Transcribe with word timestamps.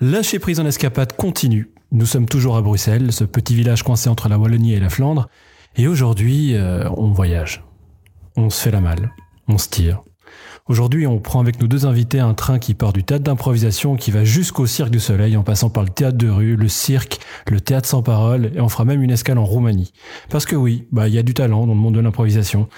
Lâcher 0.00 0.38
prise 0.38 0.60
en 0.60 0.66
escapade 0.66 1.16
continue. 1.16 1.70
Nous 1.90 2.04
sommes 2.04 2.26
toujours 2.26 2.56
à 2.56 2.62
Bruxelles, 2.62 3.12
ce 3.12 3.24
petit 3.24 3.54
village 3.54 3.82
coincé 3.82 4.10
entre 4.10 4.28
la 4.28 4.38
Wallonie 4.38 4.74
et 4.74 4.80
la 4.80 4.90
Flandre. 4.90 5.28
Et 5.76 5.88
aujourd'hui, 5.88 6.54
euh, 6.54 6.86
on 6.98 7.12
voyage. 7.12 7.64
On 8.36 8.50
se 8.50 8.60
fait 8.60 8.70
la 8.70 8.82
malle. 8.82 9.12
On 9.48 9.56
se 9.56 9.70
tire. 9.70 10.02
Aujourd'hui, 10.68 11.06
on 11.06 11.18
prend 11.18 11.40
avec 11.40 11.60
nos 11.62 11.66
deux 11.66 11.86
invités 11.86 12.20
un 12.20 12.34
train 12.34 12.58
qui 12.58 12.74
part 12.74 12.92
du 12.92 13.04
théâtre 13.04 13.24
d'improvisation 13.24 13.96
qui 13.96 14.10
va 14.10 14.24
jusqu'au 14.24 14.66
Cirque 14.66 14.90
du 14.90 15.00
Soleil 15.00 15.36
en 15.36 15.44
passant 15.44 15.70
par 15.70 15.84
le 15.84 15.88
théâtre 15.88 16.18
de 16.18 16.28
rue, 16.28 16.56
le 16.56 16.68
cirque, 16.68 17.18
le 17.48 17.60
théâtre 17.60 17.88
sans 17.88 18.02
parole 18.02 18.50
et 18.54 18.60
on 18.60 18.68
fera 18.68 18.84
même 18.84 19.02
une 19.02 19.12
escale 19.12 19.38
en 19.38 19.44
Roumanie. 19.44 19.92
Parce 20.28 20.44
que 20.44 20.56
oui, 20.56 20.88
bah 20.92 21.08
il 21.08 21.14
y 21.14 21.18
a 21.18 21.22
du 21.22 21.32
talent 21.32 21.66
dans 21.66 21.74
le 21.74 21.80
monde 21.80 21.94
de 21.94 22.00
l'improvisation, 22.00 22.68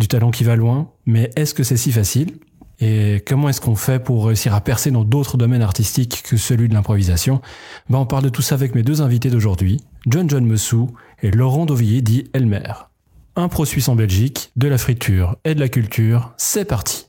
du 0.00 0.08
talent 0.08 0.32
qui 0.32 0.42
va 0.42 0.56
loin, 0.56 0.90
mais 1.06 1.30
est-ce 1.36 1.54
que 1.54 1.62
c'est 1.62 1.76
si 1.76 1.92
facile? 1.92 2.38
Et 2.80 3.22
comment 3.26 3.48
est-ce 3.48 3.60
qu'on 3.60 3.76
fait 3.76 3.98
pour 3.98 4.26
réussir 4.26 4.54
à 4.54 4.60
percer 4.60 4.90
dans 4.90 5.04
d'autres 5.04 5.36
domaines 5.36 5.62
artistiques 5.62 6.22
que 6.22 6.36
celui 6.36 6.68
de 6.68 6.74
l'improvisation? 6.74 7.40
Bah, 7.88 7.98
On 7.98 8.06
parle 8.06 8.24
de 8.24 8.28
tout 8.28 8.42
ça 8.42 8.54
avec 8.54 8.74
mes 8.74 8.82
deux 8.82 9.02
invités 9.02 9.30
d'aujourd'hui, 9.30 9.80
John 10.06 10.28
John 10.28 10.44
Messou 10.44 10.90
et 11.22 11.30
Laurent 11.30 11.66
Dauvillier 11.66 12.02
dit 12.02 12.30
Elmer. 12.32 12.72
Un 13.36 13.48
pro 13.48 13.64
suisse 13.64 13.88
en 13.88 13.96
Belgique, 13.96 14.52
de 14.56 14.68
la 14.68 14.78
friture 14.78 15.36
et 15.44 15.54
de 15.54 15.60
la 15.60 15.68
culture, 15.68 16.34
c'est 16.36 16.64
parti 16.64 17.06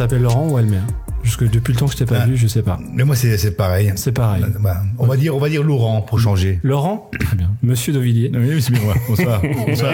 préfères 0.00 0.18
qu'on 0.18 0.18
t'appelle 0.18 0.22
Laurent 0.22 0.48
ou 0.48 0.58
Elmer 0.58 0.80
Jusque 1.22 1.50
depuis 1.50 1.74
le 1.74 1.78
temps 1.78 1.86
que 1.86 1.92
je 1.92 1.98
t'ai 1.98 2.06
pas 2.06 2.20
ah. 2.22 2.26
vu, 2.26 2.36
je 2.36 2.46
sais 2.46 2.62
pas. 2.62 2.78
Mais 2.94 3.04
moi, 3.04 3.14
c'est 3.14 3.54
pareil. 3.54 3.92
C'est 3.96 4.12
pareil. 4.12 4.42
Bah, 4.60 4.78
on 4.98 5.06
va 5.06 5.18
dire, 5.18 5.36
on 5.36 5.38
va 5.38 5.50
dire 5.50 5.62
Laurent 5.62 6.00
pour 6.00 6.18
changer. 6.18 6.58
Laurent 6.62 7.10
Très 7.20 7.36
bien. 7.36 7.50
Monsieur 7.62 7.92
Dovillier. 7.92 8.32
Oui, 8.34 8.62
c'est 8.62 8.72
bien 8.72 8.80
moi. 8.82 8.94
Bonsoir. 9.06 9.42
Bonsoir. 9.66 9.92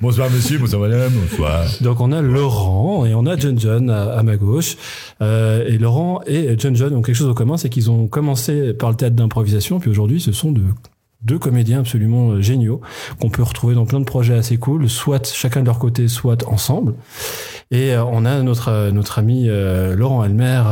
bonsoir, 0.00 0.30
monsieur. 0.30 0.58
Bonsoir, 0.58 0.82
madame. 0.82 1.12
Bonsoir. 1.12 1.64
Donc, 1.80 2.00
on 2.00 2.12
a 2.12 2.22
Laurent 2.22 3.04
et 3.04 3.14
on 3.14 3.26
a 3.26 3.36
John 3.36 3.58
John 3.58 3.90
à, 3.90 4.22
ma 4.22 4.36
gauche. 4.36 4.76
Euh, 5.20 5.66
et 5.66 5.76
Laurent 5.76 6.20
et 6.26 6.54
John 6.56 6.76
John 6.76 6.94
ont 6.94 7.02
quelque 7.02 7.16
chose 7.16 7.28
en 7.28 7.34
commun, 7.34 7.56
c'est 7.56 7.68
qu'ils 7.68 7.90
ont 7.90 8.06
commencé 8.06 8.72
par 8.74 8.90
le 8.90 8.96
théâtre 8.96 9.16
d'improvisation, 9.16 9.80
puis 9.80 9.90
aujourd'hui, 9.90 10.20
ce 10.20 10.30
sont 10.30 10.52
de 10.52 10.62
deux 11.22 11.38
comédiens 11.38 11.80
absolument 11.80 12.30
euh, 12.30 12.40
géniaux 12.40 12.80
qu'on 13.20 13.28
peut 13.28 13.42
retrouver 13.42 13.74
dans 13.74 13.86
plein 13.86 13.98
de 13.98 14.04
projets 14.04 14.34
assez 14.34 14.56
cool, 14.56 14.88
soit 14.88 15.32
chacun 15.32 15.60
de 15.60 15.66
leur 15.66 15.78
côté, 15.78 16.06
soit 16.06 16.46
ensemble. 16.46 16.94
Et 17.70 17.92
euh, 17.92 18.04
on 18.04 18.24
a 18.24 18.42
notre 18.42 18.68
euh, 18.68 18.90
notre 18.90 19.18
ami 19.18 19.48
Laurent 19.96 20.22
Almer 20.22 20.62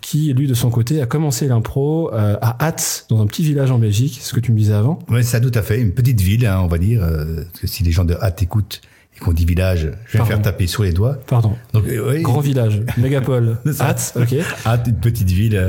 qui 0.00 0.32
lui 0.32 0.46
de 0.46 0.54
son 0.54 0.70
côté 0.70 1.02
a 1.02 1.06
commencé 1.06 1.48
l'impro 1.48 2.10
à 2.12 2.64
Hatz 2.64 3.06
dans 3.08 3.20
un 3.20 3.26
petit 3.26 3.42
village 3.42 3.70
en 3.70 3.78
Belgique, 3.78 4.18
ce 4.22 4.34
que 4.34 4.40
tu 4.40 4.52
me 4.52 4.58
disais 4.58 4.74
avant. 4.74 4.98
Oui, 5.08 5.24
ça 5.24 5.40
tout 5.40 5.52
à 5.54 5.62
fait, 5.62 5.80
une 5.80 5.92
petite 5.92 6.20
ville, 6.20 6.46
hein, 6.46 6.60
on 6.62 6.68
va 6.68 6.78
dire. 6.78 7.00
parce 7.00 7.60
que 7.60 7.66
si 7.66 7.82
les 7.82 7.92
gens 7.92 8.04
de 8.04 8.16
Hatz 8.20 8.42
écoutent 8.42 8.80
et 9.16 9.20
qu'on 9.20 9.32
dit 9.32 9.44
village, 9.44 9.90
je 10.06 10.18
vais 10.18 10.24
faire 10.24 10.42
taper 10.42 10.66
sur 10.66 10.82
les 10.82 10.92
doigts. 10.92 11.18
Pardon. 11.26 11.56
Donc 11.72 11.84
grand 12.22 12.40
village, 12.40 12.82
mégapole. 12.96 13.58
Hatz, 13.80 14.14
ok. 14.16 14.34
Hatz, 14.64 14.88
une 14.88 14.96
petite 14.96 15.30
ville 15.30 15.60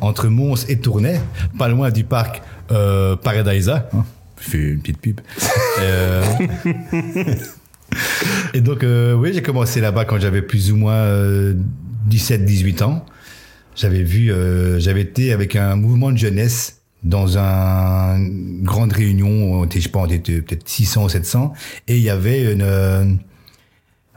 entre 0.00 0.28
Mons 0.28 0.64
et 0.68 0.78
Tournai, 0.78 1.20
pas 1.58 1.68
loin 1.68 1.90
du 1.90 2.04
parc 2.04 2.42
euh, 2.70 3.16
Paradisa. 3.16 3.88
Hein. 3.92 4.04
je 4.40 4.50
fais 4.50 4.58
une 4.58 4.80
petite 4.80 4.98
pub. 4.98 5.20
euh, 7.92 7.96
et 8.54 8.60
donc, 8.60 8.84
euh, 8.84 9.14
oui, 9.14 9.32
j'ai 9.32 9.42
commencé 9.42 9.80
là-bas 9.80 10.04
quand 10.04 10.18
j'avais 10.18 10.42
plus 10.42 10.72
ou 10.72 10.76
moins 10.76 11.04
17-18 12.10 12.82
euh, 12.82 12.86
ans. 12.86 13.06
J'avais 13.74 14.02
vu, 14.02 14.32
euh, 14.32 14.78
j'avais 14.78 15.02
été 15.02 15.32
avec 15.32 15.56
un 15.56 15.76
mouvement 15.76 16.12
de 16.12 16.18
jeunesse 16.18 16.78
dans 17.02 17.36
une 17.36 18.62
grande 18.62 18.92
réunion, 18.92 19.54
on 19.54 19.64
était, 19.64 19.80
je 19.80 19.88
pense, 19.88 20.08
on 20.08 20.12
était 20.12 20.40
peut-être 20.40 20.68
600 20.68 21.04
ou 21.04 21.08
700, 21.08 21.52
et 21.88 21.96
il 21.96 22.02
y 22.02 22.10
avait 22.10 22.52
une, 22.52 23.18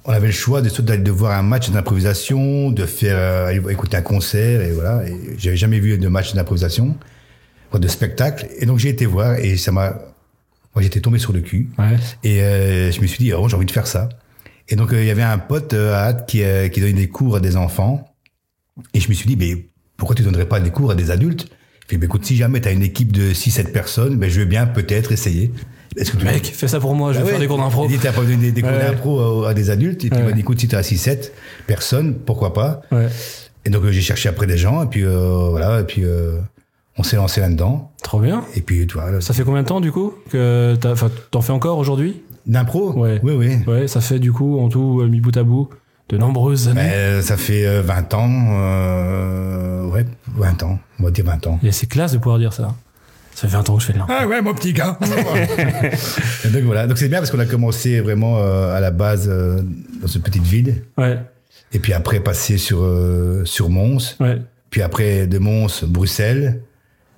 on 0.06 0.12
avait 0.12 0.28
le 0.28 0.34
choix 0.34 0.62
de 0.62 0.70
d'aller 0.82 1.02
de 1.02 1.10
voir 1.10 1.32
un 1.32 1.42
match 1.42 1.72
d'improvisation, 1.72 2.70
de 2.70 2.86
faire 2.86 3.50
écouter 3.50 3.98
un 3.98 4.04
concert 4.04 4.62
et 4.62 4.72
voilà. 4.72 5.02
J'avais 5.36 5.58
jamais 5.58 5.80
vu 5.80 5.98
de 5.98 6.08
match 6.08 6.36
d'improvisation 6.36 6.96
de 7.80 7.88
spectacle. 7.88 8.48
Et 8.60 8.66
donc 8.66 8.80
j'ai 8.80 8.90
été 8.90 9.06
voir 9.06 9.36
et 9.40 9.58
ça 9.58 9.72
m'a, 9.72 9.96
moi 10.76 10.84
j'étais 10.84 11.00
tombé 11.00 11.20
sur 11.20 11.34
le 11.34 11.42
cul. 11.42 11.70
Et 12.24 12.42
euh, 12.42 12.92
je 12.92 13.02
me 13.02 13.08
suis 13.08 13.24
dit, 13.24 13.34
oh 13.34 13.48
j'ai 13.48 13.56
envie 13.56 13.66
de 13.66 13.72
faire 13.72 13.88
ça. 13.88 14.10
Et 14.68 14.76
donc 14.76 14.94
euh, 14.94 15.02
il 15.02 15.08
y 15.08 15.12
avait 15.12 15.24
un 15.24 15.38
pote 15.38 15.74
euh, 15.74 15.96
à 15.96 16.14
qui, 16.14 16.44
qui 16.72 16.80
donnait 16.82 16.94
des 16.94 17.08
cours 17.08 17.38
à 17.38 17.40
des 17.40 17.56
enfants. 17.56 18.06
Et 18.94 19.00
je 19.00 19.08
me 19.08 19.14
suis 19.14 19.28
dit, 19.28 19.38
mais 19.38 19.70
pourquoi 19.96 20.16
tu 20.16 20.24
donnerais 20.24 20.48
pas 20.48 20.60
des 20.60 20.72
cours 20.72 20.92
à 20.92 20.96
des 20.96 21.12
adultes? 21.12 21.48
Il 21.90 22.00
fait, 22.00 22.06
écoute, 22.06 22.26
si 22.26 22.36
jamais 22.36 22.60
tu 22.60 22.68
as 22.68 22.72
une 22.72 22.82
équipe 22.82 23.12
de 23.12 23.32
6-7 23.32 23.72
personnes, 23.72 24.18
ben, 24.18 24.30
je 24.30 24.40
veux 24.40 24.46
bien 24.46 24.66
peut-être 24.66 25.12
essayer. 25.12 25.54
Est-ce 25.96 26.12
que 26.12 26.18
tu 26.18 26.26
Mec, 26.26 26.46
fais 26.46 26.68
ça 26.68 26.80
pour 26.80 26.94
moi, 26.94 27.14
je 27.14 27.20
vais 27.20 27.24
bah 27.24 27.30
faire 27.30 27.40
des 27.40 27.48
cours 27.48 27.60
d'impro. 27.60 27.86
Il 27.86 27.92
dit, 27.92 28.00
t'as 28.00 28.12
pas 28.12 28.24
donné 28.24 28.52
des, 28.52 28.62
cours 28.62 28.72
d'impro 28.72 29.46
à, 29.46 29.54
des 29.54 29.70
adultes. 29.70 30.04
Et 30.04 30.10
tu 30.10 30.18
m'as 30.18 30.32
dit, 30.32 30.42
écoute, 30.42 30.60
si 30.60 30.68
tu 30.68 30.76
as 30.76 30.82
6-7 30.82 31.32
personnes, 31.68 32.16
pourquoi 32.16 32.54
pas? 32.54 32.82
Et 33.64 33.70
donc 33.70 33.88
j'ai 33.90 34.02
cherché 34.02 34.28
après 34.28 34.48
des 34.48 34.58
gens, 34.58 34.84
et 34.84 34.88
puis 34.88 35.04
voilà, 35.04 35.80
et 35.82 35.84
puis 35.84 36.04
on 36.98 37.04
s'est 37.04 37.18
lancé 37.18 37.42
là-dedans. 37.42 37.92
Trop 38.04 38.20
bien. 38.20 38.44
Et 38.56 38.62
puis, 38.62 38.88
tu 38.88 38.98
vois. 38.98 39.20
Ça 39.22 39.34
fait 39.34 39.44
combien 39.44 39.64
de 39.64 39.68
temps, 39.68 39.82
du 39.82 39.92
coup, 39.92 40.14
que 40.30 40.76
t'en 41.32 41.42
fais 41.42 41.52
encore 41.52 41.78
aujourd'hui? 41.78 42.22
D'impro? 42.46 42.94
Ouais. 42.94 43.20
Oui, 43.24 43.34
oui. 43.34 43.58
Ouais, 43.68 43.88
ça 43.88 44.02
fait, 44.02 44.20
du 44.20 44.32
coup, 44.32 44.60
en 44.60 44.70
tout, 44.70 45.02
euh, 45.02 45.08
mi 45.08 45.20
bout 45.20 45.36
à 45.36 45.44
bout, 45.44 45.70
de 46.10 46.18
nombreuses 46.18 46.68
années. 46.68 46.82
Ben, 46.82 47.22
ça 47.22 47.38
fait 47.38 47.82
20 47.82 48.14
euh, 48.14 48.18
ans, 48.18 48.46
euh, 48.52 49.86
ouais, 49.88 50.06
20 50.36 50.64
ans. 50.64 50.80
On 51.00 51.04
va 51.04 51.12
dire 51.12 51.26
20 51.26 51.48
ans. 51.48 51.60
Et 51.64 51.72
c'est 51.72 51.88
classe 51.88 52.14
de 52.14 52.18
pouvoir 52.18 52.40
dire 52.40 52.54
ça. 52.54 52.76
Ça 53.34 53.48
fait 53.48 53.58
20 53.58 53.70
ans 53.70 53.76
que 53.76 53.82
je 53.82 53.88
fais 53.88 53.94
de 53.94 53.98
l'impro. 53.98 54.14
Ah 54.18 54.28
ouais, 54.28 54.42
mon 54.42 54.54
petit 54.54 54.72
gars. 54.72 54.98
et 56.46 56.48
donc 56.48 56.64
voilà. 56.64 56.88
Donc 56.88 56.98
c'est 56.98 57.10
bien 57.10 57.18
parce 57.18 57.32
qu'on 57.32 57.40
a 57.40 57.46
commencé 57.46 58.00
vraiment 58.00 58.38
à 58.38 58.80
la 58.80 58.92
base 58.92 59.28
dans 59.28 60.08
cette 60.08 60.24
petite 60.24 60.44
ville. 60.44 60.84
Ouais. 60.98 61.20
Et 61.74 61.80
puis 61.80 61.92
après 61.92 62.22
passer 62.22 62.58
sur 62.58 62.88
sur 63.44 63.70
Mons. 63.70 64.16
Ouais. 64.22 64.42
Puis 64.70 64.82
après 64.82 65.28
de 65.28 65.38
Mons, 65.38 65.84
Bruxelles. 65.84 66.62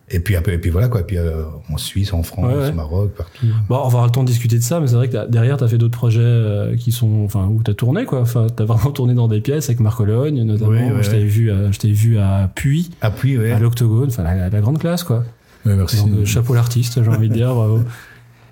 Et 0.10 0.22
puis, 0.22 0.36
et 0.36 0.40
puis 0.40 0.70
voilà 0.70 0.88
quoi. 0.88 1.02
Et 1.02 1.04
puis 1.04 1.18
euh, 1.18 1.44
en 1.70 1.78
Suisse, 1.78 2.14
en 2.14 2.24
France, 2.24 2.70
au 2.70 2.74
Maroc, 2.74 3.12
partout. 3.12 3.46
Bon, 3.68 3.76
on 3.76 3.80
va 3.80 3.86
avoir 3.86 4.06
le 4.06 4.12
temps 4.12 4.24
de 4.24 4.28
discuter 4.28 4.58
de 4.58 4.64
ça, 4.64 4.80
mais 4.80 4.88
c'est 4.88 4.96
vrai 4.96 5.10
que 5.10 5.28
derrière, 5.28 5.58
tu 5.58 5.66
as 5.66 5.68
fait 5.68 5.78
d'autres 5.78 5.98
projets 5.98 6.22
euh, 6.22 6.78
qui 6.78 6.94
sont, 6.94 7.24
enfin, 7.26 7.46
où 7.48 7.62
tu 7.62 7.72
as 7.72 7.74
tourné 7.74 8.06
quoi. 8.06 8.22
Enfin, 8.22 8.48
tu 8.56 8.64
as 8.64 8.66
vraiment 8.66 8.92
tourné 8.92 9.14
dans 9.14 9.28
des 9.28 9.42
pièces 9.42 9.66
avec 9.66 9.82
Marc 9.82 9.98
Cologne, 9.98 10.44
notamment. 10.44 11.02
je 11.02 11.10
t'avais 11.10 11.26
vu, 11.26 11.52
à, 11.52 11.72
je 11.72 11.78
t'avais 11.78 11.94
vu 11.94 12.18
à 12.18 12.50
Puy, 12.56 12.90
à 13.02 13.12
Puy, 13.12 13.38
à 13.38 13.60
l'Octogone, 13.60 14.08
enfin 14.08 14.24
la, 14.24 14.62
grande 14.62 14.80
classe 14.80 15.04
quoi. 15.04 15.26
merci. 15.66 15.98
Donc, 15.98 16.20
euh, 16.20 16.26
chapeau 16.26 16.54
l'artiste, 16.54 17.04
j'ai 17.04 17.10
envie 17.10 17.28
de 17.30 17.34
dire, 17.34 17.54
bravo. 17.54 17.82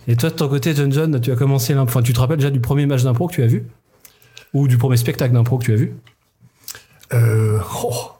Et 0.07 0.15
toi, 0.17 0.29
de 0.29 0.35
ton 0.35 0.49
côté, 0.49 0.75
John 0.75 0.91
John, 0.91 1.19
tu 1.19 1.31
as 1.31 1.35
commencé 1.35 1.75
Enfin, 1.75 2.01
tu 2.01 2.13
te 2.13 2.19
rappelles 2.19 2.37
déjà 2.37 2.51
du 2.51 2.59
premier 2.59 2.85
match 2.85 3.03
d'impro 3.03 3.27
que 3.27 3.33
tu 3.33 3.43
as 3.43 3.47
vu? 3.47 3.65
Ou 4.53 4.67
du 4.67 4.77
premier 4.77 4.97
spectacle 4.97 5.33
d'impro 5.33 5.57
que 5.57 5.65
tu 5.65 5.73
as 5.73 5.77
vu? 5.77 5.95
Euh, 7.13 7.59
oh. 7.83 8.14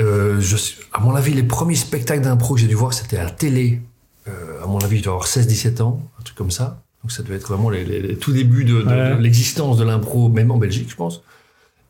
Euh, 0.00 0.40
je, 0.40 0.56
à 0.92 1.00
mon 1.00 1.14
avis, 1.14 1.34
les 1.34 1.42
premiers 1.42 1.76
spectacles 1.76 2.22
d'impro 2.22 2.54
que 2.54 2.60
j'ai 2.60 2.66
dû 2.66 2.74
voir, 2.74 2.92
c'était 2.92 3.16
à 3.16 3.24
la 3.24 3.30
télé. 3.30 3.80
Euh, 4.26 4.62
à 4.62 4.66
mon 4.66 4.78
avis, 4.78 4.98
je 4.98 5.04
dois 5.04 5.14
avoir 5.14 5.28
16-17 5.28 5.82
ans, 5.82 6.10
un 6.18 6.22
truc 6.22 6.36
comme 6.36 6.50
ça. 6.50 6.82
Donc 7.02 7.12
ça 7.12 7.22
devait 7.22 7.36
être 7.36 7.46
vraiment 7.46 7.68
les, 7.68 7.84
les, 7.84 8.16
tout 8.16 8.32
début 8.32 8.64
de, 8.64 8.80
de, 8.80 9.20
l'existence 9.20 9.76
de 9.76 9.84
l'impro, 9.84 10.30
même 10.30 10.50
en 10.50 10.56
Belgique, 10.56 10.88
je 10.90 10.96
pense. 10.96 11.22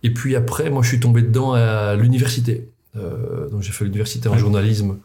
Et 0.02 0.12
puis 0.12 0.34
après, 0.34 0.70
moi, 0.70 0.82
je 0.82 0.88
suis 0.88 1.00
tombé 1.00 1.22
dedans 1.22 1.52
à 1.52 1.94
l'université. 1.94 2.68
Euh, 2.96 3.48
donc 3.48 3.62
j'ai 3.62 3.72
fait 3.72 3.84
l'université 3.84 4.28
en 4.28 4.36
journalisme 4.36 4.98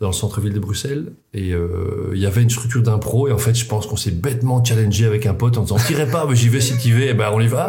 dans 0.00 0.08
le 0.08 0.14
centre-ville 0.14 0.52
de 0.52 0.58
Bruxelles. 0.58 1.12
Et 1.34 1.52
euh, 1.52 2.10
il 2.14 2.20
y 2.20 2.26
avait 2.26 2.42
une 2.42 2.50
structure 2.50 2.82
d'impro. 2.82 3.28
Et 3.28 3.32
en 3.32 3.38
fait, 3.38 3.54
je 3.54 3.66
pense 3.66 3.86
qu'on 3.86 3.96
s'est 3.96 4.10
bêtement 4.10 4.64
challengé 4.64 5.04
avec 5.04 5.26
un 5.26 5.34
pote 5.34 5.58
en 5.58 5.62
disant, 5.62 5.76
tirez 5.76 6.06
pas, 6.06 6.26
mais 6.26 6.34
j'y 6.34 6.48
vais 6.48 6.60
si 6.60 6.76
tu 6.78 6.92
veux. 6.92 7.02
Et 7.02 7.14
ben, 7.14 7.30
on 7.32 7.40
y 7.40 7.48
va. 7.48 7.68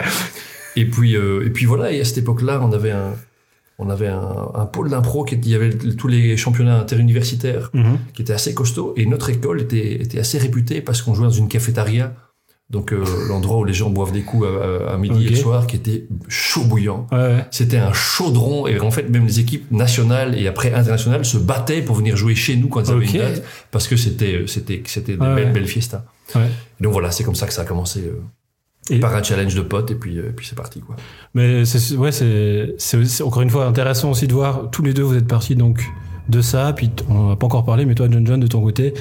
Et 0.76 0.90
puis, 0.90 1.16
euh, 1.16 1.46
et 1.46 1.50
puis 1.50 1.66
voilà. 1.66 1.92
Et 1.92 2.00
à 2.00 2.06
cette 2.06 2.20
époque-là, 2.20 2.62
on 2.64 2.72
avait 2.72 2.92
un, 2.92 3.14
on 3.82 3.90
avait 3.90 4.08
un, 4.08 4.66
pôle 4.66 4.90
d'impro 4.90 5.24
qui 5.24 5.36
il 5.36 5.50
y 5.50 5.56
avait 5.56 5.72
tous 5.72 6.08
les 6.08 6.38
championnats 6.38 6.80
interuniversitaires 6.80 7.72
mhm. 7.74 7.98
qui 8.14 8.22
étaient 8.22 8.34
assez 8.34 8.54
costauds 8.54 8.94
et 8.96 9.06
notre 9.06 9.30
école 9.30 9.62
était, 9.62 10.20
assez 10.20 10.38
réputée 10.38 10.82
parce 10.82 11.02
qu'on 11.02 11.14
jouait 11.14 11.26
dans 11.26 11.32
une 11.32 11.48
cafétéria. 11.48 12.14
Donc 12.70 12.94
euh, 12.94 13.04
l'endroit 13.28 13.58
où 13.58 13.66
les 13.66 13.74
gens 13.74 13.90
boivent 13.90 14.14
des 14.14 14.22
coups 14.22 14.48
à, 14.88 14.98
midi 14.98 15.26
et 15.26 15.30
le 15.30 15.36
soir 15.36 15.68
qui 15.68 15.76
était 15.76 16.08
chaud 16.30 16.64
bouillant. 16.64 17.08
C'était 17.50 17.80
un 17.80 17.92
chaudron 17.92 18.68
et 18.68 18.80
en 18.80 18.92
fait 18.92 19.10
même 19.10 19.26
les 19.26 19.40
équipes 19.40 19.70
nationales 19.72 20.40
et 20.40 20.48
après 20.48 20.74
internationales 20.74 21.26
se 21.26 21.38
battaient 21.38 21.82
pour 21.82 21.96
venir 21.96 22.16
jouer 22.16 22.36
chez 22.36 22.56
nous 22.56 22.68
quand 22.68 22.82
ils 22.82 22.92
avaient 22.92 23.06
une 23.06 23.18
date 23.18 23.44
parce 23.72 23.88
que 23.88 23.98
c'était 23.98 24.44
c'était 24.48 24.84
c'était 24.86 25.18
des 25.18 25.36
belles 25.36 25.52
belles 25.52 25.68
fiestas. 25.68 26.06
Donc 26.80 26.94
voilà 26.94 27.12
c'est 27.12 27.24
comme 27.24 27.36
ça 27.36 27.48
que 27.48 27.54
ça 27.54 27.64
a 27.64 27.66
commencé 27.66 28.02
euh, 28.02 28.22
et 28.90 29.00
par 29.00 29.16
un 29.16 29.22
challenge 29.24 29.54
de 29.56 29.62
potes 29.62 29.92
et 29.92 29.96
puis 29.96 30.18
euh, 30.18 30.32
puis 30.36 30.46
c'est 30.48 30.56
parti 30.56 30.80
quoi. 30.82 30.96
Mais 31.36 31.66
c'est 31.66 31.96
ouais 31.96 32.12
c'est 32.12 32.74
c'est 32.78 33.22
encore 33.24 33.42
une 33.44 33.50
fois 33.50 33.66
intéressant 33.68 34.12
aussi 34.12 34.28
de 34.28 34.34
voir 34.34 34.70
tous 34.72 34.82
les 34.82 34.94
deux 34.94 35.04
vous 35.04 35.16
êtes 35.16 35.28
partis 35.28 35.56
donc 35.56 35.84
de 36.30 36.42
ça 36.42 36.74
puis 36.74 36.90
on 37.10 37.30
n'a 37.30 37.36
pas 37.36 37.46
encore 37.46 37.64
parlé 37.66 37.86
mais 37.86 37.94
toi 37.96 38.08
John 38.10 38.26
John 38.26 38.40
de 38.40 38.48
ton 38.48 38.62
côté 38.62 38.94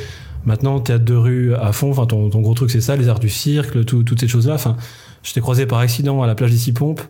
Maintenant, 0.46 0.80
théâtre 0.80 1.04
de 1.04 1.14
rue 1.14 1.54
à 1.54 1.70
fond. 1.70 1.90
Enfin, 1.90 2.06
ton, 2.06 2.30
ton 2.30 2.40
gros 2.40 2.54
truc, 2.54 2.70
c'est 2.70 2.80
ça, 2.80 2.96
les 2.96 3.10
arts 3.10 3.18
du 3.20 3.28
cirque, 3.28 3.84
tout- 3.84 4.04
toutes 4.04 4.20
ces 4.20 4.26
choses-là. 4.26 4.54
Enfin, 4.54 4.78
je 5.22 5.34
t'ai 5.34 5.42
croisé 5.42 5.66
par 5.66 5.80
accident 5.80 6.22
à 6.22 6.26
la 6.26 6.34
plage 6.34 6.50
des 6.50 6.72
Pompes. 6.72 7.02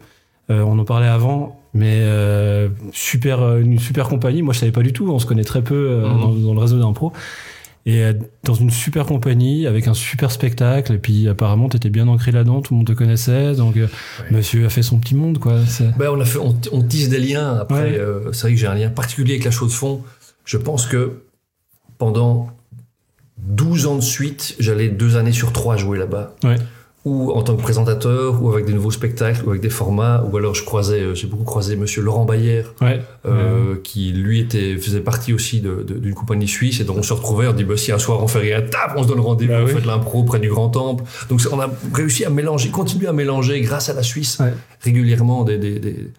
Euh, 0.51 0.63
on 0.63 0.77
en 0.81 0.85
parlait 0.85 1.07
avant, 1.07 1.61
mais 1.73 1.99
euh, 2.01 2.71
super, 2.93 3.41
euh, 3.41 3.61
une 3.61 3.79
super 3.79 4.09
compagnie. 4.09 4.43
Moi, 4.43 4.53
je 4.53 4.59
savais 4.59 4.73
pas 4.73 4.83
du 4.83 4.93
tout. 4.93 5.09
On 5.13 5.21
se 5.21 5.27
connaît 5.27 5.45
très 5.45 5.63
peu 5.63 5.77
euh, 5.77 6.03
dans, 6.09 6.33
dans 6.33 6.55
le 6.55 6.59
réseau 6.59 6.81
d'impro. 6.81 7.13
Et 7.87 8.03
euh, 8.05 8.13
dans 8.45 8.55
une 8.55 8.71
super 8.71 9.07
compagnie, 9.07 9.67
avec 9.67 9.89
un 9.89 9.95
super 9.95 10.31
spectacle. 10.31 10.93
Et 10.93 10.99
puis, 10.99 11.29
apparemment, 11.29 11.69
t'étais 11.69 11.89
bien 11.89 12.07
ancré 12.09 12.31
là-dedans. 12.31 12.61
Tout 12.61 12.75
le 12.75 12.79
monde 12.79 12.87
te 12.87 12.93
connaissait. 12.93 13.55
Donc, 13.55 13.77
euh, 13.77 13.87
monsieur 14.31 14.67
a 14.67 14.69
fait 14.69 14.83
son 14.83 14.99
petit 14.99 15.15
monde, 15.15 15.39
quoi. 15.39 15.61
Ben, 15.99 16.11
on, 16.11 16.21
a 16.21 16.25
fait, 16.25 16.39
on, 16.39 16.55
on 16.73 16.83
tisse 16.83 17.09
des 17.09 17.19
liens. 17.19 17.57
Après, 17.59 17.93
Ouais. 17.93 17.99
euh, 17.99 18.33
c'est 18.33 18.43
vrai 18.43 18.51
que 18.53 18.59
j'ai 18.59 18.67
un 18.67 18.75
lien 18.75 18.91
particulier 18.91 19.33
avec 19.35 19.45
la 19.45 19.51
chaux 19.51 19.67
de 19.67 19.73
fond. 19.73 20.03
Je 20.45 20.59
pense 20.59 20.87
que 20.87 21.23
pendant 21.97 22.51
12 23.39 23.87
ans 23.87 23.97
de 23.97 24.01
suite, 24.03 24.57
j'allais 24.59 24.89
deux 24.89 25.17
années 25.17 25.33
sur 25.33 25.53
trois 25.53 25.77
jouer 25.77 25.99
là-bas. 25.99 26.35
Ouais. 26.45 26.57
Ou 27.07 27.33
en 27.33 27.43
tant 27.43 27.57
que 27.57 27.63
présentateur, 27.63 28.43
ou 28.43 28.53
avec 28.53 28.67
des 28.67 28.75
nouveaux 28.75 28.91
spectacles, 28.91 29.43
ou 29.47 29.51
avec 29.51 29.63
des 29.63 29.71
formats, 29.71 30.23
ou 30.31 30.37
alors 30.37 30.55
je 30.55 30.63
croisais, 30.65 31.01
euh, 31.01 31.15
j'ai 31.15 31.27
beaucoup 31.27 31.45
croisé 31.45 31.75
Monsieur 31.77 32.03
Laurent 32.03 32.27
Bayer, 32.27 32.65
Ouais. 32.83 33.01
euh, 33.25 33.77
qui 33.83 34.13
lui 34.13 34.39
était 34.41 34.77
faisait 34.77 35.01
partie 35.01 35.33
aussi 35.33 35.61
d'une 35.63 36.13
compagnie 36.15 36.47
suisse 36.47 36.79
et 36.81 36.85
donc 36.85 36.99
on 36.99 37.03
se 37.03 37.15
retrouvait 37.15 37.47
on 37.47 37.55
dit 37.55 37.65
bah, 37.65 37.79
si 37.79 37.91
un 37.91 37.99
soir 37.99 38.23
on 38.23 38.27
fait 38.29 38.41
rien 38.41 38.61
tap 38.61 38.93
on 38.99 39.03
se 39.03 39.09
donne 39.09 39.21
rendez-vous 39.21 39.51
Bah 39.53 39.61
on 39.63 39.67
oui. 39.67 39.73
fait 39.73 39.81
de 39.81 39.87
l'impro 39.87 40.25
près 40.25 40.41
du 40.41 40.51
Grand 40.51 40.69
Temple 40.69 41.05
donc 41.31 41.41
on 41.51 41.59
a 41.61 41.71
réussi 41.95 42.25
à 42.27 42.31
mélanger 42.31 42.69
continuer 42.71 43.07
à 43.09 43.13
mélanger 43.15 43.61
grâce 43.63 43.89
à 43.89 43.95
la 43.95 44.03
Suisse 44.03 44.39
Ouais. 44.39 44.53
régulièrement 44.83 45.45
des, 45.45 45.57
des, 45.59 45.79
des, 45.79 46.11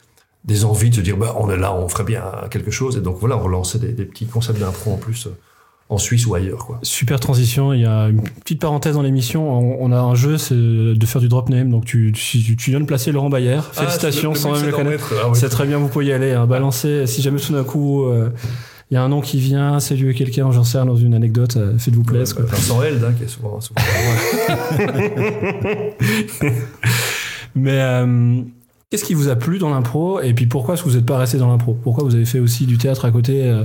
des 0.46 0.66
envies 0.66 0.90
de 0.90 0.96
se 0.96 1.02
dire 1.02 1.16
bah 1.18 1.36
on 1.40 1.50
est 1.52 1.58
là 1.58 1.76
on 1.76 1.88
ferait 1.90 2.04
bien 2.06 2.24
quelque 2.50 2.72
chose 2.72 2.98
et 2.98 3.02
donc 3.02 3.18
voilà 3.20 3.38
on 3.38 3.44
relançait 3.44 3.78
des, 3.80 3.90
des 3.94 4.06
petits 4.06 4.26
concepts 4.26 4.60
d'impro 4.60 4.94
en 4.94 4.98
plus 4.98 5.28
euh, 5.28 5.30
en 5.92 5.98
Suisse 5.98 6.26
ou 6.26 6.34
ailleurs 6.34 6.66
quoi 6.66 6.80
Super 6.84 7.20
transition. 7.20 7.74
Il 7.74 7.82
y 7.82 7.86
a 7.86 8.08
une 8.08 8.22
petite 8.22 8.62
parenthèse 8.62 8.96
dans 8.96 9.02
l'émission. 9.02 9.52
On, 9.52 9.78
on 9.84 9.92
a 9.92 10.00
un 10.00 10.16
jeu, 10.16 10.38
c'est 10.38 10.56
de 10.56 11.06
faire 11.06 11.22
du 11.22 11.28
drop 11.28 11.50
name. 11.50 11.70
Donc, 11.70 11.84
tu, 11.86 12.12
tu, 12.14 12.56
tu 12.56 12.70
viens 12.72 12.80
de 12.80 12.86
placer 12.86 13.12
Laurent 13.12 13.30
Bayer. 13.30 13.60
Félicitations, 13.74 14.32
Ah, 14.34 14.40
sans 14.40 14.52
but, 14.54 14.58
même 14.62 14.66
le 14.68 14.72
connaître. 14.72 15.14
ah. 15.24 15.30
C'est 15.34 15.50
très 15.50 15.68
bien, 15.68 15.78
vous 15.78 15.90
pouvez 15.90 16.06
y 16.08 16.14
aller. 16.14 16.32
Hein. 16.32 16.48
Balancer. 16.48 17.06
Si 17.08 17.22
jamais 17.22 17.40
tout 17.40 17.52
d'un 17.54 17.64
coup, 17.66 18.06
euh, 18.06 18.30
il 18.90 18.96
y 18.96 18.98
a 18.98 19.04
un 19.04 19.10
nom 19.10 19.22
qui 19.22 19.40
vient, 19.40 19.80
saluer 19.80 20.14
quelqu'un, 20.14 20.50
j'en 20.52 20.64
sais 20.64 20.78
rien, 20.78 20.86
dans 20.86 20.96
une 20.96 21.14
anecdote, 21.14 21.58
euh, 21.58 21.78
faites-vous 21.78 22.04
plaisir. 22.04 22.36
quoi. 22.36 22.46
Vincent 22.46 22.82
Held 22.82 23.04
hein, 23.04 23.14
qui 23.18 23.26
est 23.26 23.28
souvent, 23.28 23.60
souvent 23.62 23.80
Mais 27.56 27.80
euh, 27.82 28.42
qu'est-ce 28.90 29.04
qui 29.04 29.14
vous 29.14 29.30
a 29.30 29.36
plu 29.36 29.58
dans 29.60 29.70
l'impro? 29.70 30.22
Et 30.22 30.34
puis 30.34 30.46
pourquoi 30.46 30.76
est-ce 30.76 30.84
que 30.84 30.90
vous 30.90 30.96
n'êtes 30.96 31.06
pas 31.06 31.18
resté 31.18 31.38
dans 31.38 31.50
l'impro? 31.50 31.74
Pourquoi 31.74 32.04
vous 32.04 32.16
avez 32.16 32.26
fait 32.26 32.40
aussi 32.40 32.66
du 32.66 32.78
théâtre 32.78 33.06
à 33.06 33.12
côté 33.12 33.44
euh, 33.44 33.64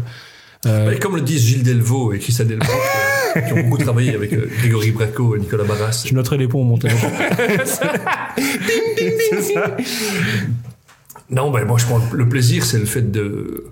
euh, 0.64 0.92
Et 0.92 0.98
comme 0.98 1.16
le 1.16 1.22
disent 1.22 1.42
Gilles 1.42 1.62
Delvaux 1.62 2.12
et 2.12 2.18
Christian 2.18 2.46
Delvaux, 2.46 2.64
euh, 3.36 3.40
qui 3.40 3.52
ont 3.52 3.62
beaucoup 3.68 3.82
travaillé 3.82 4.14
avec 4.14 4.32
euh, 4.32 4.48
Grégory 4.58 4.90
Braco 4.92 5.36
et 5.36 5.38
Nicolas 5.38 5.64
Barras. 5.64 6.04
Je 6.06 6.14
noterai 6.14 6.38
les 6.38 6.48
ponts 6.48 6.60
au 6.62 6.64
montage. 6.64 6.92
Non, 11.28 11.50
ben 11.50 11.64
moi 11.64 11.76
je 11.78 11.86
pense 11.86 12.12
le 12.12 12.28
plaisir, 12.28 12.64
c'est 12.64 12.78
le 12.78 12.84
fait 12.86 13.10
de 13.10 13.64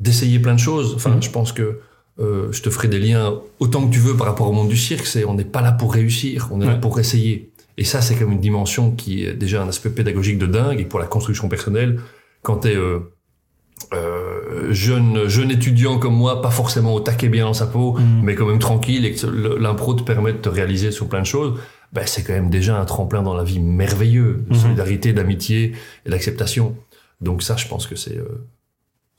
d'essayer 0.00 0.38
plein 0.38 0.54
de 0.54 0.60
choses. 0.60 0.94
Enfin, 0.94 1.10
Mhm. 1.10 1.22
je 1.22 1.30
pense 1.30 1.52
que 1.52 1.80
euh, 2.20 2.52
je 2.52 2.62
te 2.62 2.70
ferai 2.70 2.86
des 2.88 3.00
liens 3.00 3.34
autant 3.58 3.86
que 3.86 3.92
tu 3.92 3.98
veux 3.98 4.16
par 4.16 4.26
rapport 4.28 4.48
au 4.48 4.52
monde 4.52 4.68
du 4.68 4.76
cirque. 4.76 5.06
C'est 5.06 5.24
on 5.24 5.34
n'est 5.34 5.44
pas 5.44 5.60
là 5.60 5.72
pour 5.72 5.92
réussir, 5.92 6.48
on 6.52 6.60
est 6.60 6.66
là 6.66 6.76
pour 6.76 7.00
essayer. 7.00 7.50
Et 7.76 7.84
ça, 7.84 8.00
c'est 8.00 8.14
comme 8.14 8.30
une 8.30 8.40
dimension 8.40 8.92
qui 8.92 9.24
est 9.24 9.32
déjà 9.34 9.62
un 9.62 9.68
aspect 9.68 9.90
pédagogique 9.90 10.38
de 10.38 10.46
dingue. 10.46 10.78
Et 10.80 10.84
pour 10.84 11.00
la 11.00 11.06
construction 11.06 11.48
personnelle, 11.48 11.98
quand 12.42 12.58
t'es 12.58 12.76
euh, 13.92 14.72
jeune 14.72 15.28
jeune 15.28 15.50
étudiant 15.50 15.98
comme 15.98 16.14
moi, 16.14 16.40
pas 16.42 16.50
forcément 16.50 16.94
au 16.94 17.00
taquet 17.00 17.28
bien 17.28 17.44
dans 17.44 17.54
sa 17.54 17.66
peau, 17.66 17.94
Mhm. 17.98 18.20
mais 18.22 18.34
quand 18.34 18.46
même 18.46 18.58
tranquille 18.58 19.04
et 19.04 19.14
que 19.14 19.26
l'impro 19.26 19.94
te 19.94 20.02
permet 20.02 20.32
de 20.32 20.38
te 20.38 20.48
réaliser 20.48 20.90
sur 20.90 21.06
plein 21.08 21.20
de 21.20 21.26
choses, 21.26 21.58
ben 21.92 22.02
c'est 22.06 22.22
quand 22.22 22.32
même 22.32 22.50
déjà 22.50 22.80
un 22.80 22.84
tremplin 22.84 23.22
dans 23.22 23.34
la 23.34 23.44
vie 23.44 23.60
merveilleux, 23.60 24.44
de 24.48 24.54
Mhm. 24.54 24.60
solidarité, 24.60 25.12
d'amitié 25.12 25.72
et 26.06 26.10
d'acceptation. 26.10 26.76
Donc 27.20 27.42
ça, 27.42 27.56
je 27.56 27.68
pense 27.68 27.86
que 27.86 27.96
c'est 27.96 28.16
euh, 28.16 28.46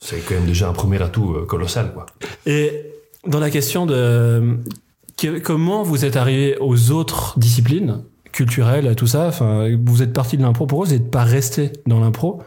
c'est 0.00 0.18
quand 0.26 0.34
même 0.34 0.44
déjà 0.46 0.68
un 0.68 0.72
premier 0.74 1.00
atout 1.02 1.34
euh, 1.34 1.46
colossal, 1.46 1.92
quoi. 1.94 2.06
Et 2.44 2.70
dans 3.26 3.40
la 3.40 3.50
question 3.50 3.86
de 3.86 4.58
que- 5.16 5.38
comment 5.38 5.82
vous 5.82 6.04
êtes 6.04 6.16
arrivé 6.16 6.56
aux 6.60 6.90
autres 6.90 7.38
disciplines 7.38 8.02
culturelles, 8.32 8.94
tout 8.96 9.06
ça, 9.06 9.28
enfin, 9.28 9.66
vous 9.86 10.02
êtes 10.02 10.12
parti 10.12 10.36
de 10.36 10.42
l'impro, 10.42 10.66
pourquoi 10.66 10.86
vous 10.86 10.92
n'êtes 10.92 11.10
pas 11.10 11.24
resté 11.24 11.72
dans 11.86 12.00
l'impro? 12.00 12.42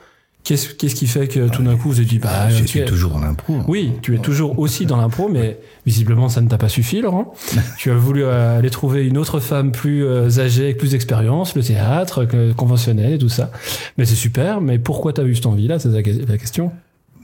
Qu'est-ce 0.57 0.95
qui 0.95 1.05
fait 1.05 1.27
que 1.27 1.47
tout 1.47 1.61
d'un 1.61 1.75
coup 1.75 1.91
vous 1.91 2.01
dit 2.03 2.17
bah 2.17 2.49
je 2.49 2.63
suis 2.63 2.83
toujours 2.83 3.15
en 3.15 3.21
impro. 3.21 3.59
Oui, 3.67 3.91
tu 4.01 4.15
es 4.15 4.17
toujours 4.17 4.57
aussi 4.57 4.87
dans 4.87 4.97
l'impro, 4.97 5.29
mais 5.29 5.59
visiblement 5.85 6.27
ça 6.27 6.41
ne 6.41 6.47
t'a 6.47 6.57
pas 6.57 6.69
suffi, 6.69 7.01
Laurent. 7.01 7.35
tu 7.77 7.91
as 7.91 7.95
voulu 7.95 8.23
euh, 8.23 8.57
aller 8.57 8.71
trouver 8.71 9.05
une 9.05 9.17
autre 9.19 9.39
femme 9.39 9.71
plus 9.71 10.03
euh, 10.03 10.39
âgée, 10.39 10.63
avec 10.63 10.77
plus 10.79 10.91
d'expérience, 10.91 11.55
le 11.55 11.61
théâtre 11.61 12.25
conventionnel 12.57 13.13
et 13.13 13.17
tout 13.19 13.29
ça. 13.29 13.51
Mais 13.99 14.05
c'est 14.05 14.15
super, 14.15 14.59
mais 14.59 14.79
pourquoi 14.79 15.13
t'as 15.13 15.23
eu 15.23 15.35
cette 15.35 15.45
envie-là 15.45 15.77
C'est 15.77 15.89
la, 15.89 16.01
question. 16.37 16.71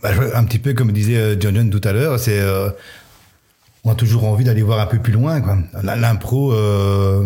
Bah, 0.03 0.09
un 0.35 0.43
petit 0.43 0.59
peu 0.59 0.73
comme 0.73 0.91
disait 0.91 1.17
euh, 1.17 1.35
John 1.39 1.55
John 1.55 1.71
tout 1.71 1.81
à 1.83 1.93
l'heure, 1.93 2.19
c'est 2.19 2.39
euh, 2.39 2.69
on 3.83 3.91
a 3.91 3.95
toujours 3.95 4.25
envie 4.25 4.43
d'aller 4.43 4.61
voir 4.61 4.79
un 4.79 4.85
peu 4.85 4.99
plus 4.99 5.13
loin. 5.13 5.41
L'impro, 5.83 6.53
euh, 6.53 7.25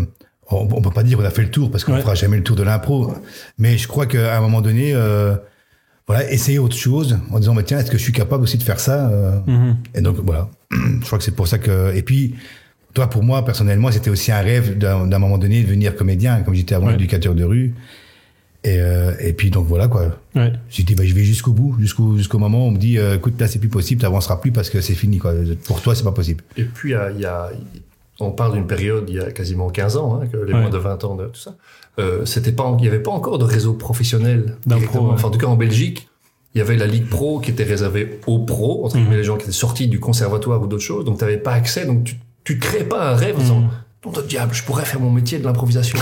on, 0.50 0.68
on 0.72 0.82
peut 0.82 0.92
pas 0.92 1.04
dire 1.04 1.18
qu'on 1.18 1.26
a 1.26 1.30
fait 1.30 1.42
le 1.44 1.52
tour 1.52 1.70
parce 1.72 1.84
qu'on 1.84 1.94
Ouais. 1.96 2.02
fera 2.02 2.16
jamais 2.16 2.38
le 2.38 2.44
tour 2.44 2.56
de 2.56 2.64
l'impro. 2.64 3.14
Mais 3.58 3.78
je 3.78 3.88
crois 3.90 4.06
qu'à 4.06 4.38
un 4.38 4.42
moment 4.42 4.62
donné, 4.62 4.94
euh, 4.94 5.36
voilà, 6.10 6.30
essayer 6.32 6.58
autre 6.60 6.76
chose 6.76 7.18
en 7.32 7.40
disant 7.40 7.54
bah, 7.54 7.62
tiens, 7.64 7.78
est-ce 7.80 7.92
que 7.92 7.98
je 7.98 8.04
suis 8.04 8.12
capable 8.12 8.42
aussi 8.44 8.58
de 8.58 8.64
faire 8.64 8.80
ça 8.80 9.10
euh, 9.12 9.40
Et 9.94 10.02
donc 10.02 10.18
voilà, 10.26 10.50
je 10.72 11.06
crois 11.06 11.20
que 11.20 11.24
c'est 11.24 11.36
pour 11.36 11.48
ça 11.48 11.60
que. 11.60 11.96
Et 11.96 12.02
puis, 12.02 12.34
toi, 12.96 13.08
pour 13.08 13.24
moi 13.24 13.46
personnellement, 13.46 13.92
c'était 13.92 14.10
aussi 14.10 14.32
un 14.32 14.42
rêve 14.42 14.78
d'un 14.78 15.20
moment 15.20 15.38
donné 15.38 15.62
de 15.62 15.68
devenir 15.68 15.96
comédien, 15.96 16.42
comme 16.42 16.56
j'étais 16.56 16.74
avant 16.76 16.88
Ouais. 16.88 16.96
éducateur 16.96 17.36
de 17.36 17.44
rue. 17.44 17.76
Et, 18.66 18.78
euh, 18.82 19.14
et 19.22 19.32
puis 19.34 19.52
donc 19.52 19.68
voilà 19.68 19.88
quoi. 19.88 20.18
Ouais. 20.36 20.52
J'ai 20.70 20.84
dit, 20.84 20.94
bah, 20.96 21.06
je 21.06 21.14
vais 21.14 21.24
jusqu'au 21.24 21.54
bout, 21.54 21.78
jusqu'au 21.80 22.18
jusqu'au 22.18 22.40
moment 22.40 22.66
où 22.66 22.70
on 22.70 22.72
me 22.72 22.78
dit, 22.78 22.98
euh, 22.98 23.16
écoute, 23.16 23.40
là, 23.40 23.48
c'est 23.48 23.60
plus 23.60 23.70
possible, 23.70 24.02
t'avanceras 24.02 24.38
plus 24.38 24.52
parce 24.52 24.70
que 24.70 24.82
c'est 24.82 24.96
fini, 24.96 25.18
quoi. 25.20 25.34
Pour 25.66 25.82
toi, 25.82 25.94
c'est 25.96 26.04
pas 26.04 26.12
possible. 26.12 26.44
Et 26.58 26.64
puis, 26.66 26.90
il 26.90 26.94
y 26.94 26.96
a, 26.96 27.12
il 27.12 27.22
y 27.22 27.26
a- 27.26 27.52
on 28.20 28.32
parle 28.32 28.56
d'une 28.56 28.68
période 28.68 29.06
il 29.08 29.16
y 29.16 29.20
a 29.22 29.32
quasiment 29.32 29.70
15 29.70 29.96
ans, 29.96 30.20
hein, 30.22 30.28
que 30.30 30.36
les 30.36 30.52
Ouais. 30.54 30.60
moins 30.60 30.70
de 30.70 30.78
20 30.78 31.02
ans 31.06 31.16
de 31.16 31.28
tout 31.28 31.40
ça. 31.40 31.56
Euh, 32.00 32.26
c'était 32.26 32.52
pas, 32.54 32.74
il 32.80 32.82
n'y 32.82 32.88
avait 32.88 33.04
pas 33.04 33.12
encore 33.12 33.38
de 33.38 33.44
réseau 33.46 33.74
professionnel. 33.74 34.58
Ouais. 34.68 34.76
Enfin, 34.96 35.28
en 35.28 35.32
tout 35.32 35.38
cas, 35.40 35.48
en 35.48 35.56
Belgique, 35.56 36.08
il 36.56 36.60
y 36.60 36.62
avait 36.62 36.78
la 36.78 36.88
Ligue 36.88 37.08
Pro 37.08 37.40
qui 37.40 37.52
était 37.52 37.64
réservée 37.64 38.20
aux 38.26 38.40
pros, 38.40 38.86
entre 38.86 38.96
guillemets, 38.96 39.12
Mhm. 39.12 39.18
les 39.18 39.24
gens 39.24 39.38
qui 39.38 39.44
étaient 39.44 39.52
sortis 39.52 39.88
du 39.88 40.00
conservatoire 40.00 40.62
ou 40.62 40.68
d'autres 40.68 40.82
choses. 40.84 41.06
Donc, 41.06 41.18
tu 41.20 41.24
n'avais 41.26 41.38
pas 41.38 41.52
accès. 41.52 41.86
Donc, 41.86 42.04
tu, 42.06 42.16
tu 42.44 42.58
créais 42.58 42.84
pas 42.86 43.12
un 43.12 43.16
rêve 43.16 43.36
en 43.36 43.40
disant, 43.40 43.60
Mhm. 43.60 43.70
nom 44.06 44.12
de 44.14 44.22
diable, 44.22 44.54
je 44.54 44.64
pourrais 44.64 44.86
faire 44.86 45.00
mon 45.00 45.12
métier 45.12 45.38
de 45.40 45.44
l'improvisation. 45.44 46.00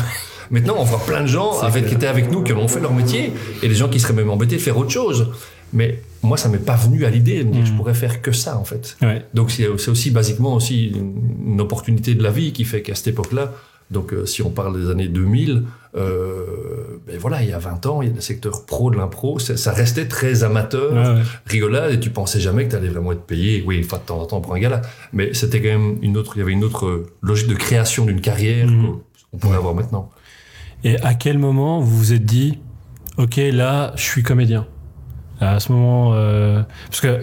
Maintenant, 0.51 0.75
on 0.77 0.83
voit 0.83 0.99
plein 1.05 1.21
de 1.21 1.27
gens 1.27 1.59
avec, 1.61 1.87
qui 1.87 1.95
étaient 1.95 2.07
avec 2.07 2.31
nous, 2.31 2.41
qui 2.43 2.53
ont 2.53 2.67
fait 2.69 2.79
leur 2.79 2.93
métier, 2.93 3.33
et 3.63 3.67
des 3.67 3.75
gens 3.75 3.89
qui 3.89 3.99
seraient 3.99 4.13
même 4.13 4.29
embêtés 4.29 4.55
de 4.55 4.61
faire 4.61 4.77
autre 4.77 4.91
chose. 4.91 5.27
Mais 5.73 5.99
moi, 6.23 6.37
ça 6.37 6.47
m'est 6.47 6.59
pas 6.59 6.77
venu 6.77 7.03
à 7.03 7.09
l'idée 7.09 7.39
de 7.39 7.49
me 7.49 7.51
dire, 7.51 7.61
Mhm. 7.61 7.67
je 7.67 7.73
pourrais 7.73 7.93
faire 7.93 8.21
que 8.21 8.31
ça, 8.31 8.57
en 8.57 8.63
fait. 8.63 8.95
Ouais. 9.01 9.25
Donc 9.33 9.51
c'est 9.51 9.67
c'est 9.77 9.91
aussi 9.91 10.11
basiquement 10.11 10.53
aussi 10.53 10.87
une, 10.89 11.15
une 11.53 11.59
opportunité 11.61 12.15
de 12.15 12.23
la 12.23 12.31
vie 12.31 12.53
qui 12.53 12.63
fait 12.63 12.81
qu'à 12.81 12.95
cette 12.95 13.07
époque-là, 13.07 13.51
donc 13.91 14.13
euh, 14.13 14.25
si 14.25 14.41
on 14.41 14.49
parle 14.49 14.79
des 14.81 14.89
années 14.91 15.07
2000, 15.07 15.63
euh, 15.95 16.99
ben 17.07 17.17
voilà, 17.17 17.41
il 17.43 17.49
y 17.49 17.53
a 17.53 17.57
20 17.59 17.85
ans, 17.85 18.01
il 18.01 18.07
y 18.09 18.11
a 18.11 18.13
des 18.13 18.21
secteurs 18.21 18.65
pro 18.65 18.91
de 18.91 18.97
l'impro, 18.97 19.39
ça 19.39 19.57
ça 19.57 19.71
restait 19.71 20.07
très 20.07 20.43
amateur, 20.43 20.91
Ouais, 20.93 20.99
ouais. 21.15 21.21
rigolade, 21.45 21.93
et 21.93 21.99
tu 21.99 22.09
pensais 22.09 22.39
jamais 22.39 22.65
que 22.65 22.71
tu 22.71 22.75
allais 22.75 22.89
vraiment 22.89 23.11
être 23.13 23.21
payé, 23.25 23.63
oui, 23.65 23.77
une 23.77 23.83
fois 23.83 23.97
de 23.99 24.03
temps 24.03 24.19
en 24.19 24.25
temps 24.25 24.41
pour 24.41 24.53
un 24.53 24.59
gala, 24.59 24.81
mais 25.13 25.33
c'était 25.33 25.61
quand 25.61 25.69
même 25.69 25.97
une 26.01 26.17
autre, 26.17 26.33
il 26.35 26.39
y 26.39 26.41
avait 26.41 26.51
une 26.51 26.63
autre 26.63 27.05
logique 27.21 27.47
de 27.47 27.55
création 27.55 28.05
d'une 28.05 28.21
carrière 28.21 28.67
Mhm. 28.67 28.97
qu'on 29.31 29.37
pourrait 29.37 29.57
avoir 29.57 29.73
maintenant. 29.73 30.09
Et 30.83 30.97
à 31.01 31.13
quel 31.15 31.37
moment 31.39 31.79
vous 31.79 31.97
vous 31.97 32.13
êtes 32.13 32.25
dit, 32.25 32.59
ok, 33.17 33.37
là, 33.51 33.93
je 33.95 34.03
suis 34.03 34.23
comédien 34.23 34.67
À 35.39 35.59
ce 35.59 35.71
moment, 35.71 36.13
euh, 36.13 36.61
parce 36.89 37.01
que 37.01 37.21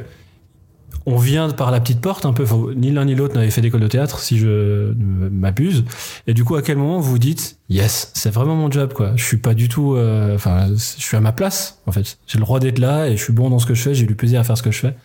on 1.06 1.16
vient 1.16 1.50
par 1.50 1.70
la 1.70 1.80
petite 1.80 2.00
porte 2.00 2.24
un 2.24 2.32
peu. 2.32 2.44
Ni 2.74 2.90
l'un 2.90 3.04
ni 3.04 3.14
l'autre 3.14 3.34
n'avait 3.34 3.50
fait 3.50 3.60
d'école 3.60 3.80
de 3.80 3.88
théâtre, 3.88 4.20
si 4.20 4.38
je 4.38 4.94
m'abuse. 4.94 5.84
Et 6.26 6.34
du 6.34 6.44
coup, 6.44 6.56
à 6.56 6.62
quel 6.62 6.78
moment 6.78 6.98
vous 7.00 7.18
dites, 7.18 7.58
yes, 7.68 8.10
c'est 8.14 8.30
vraiment 8.30 8.56
mon 8.56 8.70
job, 8.70 8.92
quoi. 8.92 9.12
Je 9.16 9.24
suis 9.24 9.36
pas 9.36 9.54
du 9.54 9.68
tout, 9.68 9.94
euh, 9.94 10.38
je 10.38 10.74
suis 10.76 11.16
à 11.16 11.20
ma 11.20 11.32
place, 11.32 11.80
en 11.86 11.92
fait. 11.92 12.18
J'ai 12.26 12.38
le 12.38 12.44
droit 12.44 12.60
d'être 12.60 12.78
là 12.78 13.08
et 13.08 13.16
je 13.16 13.22
suis 13.22 13.32
bon 13.32 13.50
dans 13.50 13.58
ce 13.58 13.66
que 13.66 13.74
je 13.74 13.82
fais. 13.82 13.94
J'ai 13.94 14.06
du 14.06 14.14
plaisir 14.14 14.40
à 14.40 14.44
faire 14.44 14.56
ce 14.56 14.62
que 14.62 14.70
je 14.70 14.78
fais. 14.78 14.96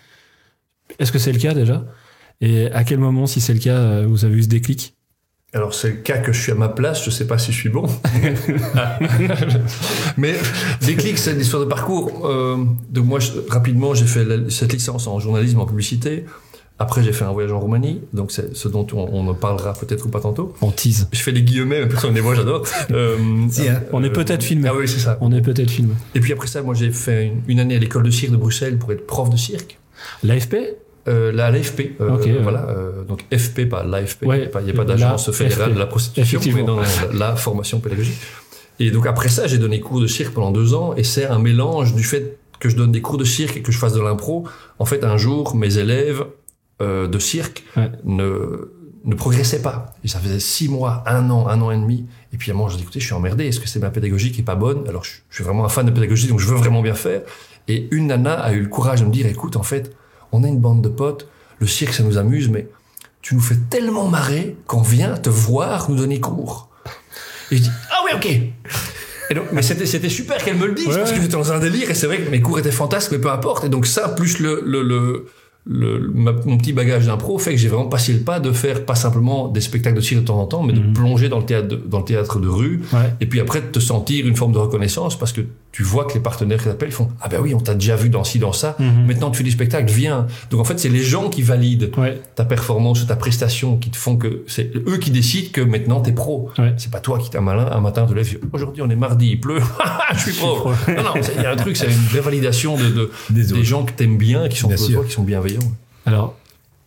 Est-ce 1.00 1.12
que 1.12 1.20
c'est 1.20 1.34
le 1.34 1.40
cas 1.40 1.54
déjà? 1.54 1.86
Et 2.42 2.72
à 2.72 2.84
quel 2.84 3.00
moment, 3.00 3.28
si 3.28 3.42
c'est 3.42 3.54
le 3.54 3.60
cas, 3.60 3.78
euh, 3.78 4.06
vous 4.08 4.24
avez 4.26 4.36
eu 4.36 4.44
ce 4.44 4.48
déclic? 4.48 4.96
Alors 5.54 5.74
c'est 5.74 5.90
le 5.90 5.96
cas 5.96 6.20
que 6.20 6.32
je 6.32 6.40
suis 6.42 6.52
à 6.52 6.56
ma 6.56 6.70
place, 6.70 7.04
je 7.04 7.10
sais 7.10 7.26
pas 7.26 7.40
si 7.40 7.52
je 7.52 7.58
suis 7.58 7.70
bon. 7.70 7.88
Mais 10.18 10.36
déclic, 10.86 11.18
c'est 11.18 11.34
une 11.34 11.42
histoire 11.42 11.64
de 11.64 11.68
parcours. 11.70 12.26
Euh, 12.28 12.58
donc 12.90 13.06
moi, 13.06 13.20
je- 13.20 13.32
rapidement, 13.50 13.94
j'ai 13.94 14.06
fait 14.06 14.26
la- 14.26 14.50
cette 14.50 14.74
licence 14.74 15.08
en 15.08 15.20
journalisme 15.20 15.60
en 15.60 15.66
publicité. 15.66 16.26
Après, 16.82 17.04
j'ai 17.04 17.12
fait 17.12 17.26
un 17.26 17.32
voyage 17.34 17.52
en 17.52 17.60
Roumanie, 17.60 18.00
donc 18.14 18.32
c'est 18.32 18.56
ce 18.56 18.70
dont 18.70 18.88
on, 18.94 19.10
on 19.12 19.28
en 19.28 19.34
parlera 19.34 19.74
peut-être 19.74 20.06
ou 20.06 20.10
pas 20.10 20.22
tantôt. 20.22 20.54
On 20.62 20.72
tease. 20.72 21.10
Je 21.12 21.20
fais 21.20 21.34
des 21.34 21.42
guillemets, 21.42 21.82
mais 21.82 21.88
personne 21.90 22.12
ne 22.12 22.16
les 22.16 22.22
voit, 22.22 22.36
j'adore. 22.36 22.64
Euh, 22.92 23.18
Si, 23.50 23.68
hein. 23.68 23.82
On 23.92 24.02
est 24.04 24.08
euh, 24.08 24.12
peut-être 24.14 24.44
filmé. 24.44 24.70
Ah 24.72 24.76
oui, 24.78 24.88
c'est 24.88 25.00
ça. 25.00 25.18
On 25.20 25.32
est 25.34 25.42
peut-être 25.42 25.70
filmé. 25.72 25.94
Et 26.16 26.22
puis 26.22 26.32
après 26.32 26.48
ça, 26.48 26.62
moi, 26.62 26.76
j'ai 26.76 26.92
fait 26.92 27.26
une, 27.26 27.42
une 27.50 27.60
année 27.60 27.76
à 27.76 27.80
l'école 27.80 28.04
de 28.04 28.12
cirque 28.12 28.32
de 28.32 28.38
Bruxelles 28.38 28.78
pour 28.78 28.94
être 28.94 29.06
prof 29.06 29.30
de 29.30 29.36
cirque. 29.36 29.78
L'AFP? 30.24 30.56
Euh, 31.10 31.32
la 31.32 31.52
l'AFP. 31.52 31.96
Euh. 32.00 32.18
Voilà, 32.42 32.68
euh, 32.70 33.04
donc 33.04 33.24
FP, 33.36 33.68
pas 33.68 33.84
l'AFP. 33.84 34.24
Ouais, 34.24 34.50
il 34.60 34.66
n'y 34.66 34.72
a 34.72 34.74
pas, 34.74 34.86
d'agence 34.86 35.32
fédérale 35.32 35.70
FP. 35.70 35.74
de 35.76 35.80
la 35.80 35.86
prostitution, 35.88 36.42
mais 36.56 36.64
non, 36.64 36.80
la, 37.14 37.36
formation 37.36 37.80
pédagogique. 37.80 38.18
Et 38.80 38.92
donc 38.92 39.08
après 39.08 39.30
ça, 39.30 39.48
j'ai 39.48 39.58
donné 39.58 39.80
cours 39.80 40.00
de 40.00 40.08
cirque 40.08 40.34
pendant 40.34 40.52
deux 40.52 40.74
ans, 40.74 40.94
et 40.96 41.04
c'est 41.04 41.26
un 41.26 41.40
mélange 41.40 41.96
du 41.96 42.04
fait 42.04 42.38
que 42.60 42.70
je 42.70 42.76
donne 42.76 42.92
des 42.92 43.02
cours 43.02 43.18
de 43.18 43.24
cirque 43.24 43.58
et 43.58 43.62
que 43.62 43.72
je 43.72 43.78
fasse 43.78 43.94
de 43.94 44.02
l'impro. 44.02 44.48
En 44.80 44.86
fait, 44.86 45.04
un 45.04 45.18
jour, 45.18 45.56
mes 45.56 45.78
élèves 45.78 46.26
de 46.80 47.20
cirque 47.20 47.64
Ouais. 47.76 47.92
ne 48.06 48.72
ne 49.06 49.16
progressaient 49.16 49.62
pas. 49.62 49.96
Et 50.04 50.08
ça 50.08 50.20
faisait 50.20 50.40
six 50.40 50.70
mois, 50.70 51.04
un 51.08 51.30
an, 51.30 51.48
un 51.48 51.62
an 51.62 51.72
et 51.72 51.78
demi. 51.78 52.06
Et 52.34 52.38
puis 52.38 52.52
à 52.52 52.54
un 52.54 52.58
moment, 52.58 52.70
je 52.70 52.76
dis, 52.76 52.84
écoutez, 52.84 53.00
je 53.00 53.06
suis 53.06 53.14
emmerdé. 53.14 53.48
Est-ce 53.48 53.60
que 53.60 53.68
c'est 53.68 53.80
ma 53.80 53.90
pédagogie 53.90 54.32
qui 54.32 54.42
est 54.42 54.44
pas 54.44 54.56
bonne? 54.56 54.88
Alors, 54.88 55.04
je, 55.04 55.12
je 55.30 55.36
suis 55.36 55.44
vraiment 55.44 55.66
un 55.66 55.70
fan 55.70 55.86
de 55.86 55.92
pédagogie, 55.92 56.28
donc 56.28 56.40
je 56.40 56.48
veux 56.48 56.56
vraiment 56.56 56.82
bien 56.82 56.94
faire. 56.94 57.22
Et 57.68 57.88
une 57.92 58.08
nana 58.08 58.34
a 58.34 58.52
eu 58.52 58.62
le 58.62 58.68
courage 58.68 59.02
de 59.02 59.06
me 59.06 59.12
dire, 59.12 59.26
écoute, 59.26 59.56
en 59.56 59.64
fait, 59.64 59.96
on 60.32 60.44
a 60.44 60.48
une 60.48 60.60
bande 60.60 60.82
de 60.82 60.90
potes, 60.90 61.28
le 61.60 61.68
cirque, 61.68 61.94
ça 61.94 62.04
nous 62.04 62.18
amuse, 62.18 62.50
mais 62.50 62.68
tu 63.22 63.36
nous 63.36 63.42
fais 63.42 63.58
tellement 63.70 64.08
marrer 64.08 64.56
qu'on 64.66 64.82
vient 64.82 65.16
te 65.18 65.30
voir 65.30 65.90
nous 65.90 65.98
donner 65.98 66.20
cours. 66.20 66.70
Et 67.52 67.58
je 67.58 67.64
dis, 67.64 67.72
ah 67.92 67.98
oui, 68.06 68.12
ok. 68.16 68.26
Et 69.32 69.36
donc, 69.36 69.46
mais 69.52 69.62
c'était, 69.62 69.86
c'était 69.86 70.10
super 70.10 70.44
qu'elle 70.44 70.58
me 70.58 70.66
le 70.66 70.74
dise, 70.74 70.88
Ouais, 70.88 70.98
parce 70.98 71.12
que 71.12 71.18
j'étais 71.22 71.34
dans 71.34 71.52
un 71.52 71.60
délire, 71.60 71.92
et 71.92 71.94
c'est 71.94 72.08
vrai 72.08 72.20
que 72.20 72.30
mes 72.30 72.42
cours 72.42 72.60
étaient 72.60 72.72
fantasques, 72.72 73.12
mais 73.12 73.20
peu 73.20 73.30
importe. 73.30 73.66
Et 73.66 73.70
donc 73.70 73.86
ça, 73.86 74.10
plus 74.10 74.40
le, 74.40 74.62
le, 74.66 74.82
le, 74.82 75.28
le- 75.66 76.10
ma- 76.14 76.32
mon 76.46 76.58
petit 76.58 76.74
bagage 76.74 77.06
d'impro 77.06 77.38
fait 77.38 77.52
que 77.52 77.58
j'ai 77.58 77.68
vraiment 77.68 77.88
passé 77.90 78.14
le 78.14 78.20
pas 78.22 78.40
de 78.40 78.52
faire 78.52 78.86
pas 78.86 78.96
simplement 78.96 79.48
des 79.50 79.62
spectacles 79.62 79.98
de 79.98 80.02
cirque 80.02 80.22
de 80.22 80.26
temps 80.26 80.40
en 80.40 80.46
temps, 80.46 80.64
mais 80.64 80.74
Mhm. 80.74 80.80
de 80.80 80.94
plonger 80.94 81.30
dans 81.30 81.40
le 81.40 81.46
théâtre 81.46 81.68
de, 81.68 81.76
dans 81.76 82.00
le 82.00 82.06
théâtre 82.06 82.40
de 82.40 82.48
rue, 82.48 82.82
Ouais. 82.94 83.14
et 83.22 83.26
puis 83.26 83.40
après 83.40 83.62
de 83.62 83.68
te 83.68 83.80
sentir 83.80 84.26
une 84.26 84.36
forme 84.36 84.54
de 84.54 84.58
reconnaissance 84.58 85.18
parce 85.20 85.32
que 85.34 85.42
tu 85.72 85.84
vois 85.84 86.06
que 86.06 86.16
les 86.16 86.20
partenaires 86.22 86.58
qui 86.58 86.66
t'appellent 86.66 86.92
font 86.92 87.10
ah 87.22 87.28
ben 87.28 87.40
oui 87.42 87.54
on 87.54 87.60
t'a 87.60 87.76
déjà 87.76 87.96
vu 87.96 88.10
dans 88.10 88.24
ci 88.24 88.40
dans 88.40 88.54
ça, 88.54 88.76
Mhm. 88.80 89.06
maintenant 89.06 89.30
tu 89.30 89.38
fais 89.38 89.44
du 89.44 89.52
spectacle 89.52 89.92
viens. 89.94 90.26
Donc 90.50 90.62
en 90.62 90.64
fait 90.64 90.80
c'est 90.80 90.90
les 90.90 91.04
gens 91.04 91.30
qui 91.30 91.44
valident 91.44 91.92
Ouais. 91.98 92.20
ta 92.36 92.46
performance 92.46 93.06
ta 93.06 93.16
prestation 93.16 93.78
qui 93.78 93.92
te 93.92 93.98
font 93.98 94.18
que 94.18 94.44
c'est 94.48 94.72
eux 94.88 94.98
qui 94.98 95.12
décident 95.12 95.50
que 95.54 95.62
maintenant 95.62 96.00
t'es 96.00 96.14
pro. 96.14 96.50
Ouais. 96.58 96.74
C'est 96.78 96.90
pas 96.92 97.00
toi 97.00 97.20
qui 97.20 97.30
t'es 97.30 97.40
malin 97.42 97.70
un 97.72 97.82
matin 97.82 98.06
te 98.08 98.14
lèves 98.14 98.40
aujourd'hui 98.54 98.82
on 98.82 98.90
est 98.90 98.96
mardi 98.96 99.32
il 99.32 99.40
pleut 99.42 99.60
je 100.16 100.20
suis 100.20 100.32
pro. 100.34 100.56
pro. 100.56 100.70
non 100.88 101.04
non 101.04 101.14
il 101.38 101.44
y 101.44 101.46
a 101.46 101.52
un 101.52 101.56
truc 101.58 101.78
c'est 101.78 101.86
une 101.86 101.92
vraie 101.92 102.22
validation 102.22 102.76
de, 102.78 102.90
de 102.90 103.10
Des 103.30 103.64
gens 103.64 103.84
que 103.84 103.92
t'aimes 103.92 104.18
bien 104.18 104.48
qui 104.48 104.58
sont 104.58 104.70
Bien 104.70 104.78
toi 104.78 105.04
qui 105.06 105.12
sont 105.12 105.24
bienveillants. 105.24 105.49
Alors, 106.06 106.36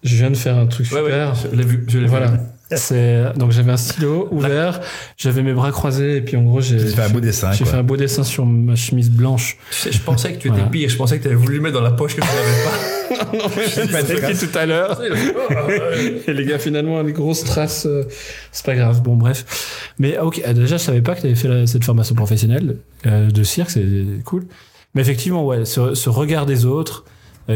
je 0.03 0.17
viens 0.17 0.31
de 0.31 0.37
faire 0.37 0.57
un 0.57 0.67
truc 0.67 0.91
Ouais, 0.93 0.99
super. 0.99 1.29
ouais, 1.31 1.35
je 1.53 1.57
l'ai 1.57 1.65
vu, 1.65 1.85
je 1.89 1.99
l'ai 1.99 2.05
vu. 2.05 2.11
Voilà. 2.11 2.33
C'est 2.75 3.25
donc 3.37 3.51
j'avais 3.53 3.71
un 3.73 3.77
stylo 3.77 4.29
ouvert, 4.33 4.81
j'avais 5.19 5.43
mes 5.43 5.53
bras 5.53 5.71
croisés 5.73 6.17
et 6.17 6.21
puis 6.23 6.39
en 6.39 6.43
gros 6.43 6.63
j'ai 6.63 6.79
fait 6.79 7.03
un 7.03 7.11
beau 7.11 7.21
dessin. 7.21 7.53
j'ai 7.53 7.67
fait 7.67 7.77
un 7.77 7.83
beau 7.83 7.99
dessin 7.99 8.23
sur 8.25 8.47
ma 8.47 8.77
chemise 8.77 9.11
blanche. 9.11 9.59
Tu 9.71 9.77
sais, 9.77 9.93
je 9.93 10.01
pensais 10.01 10.33
que 10.33 10.39
tu 10.39 10.49
étais 10.49 10.57
Voilà. 10.57 10.71
pire, 10.71 10.89
je 10.89 10.97
pensais 10.97 11.19
que 11.19 11.23
tu 11.23 11.29
avais 11.29 11.37
voulu 11.37 11.57
le 11.57 11.63
mettre 11.63 11.75
dans 11.75 11.83
la 11.83 11.91
poche 11.91 12.17
que 12.17 12.23
tu 12.23 12.27
n'avais 12.27 12.65
pas. 12.65 14.01
J'ai 14.09 14.15
écrit 14.17 14.39
tout 14.49 14.59
à 14.59 14.65
l'heure. 14.65 14.99
Et 16.27 16.33
les 16.33 16.45
gars, 16.47 16.59
finalement, 16.59 17.03
les 17.03 17.13
grosses 17.13 17.45
traces, 17.45 17.85
euh, 17.85 18.05
c'est 18.53 18.65
pas 18.65 18.75
grave. 18.75 19.03
Bon, 19.03 19.17
bref. 19.17 19.93
Mais 19.99 20.19
ok, 20.19 20.41
euh, 20.47 20.55
déjà, 20.55 20.79
je 20.79 20.83
savais 20.83 21.03
pas 21.03 21.15
que 21.15 21.21
tu 21.21 21.27
avais 21.27 21.35
fait 21.37 21.49
la- 21.49 21.67
cette 21.67 21.85
formation 21.85 22.15
professionnelle 22.15 22.79
euh, 23.05 23.31
de 23.31 23.43
cirque, 23.43 23.69
c'est 23.71 23.85
cool. 24.25 24.47
Mais 24.95 25.03
effectivement, 25.03 25.45
ouais, 25.47 25.67
ce, 25.67 25.95
ce 25.95 26.09
regard 26.09 26.47
des 26.47 26.65
autres 26.65 27.05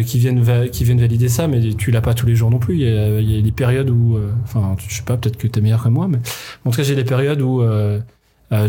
qui 0.05 0.19
viennent 0.19 0.69
qui 0.71 0.85
viennent 0.85 1.00
valider 1.00 1.28
ça, 1.28 1.49
mais 1.49 1.61
tu 1.75 1.90
l'as 1.90 2.00
pas 2.00 2.14
tous 2.14 2.26
les 2.26 2.35
jours 2.35 2.50
non 2.50 2.59
plus. 2.59 2.75
Il 2.75 2.81
y 2.83 2.88
a, 2.88 3.21
il 3.21 3.31
y 3.31 3.38
a 3.38 3.43
des 3.43 3.52
périodes 3.52 3.90
où, 3.90 4.16
euh, 4.16 4.31
enfin, 4.45 4.76
je 4.88 4.95
sais 4.95 5.02
pas, 5.02 5.16
peut-être 5.16 5.37
que 5.37 5.47
tu 5.47 5.59
es 5.59 5.62
meilleur 5.62 5.83
que 5.83 5.88
moi, 5.88 6.09
mais 6.09 6.19
en 6.64 6.71
tout 6.71 6.76
cas, 6.76 6.83
j'ai 6.83 6.97
des 6.97 7.05
périodes 7.05 7.40
où 7.40 7.62
euh, 7.62 8.00
euh, 8.52 8.69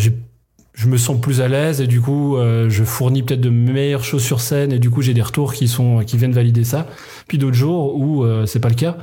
je 0.77 0.88
me 0.88 0.97
sens 0.97 1.19
plus 1.19 1.41
à 1.41 1.47
l'aise 1.47 1.81
et 1.81 1.88
du 1.88 2.00
coup 2.00 2.38
euh, 2.38 2.69
je 2.69 2.83
fournis 2.83 3.24
peut-être 3.24 3.41
de 3.41 3.50
meilleures 3.50 4.03
choses 4.03 4.24
sur 4.24 4.39
scène 4.41 4.71
et 4.71 4.77
du 4.77 4.91
coup 4.91 5.01
j'ai 5.01 5.15
des 5.15 5.24
retours 5.24 5.53
qui 5.53 5.67
sont 5.67 6.03
qui 6.05 6.17
viennent 6.17 6.33
valider 6.33 6.63
ça 6.63 6.86
puis 7.27 7.39
d'autres 7.39 7.55
jours 7.55 7.95
où 7.95 8.24
euh, 8.24 8.45
c'est 8.45 8.59
pas 8.59 8.69
le 8.69 8.75
cas 8.75 8.97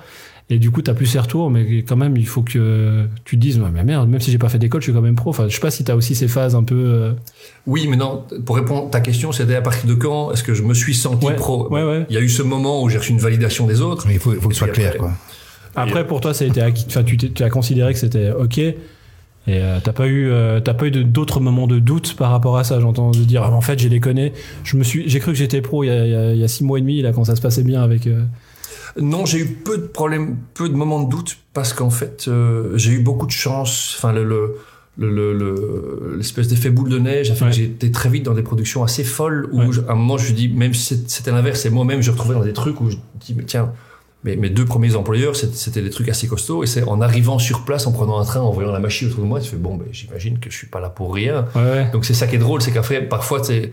et 0.51 0.59
du 0.59 0.71
coup 0.71 0.83
t'as 0.83 0.93
plus 0.95 1.07
ces 1.07 1.19
retours 1.19 1.51
mais 1.51 1.79
quand 1.85 1.97
même 1.97 2.17
il 2.19 2.27
faut 2.27 2.43
que 2.43 3.07
tu 3.25 3.37
te 3.37 3.41
dises 3.41 3.59
ouais, 3.59 3.71
mais 3.73 3.83
merde 3.83 4.09
même 4.11 4.21
si 4.21 4.31
j'ai 4.31 4.37
pas 4.39 4.51
fait 4.51 4.59
d'école 4.59 4.83
je 4.83 4.87
suis 4.87 4.93
quand 4.93 5.01
même 5.01 5.15
pro 5.15 5.31
enfin 5.31 5.49
je 5.49 5.55
sais 5.55 5.61
pas 5.61 5.71
si 5.71 5.85
t'as 5.85 5.95
aussi 5.95 6.15
ces 6.15 6.29
phases 6.29 6.55
un 6.55 6.65
peu 6.65 6.75
euh, 6.77 7.13
Oui, 7.67 7.87
mais 7.89 7.97
non, 7.97 8.25
pour 8.45 8.57
répondre 8.57 8.89
à 8.89 8.91
ta 8.91 9.01
question, 9.01 9.33
c'était 9.33 9.55
à 9.57 9.63
partir 9.63 9.89
de 9.89 9.95
quand 9.95 10.33
est-ce 10.33 10.43
que 10.43 10.53
je 10.53 10.63
me 10.63 10.75
suis 10.75 10.95
senti 10.95 11.25
Ouais, 11.27 11.35
pro? 11.37 11.69
ouais, 11.73 11.83
ouais. 11.83 12.05
Il 12.11 12.15
y 12.15 12.19
a 12.19 12.21
eu 12.21 12.29
ce 12.29 12.43
moment 12.43 12.83
où 12.83 12.91
j'ai 12.91 12.99
reçu 12.99 13.13
une 13.13 13.19
validation 13.21 13.67
des 13.67 13.81
autres. 13.81 14.05
Mais 14.07 14.15
il 14.15 14.21
faut, 14.21 14.33
que 14.33 14.53
ce 14.53 14.59
soit 14.59 14.69
clair, 14.69 14.89
après- 14.89 14.99
quoi. 14.99 15.13
après 15.77 16.07
pour 16.07 16.21
toi 16.21 16.35
ça 16.35 16.45
a 16.45 16.49
été 16.49 16.61
acquis 16.61 16.85
enfin 16.89 17.03
tu, 17.05 17.17
tu 17.17 17.43
as 17.43 17.49
considéré 17.51 17.93
que 17.95 17.99
c'était 17.99 18.31
ok 18.33 18.59
et 18.59 18.75
euh, 19.49 19.79
t'as 19.83 19.93
pas 19.93 20.07
eu 20.07 20.31
euh, 20.31 20.61
t'as 20.61 20.73
pas 20.75 20.87
eu 20.87 20.91
d'autres 20.91 21.41
moments 21.41 21.67
de 21.67 21.79
doute 21.79 22.17
par 22.17 22.31
rapport 22.31 22.57
à 22.59 22.65
ça 22.65 22.81
j'entends 22.81 23.11
de 23.11 23.19
dire 23.19 23.43
ah, 23.45 23.51
en 23.53 23.61
fait 23.61 23.79
j'ai 23.79 23.89
les 23.89 24.01
connais 24.01 24.33
je 24.63 24.77
me 24.77 24.85
suis 24.85 25.09
j'ai 25.09 25.21
cru 25.21 25.33
que 25.33 25.39
j'étais 25.39 25.61
pro 25.63 25.85
y 25.85 25.91
a- 25.91 26.33
il 26.33 26.39
y 26.39 26.45
a 26.45 26.49
six 26.49 26.65
mois 26.65 26.79
et 26.79 26.81
demi 26.81 27.03
là 27.03 27.13
quand 27.13 27.25
ça 27.25 27.35
se 27.37 27.41
passait 27.43 27.63
bien 27.65 27.83
avec 27.83 28.07
euh, 28.07 28.23
Non, 29.01 29.27
j'ai 29.27 29.39
eu 29.39 29.47
peu 29.47 29.77
de 29.79 29.87
problèmes, 29.87 30.37
peu 30.55 30.69
de 30.69 30.75
moments 30.75 31.03
de 31.03 31.09
doute 31.11 31.39
parce 31.53 31.73
qu'en 31.73 31.91
fait, 31.91 32.27
euh, 32.29 32.77
j'ai 32.77 32.93
eu 32.93 33.01
beaucoup 33.01 33.27
de 33.27 33.33
chance. 33.33 33.95
Enfin, 33.97 34.13
le, 34.13 34.23
le, 34.25 34.57
le, 34.97 35.11
le- 35.11 35.33
le- 35.37 36.15
l'espèce 36.17 36.47
d'effet 36.49 36.71
boule 36.71 36.89
de 36.89 36.99
neige 36.99 37.31
a 37.31 37.35
fait 37.35 37.45
Ouais. 37.45 37.51
que 37.51 37.57
j'ai 37.57 37.65
été 37.65 37.91
très 37.91 38.09
vite 38.09 38.23
dans 38.25 38.35
des 38.35 38.43
productions 38.43 38.85
assez 38.85 39.03
folles 39.03 39.49
où 39.53 39.61
Ouais. 39.61 39.67
je- 39.73 39.81
à 39.83 39.93
un 39.93 39.95
moment 39.97 40.17
je 40.17 40.31
me 40.31 40.37
dis, 40.37 40.49
même 40.49 40.75
si 40.75 41.05
c'était 41.09 41.33
l'inverse, 41.33 41.67
et 41.67 41.71
moi-même 41.71 42.01
je 42.03 42.11
me 42.11 42.15
retrouvais 42.17 42.35
dans 42.35 42.45
des 42.45 42.53
trucs 42.53 42.81
où 42.81 42.91
je 42.91 42.97
dis, 43.21 43.35
mais 43.37 43.45
tiens, 43.45 43.73
mes, 44.23 44.37
mes 44.37 44.49
deux 44.51 44.65
premiers 44.65 44.95
employeurs, 44.95 45.35
c'était, 45.37 45.83
des 45.83 45.91
trucs 45.91 46.09
assez 46.09 46.27
costauds 46.29 46.63
et 46.63 46.67
c'est 46.67 46.85
en 46.85 47.01
arrivant 47.01 47.39
sur 47.41 47.65
place, 47.65 47.87
en 47.89 47.93
prenant 47.93 48.19
un 48.21 48.25
train, 48.25 48.41
en 48.41 48.53
voyant 48.53 48.71
la 48.73 48.79
machine 48.79 49.09
autour 49.09 49.21
de 49.25 49.29
moi, 49.29 49.41
tu 49.41 49.51
fais, 49.51 49.57
bon, 49.57 49.75
ben, 49.77 49.87
j'imagine 49.91 50.39
que 50.39 50.49
je 50.51 50.57
suis 50.57 50.69
pas 50.69 50.81
là 50.81 50.89
pour 50.89 51.13
rien. 51.13 51.47
ouais. 51.57 51.91
Donc 51.93 52.05
c'est 52.05 52.15
ça 52.15 52.27
qui 52.29 52.37
est 52.37 52.39
drôle, 52.39 52.63
c'est 52.63 52.71
qu'après, 52.73 53.03
parfois, 53.07 53.43
c'est 53.43 53.73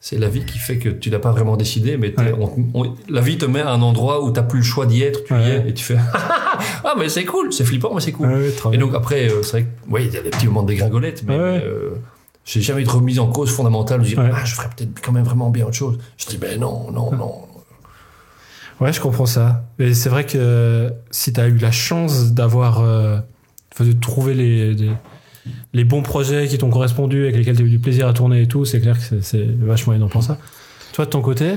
c'est 0.00 0.16
la 0.18 0.28
vie 0.28 0.44
qui 0.44 0.58
fait 0.58 0.78
que 0.78 0.88
tu 0.88 1.10
n'as 1.10 1.18
pas 1.18 1.32
vraiment 1.32 1.56
décidé, 1.56 1.96
mais 1.96 2.12
t'es- 2.12 2.22
Ouais. 2.22 2.34
on- 2.38 2.82
on- 2.84 2.94
la 3.08 3.20
vie 3.20 3.36
te 3.36 3.44
met 3.44 3.60
à 3.60 3.70
un 3.70 3.82
endroit 3.82 4.22
où 4.24 4.30
t'as 4.30 4.42
plus 4.42 4.58
le 4.60 4.64
choix 4.64 4.86
d'y 4.86 5.02
être, 5.02 5.24
tu 5.24 5.34
y 5.34 5.50
es, 5.50 5.68
et 5.68 5.74
tu 5.74 5.84
fais 5.84 5.96
ah 6.84 6.94
mais 6.98 7.08
c'est 7.08 7.24
cool, 7.24 7.52
c'est 7.52 7.64
flippant, 7.64 7.92
mais 7.94 8.00
c'est 8.00 8.12
cool. 8.12 8.28
Ouais, 8.32 8.50
Et 8.72 8.78
donc 8.78 8.94
après, 8.94 9.28
euh, 9.30 9.42
c'est 9.42 9.50
vrai 9.50 9.62
que 9.64 9.68
oui, 9.90 10.02
il 10.06 10.14
y 10.14 10.16
a 10.16 10.22
des 10.22 10.30
petits 10.30 10.46
moments 10.46 10.62
de 10.62 10.68
dégringolette, 10.68 11.24
mais 11.26 11.36
euh, 11.36 11.90
j'ai 12.44 12.60
jamais 12.60 12.82
eu 12.82 12.84
de 12.84 12.90
remise 12.90 13.18
en 13.18 13.26
cause 13.26 13.50
fondamentale 13.50 14.00
de 14.00 14.06
dire 14.06 14.20
ah 14.20 14.44
je 14.44 14.54
ferais 14.54 14.68
peut-être 14.76 15.00
quand 15.02 15.12
même 15.12 15.24
vraiment 15.24 15.50
bien 15.50 15.66
autre 15.66 15.74
chose. 15.76 15.98
Je 16.16 16.26
dis 16.26 16.36
ben 16.38 16.60
non, 16.60 16.90
non, 16.92 17.10
non. 17.12 17.34
Ouais, 18.80 18.92
je 18.92 19.00
comprends 19.00 19.26
ça. 19.26 19.64
Mais 19.80 19.92
c'est 19.94 20.08
vrai 20.08 20.24
que 20.24 20.92
si 21.10 21.32
tu 21.32 21.40
as 21.40 21.48
eu 21.48 21.56
la 21.58 21.72
chance 21.72 22.32
d'avoir, 22.32 22.80
euh, 22.80 23.18
de 23.80 23.92
trouver 23.92 24.34
les, 24.34 24.74
les, 24.74 24.90
les 25.72 25.84
bons 25.84 26.02
projets 26.02 26.46
qui 26.48 26.58
t'ont 26.58 26.70
correspondu, 26.70 27.22
avec 27.24 27.36
lesquels 27.36 27.56
tu 27.56 27.62
as 27.62 27.66
eu 27.66 27.70
du 27.70 27.78
plaisir 27.78 28.08
à 28.08 28.12
tourner 28.12 28.42
et 28.42 28.46
tout, 28.48 28.64
c'est 28.64 28.80
clair 28.80 28.96
que 28.98 29.20
c'est- 29.20 29.46
vachement 29.60 30.08
pour 30.08 30.22
ça. 30.22 30.38
Toi, 30.92 31.04
de 31.04 31.10
ton 31.10 31.20
côté, 31.20 31.52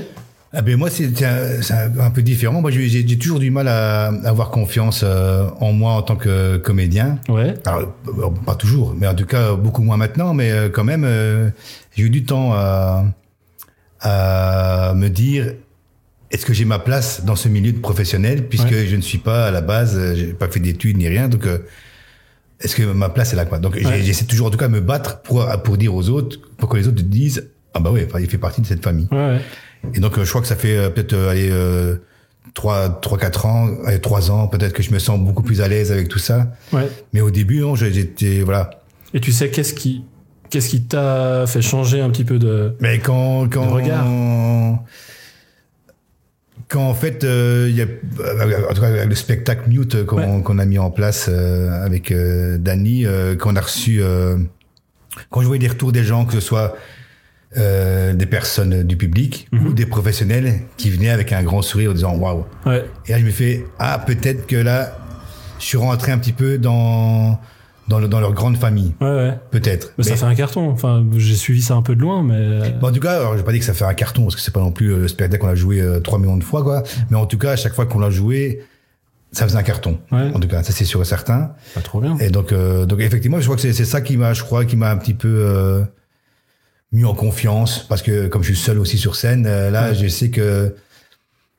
Ah 0.54 0.60
ben 0.60 0.76
moi, 0.76 0.90
c'est 0.90 1.10
un, 1.24 2.10
peu 2.10 2.20
différent. 2.22 2.60
Moi, 2.60 2.70
j'ai 2.70 3.18
toujours 3.18 3.38
du 3.40 3.50
mal 3.50 3.68
à, 3.68 4.08
à 4.08 4.28
avoir 4.28 4.50
confiance 4.50 5.00
euh, 5.02 5.46
en 5.60 5.72
moi 5.72 5.92
en 5.94 6.02
tant 6.02 6.16
que 6.16 6.58
comédien. 6.58 7.18
ouais, 7.30 7.54
Alors, 7.64 7.94
euh, 8.08 8.28
pas 8.44 8.54
toujours, 8.54 8.94
mais 8.98 9.06
en 9.06 9.14
tout 9.14 9.24
cas, 9.24 9.54
beaucoup 9.54 9.82
moins 9.82 9.96
maintenant. 9.96 10.34
Mais 10.34 10.50
euh, 10.50 10.68
quand 10.68 10.84
même, 10.84 11.04
euh, 11.06 11.48
j'ai 11.96 12.02
eu 12.02 12.10
du 12.10 12.24
temps 12.24 12.52
à, 12.52 13.04
à 14.00 14.92
me 14.94 15.08
dire 15.08 15.54
est-ce 16.30 16.46
que 16.46 16.52
j'ai 16.54 16.64
ma 16.64 16.78
place 16.78 17.24
dans 17.24 17.36
ce 17.36 17.48
milieu 17.48 17.72
de 17.72 17.78
professionnel 17.78 18.48
puisque 18.48 18.74
je 18.74 18.96
ne 18.96 19.02
suis 19.02 19.18
pas 19.18 19.46
à 19.46 19.50
la 19.50 19.60
base, 19.60 19.98
j'ai 20.14 20.28
pas 20.32 20.48
fait 20.48 20.60
d'études 20.60 20.96
ni 20.96 21.08
rien. 21.08 21.28
Donc, 21.28 21.46
euh, 21.46 21.58
est-ce 22.62 22.74
que 22.76 22.82
ma 22.84 23.08
place 23.08 23.32
est 23.32 23.36
là 23.36 23.44
quoi 23.44 23.58
Donc, 23.58 23.74
Ouais. 23.74 24.02
j'essaie 24.02 24.24
toujours 24.24 24.46
en 24.46 24.50
tout 24.50 24.58
cas 24.58 24.68
de 24.68 24.72
me 24.72 24.80
battre 24.80 25.20
pour 25.22 25.46
pour 25.62 25.76
dire 25.76 25.94
aux 25.94 26.08
autres, 26.08 26.38
pour 26.58 26.68
que 26.68 26.76
les 26.76 26.88
autres 26.88 27.02
disent 27.02 27.48
ah 27.74 27.80
bah 27.80 27.90
enfin, 27.92 28.20
il 28.20 28.28
fait 28.28 28.38
partie 28.38 28.60
de 28.60 28.66
cette 28.66 28.82
famille. 28.82 29.08
ouais. 29.12 29.40
Et 29.94 29.98
donc, 30.00 30.16
euh, 30.16 30.24
je 30.24 30.28
crois 30.28 30.40
que 30.40 30.46
ça 30.46 30.54
fait 30.56 30.76
euh, 30.76 30.90
peut-être 30.90 31.12
euh, 31.14 31.34
euh, 31.34 31.96
3, 32.54 33.00
3, 33.00 33.18
4 33.18 33.46
ans, 33.46 33.68
3 34.00 34.30
ans, 34.30 34.46
peut-être 34.46 34.72
que 34.74 34.82
je 34.82 34.92
me 34.92 34.98
sens 35.00 35.18
beaucoup 35.18 35.42
plus 35.42 35.60
à 35.60 35.66
l'aise 35.68 35.90
avec 35.90 36.08
tout 36.08 36.18
ça. 36.20 36.52
ouais. 36.72 36.88
Mais 37.12 37.20
au 37.20 37.30
début, 37.30 37.60
non, 37.60 37.74
j'étais, 37.74 38.42
voilà. 38.42 38.70
Et 39.14 39.20
tu 39.20 39.32
sais, 39.32 39.50
qu'est-ce 39.50 39.74
qui, 39.74 40.04
qu'est-ce 40.50 40.68
qui 40.68 40.82
t'a 40.82 41.46
fait 41.48 41.62
changer 41.62 42.00
un 42.00 42.10
petit 42.10 42.24
peu 42.24 42.38
de. 42.38 42.76
Mais 42.80 42.98
quand, 43.00 43.48
quand, 43.50 43.64
Le 43.66 43.72
regard? 43.72 44.06
Quand 46.72 46.88
en 46.88 46.94
fait, 46.94 47.22
euh, 47.22 47.66
il 47.68 47.76
y 47.76 47.82
a, 47.82 47.86
en 48.70 48.72
tout 48.74 48.80
cas, 48.80 49.04
le 49.04 49.14
spectacle 49.14 49.68
Mute 49.68 50.04
qu'on 50.06 50.16
Ouais. 50.16 50.62
a 50.62 50.64
mis 50.64 50.78
en 50.78 50.90
place 50.90 51.26
euh, 51.28 51.84
avec 51.84 52.10
euh, 52.10 52.56
euh, 53.06 53.36
qu'on 53.36 53.54
a 53.56 53.60
reçu, 53.60 53.98
euh, 54.02 54.38
quand 55.30 55.42
je 55.42 55.46
voyais 55.46 55.60
des 55.60 55.68
retours 55.68 55.92
des 55.92 56.02
gens, 56.04 56.24
que 56.24 56.32
ce 56.32 56.40
soit 56.40 56.74
euh, 57.58 58.14
des 58.14 58.24
personnes 58.24 58.82
du 58.84 58.96
public 58.96 59.46
Mhm. 59.52 59.66
ou 59.66 59.72
des 59.74 59.84
professionnels 59.84 60.60
qui 60.78 60.88
venaient 60.88 61.10
avec 61.10 61.32
un 61.34 61.42
grand 61.42 61.60
sourire 61.60 61.90
en 61.90 61.94
disant 61.94 62.16
waouh. 62.16 62.46
Ouais, 62.64 62.86
Et 63.06 63.12
là, 63.12 63.18
je 63.18 63.24
me 63.26 63.30
fais, 63.30 63.66
ah, 63.78 64.02
peut-être 64.06 64.46
que 64.46 64.56
là, 64.56 64.96
je 65.58 65.66
suis 65.66 65.76
rentré 65.76 66.12
un 66.12 66.18
petit 66.18 66.32
peu 66.32 66.56
dans, 66.56 67.38
dans, 67.88 67.98
le- 67.98 68.08
dans 68.08 68.20
leur 68.20 68.32
grande 68.32 68.56
famille. 68.56 68.94
ouais, 69.00 69.06
ouais. 69.08 69.38
Peut-être. 69.50 69.92
Mais 69.98 70.04
ça 70.04 70.16
fait 70.16 70.24
un 70.24 70.34
carton. 70.34 70.70
Enfin, 70.70 71.04
j'ai 71.16 71.34
suivi 71.36 71.62
ça 71.62 71.74
un 71.74 71.82
peu 71.82 71.94
de 71.96 72.00
loin, 72.00 72.22
mais. 72.22 72.70
Bon, 72.80 72.88
en 72.88 72.92
tout 72.92 73.00
cas, 73.00 73.16
alors, 73.18 73.32
je 73.32 73.38
vais 73.38 73.44
pas 73.44 73.52
dire 73.52 73.60
que 73.60 73.66
ça 73.66 73.74
fait 73.74 73.84
un 73.84 73.94
carton, 73.94 74.22
parce 74.22 74.36
que 74.36 74.40
c'est 74.40 74.52
pas 74.54 74.60
non 74.60 74.72
plus 74.72 74.92
euh, 74.92 74.98
le 74.98 75.08
spectacle 75.08 75.42
qu'on 75.42 75.48
a 75.50 75.54
joué 75.54 75.80
euh, 75.80 76.00
3 76.00 76.18
millions 76.18 76.36
de 76.36 76.44
fois, 76.44 76.62
quoi. 76.62 76.82
Mais 77.10 77.16
en 77.16 77.26
tout 77.26 77.38
cas, 77.38 77.52
à 77.52 77.56
chaque 77.56 77.74
fois 77.74 77.86
qu'on 77.86 77.98
l'a 77.98 78.10
joué, 78.10 78.60
ça 79.32 79.44
faisait 79.46 79.56
un 79.58 79.62
carton. 79.62 79.98
Ouais. 80.10 80.30
En 80.34 80.40
tout 80.40 80.48
cas, 80.48 80.62
ça 80.62 80.72
c'est 80.72 80.84
sûr 80.84 81.00
et 81.00 81.04
certain. 81.04 81.52
Pas 81.74 81.80
trop 81.80 82.00
bien. 82.00 82.16
Et 82.18 82.30
donc, 82.30 82.52
euh, 82.52 82.84
donc 82.86 83.00
effectivement, 83.00 83.38
je 83.40 83.44
crois 83.44 83.56
que 83.56 83.62
c'est 83.62 83.72
c'est 83.72 83.84
ça 83.86 84.00
qui 84.00 84.16
m'a, 84.16 84.32
je 84.34 84.42
crois, 84.42 84.64
qui 84.64 84.76
m'a 84.76 84.90
un 84.90 84.96
petit 84.98 85.14
peu 85.14 85.28
euh, 85.28 85.82
mis 86.92 87.04
en 87.04 87.14
confiance, 87.14 87.86
parce 87.88 88.02
que 88.02 88.28
comme 88.28 88.42
je 88.42 88.52
suis 88.52 88.62
seul 88.62 88.78
aussi 88.78 88.98
sur 88.98 89.16
scène, 89.16 89.46
euh, 89.46 89.70
là, 89.70 89.94
je 89.94 90.06
sais 90.08 90.28
que 90.30 90.74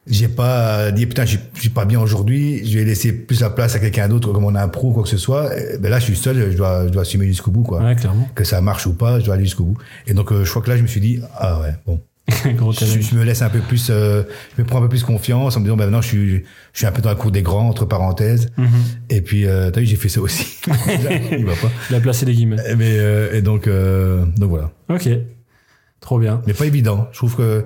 j'ai 0.07 0.27
pas 0.27 0.91
dit 0.91 1.05
putain 1.05 1.25
je 1.25 1.37
suis 1.53 1.69
pas 1.69 1.85
bien 1.85 1.99
aujourd'hui 2.01 2.65
je 2.69 2.77
vais 2.77 2.83
laisser 2.85 3.13
plus 3.13 3.39
la 3.41 3.49
place 3.49 3.73
à 3.75 3.79
quelqu'un 3.79 4.09
d'autre 4.09 4.33
comme 4.33 4.43
on 4.43 4.53
a 4.55 4.61
un 4.61 4.67
pro 4.67 4.89
ou 4.89 4.93
quoi 4.93 5.03
que 5.03 5.09
ce 5.09 5.17
soit 5.17 5.49
ben 5.79 5.89
là 5.89 5.99
je 5.99 6.03
suis 6.05 6.15
seul 6.17 6.51
je 6.51 6.57
dois 6.57 6.85
je 6.87 6.91
dois 6.91 7.03
assumer 7.03 7.25
jusqu'au 7.27 7.51
bout 7.51 7.63
quoi 7.63 7.81
ouais, 7.81 7.95
clairement. 7.95 8.27
que 8.35 8.43
ça 8.43 8.59
marche 8.59 8.85
ou 8.85 8.93
pas 8.93 9.19
je 9.19 9.25
dois 9.25 9.35
aller 9.35 9.45
jusqu'au 9.45 9.63
bout 9.63 9.77
et 10.07 10.13
donc 10.13 10.31
euh, 10.31 10.43
je 10.43 10.49
crois 10.49 10.61
que 10.61 10.69
là 10.69 10.75
je 10.77 10.81
me 10.81 10.87
suis 10.87 10.99
dit 10.99 11.21
ah 11.37 11.61
ouais 11.61 11.73
bon 11.85 12.01
je, 12.29 13.01
je, 13.01 13.15
me 13.15 13.23
laisse 13.23 13.41
un 13.41 13.49
peu 13.49 13.59
plus 13.59 13.87
euh, 13.89 14.23
je 14.57 14.61
me 14.61 14.67
prends 14.67 14.79
un 14.79 14.81
peu 14.81 14.89
plus 14.89 15.03
confiance 15.03 15.55
en 15.55 15.59
me 15.59 15.65
disant 15.65 15.75
ben 15.77 15.85
maintenant 15.85 16.01
je 16.01 16.07
suis 16.07 16.29
je 16.73 16.77
suis 16.77 16.85
un 16.85 16.91
peu 16.91 17.01
dans 17.01 17.09
la 17.09 17.15
cour 17.15 17.31
des 17.31 17.41
grands 17.41 17.67
entre 17.69 17.85
parenthèses 17.85 18.49
Mhm. 18.57 18.67
et 19.09 19.21
puis 19.21 19.45
euh, 19.45 19.71
t'as 19.71 19.79
vu 19.81 19.85
j'ai 19.85 19.95
fait 19.97 20.09
ça 20.09 20.19
aussi 20.21 20.57
il 21.37 21.45
va 21.45 21.53
pas 21.55 21.69
Il 21.89 21.95
a 21.95 21.99
placé 22.01 22.25
des 22.25 22.33
guillemets. 22.33 22.57
mais 22.77 22.97
euh, 22.97 23.33
et 23.33 23.41
donc 23.41 23.67
euh, 23.67 24.25
donc 24.37 24.49
voilà 24.49 24.71
Ok. 24.89 25.07
Trop 26.01 26.19
bien. 26.19 26.41
mais 26.47 26.53
pas 26.53 26.65
évident 26.65 27.07
je 27.13 27.17
trouve 27.17 27.35
que 27.37 27.65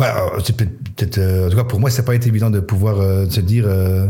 voilà, 0.00 0.32
c'est 0.42 0.56
peut-être, 0.56 0.78
peut-être, 0.96 1.18
euh, 1.18 1.46
en 1.46 1.50
tout 1.50 1.56
cas 1.56 1.64
pour 1.64 1.78
moi, 1.78 1.90
ça 1.90 2.00
n'a 2.00 2.06
pas 2.06 2.14
été 2.14 2.28
évident 2.28 2.48
de 2.50 2.60
pouvoir 2.60 2.98
euh, 3.00 3.28
se 3.28 3.40
dire, 3.40 3.64
euh, 3.66 4.06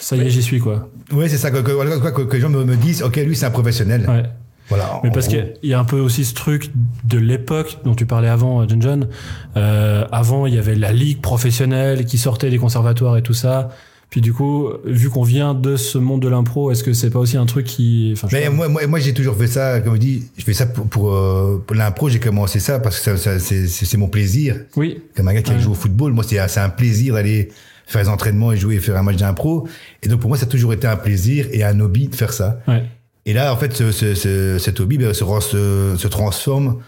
Ça 0.00 0.16
y 0.16 0.20
est, 0.20 0.28
j'y 0.30 0.42
suis, 0.42 0.58
quoi. 0.60 0.90
ouais, 1.12 1.28
c'est 1.30 1.38
ça, 1.38 1.50
que, 1.50 1.58
que, 1.58 2.10
que, 2.10 2.22
que 2.22 2.34
les 2.34 2.40
gens 2.42 2.50
me, 2.50 2.64
me 2.64 2.76
disent, 2.76 3.02
ok, 3.02 3.16
lui 3.16 3.34
c'est 3.34 3.46
un 3.46 3.50
professionnel. 3.50 4.04
Ouais. 4.08 4.24
Voilà. 4.68 5.00
Mais 5.02 5.10
parce 5.10 5.26
qu'il 5.28 5.54
y 5.62 5.72
a 5.74 5.80
un 5.80 5.84
peu 5.84 5.98
aussi 5.98 6.24
ce 6.24 6.34
truc 6.34 6.70
de 7.04 7.18
l'époque 7.18 7.78
dont 7.84 7.94
tu 7.94 8.06
parlais 8.06 8.28
avant, 8.28 8.68
John 8.68 8.80
John. 8.80 9.08
Euh, 9.56 10.04
avant, 10.12 10.46
il 10.46 10.54
y 10.54 10.58
avait 10.58 10.76
la 10.76 10.92
ligue 10.92 11.20
professionnelle 11.20 12.04
qui 12.04 12.18
sortait 12.18 12.50
des 12.50 12.58
conservatoires 12.58 13.16
et 13.16 13.22
tout 13.22 13.34
ça. 13.34 13.70
Puis 14.10 14.20
du 14.20 14.32
coup, 14.32 14.68
vu 14.84 15.08
qu'on 15.08 15.22
vient 15.22 15.54
de 15.54 15.76
ce 15.76 15.96
monde 15.96 16.20
de 16.20 16.28
l'impro, 16.28 16.72
est-ce 16.72 16.82
que 16.82 16.92
c'est 16.92 17.10
pas 17.10 17.20
aussi 17.20 17.36
un 17.36 17.46
truc 17.46 17.64
qui... 17.66 18.10
Enfin, 18.12 18.26
Mais 18.32 18.48
moi, 18.50 18.68
moi, 18.68 18.84
moi 18.88 18.98
j'ai 18.98 19.14
toujours 19.14 19.36
fait 19.36 19.46
ça, 19.46 19.80
comme 19.80 19.94
je 19.94 20.00
dis, 20.00 20.24
je 20.36 20.42
fais 20.44 20.52
ça 20.52 20.66
pour, 20.66 20.86
pour, 20.88 21.14
euh, 21.14 21.62
pour 21.64 21.76
l'impro, 21.76 22.08
j'ai 22.08 22.18
commencé 22.18 22.58
ça 22.58 22.80
parce 22.80 22.98
que 22.98 23.16
ça, 23.16 23.38
ça, 23.38 23.38
c'est, 23.38 23.96
mon 23.96 24.08
plaisir. 24.08 24.56
Oui, 24.76 25.00
Comme 25.16 25.28
un 25.28 25.34
gars 25.34 25.42
qui 25.42 25.52
Ouais. 25.52 25.60
joue 25.60 25.70
au 25.70 25.74
football, 25.74 26.12
moi, 26.12 26.24
c'est, 26.26 26.38
un 26.58 26.68
plaisir 26.70 27.14
d'aller 27.14 27.50
faire 27.86 28.02
des 28.02 28.08
entraînements 28.08 28.50
et 28.52 28.56
jouer 28.56 28.74
et 28.76 28.80
faire 28.80 28.96
un 28.96 29.02
match 29.04 29.16
d'impro. 29.16 29.68
Et 30.02 30.08
donc, 30.08 30.18
pour 30.20 30.28
moi, 30.28 30.36
ça 30.36 30.44
a 30.44 30.48
toujours 30.48 30.72
été 30.72 30.88
un 30.88 30.96
plaisir 30.96 31.46
et 31.52 31.62
un 31.62 31.78
hobby 31.78 32.08
de 32.08 32.14
faire 32.16 32.32
ça. 32.32 32.60
ouais. 32.66 32.82
Et 33.26 33.32
là, 33.32 33.52
en 33.52 33.56
fait, 33.56 33.72
ce, 33.74 33.92
ce, 33.92 34.14
ce- 34.14 34.58
cet 34.58 34.80
hobby 34.80 34.96
ben, 34.98 35.12
se, 35.14 35.94
se 35.96 36.08
transforme 36.08 36.78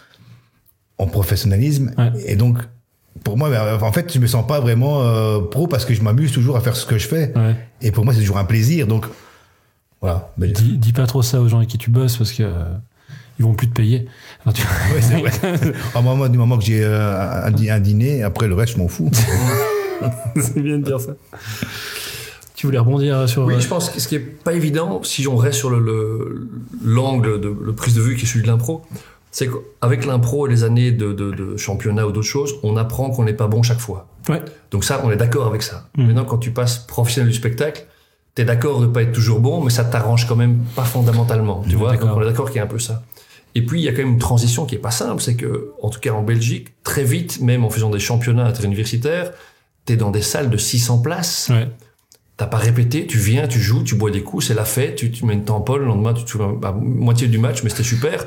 en 0.98 1.06
professionnalisme. 1.06 1.92
Ouais. 1.98 2.10
Et 2.26 2.36
donc, 2.36 2.58
pour 3.24 3.36
moi, 3.36 3.50
ben, 3.50 3.78
en 3.80 3.92
fait, 3.92 4.12
je 4.12 4.18
me 4.18 4.26
sens 4.26 4.46
pas 4.46 4.60
vraiment 4.60 5.02
euh, 5.02 5.40
pro 5.40 5.66
parce 5.66 5.84
que 5.84 5.94
je 5.94 6.02
m'amuse 6.02 6.32
toujours 6.32 6.56
à 6.56 6.60
faire 6.60 6.76
ce 6.76 6.86
que 6.86 6.98
je 6.98 7.06
fais. 7.06 7.32
ouais. 7.36 7.56
Et 7.80 7.90
pour 7.92 8.04
moi, 8.04 8.14
c'est 8.14 8.20
toujours 8.20 8.38
un 8.38 8.44
plaisir. 8.44 8.86
Donc, 8.86 9.06
voilà. 10.00 10.32
Dis, 10.38 10.76
dis 10.78 10.92
pas 10.92 11.06
trop 11.06 11.22
ça 11.22 11.40
aux 11.40 11.48
gens 11.48 11.58
avec 11.58 11.68
qui 11.68 11.78
tu 11.78 11.90
bosses 11.90 12.16
parce 12.16 12.32
que 12.32 12.42
euh, 12.42 12.64
ils 13.38 13.44
vont 13.44 13.54
plus 13.54 13.68
te 13.68 13.74
payer. 13.74 14.06
Enfin, 14.44 14.52
tu- 14.52 14.62
ouais, 14.94 15.00
c'est 15.00 15.20
vrai. 15.20 15.72
Au 15.94 16.02
moment, 16.02 16.28
du 16.28 16.38
moment 16.38 16.58
que 16.58 16.64
j'ai 16.64 16.82
euh, 16.82 17.44
un, 17.46 17.50
dî- 17.50 17.70
un 17.70 17.80
dîner, 17.80 18.22
après 18.22 18.48
le 18.48 18.54
reste, 18.54 18.74
je 18.74 18.78
m'en 18.78 18.88
fous. 18.88 19.10
c'est 20.36 20.60
bien 20.60 20.78
de 20.78 20.84
dire 20.84 21.00
ça. 21.00 21.12
Tu 22.54 22.66
voulais 22.66 22.78
rebondir 22.78 23.28
sur... 23.28 23.44
Oui, 23.44 23.54
euh, 23.54 23.60
je 23.60 23.66
pense 23.68 23.90
que 23.90 24.00
ce 24.00 24.06
qui 24.08 24.14
est 24.16 24.20
pas 24.20 24.52
évident, 24.52 25.02
si 25.02 25.26
on 25.26 25.36
reste 25.36 25.58
sur 25.58 25.70
le- 25.70 25.80
le 25.80 26.48
l'angle 26.84 27.40
de 27.40 27.48
le 27.48 27.72
prise 27.72 27.94
de 27.94 28.00
vue 28.00 28.16
qui 28.16 28.24
est 28.24 28.28
celui 28.28 28.42
de 28.42 28.46
l'impro, 28.48 28.82
c'est 29.32 29.48
qu'avec 29.48 30.04
l'impro 30.06 30.46
et 30.46 30.50
les 30.50 30.62
années 30.62 30.92
de, 30.92 31.12
de, 31.12 31.32
de 31.32 31.56
championnat 31.56 32.06
ou 32.06 32.12
d'autres 32.12 32.26
choses, 32.26 32.54
on 32.62 32.76
apprend 32.76 33.10
qu'on 33.10 33.24
n'est 33.24 33.32
pas 33.32 33.48
bon 33.48 33.62
chaque 33.62 33.80
fois. 33.80 34.06
Ouais. 34.28 34.42
Donc 34.70 34.84
ça, 34.84 35.00
on 35.04 35.10
est 35.10 35.16
d'accord 35.16 35.46
avec 35.46 35.62
ça. 35.62 35.88
Mm. 35.96 36.06
Maintenant, 36.06 36.24
quand 36.24 36.38
tu 36.38 36.50
passes 36.52 36.78
professionnel 36.78 37.30
du 37.30 37.36
spectacle, 37.36 37.86
t'es 38.34 38.44
d'accord 38.44 38.80
de 38.80 38.86
pas 38.86 39.02
être 39.02 39.12
toujours 39.12 39.40
bon, 39.40 39.62
mais 39.64 39.70
ça 39.70 39.84
t'arrange 39.84 40.28
quand 40.28 40.36
même 40.36 40.58
pas 40.76 40.84
fondamentalement. 40.84 41.62
Tu 41.66 41.70
Ouais, 41.70 41.76
vois, 41.76 41.96
donc 41.96 42.10
on 42.16 42.22
est 42.22 42.26
d'accord 42.26 42.48
qu'il 42.50 42.56
y 42.56 42.60
a 42.60 42.64
un 42.64 42.68
peu 42.68 42.78
ça. 42.78 43.02
Et 43.54 43.64
puis 43.64 43.80
il 43.80 43.84
y 43.84 43.88
a 43.88 43.92
quand 43.92 43.98
même 44.02 44.12
une 44.12 44.18
transition 44.18 44.64
qui 44.64 44.74
est 44.74 44.78
pas 44.78 44.90
simple, 44.90 45.20
c'est 45.20 45.34
que 45.34 45.72
en 45.82 45.90
tout 45.90 46.00
cas 46.00 46.12
en 46.12 46.22
Belgique, 46.22 46.68
très 46.84 47.04
vite, 47.04 47.40
même 47.40 47.64
en 47.64 47.70
faisant 47.70 47.90
des 47.90 47.98
championnats 47.98 48.46
interuniversitaires, 48.46 49.32
t'es 49.84 49.96
dans 49.96 50.10
des 50.10 50.22
salles 50.22 50.48
de 50.50 50.56
600 50.56 50.98
places. 51.00 51.48
Ouais. 51.50 51.68
T'as 52.38 52.46
pas 52.46 52.56
répété, 52.56 53.06
tu 53.06 53.18
viens, 53.18 53.46
tu 53.48 53.60
joues, 53.60 53.82
tu 53.82 53.94
bois 53.94 54.10
des 54.10 54.22
coups, 54.22 54.46
c'est 54.46 54.54
la 54.54 54.64
fête, 54.64 54.96
tu, 54.96 55.10
tu 55.10 55.26
mets 55.26 55.34
une 55.34 55.44
tampole, 55.44 55.80
le 55.82 55.86
lendemain 55.86 56.14
tu 56.14 56.24
te 56.24 56.30
souviens 56.30 56.54
à 56.62 56.72
moitié 56.72 57.28
du 57.28 57.38
match, 57.38 57.62
mais 57.62 57.68
c'était 57.70 57.82
super. 57.82 58.24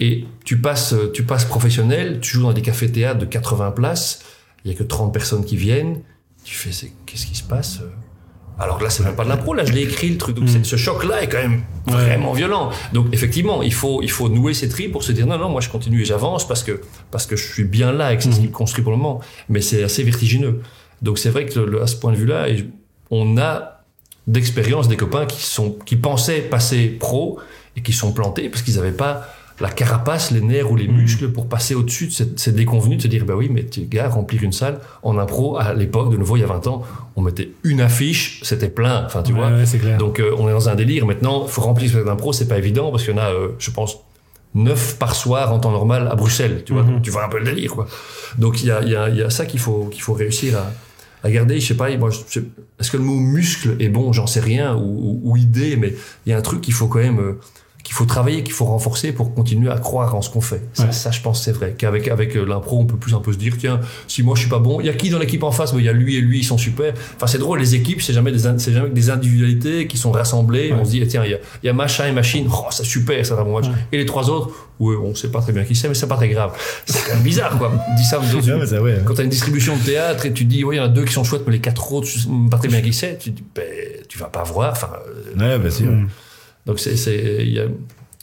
Et 0.00 0.24
tu 0.44 0.58
passes, 0.58 0.94
tu 1.12 1.24
passes 1.24 1.44
professionnel, 1.44 2.18
tu 2.20 2.30
joues 2.34 2.42
dans 2.42 2.52
des 2.52 2.62
cafés-théâtres 2.62 3.18
de 3.18 3.24
80 3.26 3.72
places, 3.72 4.20
il 4.64 4.70
y 4.70 4.74
a 4.74 4.76
que 4.78 4.84
30 4.84 5.12
personnes 5.12 5.44
qui 5.44 5.56
viennent, 5.56 6.02
tu 6.44 6.54
fais, 6.54 6.72
c'est, 6.72 6.92
qu'est-ce 7.06 7.26
qui 7.26 7.34
se 7.34 7.42
passe 7.42 7.80
euh? 7.82 7.88
Alors 8.60 8.82
là, 8.82 8.90
c'est 8.90 9.04
même 9.04 9.14
pas 9.14 9.22
de 9.22 9.28
l'impro, 9.28 9.54
là, 9.54 9.64
je 9.64 9.72
l'ai 9.72 9.82
écrit, 9.82 10.08
le 10.10 10.18
truc. 10.18 10.34
Donc, 10.36 10.48
c'est- 10.48 10.64
ce 10.64 10.74
choc-là 10.74 11.22
est 11.22 11.28
quand 11.28 11.38
même 11.38 11.62
Ouais. 11.86 11.92
vraiment 11.94 12.32
violent. 12.32 12.70
Donc, 12.92 13.06
effectivement, 13.12 13.62
il 13.62 13.72
faut, 13.72 14.02
il 14.02 14.10
faut 14.10 14.28
nouer 14.28 14.52
ses 14.52 14.68
tripes 14.68 14.90
pour 14.90 15.04
se 15.04 15.12
dire, 15.12 15.28
non, 15.28 15.38
non, 15.38 15.48
moi, 15.48 15.60
je 15.60 15.68
continue 15.68 16.02
et 16.02 16.04
j'avance 16.04 16.46
parce 16.48 16.64
que, 16.64 16.80
parce 17.12 17.24
que 17.26 17.36
je 17.36 17.52
suis 17.52 17.62
bien 17.62 17.92
là 17.92 18.06
avec 18.06 18.20
ce 18.20 18.28
qui 18.30 18.40
me 18.40 18.48
construit 18.48 18.82
pour 18.82 18.90
le 18.92 18.98
moment. 18.98 19.20
Mais 19.48 19.60
c'est 19.60 19.84
assez 19.84 20.02
vertigineux. 20.02 20.60
Donc, 21.02 21.18
c'est 21.18 21.30
vrai 21.30 21.46
que 21.46 21.56
le- 21.60 21.82
à 21.82 21.86
ce 21.86 21.94
point 21.94 22.10
de 22.10 22.16
vue-là, 22.16 22.46
on 23.12 23.38
a 23.38 23.84
d'expérience 24.26 24.88
des 24.88 24.96
copains 24.96 25.26
qui 25.26 25.40
sont, 25.42 25.70
qui 25.86 25.94
pensaient 25.94 26.40
passer 26.40 26.88
pro 26.88 27.38
et 27.76 27.82
qui 27.82 27.92
sont 27.92 28.12
plantés 28.12 28.48
parce 28.48 28.62
qu'ils 28.62 28.74
n'avaient 28.74 28.90
pas 28.90 29.28
la 29.60 29.70
carapace, 29.70 30.30
les 30.30 30.40
nerfs 30.40 30.70
ou 30.70 30.76
les 30.76 30.86
muscles 30.88 31.30
pour 31.32 31.48
passer 31.48 31.74
au-dessus 31.74 32.06
de 32.06 32.12
cette, 32.12 32.38
cette 32.38 32.54
déconvenue 32.54 32.96
de 32.96 33.02
se 33.02 33.08
dire, 33.08 33.24
bah 33.24 33.34
oui, 33.36 33.48
mais 33.50 33.64
tu 33.64 33.80
gars, 33.82 34.08
remplir 34.08 34.42
une 34.44 34.52
salle 34.52 34.80
en 35.02 35.18
impro, 35.18 35.58
à 35.58 35.74
l'époque, 35.74 36.10
de 36.12 36.16
nouveau, 36.16 36.36
il 36.36 36.40
y 36.40 36.44
a 36.44 36.46
20 36.46 36.66
ans, 36.68 36.82
on 37.16 37.22
mettait 37.22 37.50
une 37.64 37.80
affiche, 37.80 38.40
c'était 38.44 38.68
plein, 38.68 39.04
enfin, 39.04 39.22
tu 39.22 39.32
Ouais, 39.32 39.38
vois. 39.40 39.48
ouais, 39.50 39.66
c'est 39.66 39.78
clair. 39.78 39.98
Donc, 39.98 40.20
euh, 40.20 40.32
on 40.38 40.48
est 40.48 40.52
dans 40.52 40.68
un 40.68 40.74
délire. 40.76 41.06
Maintenant, 41.06 41.46
faut 41.46 41.62
remplir 41.62 41.90
ce 41.90 41.98
d'impro, 41.98 42.32
c'est 42.32 42.46
pas 42.48 42.58
évident 42.58 42.90
parce 42.92 43.02
qu'il 43.04 43.14
y 43.14 43.18
en 43.18 43.20
a, 43.22 43.32
euh, 43.32 43.48
je 43.58 43.70
pense, 43.72 43.98
neuf 44.54 44.96
par 44.98 45.14
soir 45.14 45.52
en 45.52 45.58
temps 45.58 45.72
normal 45.72 46.08
à 46.10 46.14
Bruxelles, 46.14 46.62
tu 46.64 46.72
vois. 46.72 46.82
Mhm. 46.84 46.92
Donc, 46.94 47.02
tu 47.02 47.10
vois 47.10 47.24
un 47.24 47.28
peu 47.28 47.38
le 47.38 47.44
délire, 47.44 47.74
quoi. 47.74 47.86
Donc, 48.38 48.62
il 48.62 48.66
y 48.66 48.70
a, 48.70 48.82
y 48.82 48.94
a, 48.94 49.08
y 49.08 49.22
a 49.22 49.30
ça 49.30 49.44
qu'il 49.44 49.60
faut, 49.60 49.86
qu'il 49.86 50.02
faut 50.02 50.14
réussir 50.14 50.56
à, 50.56 51.26
à 51.26 51.30
garder. 51.32 51.58
Je 51.58 51.66
sais 51.66 51.74
pas, 51.74 51.90
est-ce 51.90 52.90
que 52.90 52.96
le 52.96 53.02
mot 53.02 53.18
muscle 53.18 53.76
est 53.80 53.88
bon? 53.88 54.12
J'en 54.12 54.26
sais 54.28 54.40
rien, 54.40 54.74
ou, 54.76 54.80
ou- 54.80 55.20
ou 55.32 55.36
idée, 55.36 55.76
mais 55.76 55.94
il 56.26 56.30
y 56.30 56.32
a 56.32 56.38
un 56.38 56.42
truc 56.42 56.60
qu'il 56.60 56.74
faut 56.74 56.86
quand 56.86 57.00
même, 57.00 57.18
euh, 57.18 57.38
qu'il 57.84 57.94
faut 57.94 58.04
travailler, 58.04 58.42
qu'il 58.42 58.52
faut 58.52 58.66
renforcer 58.66 59.12
pour 59.12 59.34
continuer 59.34 59.70
à 59.70 59.78
croire 59.78 60.14
en 60.14 60.20
ce 60.20 60.28
qu'on 60.30 60.40
fait. 60.42 60.60
Ça, 60.74 60.84
Ouais. 60.86 60.92
ça, 60.92 61.10
je 61.10 61.20
pense, 61.22 61.42
c'est 61.42 61.52
vrai. 61.52 61.74
Qu'avec 61.78 62.08
avec 62.08 62.36
euh, 62.36 62.44
l'impro, 62.44 62.78
on 62.80 62.84
peut 62.86 62.96
plus 62.96 63.14
un 63.14 63.20
peu 63.20 63.32
se 63.32 63.38
dire, 63.38 63.54
tiens, 63.58 63.80
si 64.06 64.22
moi 64.22 64.34
je 64.34 64.40
suis 64.40 64.50
pas 64.50 64.58
bon, 64.58 64.80
il 64.80 64.86
y 64.86 64.90
a 64.90 64.92
qui 64.94 65.08
dans 65.10 65.18
l'équipe 65.18 65.42
en 65.42 65.52
face? 65.52 65.72
Mais 65.72 65.80
il 65.80 65.86
y 65.86 65.88
a 65.88 65.92
lui 65.92 66.16
et 66.16 66.20
lui, 66.20 66.40
ils 66.40 66.44
sont 66.44 66.58
super. 66.58 66.92
Enfin, 67.16 67.26
c'est 67.26 67.38
drôle, 67.38 67.60
les 67.60 67.74
équipes, 67.74 68.02
c'est 68.02 68.12
jamais 68.12 68.30
des, 68.32 68.40
c'est 68.58 68.72
jamais 68.72 68.90
des 68.90 69.10
individualités 69.10 69.86
qui 69.86 69.96
sont 69.96 70.10
rassemblées. 70.10 70.72
Ouais. 70.72 70.78
On 70.80 70.84
se 70.84 70.90
dit, 70.90 71.00
eh, 71.02 71.06
tiens, 71.06 71.24
il 71.24 71.30
y 71.30 71.34
a, 71.34 71.38
il 71.62 71.66
y 71.66 71.68
a 71.70 71.72
machin 71.72 72.06
et 72.08 72.12
machine, 72.12 72.46
oh, 72.52 72.66
c'est 72.70 72.84
super, 72.84 73.24
ça 73.24 73.34
va 73.36 73.44
bon 73.44 73.58
match. 73.58 73.68
Ouais. 73.68 73.74
Et 73.92 73.98
les 73.98 74.06
trois 74.06 74.28
autres, 74.28 74.50
ouais, 74.80 74.96
on 75.02 75.14
sait 75.14 75.30
pas 75.30 75.40
très 75.40 75.52
bien 75.52 75.64
qui 75.64 75.74
c'est, 75.74 75.88
mais 75.88 75.94
c'est 75.94 76.08
pas 76.08 76.16
très 76.16 76.28
grave. 76.28 76.52
C'est 76.84 77.02
quand 77.06 77.14
même 77.14 77.22
bizarre, 77.22 77.56
quoi. 77.58 77.72
Dis 77.96 78.04
ça 78.04 78.20
ça, 78.66 78.82
ouais. 78.82 78.98
quand 79.04 79.14
tu 79.14 79.20
as 79.20 79.24
une 79.24 79.30
distribution 79.30 79.76
de 79.76 79.82
théâtre 79.82 80.26
et 80.26 80.32
tu 80.32 80.44
dis, 80.44 80.62
oui, 80.64 80.76
il 80.76 80.78
y 80.78 80.80
en 80.80 80.84
a 80.84 80.88
deux 80.88 81.04
qui 81.04 81.12
sont 81.14 81.24
chouettes, 81.24 81.42
mais 81.46 81.52
les 81.52 81.60
quatre 81.60 81.92
autres, 81.92 82.06
je 82.08 82.18
sais 82.18 82.28
pas 82.50 82.58
très 82.58 82.68
bien 82.68 82.82
qui 82.82 82.92
c'est, 82.92 83.18
tu 83.18 83.30
dis, 83.30 83.44
ben, 83.54 83.64
tu 84.08 84.18
vas 84.18 84.26
pas 84.26 84.42
voir. 84.42 84.72
Enfin, 84.72 84.90
euh, 85.36 85.38
Ouais, 85.38 85.58
bien 85.58 85.70
sûr. 85.70 85.86
Mm. 85.90 86.08
Donc 86.68 86.78
c'est, 86.78 86.96
c'est, 86.96 87.38
il 87.40 87.52
y 87.52 87.58
a, 87.58 87.64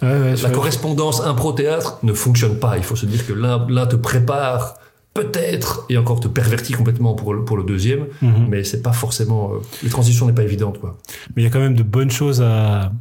Ouais, 0.02 0.10
ouais, 0.10 0.36
la 0.44 0.50
correspondance 0.50 1.22
impro-théâtre 1.22 2.00
ne 2.04 2.12
fonctionne 2.14 2.60
pas. 2.60 2.78
Il 2.78 2.84
faut 2.84 2.98
se 2.98 3.06
dire 3.06 3.26
que 3.26 3.32
l'un, 3.32 3.86
te 3.88 3.96
prépare 3.96 4.76
peut-être 5.14 5.86
et 5.90 5.98
encore 5.98 6.20
te 6.20 6.28
pervertit 6.28 6.74
complètement 6.74 7.14
pour 7.14 7.34
le, 7.34 7.46
pour 7.46 7.56
le 7.56 7.64
deuxième, 7.64 8.08
Mhm. 8.22 8.48
mais 8.50 8.66
c'est 8.66 8.82
pas 8.82 8.92
forcément. 8.92 9.52
Euh, 9.54 9.58
les 9.84 9.90
transitions 9.90 10.26
n'est 10.28 10.34
pas 10.34 10.44
évidente, 10.44 10.80
quoi. 10.82 10.98
Mais 11.36 11.42
il 11.44 11.46
y 11.46 11.48
a 11.48 11.50
quand 11.50 11.62
même 11.62 11.76
de 11.76 11.84
bonnes 11.84 12.12
choses 12.12 12.42
à, 12.42 12.92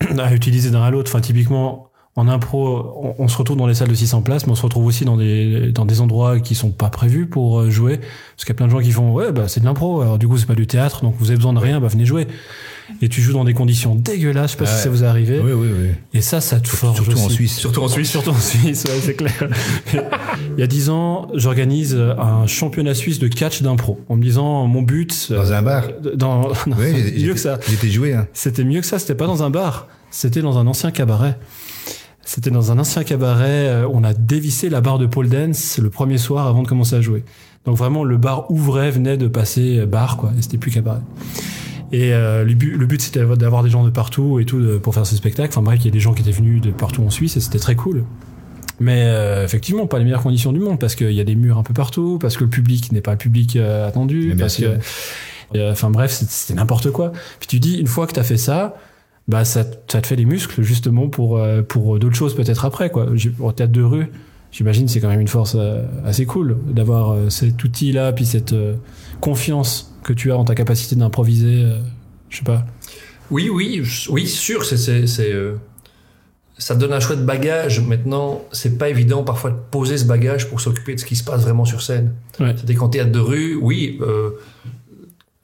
à 0.18 0.34
utiliser 0.34 0.70
d'un 0.70 0.82
à 0.82 0.90
l'autre. 0.90 1.08
Enfin, 1.12 1.20
typiquement, 1.20 1.86
en 2.16 2.26
impro, 2.26 2.94
on, 3.00 3.14
on 3.22 3.28
se 3.28 3.38
retrouve 3.38 3.56
dans 3.56 3.68
les 3.68 3.74
salles 3.74 3.88
de 3.88 3.94
600 3.94 4.22
places, 4.22 4.46
mais 4.46 4.52
on 4.52 4.56
se 4.56 4.62
retrouve 4.62 4.84
aussi 4.86 5.04
dans 5.04 5.16
des, 5.16 5.70
dans 5.70 5.84
des 5.86 6.00
endroits 6.00 6.40
qui 6.40 6.56
sont 6.56 6.72
pas 6.72 6.88
prévus 6.90 7.26
pour 7.26 7.60
euh, 7.60 7.70
jouer. 7.70 7.98
Parce 7.98 8.44
qu'il 8.44 8.48
y 8.48 8.52
a 8.52 8.54
plein 8.56 8.66
de 8.66 8.72
gens 8.72 8.80
qui 8.80 8.90
font, 8.90 9.12
ouais, 9.12 9.30
bah, 9.30 9.46
c'est 9.46 9.60
de 9.60 9.64
l'impro. 9.66 10.00
Alors, 10.00 10.18
du 10.18 10.26
coup, 10.26 10.36
c'est 10.36 10.46
pas 10.46 10.56
du 10.56 10.66
théâtre, 10.66 11.02
donc 11.04 11.14
vous 11.20 11.26
avez 11.30 11.36
besoin 11.36 11.52
de 11.52 11.60
rien, 11.60 11.80
bah, 11.80 11.86
venez 11.86 12.04
jouer. 12.06 12.26
Et 13.02 13.08
tu 13.08 13.20
joues 13.22 13.32
dans 13.32 13.44
des 13.44 13.54
conditions 13.54 13.94
dégueulasses, 13.94 14.52
je 14.52 14.56
sais 14.58 14.64
pas 14.64 14.66
si 14.66 14.82
ça 14.82 14.90
vous 14.90 15.04
est 15.04 15.06
arrivé. 15.06 15.40
Oui, 15.42 15.52
oui, 15.52 15.68
oui. 15.80 15.88
Et 16.12 16.20
ça, 16.20 16.40
ça 16.40 16.60
te 16.60 16.68
forge 16.68 16.96
Surtout 16.96 17.12
aussi. 17.12 17.24
en 17.24 17.28
Suisse. 17.28 17.56
Surtout 17.58 17.82
en 17.82 17.88
Suisse. 17.88 18.10
Surtout 18.10 18.30
en 18.30 18.38
Suisse, 18.38 18.84
ouais, 18.84 19.00
c'est 19.02 19.14
clair. 19.14 19.48
Il 20.56 20.60
y 20.60 20.62
a 20.62 20.66
dix 20.66 20.90
ans, 20.90 21.28
j'organise 21.34 21.94
un 21.96 22.46
championnat 22.46 22.94
suisse 22.94 23.18
de 23.18 23.28
catch 23.28 23.62
d'impro. 23.62 23.98
En 24.08 24.16
me 24.16 24.22
disant, 24.22 24.66
mon 24.66 24.82
but... 24.82 25.28
euh, 25.30 25.36
Dans 25.36 25.52
un 25.52 25.62
bar. 25.62 25.84
Dans, 26.14 26.40
non, 26.66 26.76
Oui, 26.78 27.14
mieux 27.24 27.34
que 27.34 27.40
ça. 27.40 27.58
J'étais 27.68 27.88
joué, 27.90 28.12
hein. 28.14 28.26
C'était 28.32 28.64
mieux 28.64 28.80
que 28.80 28.86
ça, 28.86 28.98
c'était 28.98 29.14
pas 29.14 29.26
dans 29.26 29.42
un 29.42 29.50
bar, 29.50 29.86
c'était 30.10 30.42
dans 30.42 30.58
un 30.58 30.66
ancien 30.66 30.90
cabaret. 30.90 31.38
C'était 32.24 32.50
dans 32.50 32.70
un 32.70 32.78
ancien 32.78 33.02
cabaret, 33.02 33.66
euh, 33.68 33.88
on 33.92 34.04
a 34.04 34.12
dévissé 34.12 34.68
la 34.68 34.80
barre 34.80 34.98
de 34.98 35.06
pole 35.06 35.28
dance 35.28 35.78
le 35.78 35.90
premier 35.90 36.18
soir 36.18 36.46
avant 36.46 36.62
de 36.62 36.68
commencer 36.68 36.94
à 36.96 37.00
jouer. 37.00 37.24
Donc 37.66 37.76
vraiment, 37.76 38.04
le 38.04 38.16
bar 38.18 38.50
ouvrait, 38.50 38.90
venait 38.90 39.16
de 39.16 39.26
passer 39.26 39.84
bar, 39.86 40.16
quoi, 40.16 40.32
et 40.38 40.42
c'était 40.42 40.58
plus 40.58 40.70
cabaret. 40.70 41.00
Et 41.92 42.12
euh, 42.14 42.44
le 42.44 42.54
but, 42.54 42.76
le 42.76 42.86
but 42.86 43.02
c'était 43.02 43.24
d'avoir 43.36 43.62
des 43.64 43.70
gens 43.70 43.84
de 43.84 43.90
partout 43.90 44.38
et 44.38 44.44
tout 44.44 44.60
de- 44.60 44.78
pour 44.78 44.94
faire 44.94 45.06
ce 45.06 45.16
spectacle. 45.16 45.48
Enfin 45.52 45.62
bref, 45.62 45.78
il 45.80 45.86
y 45.86 45.88
a 45.88 45.92
des 45.92 46.00
gens 46.00 46.14
qui 46.14 46.22
étaient 46.22 46.30
venus 46.30 46.60
de 46.60 46.70
partout 46.70 47.02
en 47.02 47.10
Suisse 47.10 47.36
et 47.36 47.40
c'était 47.40 47.58
très 47.58 47.74
cool. 47.74 48.04
Mais 48.78 49.02
euh, 49.04 49.44
effectivement, 49.44 49.86
pas 49.86 49.98
les 49.98 50.04
meilleures 50.04 50.22
conditions 50.22 50.52
du 50.52 50.60
monde 50.60 50.78
parce 50.78 50.94
qu'il 50.94 51.12
y 51.12 51.20
a 51.20 51.24
des 51.24 51.34
murs 51.34 51.58
un 51.58 51.62
peu 51.62 51.74
partout, 51.74 52.18
parce 52.20 52.36
que 52.36 52.44
le 52.44 52.50
public 52.50 52.92
n'est 52.92 53.00
pas 53.02 53.12
le 53.12 53.18
public 53.18 53.56
euh, 53.56 53.86
attendu, 53.88 54.28
Mais 54.34 54.36
parce 54.40 54.54
sûr. 54.54 54.70
que 55.52 55.58
euh, 55.58 55.72
Enfin 55.72 55.90
bref, 55.90 56.12
c'était 56.12 56.54
n'importe 56.54 56.90
quoi. 56.92 57.12
Puis 57.40 57.48
tu 57.48 57.58
dis, 57.58 57.74
une 57.78 57.88
fois 57.88 58.06
que 58.06 58.12
t'as 58.12 58.22
fait 58.22 58.36
ça, 58.38 58.76
bah 59.28 59.44
ça, 59.44 59.64
ça 59.88 60.00
te 60.00 60.06
fait 60.06 60.16
les 60.16 60.24
muscles 60.24 60.62
justement 60.62 61.08
pour 61.08 61.38
euh, 61.38 61.62
pour 61.62 61.98
d'autres 61.98 62.16
choses 62.16 62.34
peut-être 62.36 62.64
après 62.64 62.88
quoi. 62.90 63.06
Au 63.40 63.52
théâtre 63.52 63.72
de 63.72 63.82
rue, 63.82 64.06
j'imagine 64.52 64.86
c'est 64.88 65.00
quand 65.00 65.08
même 65.08 65.20
une 65.20 65.28
force 65.28 65.56
assez 66.04 66.24
cool 66.24 66.56
d'avoir 66.72 67.16
cet 67.30 67.62
outil 67.62 67.92
là 67.92 68.12
puis 68.12 68.24
cette 68.26 68.54
confiance 69.20 69.89
que 70.02 70.12
tu 70.12 70.32
as 70.32 70.36
en 70.38 70.44
ta 70.44 70.54
capacité 70.54 70.96
d'improviser 70.96 71.62
euh, 71.64 71.78
je 72.30 72.38
sais 72.38 72.44
pas 72.44 72.64
Oui, 73.30 73.48
oui, 73.52 73.82
oui, 74.10 74.26
sûr, 74.26 74.64
c'est, 74.64 75.06
euh, 75.32 75.54
ça 76.58 76.74
donne 76.74 76.92
un 76.92 77.00
chouette 77.00 77.24
bagage. 77.24 77.80
Maintenant, 77.80 78.42
c'est 78.52 78.76
pas 78.78 78.88
évident 78.88 79.22
parfois 79.24 79.50
de 79.50 79.56
poser 79.70 79.96
ce 79.98 80.04
bagage 80.04 80.48
pour 80.48 80.60
s'occuper 80.60 80.94
de 80.94 81.00
ce 81.00 81.04
qui 81.04 81.16
se 81.16 81.24
passe 81.24 81.42
vraiment 81.42 81.64
sur 81.64 81.80
scène. 81.82 82.12
Ouais. 82.38 82.52
C'est-à-dire 82.56 82.78
qu'en 82.78 82.88
théâtre 82.88 83.12
de 83.12 83.18
rue, 83.18 83.54
oui, 83.56 83.98
euh, 84.02 84.30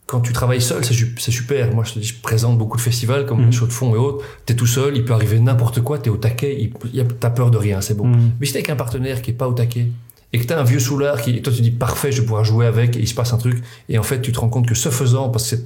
quand 0.06 0.20
tu 0.20 0.32
travailles 0.32 0.60
seul, 0.62 0.84
c'est, 0.84 0.94
su- 0.94 1.14
c'est 1.18 1.32
super. 1.32 1.74
Moi, 1.74 1.82
je 1.84 1.94
te 1.94 1.98
dis, 1.98 2.06
je 2.06 2.20
présente 2.20 2.58
beaucoup 2.58 2.76
de 2.76 2.82
festivals 2.82 3.26
comme 3.26 3.44
les 3.46 3.50
shows 3.52 3.66
de 3.66 3.72
fond 3.72 3.94
et 3.94 3.98
autres. 3.98 4.24
T'es 4.46 4.54
tout 4.54 4.66
seul, 4.66 4.96
il 4.96 5.04
peut 5.04 5.14
arriver 5.14 5.40
n'importe 5.40 5.80
quoi, 5.80 5.98
t'es 5.98 6.10
au 6.10 6.16
taquet, 6.16 6.56
il, 6.60 6.72
il 6.92 6.96
y 6.96 7.00
a- 7.00 7.04
t'as 7.04 7.30
peur 7.30 7.50
de 7.50 7.56
rien, 7.58 7.80
c'est 7.80 7.96
bon. 7.96 8.06
Mhm. 8.06 8.32
Mais 8.38 8.46
si 8.46 8.52
t'es 8.52 8.58
avec 8.58 8.70
un 8.70 8.76
partenaire 8.76 9.20
qui 9.22 9.30
est 9.32 9.34
pas 9.34 9.48
au 9.48 9.52
taquet, 9.52 9.88
et 10.37 10.40
que 10.40 10.44
t'as 10.46 10.61
un 10.61 10.64
vieux 10.64 10.79
soulard 10.79 11.22
qui, 11.22 11.31
et 11.37 11.42
toi 11.42 11.53
tu 11.53 11.62
dis 11.62 11.70
parfait, 11.70 12.12
je 12.12 12.20
vais 12.20 12.27
pouvoir 12.27 12.44
jouer 12.44 12.66
avec, 12.66 12.96
et 12.96 13.01
il 13.01 13.09
se 13.09 13.14
passe 13.14 13.33
un 13.33 13.38
truc, 13.38 13.62
et 13.88 13.99
en 13.99 14.03
fait 14.03 14.20
tu 14.20 14.31
te 14.33 14.38
rends 14.38 14.49
compte 14.51 14.68
que 14.68 14.75
ce 14.75 14.90
faisant, 14.90 15.31
parce 15.31 15.44
que 15.51 15.57
c'est 15.57 15.64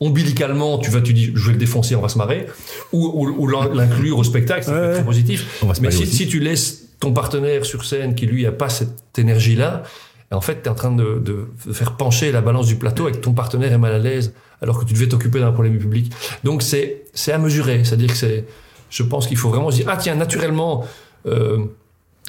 ombilicalement, 0.00 0.78
tu 0.78 0.90
vas, 0.90 1.00
tu 1.00 1.12
dis, 1.12 1.30
je 1.34 1.46
vais 1.46 1.52
le 1.52 1.58
défoncer, 1.58 1.94
on 1.96 2.00
va 2.00 2.08
se 2.08 2.18
marrer, 2.18 2.46
ou, 2.92 3.06
ou, 3.06 3.28
ou 3.42 3.46
l'in- 3.46 3.72
l'inclure 3.72 4.18
au 4.18 4.24
spectacle, 4.24 4.64
ça 4.64 4.72
Ouais, 4.72 4.92
très 4.94 5.04
positif. 5.04 5.60
On 5.62 5.66
va 5.66 5.74
se 5.74 5.80
Mais 5.80 5.90
si, 5.90 6.26
tu 6.26 6.40
laisses 6.40 6.84
ton 7.00 7.12
partenaire 7.12 7.64
sur 7.64 7.84
scène 7.84 8.14
qui 8.14 8.26
lui 8.26 8.46
a 8.46 8.52
pas 8.52 8.68
cette 8.68 9.18
énergie-là, 9.18 9.82
en 10.30 10.40
fait, 10.40 10.62
tu 10.62 10.66
es 10.66 10.68
en 10.70 10.74
train 10.74 10.92
de, 10.92 11.20
de 11.22 11.46
faire 11.72 11.96
pencher 11.96 12.32
la 12.32 12.40
balance 12.40 12.66
du 12.66 12.76
plateau 12.76 13.08
et 13.08 13.12
que 13.12 13.18
ton 13.18 13.32
partenaire 13.32 13.70
est 13.72 13.78
mal 13.78 13.92
à 13.92 13.98
l'aise 13.98 14.32
alors 14.62 14.78
que 14.80 14.84
tu 14.86 14.94
devais 14.94 15.08
t'occuper 15.08 15.40
d'un 15.40 15.52
problème 15.52 15.76
public. 15.78 16.10
Donc 16.42 16.62
c'est 16.62 17.02
c'est 17.12 17.32
à 17.32 17.38
mesurer, 17.38 17.84
c'est-à-dire 17.84 18.08
que 18.10 18.16
c'est 18.16 18.44
je 18.88 19.02
pense 19.02 19.26
qu'il 19.26 19.36
faut 19.36 19.50
vraiment 19.50 19.70
se 19.70 19.76
dire 19.76 19.86
ah 19.90 19.96
tiens 19.98 20.14
naturellement 20.14 20.86
euh, 21.26 21.58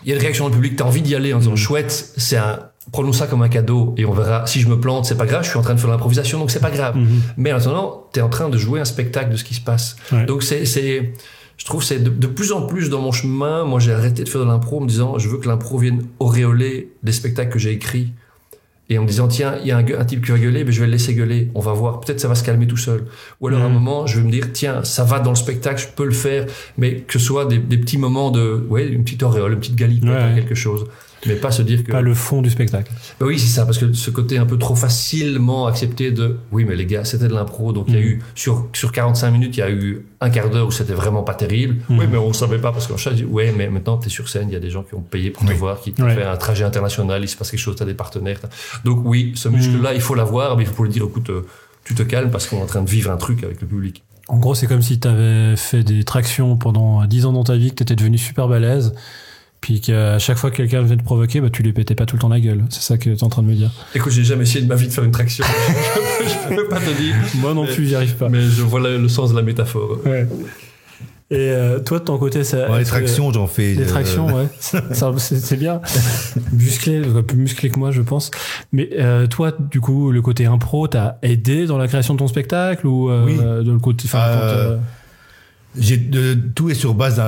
il 0.03 0.09
y 0.09 0.11
a 0.11 0.15
une 0.15 0.21
réaction 0.21 0.49
du 0.49 0.55
public, 0.55 0.75
tu 0.75 0.83
as 0.83 0.85
envie 0.85 1.01
d'y 1.01 1.15
aller 1.15 1.33
en 1.33 1.39
disant 1.39 1.55
chouette, 1.55 2.13
c'est 2.17 2.37
un 2.37 2.59
prenons 2.91 3.13
ça 3.13 3.27
comme 3.27 3.41
un 3.41 3.49
cadeau 3.49 3.93
et 3.97 4.05
on 4.05 4.11
verra 4.11 4.45
si 4.45 4.59
je 4.59 4.67
me 4.67 4.79
plante, 4.79 5.05
c'est 5.05 5.17
pas 5.17 5.25
grave, 5.25 5.43
je 5.43 5.49
suis 5.49 5.57
en 5.57 5.61
train 5.61 5.73
de 5.73 5.79
faire 5.79 5.89
l'improvisation 5.89 6.39
donc 6.39 6.51
c'est 6.51 6.59
pas 6.59 6.71
grave. 6.71 6.97
Mhm. 6.97 7.21
Mais 7.37 7.53
en 7.53 7.57
attendant, 7.57 8.07
tu 8.13 8.19
es 8.19 8.21
en 8.21 8.29
train 8.29 8.49
de 8.49 8.57
jouer 8.57 8.79
un 8.79 8.85
spectacle 8.85 9.31
de 9.31 9.37
ce 9.37 9.43
qui 9.43 9.53
se 9.53 9.61
passe. 9.61 9.95
Ouais. 10.11 10.25
Donc 10.25 10.43
c'est, 10.43 10.65
c'est, 10.65 11.13
je 11.57 11.65
trouve 11.65 11.83
c'est 11.83 11.99
de, 11.99 12.09
de 12.09 12.27
plus 12.27 12.51
en 12.51 12.65
plus 12.65 12.89
dans 12.89 13.01
mon 13.01 13.11
chemin. 13.11 13.63
Moi, 13.63 13.79
j'ai 13.79 13.93
arrêté 13.93 14.23
de 14.23 14.29
faire 14.29 14.41
de 14.41 14.45
l'impro 14.45 14.77
en 14.77 14.81
me 14.81 14.87
disant, 14.87 15.17
je 15.17 15.29
veux 15.29 15.37
que 15.37 15.47
l'impro 15.47 15.77
vienne 15.77 16.03
auréoler 16.19 16.91
des 17.03 17.11
spectacles 17.11 17.51
que 17.51 17.59
j'ai 17.59 17.71
écrits. 17.71 18.11
Et 18.89 18.97
en 18.97 19.03
me 19.03 19.07
disant, 19.07 19.27
tiens, 19.29 19.55
il 19.61 19.67
y 19.67 19.71
a 19.71 19.77
un, 19.77 19.85
un 19.85 20.05
type 20.05 20.23
qui 20.25 20.31
va 20.31 20.37
gueuler, 20.37 20.63
mais 20.65 20.71
je 20.73 20.79
vais 20.81 20.85
le 20.87 20.91
laisser 20.91 21.13
gueuler. 21.13 21.49
On 21.55 21.61
va 21.61 21.71
voir. 21.71 22.01
Peut-être 22.01 22.19
ça 22.19 22.27
va 22.27 22.35
se 22.35 22.43
calmer 22.43 22.67
tout 22.67 22.77
seul. 22.77 23.05
Ou 23.39 23.47
alors 23.47 23.61
à 23.61 23.63
un 23.63 23.67
Mhm. 23.69 23.73
moment, 23.75 24.05
je 24.07 24.19
vais 24.19 24.25
me 24.25 24.31
dire, 24.31 24.47
tiens, 24.51 24.83
ça 24.83 25.03
va 25.05 25.19
dans 25.19 25.29
le 25.31 25.35
spectacle, 25.37 25.81
je 25.81 25.87
peux 25.95 26.05
le 26.05 26.11
faire. 26.11 26.45
Mais 26.77 26.95
que 26.97 27.13
ce 27.17 27.19
soit 27.25 27.45
des, 27.45 27.57
des 27.59 27.77
petits 27.77 27.97
moments 27.97 28.29
de, 28.29 28.65
ouais, 28.69 28.87
une 28.87 29.03
petite 29.05 29.23
auréole, 29.23 29.53
une 29.53 29.59
petite 29.59 29.75
galipette, 29.75 30.09
Ouais. 30.09 30.33
quelque 30.35 30.53
chose. 30.55 30.85
Mais 31.25 31.35
pas 31.35 31.51
se 31.51 31.61
dire 31.61 31.83
que. 31.83 31.91
pas 31.91 32.01
le 32.01 32.13
fond 32.13 32.41
du 32.41 32.49
spectacle 32.49 32.91
Bah 33.19 33.25
oui, 33.25 33.39
c'est 33.39 33.47
ça, 33.47 33.65
parce 33.65 33.77
que 33.77 33.93
ce 33.93 34.09
côté 34.09 34.37
un 34.37 34.45
peu 34.45 34.57
trop 34.57 34.75
facilement 34.75 35.67
accepté 35.67 36.11
de 36.11 36.37
oui, 36.51 36.65
mais 36.65 36.75
les 36.75 36.85
gars, 36.85 37.05
c'était 37.05 37.27
de 37.27 37.33
l'impro, 37.33 37.71
donc 37.73 37.85
il 37.89 37.93
y 37.93 37.97
a 37.97 37.99
Mhm. 38.01 38.05
eu 38.07 38.21
sur, 38.35 38.67
sur 38.73 38.91
45 38.91 39.31
minutes, 39.31 39.57
il 39.57 39.59
y 39.59 39.63
a 39.63 39.69
eu 39.71 40.05
un 40.21 40.29
quart 40.29 40.49
d'heure 40.49 40.67
où 40.67 40.71
c'était 40.71 40.93
vraiment 40.93 41.23
pas 41.23 41.33
terrible. 41.33 41.75
Mhm. 41.89 41.99
Oui, 41.99 42.05
mais 42.11 42.17
on 42.17 42.33
savait 42.33 42.57
pas 42.59 42.71
parce 42.71 42.87
qu'en 42.87 42.97
chat, 42.97 43.11
ouais, 43.29 43.53
mais 43.57 43.69
maintenant 43.69 43.97
t'es 43.97 44.09
sur 44.09 44.27
scène, 44.29 44.47
il 44.49 44.53
y 44.53 44.57
a 44.57 44.59
des 44.59 44.69
gens 44.69 44.83
qui 44.83 44.95
ont 44.95 45.01
payé 45.01 45.29
pour 45.31 45.43
te 45.45 45.49
Oui. 45.51 45.55
voir, 45.57 45.79
qui 45.81 45.93
t'ont 45.93 46.03
Ouais. 46.03 46.15
fait 46.15 46.23
un 46.23 46.37
trajet 46.37 46.63
international, 46.63 47.21
il 47.23 47.27
se 47.27 47.35
passe 47.37 47.51
quelque 47.51 47.59
chose, 47.59 47.75
t'as 47.75 47.85
des 47.85 47.93
partenaires. 47.93 48.39
Donc 48.83 48.99
oui, 49.05 49.31
ce 49.35 49.49
muscle-là, 49.49 49.93
il 49.93 50.01
faut 50.01 50.15
l'avoir, 50.15 50.57
mais 50.57 50.63
il 50.63 50.69
faut 50.69 50.83
lui 50.83 50.89
dire, 50.91 51.03
écoute, 51.03 51.29
euh, 51.29 51.45
tu 51.85 51.95
te 51.95 52.03
calmes 52.03 52.31
parce 52.31 52.47
qu'on 52.47 52.57
est 52.59 52.61
en 52.63 52.65
train 52.65 52.81
de 52.81 52.89
vivre 52.89 53.11
un 53.11 53.17
truc 53.17 53.43
avec 53.43 53.59
le 53.61 53.67
public. 53.67 54.03
En 54.29 54.37
gros, 54.37 54.55
c'est 54.55 54.67
comme 54.67 54.81
si 54.81 54.99
tu 55.01 55.07
avais 55.07 55.55
fait 55.57 55.83
des 55.83 56.05
tractions 56.05 56.55
pendant 56.55 57.03
10 57.05 57.25
ans 57.25 57.33
dans 57.33 57.43
ta 57.43 57.57
vie, 57.57 57.71
que 57.71 57.75
tu 57.75 57.83
étais 57.83 57.95
devenu 57.95 58.17
super 58.17 58.47
balèze, 58.47 58.93
puis 59.63 59.79
qu'à 59.79 60.19
chaque 60.19 60.37
fois 60.37 60.51
que 60.51 60.57
quelqu'un 60.57 60.81
venait 60.81 60.97
te 60.97 61.05
provoquer, 61.05 61.39
bah, 61.39 61.47
tu 61.49 61.63
lui 61.63 61.71
pétais 61.71 61.95
pas 61.95 62.05
tout 62.05 62.17
le 62.17 62.21
temps 62.21 62.27
la 62.27 62.41
gueule. 62.41 62.65
C'est 62.69 62.81
ça 62.81 62.97
que 62.97 63.03
tu 63.05 63.13
es 63.15 63.23
en 63.23 63.29
train 63.29 63.43
de 63.43 63.47
me 63.47 63.53
dire. 63.53 63.71
Écoute, 63.95 64.11
j'ai 64.11 64.25
jamais 64.25 64.43
essayé 64.43 64.59
de 64.61 64.67
ma 64.67 64.75
vie 64.75 64.87
de 64.89 64.91
faire 64.91 65.05
une 65.05 65.11
traction. 65.11 65.45
je 66.49 66.55
peux 66.57 66.67
pas 66.67 66.81
te 66.81 66.89
dire. 67.01 67.15
Moi 67.35 67.53
non 67.53 67.65
plus, 67.65 67.87
j'y 67.87 67.95
arrive 67.95 68.15
pas. 68.15 68.27
Mais 68.27 68.41
je 68.41 68.61
vois 68.61 68.81
le, 68.81 68.97
le 68.97 69.07
sens 69.07 69.31
de 69.31 69.37
la 69.37 69.41
métaphore. 69.41 69.99
Ouais. 70.05 70.27
Et 71.31 71.49
euh, 71.49 71.79
toi, 71.79 71.99
de 71.99 72.03
ton 72.03 72.17
côté, 72.17 72.43
ça. 72.43 72.69
Ouais, 72.69 72.79
les 72.79 72.83
tractions, 72.85 73.31
j'en 73.31 73.47
fais. 73.47 73.73
Les 73.73 73.83
euh, 73.83 73.87
tractions, 73.87 74.27
ouais. 74.35 74.47
C'est 75.17 75.55
bien. 75.55 75.79
Musclé, 76.51 77.01
plus 77.25 77.37
musclé 77.37 77.69
que 77.69 77.79
moi, 77.79 77.91
je 77.91 78.01
pense. 78.01 78.31
Mais 78.73 78.89
euh, 78.99 79.27
toi, 79.27 79.53
du 79.57 79.79
coup, 79.79 80.11
le 80.11 80.21
côté 80.21 80.45
impro, 80.45 80.89
t'as 80.89 81.15
aidé 81.21 81.67
dans 81.67 81.77
la 81.77 81.87
création 81.87 82.15
de 82.15 82.19
ton 82.19 82.27
spectacle 82.27 82.85
ou 82.85 83.09
euh, 83.09 83.23
Oui. 83.25 83.37
de 83.37 83.71
le 83.71 83.79
côté. 83.79 84.03
enfin, 84.07 84.25
Euh, 84.27 84.33
quand, 84.33 84.71
euh, 84.73 84.77
J'ai 85.77 85.97
de- 85.97 86.35
tout 86.55 86.69
est 86.69 86.75
sur 86.75 86.93
base 86.93 87.19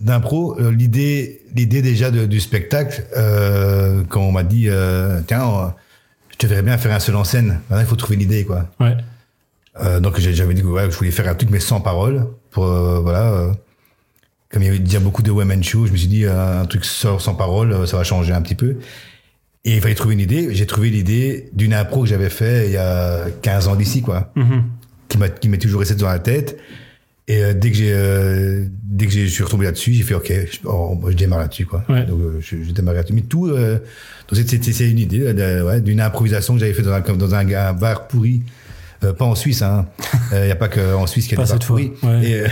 d'impro. 0.00 0.58
Euh, 0.60 0.70
L'idée, 0.72 1.42
l'idée 1.54 1.82
déjà 1.82 2.10
de- 2.10 2.26
du 2.26 2.40
spectacle, 2.40 3.04
euh, 3.16 4.02
quand 4.08 4.22
on 4.22 4.32
m'a 4.32 4.42
dit, 4.42 4.66
euh, 4.68 5.20
tiens, 5.26 5.74
je 6.30 6.36
te 6.36 6.46
verrais 6.46 6.62
bien 6.62 6.78
faire 6.78 6.94
un 6.94 7.00
seul 7.00 7.16
en 7.16 7.24
scène. 7.24 7.60
Maintenant, 7.68 7.80
il 7.80 7.86
faut 7.86 7.96
trouver 7.96 8.16
l'idée, 8.16 8.44
quoi. 8.44 8.68
Ouais. 8.80 8.96
Euh, 9.82 10.00
donc 10.00 10.18
j'ai- 10.18 10.32
j'avais 10.34 10.54
dit 10.54 10.62
que 10.62 10.66
ouais, 10.66 10.90
je 10.90 10.96
voulais 10.96 11.10
faire 11.10 11.28
un 11.28 11.34
truc 11.34 11.50
mais 11.50 11.60
sans 11.60 11.80
parole. 11.80 12.26
Pour 12.50 12.64
voilà, 12.66 13.52
comme 14.50 14.62
il 14.62 14.66
y 14.66 14.68
avait 14.68 14.78
déjà 14.80 14.98
beaucoup 14.98 15.22
de 15.22 15.30
women 15.30 15.62
show, 15.62 15.86
je 15.86 15.92
me 15.92 15.96
suis 15.96 16.08
dit 16.08 16.26
un 16.26 16.64
truc 16.66 16.84
sans, 16.84 17.18
sans 17.18 17.34
parole, 17.34 17.86
ça 17.86 17.96
va 17.96 18.02
changer 18.02 18.32
un 18.32 18.42
petit 18.42 18.56
peu. 18.56 18.76
Et 19.64 19.74
il 19.76 19.80
fallait 19.80 19.94
trouver 19.94 20.14
une 20.14 20.20
idée. 20.20 20.48
J'ai 20.54 20.66
trouvé 20.66 20.88
l'idée 20.90 21.50
d'une 21.52 21.74
impro 21.74 22.02
que 22.02 22.08
j'avais 22.08 22.30
fait 22.30 22.66
il 22.66 22.72
y 22.72 22.76
a 22.78 23.26
15 23.42 23.68
ans 23.68 23.76
d'ici, 23.76 24.00
quoi 24.02 24.32
Mhm. 24.34 24.64
qui 25.38 25.48
m'a 25.48 25.56
toujours 25.58 25.80
resté 25.80 25.94
dans 25.94 26.08
la 26.08 26.18
tête. 26.18 26.58
Et 27.30 27.44
euh, 27.44 27.54
dès 27.54 27.70
que 27.70 27.76
j'ai 27.76 27.92
euh, 27.92 28.64
dès 28.82 29.06
que 29.06 29.12
je 29.12 29.24
suis 29.26 29.44
retombé 29.44 29.64
là-dessus, 29.66 29.92
j'ai 29.92 30.02
fait 30.02 30.14
OK, 30.14 30.30
je, 30.30 30.58
oh, 30.64 30.98
je 31.08 31.14
démarre 31.14 31.38
là-dessus 31.40 31.64
quoi. 31.66 31.84
Ouais. 31.88 32.04
Donc 32.06 32.18
euh, 32.20 32.38
je, 32.40 32.56
je 32.64 32.72
démarre 32.72 32.94
là-dessus. 32.94 33.12
Mais 33.14 33.22
tout, 33.22 33.46
euh, 33.46 33.78
donc 34.28 34.38
c'est- 34.46 34.90
une 34.90 34.98
idée 34.98 35.20
euh, 35.20 35.32
de- 35.32 35.64
ouais, 35.64 35.80
d'une 35.80 36.00
improvisation 36.00 36.54
que 36.54 36.60
j'avais 36.60 36.72
fait 36.72 36.82
dans 36.82 36.92
un 36.92 37.02
comme 37.02 37.18
dans 37.18 37.34
un, 37.34 37.46
un 37.48 37.72
bar 37.72 38.08
pourri. 38.08 38.42
Euh, 39.04 39.12
pas 39.14 39.24
en 39.24 39.34
Suisse, 39.34 39.62
hein. 39.62 39.86
Il 40.32 40.44
n'y 40.44 40.50
a 40.50 40.56
pas 40.56 40.68
qu'en 40.68 41.06
Suisse 41.06 41.26
qu'il 41.26 41.38
y 41.38 41.40
a 41.40 41.44
Pas 41.44 41.50
des 41.52 41.58
bars 41.58 41.66
pourris. 41.66 41.92
ouais. 42.02 42.28
Et, 42.30 42.40
euh, 42.40 42.48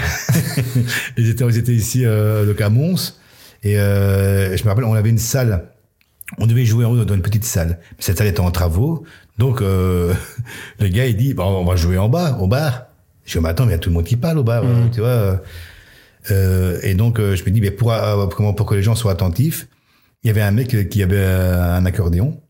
ils 1.18 1.28
étaient, 1.28 1.44
ils 1.44 1.58
étaient 1.58 1.74
ici 1.74 2.06
euh, 2.06 2.46
donc 2.46 2.60
à 2.60 2.70
Mons. 2.70 3.18
Et 3.64 3.78
euh, 3.78 4.56
je 4.56 4.62
me 4.64 4.68
rappelle, 4.68 4.84
on 4.84 4.94
avait 4.94 5.10
une 5.10 5.18
salle. 5.18 5.64
On 6.38 6.46
devait 6.46 6.64
jouer 6.64 6.84
en 6.84 6.90
haut 6.92 7.04
dans 7.04 7.14
une 7.14 7.22
petite 7.22 7.44
salle. 7.44 7.78
Cette 7.98 8.18
salle 8.18 8.28
était 8.28 8.40
en 8.40 8.50
travaux. 8.50 9.04
Donc, 9.38 9.60
euh, 9.60 10.14
le 10.80 10.88
gars, 10.88 11.06
il 11.06 11.16
dit, 11.16 11.34
bon, 11.34 11.44
on 11.44 11.64
va 11.64 11.74
jouer 11.76 11.98
en 11.98 12.08
bas, 12.08 12.36
au 12.40 12.46
bar. 12.46 12.88
Je 13.28 13.38
dis, 13.38 13.42
mais 13.42 13.50
attends, 13.50 13.64
mais 13.66 13.72
il 13.72 13.74
y 13.74 13.76
a 13.76 13.78
tout 13.78 13.90
le 13.90 13.94
monde 13.94 14.04
qui 14.06 14.16
parle 14.16 14.38
au 14.38 14.42
bar, 14.44 14.64
Mm. 14.64 14.90
tu 14.92 15.00
vois. 15.00 15.40
euh. 16.30 16.78
Et 16.82 16.94
donc, 16.94 17.18
euh, 17.20 17.36
je 17.36 17.44
me 17.44 17.50
dis, 17.50 17.60
mais 17.60 17.70
pour, 17.70 17.92
euh, 17.92 18.26
comment, 18.28 18.54
pour 18.54 18.66
que 18.66 18.74
les 18.74 18.82
gens 18.82 18.94
soient 18.94 19.12
attentifs, 19.12 19.68
il 20.24 20.28
y 20.28 20.30
avait 20.30 20.40
un 20.42 20.50
mec 20.50 20.74
euh, 20.74 20.84
qui 20.84 21.02
avait 21.02 21.22
un 21.24 21.84
accordéon. 21.86 22.40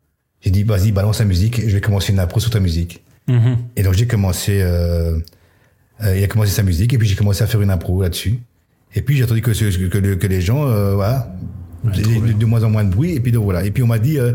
J'ai 0.41 0.51
dit, 0.51 0.63
vas-y, 0.63 0.93
balance 0.93 1.19
la 1.19 1.25
musique, 1.25 1.61
je 1.61 1.75
vais 1.75 1.81
commencer 1.81 2.13
une 2.13 2.21
impro 2.21 2.39
sur 2.41 2.51
ta 2.51 2.61
musique. 2.61 3.03
Mhm. 3.27 3.57
Et 3.77 3.83
donc, 3.83 3.95
j'ai 3.95 4.07
commencé, 4.07 4.61
euh, 4.63 5.19
euh, 6.05 6.17
il 6.17 6.23
a 6.23 6.29
commencé 6.29 6.53
sa 6.53 6.63
musique, 6.63 6.95
et 6.95 6.99
puis 6.99 7.09
j'ai 7.09 7.17
commencé 7.17 7.43
à 7.43 7.47
faire 7.49 7.61
une 7.61 7.71
impro 7.71 8.01
là-dessus. 8.03 8.39
Et 8.95 9.03
puis, 9.03 9.17
j'ai 9.17 9.25
attendu 9.25 9.43
que, 9.43 10.27
les 10.29 10.41
gens, 10.41 10.65
voilà, 10.95 11.35
Ouais, 11.85 11.93
de, 12.35 12.45
moins 12.45 12.65
en 12.65 12.71
moins 12.71 12.83
de 12.85 12.91
bruit, 12.91 13.13
et 13.15 13.21
puis 13.21 13.31
donc, 13.31 13.45
voilà. 13.45 13.65
Et 13.65 13.71
puis, 13.71 13.83
on 13.83 13.87
m'a 13.87 13.99
dit, 14.01 14.19
euh, 14.19 14.33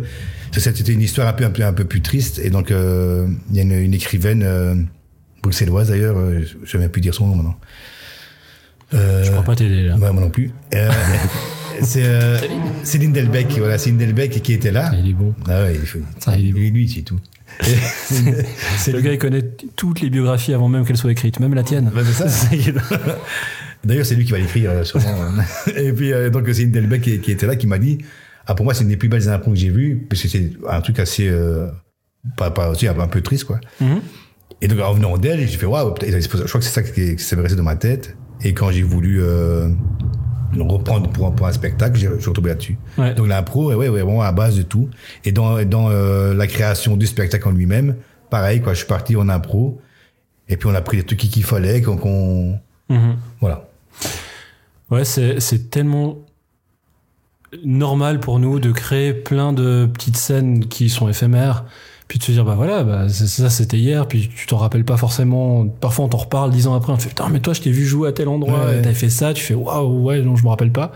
c'était 0.51 0.93
une 0.93 1.01
histoire 1.01 1.27
un 1.27 1.33
peu, 1.33 1.43
un 1.43 1.49
peu, 1.49 1.63
un 1.63 1.73
peu 1.73 1.83
plus 1.85 2.01
triste, 2.01 2.39
et 2.39 2.49
donc, 2.49 2.71
euh, 2.71 3.27
il 3.49 3.55
y 3.57 3.59
a 3.59 3.63
une, 3.63 3.73
une 3.73 3.93
écrivaine, 3.93 4.43
euh, 4.43 4.75
bruxelloise 5.43 5.89
d'ailleurs, 5.89 6.17
euh, 6.17 6.41
je 6.41 6.57
ne 6.57 6.65
sais 6.65 6.77
même 6.79 6.89
plus 6.89 7.01
dire 7.01 7.13
son 7.13 7.27
nom 7.27 7.35
maintenant. 7.35 7.59
Euh, 8.93 9.23
Je 9.23 9.31
crois 9.31 9.43
pas 9.43 9.55
t'aider 9.55 9.83
là. 9.83 9.95
Ouais, 9.95 10.11
moi 10.11 10.21
non 10.21 10.29
plus. 10.29 10.51
Euh, 10.73 10.89
c'est 11.81 12.03
euh, 12.05 12.37
Céline 12.83 13.11
Delbecq, 13.11 13.57
voilà, 13.57 13.77
Céline 13.77 13.97
Delbecq 13.97 14.41
qui 14.41 14.53
était 14.53 14.71
là. 14.71 14.91
Il 14.97 15.09
est 15.09 15.13
bon. 15.13 15.33
Ah 15.47 15.63
ouais, 15.63 15.75
il 15.75 15.85
faut, 15.85 15.99
Ça, 16.19 16.35
il 16.37 16.49
est 16.49 16.51
bon. 16.51 16.59
lui, 16.59 16.71
lui, 16.71 16.89
c'est 16.89 17.01
tout. 17.01 17.19
C'est 18.77 18.91
le 18.91 19.01
gars, 19.01 19.11
il 19.13 19.19
connaît 19.19 19.43
toutes 19.75 20.01
les 20.01 20.09
biographies 20.09 20.55
avant 20.55 20.69
même 20.69 20.85
qu'elles 20.85 20.97
soient 20.97 21.11
écrites, 21.11 21.39
même 21.39 21.53
la 21.53 21.61
tienne. 21.61 21.91
Ouais, 21.95 22.01
c'est 22.03 22.27
ça. 22.27 22.49
D'ailleurs, 23.83 24.07
c'est 24.07 24.15
lui 24.15 24.25
qui 24.25 24.31
va 24.31 24.39
l'écrire, 24.39 24.71
euh, 24.71 24.83
sûrement. 24.83 25.13
Et 25.75 25.93
puis, 25.93 26.11
donc, 26.31 26.49
c'est 26.51 26.63
une 26.63 26.71
Delbecq 26.71 27.01
qui, 27.01 27.19
qui 27.19 27.31
était 27.31 27.45
là, 27.45 27.55
qui 27.55 27.67
m'a 27.67 27.77
dit, 27.77 27.99
ah, 28.47 28.55
pour 28.55 28.63
moi, 28.63 28.73
c'est 28.73 28.81
une 28.81 28.89
des 28.89 28.97
plus 28.97 29.07
belles 29.07 29.29
impôts 29.29 29.51
que 29.51 29.57
j'ai 29.57 29.69
vues, 29.69 30.03
parce 30.09 30.23
que 30.23 30.29
c'est 30.29 30.51
un 30.67 30.81
truc 30.81 30.97
assez, 30.97 31.31
pas, 32.37 32.49
pas 32.49 32.69
aussi, 32.69 32.87
un 32.87 33.07
peu 33.07 33.21
triste, 33.21 33.43
quoi. 33.43 33.59
Mhm. 33.79 34.01
Et 34.61 34.67
donc, 34.67 34.79
en 34.79 34.93
venant 34.93 35.17
d'elle, 35.17 35.39
j'ai 35.47 35.57
fait, 35.57 35.65
waouh, 35.65 35.93
je 36.01 36.27
crois 36.27 36.43
que 36.59 36.65
c'est 36.65 36.69
ça 36.71 36.83
qui, 36.83 37.17
s'est 37.19 37.35
resté 37.35 37.55
dans 37.57 37.63
ma 37.63 37.75
tête. 37.75 38.15
Et 38.43 38.53
quand 38.53 38.71
j'ai 38.71 38.81
voulu, 38.83 39.21
euh, 39.21 39.69
reprendre 40.57 41.09
pour, 41.09 41.33
pour 41.33 41.47
un 41.47 41.51
spectacle, 41.51 41.97
j'ai- 41.97 42.09
je 42.15 42.19
suis 42.19 42.29
retombé 42.29 42.49
là-dessus. 42.49 42.77
Ouais. 42.97 43.13
Donc, 43.15 43.27
l'impro, 43.27 43.67
ouais, 43.73 43.75
ouais, 43.75 43.89
vraiment 43.89 44.21
à 44.21 44.31
base 44.31 44.55
de 44.57 44.61
tout. 44.63 44.89
Et 45.25 45.31
dans, 45.31 45.63
dans 45.65 45.89
euh, 45.89 46.33
la 46.33 46.47
création 46.47 46.95
du 46.97 47.07
spectacle 47.07 47.47
en 47.47 47.51
lui-même, 47.51 47.95
pareil, 48.29 48.61
quoi, 48.61 48.73
je 48.73 48.79
suis 48.79 48.87
parti 48.87 49.15
en 49.15 49.27
impro. 49.29 49.81
Et 50.49 50.57
puis, 50.57 50.69
on 50.69 50.75
a 50.75 50.81
pris 50.81 50.97
les 50.97 51.03
trucs 51.03 51.19
qu'il 51.19 51.43
fallait, 51.43 51.81
qu'on, 51.81 51.97
qu'on- 51.97 52.59
Mhm. 52.89 53.15
voilà. 53.41 53.67
Ouais, 54.91 55.05
c'est 55.05 55.39
c'est 55.39 55.69
tellement 55.69 56.19
normal 57.63 58.19
pour 58.19 58.39
nous 58.39 58.59
de 58.59 58.71
créer 58.71 59.13
plein 59.13 59.53
de 59.53 59.87
petites 59.91 60.17
scènes 60.17 60.65
qui 60.67 60.89
sont 60.89 61.07
éphémères, 61.07 61.65
puis 62.07 62.19
de 62.19 62.23
se 62.23 62.31
dire 62.31 62.45
bah 62.45 62.55
voilà, 62.55 62.83
bah 62.83 63.09
ça 63.09 63.49
c'était 63.49 63.77
hier, 63.77 64.07
puis 64.07 64.29
tu 64.35 64.45
t'en 64.47 64.57
rappelles 64.57 64.85
pas 64.85 64.97
forcément. 64.97 65.67
Parfois 65.67 66.05
on 66.05 66.09
t'en 66.09 66.17
reparle 66.17 66.51
dix 66.51 66.67
ans 66.67 66.75
après, 66.75 66.91
on 66.93 66.97
te 66.97 67.03
fait 67.03 67.09
putain 67.09 67.29
mais 67.29 67.39
toi 67.39 67.53
je 67.53 67.61
t'ai 67.61 67.71
vu 67.71 67.85
jouer 67.85 68.09
à 68.09 68.11
tel 68.11 68.27
endroit, 68.27 68.65
Ouais, 68.65 68.81
t'avais 68.81 68.93
fait 68.93 69.09
ça, 69.09 69.33
tu 69.33 69.43
fais 69.43 69.53
waouh 69.53 70.03
ouais 70.03 70.21
non 70.21 70.35
je 70.35 70.43
me 70.43 70.49
rappelle 70.49 70.71
pas. 70.71 70.91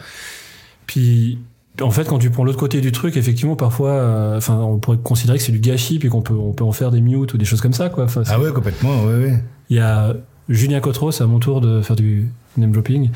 Puis 0.86 1.39
en 1.82 1.91
fait, 1.91 2.06
quand 2.06 2.17
tu 2.17 2.30
prends 2.32 2.43
l'autre 2.43 2.58
côté 2.58 2.82
du 2.82 2.91
truc, 2.91 3.17
effectivement, 3.17 3.56
parfois, 3.56 3.91
euh, 3.91 4.38
enfin, 4.38 4.56
on 4.58 4.80
pourrait 4.80 4.98
considérer 4.98 5.38
que 5.38 5.43
c'est 5.43 5.52
du 5.52 5.60
gâchis, 5.60 6.00
puis 6.00 6.10
qu'on 6.10 6.22
peut, 6.24 6.34
on 6.34 6.52
peut 6.54 6.63
en 6.63 6.72
faire 6.72 6.89
des 6.91 7.02
mutes 7.02 7.34
ou 7.34 7.38
des 7.38 7.46
choses 7.46 7.62
comme 7.62 7.74
ça, 7.74 7.89
quoi. 7.89 8.06
Enfin, 8.06 8.24
Ah 8.28 8.39
ouais, 8.39 8.52
complètement, 8.52 9.04
ouais, 9.04 9.15
ouais. 9.15 9.43
Il 9.70 9.78
y 9.78 9.80
a 9.80 10.15
Julien 10.49 10.79
Cotreau, 10.79 11.12
c'est 11.12 11.23
à 11.23 11.27
mon 11.27 11.39
tour 11.39 11.62
de 11.62 11.81
faire 11.81 11.95
du 11.95 12.29
name 12.57 12.71
dropping, 12.71 13.10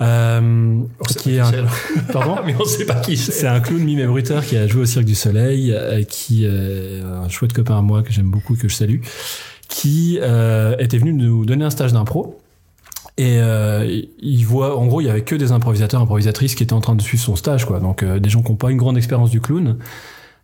euh, 0.00 0.80
qui 1.18 1.36
est 1.36 1.40
un, 1.40 1.52
pardon. 2.12 2.36
mais 2.46 2.54
on 2.58 2.64
sait 2.64 2.86
pas 2.86 2.96
qui 2.96 3.16
C'est 3.16 3.32
c'est. 3.32 3.46
un 3.46 3.60
clown 3.60 3.82
mime 3.82 3.98
et 4.00 4.06
bruiteur 4.06 4.44
qui 4.44 4.56
a 4.56 4.66
joué 4.66 4.82
au 4.82 4.86
Cirque 4.86 5.04
du 5.04 5.14
Soleil, 5.14 5.72
euh, 5.72 6.02
qui 6.02 6.44
est 6.44 7.02
un 7.02 7.28
chouette 7.28 7.52
copain 7.52 7.78
à 7.78 7.82
moi 7.82 8.02
que 8.02 8.12
j'aime 8.12 8.30
beaucoup, 8.30 8.56
que 8.56 8.68
je 8.68 8.74
salue, 8.74 9.00
qui 9.70 10.18
euh, 10.20 10.76
était 10.78 10.98
venu 10.98 11.14
nous 11.14 11.46
donner 11.46 11.64
un 11.64 11.70
stage 11.70 11.92
d'impro. 11.92 12.38
Et 13.16 13.38
euh, 13.38 14.02
il 14.18 14.44
voit, 14.44 14.76
en 14.76 14.86
gros, 14.86 15.00
il 15.00 15.06
y 15.06 15.10
avait 15.10 15.22
que 15.22 15.34
des 15.34 15.52
improvisateurs, 15.52 16.00
improvisatrices 16.00 16.54
qui 16.54 16.62
étaient 16.62 16.72
en 16.72 16.80
train 16.80 16.96
de 16.96 17.02
suivre 17.02 17.22
son 17.22 17.36
stage, 17.36 17.64
quoi. 17.66 17.80
Donc 17.80 18.02
euh, 18.02 18.18
des 18.18 18.28
gens 18.28 18.42
qui 18.42 18.50
n'ont 18.50 18.56
pas 18.56 18.70
une 18.70 18.76
grande 18.76 18.96
expérience 18.96 19.30
du 19.30 19.40
clown. 19.40 19.78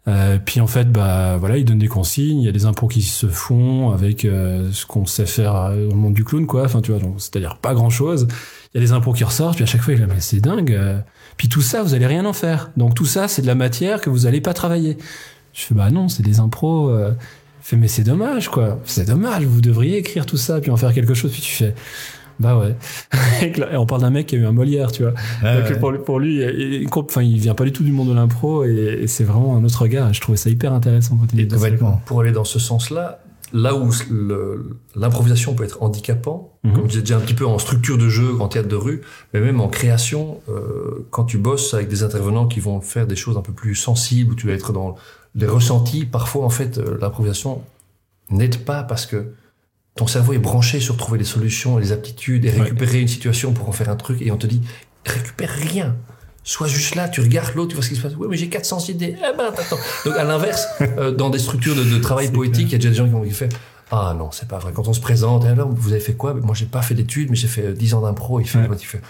Euh, 0.09 0.39
puis 0.45 0.61
en 0.61 0.69
fait, 0.69 0.91
bah 0.91 1.37
voilà, 1.37 1.57
il 1.59 1.65
donne 1.65 1.79
des 1.81 1.89
consignes. 1.89 2.41
Il 2.41 2.47
y 2.47 2.49
a 2.49 2.53
des 2.53 2.65
impros 2.65 2.87
qui 2.87 3.03
se 3.03 3.27
font 3.27 3.91
avec 3.91 4.25
euh, 4.25 4.71
ce 4.73 4.87
qu'on 4.87 5.05
sait 5.05 5.27
faire 5.27 5.57
euh, 5.57 5.89
dans 5.89 5.95
le 5.95 6.01
monde 6.01 6.15
du 6.15 6.25
clown, 6.25 6.47
quoi. 6.47 6.65
Enfin, 6.65 6.81
tu 6.81 6.93
vois, 6.93 7.01
c'est-à-dire 7.19 7.59
pas 7.61 7.75
grand-chose. 7.75 8.29
Il 8.73 8.81
y 8.81 8.85
a 8.85 8.87
des 8.87 8.93
impros 8.93 9.13
qui 9.13 9.25
ressortent. 9.25 9.57
Puis 9.57 9.65
à 9.65 9.67
chaque 9.67 9.83
fois, 9.83 9.95
il 9.95 10.07
mais 10.07 10.21
c'est 10.21 10.41
dingue. 10.41 10.73
euh. 10.73 10.99
Puis 11.37 11.49
tout 11.49 11.61
ça, 11.61 11.83
vous 11.83 11.95
allez 11.95 12.07
rien 12.07 12.25
en 12.25 12.33
faire. 12.33 12.71
Donc 12.77 12.95
tout 12.95 13.05
ça, 13.05 13.27
c'est 13.29 13.43
de 13.43 13.47
la 13.47 13.55
matière 13.57 14.01
que 14.01 14.09
vous 14.11 14.27
allez 14.27 14.41
pas 14.41 14.55
travailler. 14.55 14.97
Je 15.53 15.63
fais 15.63 15.75
bah 15.75 15.91
non, 15.91 16.09
c'est 16.09 16.23
des 16.23 16.39
impros. 16.39 16.89
Euh. 16.91 17.13
Il 17.63 17.69
fait 17.71 17.77
mais 17.77 17.89
c'est 17.89 18.05
dommage 18.05 18.49
quoi. 18.49 18.79
C'est 18.85 19.07
dommage. 19.09 19.45
Vous 19.45 19.61
devriez 19.61 19.99
écrire 19.99 20.25
tout 20.25 20.37
ça 20.37 20.61
puis 20.61 20.71
en 20.71 20.77
faire 20.77 20.95
quelque 20.95 21.15
chose. 21.15 21.33
Puis 21.33 21.43
tu 21.43 21.51
fais 21.53 21.75
bah 22.41 22.59
ouais. 22.59 22.77
Et 23.43 23.77
on 23.77 23.87
parle 23.87 24.03
d'un 24.03 24.11
mec 24.11 24.27
qui 24.27 24.37
a 24.37 24.39
eu 24.39 24.47
un 24.47 24.53
Molière, 24.53 24.93
tu 24.93 25.03
vois. 25.03 25.15
Ah 25.43 25.57
Donc, 25.61 25.71
ouais. 25.71 25.79
pour, 25.79 25.91
lui- 25.91 25.99
pour 26.05 26.19
lui, 26.21 26.37
il, 26.43 26.83
il- 26.83 26.89
enfin, 26.93 27.23
il 27.23 27.39
vient 27.39 27.55
pas 27.55 27.65
du 27.65 27.73
tout 27.73 27.83
du 27.85 27.93
monde 27.93 28.09
de 28.09 28.15
l'impro 28.15 28.65
et, 28.65 29.01
et 29.03 29.07
c'est 29.07 29.25
vraiment 29.25 29.57
un 29.57 29.65
autre 29.65 29.83
regard. 29.83 30.13
Je 30.13 30.21
trouvais 30.21 30.37
ça 30.39 30.51
hyper 30.51 30.73
intéressant 30.73 31.17
quand 31.17 31.27
il 31.33 31.41
Et 31.41 31.49
complètement. 31.49 32.01
Pour 32.07 32.21
aller 32.21 32.33
dans 32.33 32.45
ce 32.45 32.59
sens-là, 32.59 33.21
là 33.53 33.75
où 33.77 33.91
l'improvisation 34.95 35.55
peut 35.55 35.65
être 35.65 35.83
handicapant, 35.83 36.53
Mhm. 36.65 36.73
comme 36.73 36.83
je 36.85 36.89
disais 36.89 37.01
déjà 37.03 37.17
un 37.17 37.21
petit 37.21 37.35
peu 37.35 37.47
en 37.47 37.59
structure 37.59 37.97
de 37.99 38.09
jeu, 38.09 38.41
en 38.41 38.49
théâtre 38.49 38.69
de 38.69 38.77
rue, 38.77 39.03
mais 39.33 39.41
même 39.41 39.61
en 39.61 39.69
création, 39.69 40.41
euh, 40.49 41.07
quand 41.11 41.25
tu 41.25 41.39
bosses 41.39 41.75
avec 41.75 41.89
des 41.89 42.03
intervenants 42.03 42.47
qui 42.47 42.61
vont 42.61 42.81
faire 42.81 43.07
des 43.07 43.17
choses 43.17 43.37
un 43.37 43.43
peu 43.43 43.53
plus 43.53 43.75
sensibles, 43.75 44.33
où 44.33 44.35
tu 44.35 44.47
vas 44.49 44.53
être 44.55 44.73
dans 44.73 44.97
les 45.35 45.47
ressentis, 45.47 46.05
parfois 46.07 46.45
en 46.45 46.51
fait 46.51 46.79
euh, 46.79 46.99
l'improvisation 47.01 47.63
n'aide 48.31 48.65
pas 48.65 48.83
parce 48.83 49.07
que 49.07 49.27
ton 49.97 50.07
cerveau 50.07 50.33
est 50.35 50.39
branché 50.39 50.79
sur 50.81 50.97
trouver 50.97 51.19
des 51.19 51.25
solutions 51.25 51.79
et 51.79 51.83
des 51.83 51.93
aptitudes 51.93 52.45
et 52.45 52.51
Ouais. 52.53 52.63
récupérer 52.63 53.01
une 53.01 53.09
situation 53.09 53.53
pour 53.53 53.69
en 53.69 53.73
faire 53.73 53.89
un 53.89 53.97
truc 53.97 54.21
et 54.23 54.31
on 54.31 54.37
te 54.37 54.47
dit 54.47 54.61
récupère 55.05 55.51
rien. 55.51 55.97
Sois 56.45 56.69
juste 56.69 56.95
là, 56.95 57.09
tu 57.09 57.21
regardes 57.21 57.55
l'autre, 57.57 57.71
tu 57.71 57.75
vois 57.75 57.83
ce 57.83 57.89
qui 57.89 57.97
se 57.97 58.01
passe. 58.03 58.13
Oui, 58.17 58.29
mais 58.31 58.37
j'ai 58.37 58.49
400 58.49 58.79
idées. 58.89 59.17
Eh 59.19 59.37
ben, 59.37 59.47
attends. 59.49 59.79
Donc, 60.05 60.15
à 60.17 60.23
l'inverse, 60.23 60.67
euh, 60.81 61.11
dans 61.11 61.29
des 61.31 61.41
structures 61.41 61.75
de, 61.75 61.83
de 61.83 61.99
travail 61.99 62.31
poétique, 62.31 62.69
il 62.69 62.73
y 62.73 62.75
a 62.77 62.79
déjà 62.79 62.91
des 62.91 62.97
gens 62.97 63.09
qui 63.09 63.15
ont 63.15 63.25
fait 63.31 63.49
Ah 63.91 64.15
non, 64.17 64.31
c'est 64.31 64.47
pas 64.47 64.59
vrai. 64.59 64.73
Quand 64.73 64.87
on 64.87 64.93
se 64.93 65.01
présente, 65.01 65.45
et 65.45 65.49
alors, 65.49 65.69
vous 65.73 65.91
avez 65.91 66.01
fait 66.01 66.13
quoi? 66.15 66.35
Moi, 66.35 66.55
j'ai 66.55 66.67
pas 66.67 66.83
fait 66.83 66.95
d'études, 66.95 67.31
mais 67.31 67.37
j'ai 67.37 67.49
fait 67.49 67.63
euh, 67.67 67.73
10 67.73 67.95
ans 67.95 68.01
d'impro. 68.03 68.39
Il 68.41 68.47
fait, 68.49 68.59
Ouais. 68.61 68.69
il 68.79 68.87
fait 68.87 69.01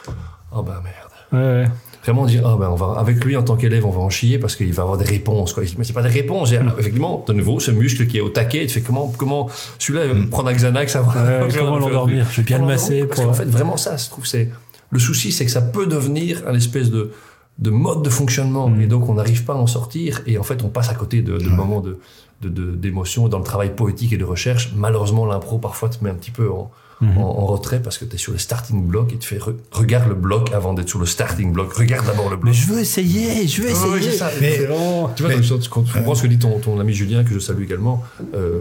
Oh 0.52 0.62
ben 0.62 0.80
merde. 0.82 1.12
Ouais, 1.32 1.62
ouais. 1.64 1.68
Vraiment 2.06 2.24
dire, 2.24 2.42
ah 2.46 2.56
ben 2.58 2.68
on 2.70 2.76
va, 2.76 2.98
avec 3.00 3.24
lui 3.24 3.36
en 3.36 3.42
tant 3.42 3.56
qu'élève, 3.56 3.84
on 3.84 3.90
va 3.90 3.98
en 4.00 4.10
chier 4.10 4.38
parce 4.38 4.54
qu'il 4.54 4.72
va 4.72 4.82
avoir 4.84 4.96
des 4.96 5.04
réponses, 5.04 5.52
quoi. 5.52 5.64
Mais 5.76 5.82
c'est 5.84 5.92
pas 5.92 6.02
des 6.02 6.08
réponses. 6.08 6.50
J'ai, 6.50 6.60
effectivement, 6.78 7.24
de 7.26 7.32
nouveau, 7.32 7.58
ce 7.58 7.72
muscle 7.72 8.06
qui 8.06 8.18
est 8.18 8.20
au 8.20 8.28
taquet, 8.28 8.64
tu 8.66 8.74
fais 8.74 8.80
comment, 8.80 9.12
comment, 9.18 9.48
celui-là, 9.80 10.04
il 10.06 10.12
va 10.12 10.14
Mm. 10.20 10.30
prendre 10.30 10.48
un 10.48 10.52
Xanax 10.54 10.94
avant. 10.94 11.10
Ouais, 11.10 11.48
comment 11.58 11.78
l'endormir 11.78 12.26
Je 12.30 12.36
vais 12.36 12.42
bien 12.44 12.58
le 12.60 12.66
masser 12.66 13.04
Parce 13.04 13.20
pour. 13.20 13.28
qu'en 13.30 13.34
fait, 13.34 13.44
vraiment 13.46 13.76
ça, 13.76 13.96
je 13.96 14.08
trouve, 14.08 14.24
c'est, 14.24 14.48
le 14.90 14.98
souci, 15.00 15.32
c'est 15.32 15.44
que 15.44 15.50
ça 15.50 15.62
peut 15.62 15.86
devenir 15.86 16.42
un 16.46 16.54
espèce 16.54 16.90
de, 16.92 17.10
de 17.58 17.70
mode 17.70 18.02
de 18.02 18.10
fonctionnement. 18.10 18.68
Mm. 18.68 18.80
Et 18.82 18.86
donc, 18.86 19.08
on 19.08 19.14
n'arrive 19.14 19.42
pas 19.44 19.54
à 19.54 19.56
en 19.56 19.66
sortir. 19.66 20.22
Et 20.28 20.38
en 20.38 20.44
fait, 20.44 20.62
on 20.62 20.68
passe 20.68 20.90
à 20.90 20.94
côté 20.94 21.22
de, 21.22 21.38
de 21.38 21.48
Ouais. 21.48 21.56
moments 21.56 21.80
de, 21.80 21.98
de, 22.42 22.48
de- 22.48 22.76
d'émotion 22.76 23.26
dans 23.28 23.38
le 23.38 23.44
travail 23.44 23.74
poétique 23.74 24.12
et 24.12 24.16
de 24.16 24.24
recherche. 24.24 24.72
Malheureusement, 24.76 25.26
l'impro, 25.26 25.58
parfois, 25.58 25.88
te 25.88 26.04
met 26.04 26.10
un 26.10 26.14
petit 26.14 26.30
peu 26.30 26.48
en, 26.52 26.70
Mhm. 27.02 27.18
en, 27.18 27.22
en 27.24 27.44
retrait 27.46 27.82
parce 27.82 27.98
que 27.98 28.06
tu 28.06 28.14
es 28.14 28.18
sur 28.18 28.32
le 28.32 28.38
starting 28.38 28.82
block 28.86 29.12
et 29.12 29.18
tu 29.18 29.28
fais, 29.28 29.36
re- 29.36 29.54
regarde 29.70 30.08
le 30.08 30.14
bloc 30.14 30.50
avant 30.54 30.72
d'être 30.72 30.88
sur 30.88 30.98
le 30.98 31.04
starting 31.04 31.52
block. 31.52 31.74
Regarde 31.74 32.06
d'abord 32.06 32.30
le 32.30 32.36
bloc. 32.36 32.46
Mais 32.54 32.58
je 32.58 32.66
veux 32.72 32.80
essayer, 32.80 33.46
je 33.46 33.60
veux 33.62 33.68
essayer. 33.68 34.12
ça. 34.12 34.30
Mais- 34.40 34.56
vraiment- 34.58 35.10
tu 35.14 35.22
vois, 35.22 35.34
mais- 35.36 35.46
quand 35.46 35.58
tu 35.58 35.68
comprends 35.68 36.14
ce 36.14 36.22
que 36.22 36.26
dit 36.28 36.38
ton, 36.38 36.58
ton 36.58 36.80
ami 36.80 36.94
Julien, 36.94 37.22
que 37.22 37.34
je 37.34 37.38
salue 37.38 37.64
également. 37.64 38.02
euh, 38.34 38.60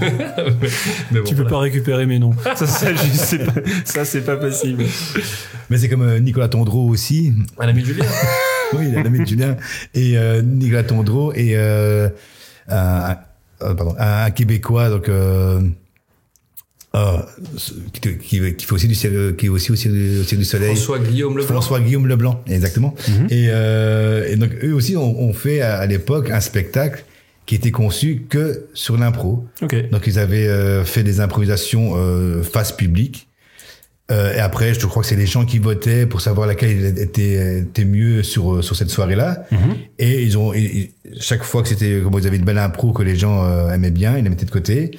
mais, 0.00 0.08
mais 1.10 1.20
bon, 1.20 1.24
Tu 1.26 1.34
peux 1.34 1.42
voilà. 1.42 1.50
pas 1.50 1.58
récupérer 1.58 2.06
mes 2.06 2.18
noms. 2.18 2.32
Ça, 2.56 2.66
ça, 2.66 2.94
je 2.94 3.06
sais 3.16 3.38
pas, 3.44 3.52
ça, 3.84 4.04
c'est 4.04 4.22
pas 4.22 4.36
possible. 4.36 4.84
Mais 5.70 5.78
c'est 5.78 5.88
comme 5.88 6.02
euh, 6.02 6.18
Nicolas 6.18 6.48
Tondreau 6.48 6.88
aussi. 6.88 7.32
Un 7.58 7.68
ami 7.68 7.82
de 7.82 7.86
Julien. 7.88 8.04
oui, 8.74 8.90
l'ami 8.90 9.20
de 9.20 9.26
Julien. 9.26 9.56
Et 9.94 10.16
euh, 10.16 10.42
Nicolas 10.42 10.82
Tondreau 10.84 11.32
et 11.34 11.56
euh, 11.56 12.08
un, 12.68 13.16
euh, 13.62 13.74
pardon, 13.74 13.94
un 13.98 14.30
Québécois, 14.30 14.88
donc 14.90 15.08
euh, 16.94 17.18
qui, 17.92 18.18
qui, 18.18 18.54
qui 18.54 18.66
fait 18.66 18.72
aussi 18.74 18.88
du 18.88 18.94
qui 19.36 19.46
est 19.46 19.48
aussi 19.48 19.72
au 19.72 19.76
Cirque 19.76 19.92
du, 19.94 20.44
Soleil. 20.44 20.74
François 20.76 20.98
Guillaume 20.98 21.36
Leblanc. 21.38 21.46
François 21.54 21.80
Guillaume 21.80 22.06
Leblanc, 22.06 22.42
exactement. 22.46 22.94
Mhm. 23.08 23.26
Et, 23.30 23.46
euh, 23.50 24.28
et 24.30 24.36
donc 24.36 24.50
eux 24.62 24.74
aussi 24.74 24.96
ont, 24.96 25.20
ont 25.22 25.32
fait 25.32 25.60
à, 25.62 25.76
à 25.78 25.86
l'époque 25.86 26.30
un 26.30 26.40
spectacle 26.40 27.04
qui 27.46 27.54
était 27.54 27.70
conçu 27.70 28.24
que 28.28 28.66
sur 28.74 28.96
l'impro. 28.98 29.46
Ok. 29.62 29.90
Donc 29.90 30.06
ils 30.06 30.18
avaient 30.18 30.46
euh, 30.48 30.84
fait 30.84 31.02
des 31.02 31.20
improvisations 31.20 31.92
euh, 31.96 32.42
face 32.42 32.72
publique. 32.72 33.28
Euh, 34.10 34.34
et 34.34 34.40
après, 34.40 34.74
je 34.74 34.84
crois 34.86 35.02
que 35.02 35.08
c'est 35.08 35.16
les 35.16 35.26
gens 35.26 35.46
qui 35.46 35.58
votaient 35.58 36.04
pour 36.06 36.20
savoir 36.20 36.46
laquelle 36.46 36.98
était, 36.98 37.60
était 37.60 37.84
mieux 37.86 38.22
sur, 38.22 38.56
euh, 38.56 38.62
sur 38.62 38.76
cette 38.76 38.90
soirée-là. 38.90 39.46
Mhm. 39.50 39.58
Et 39.98 40.22
ils 40.22 40.36
ont, 40.36 40.52
et- 40.52 40.60
et 40.60 40.92
chaque 41.20 41.42
fois 41.44 41.62
que 41.62 41.68
c'était, 41.68 42.00
comme 42.02 42.12
ils 42.18 42.26
avaient 42.26 42.36
une 42.36 42.44
belle 42.44 42.58
impro 42.58 42.92
que 42.92 43.02
les 43.02 43.16
gens 43.16 43.44
euh, 43.44 43.70
aimaient 43.72 43.90
bien, 43.92 44.18
ils 44.18 44.24
la 44.24 44.28
mettaient 44.30 44.44
de 44.44 44.50
côté. 44.50 44.90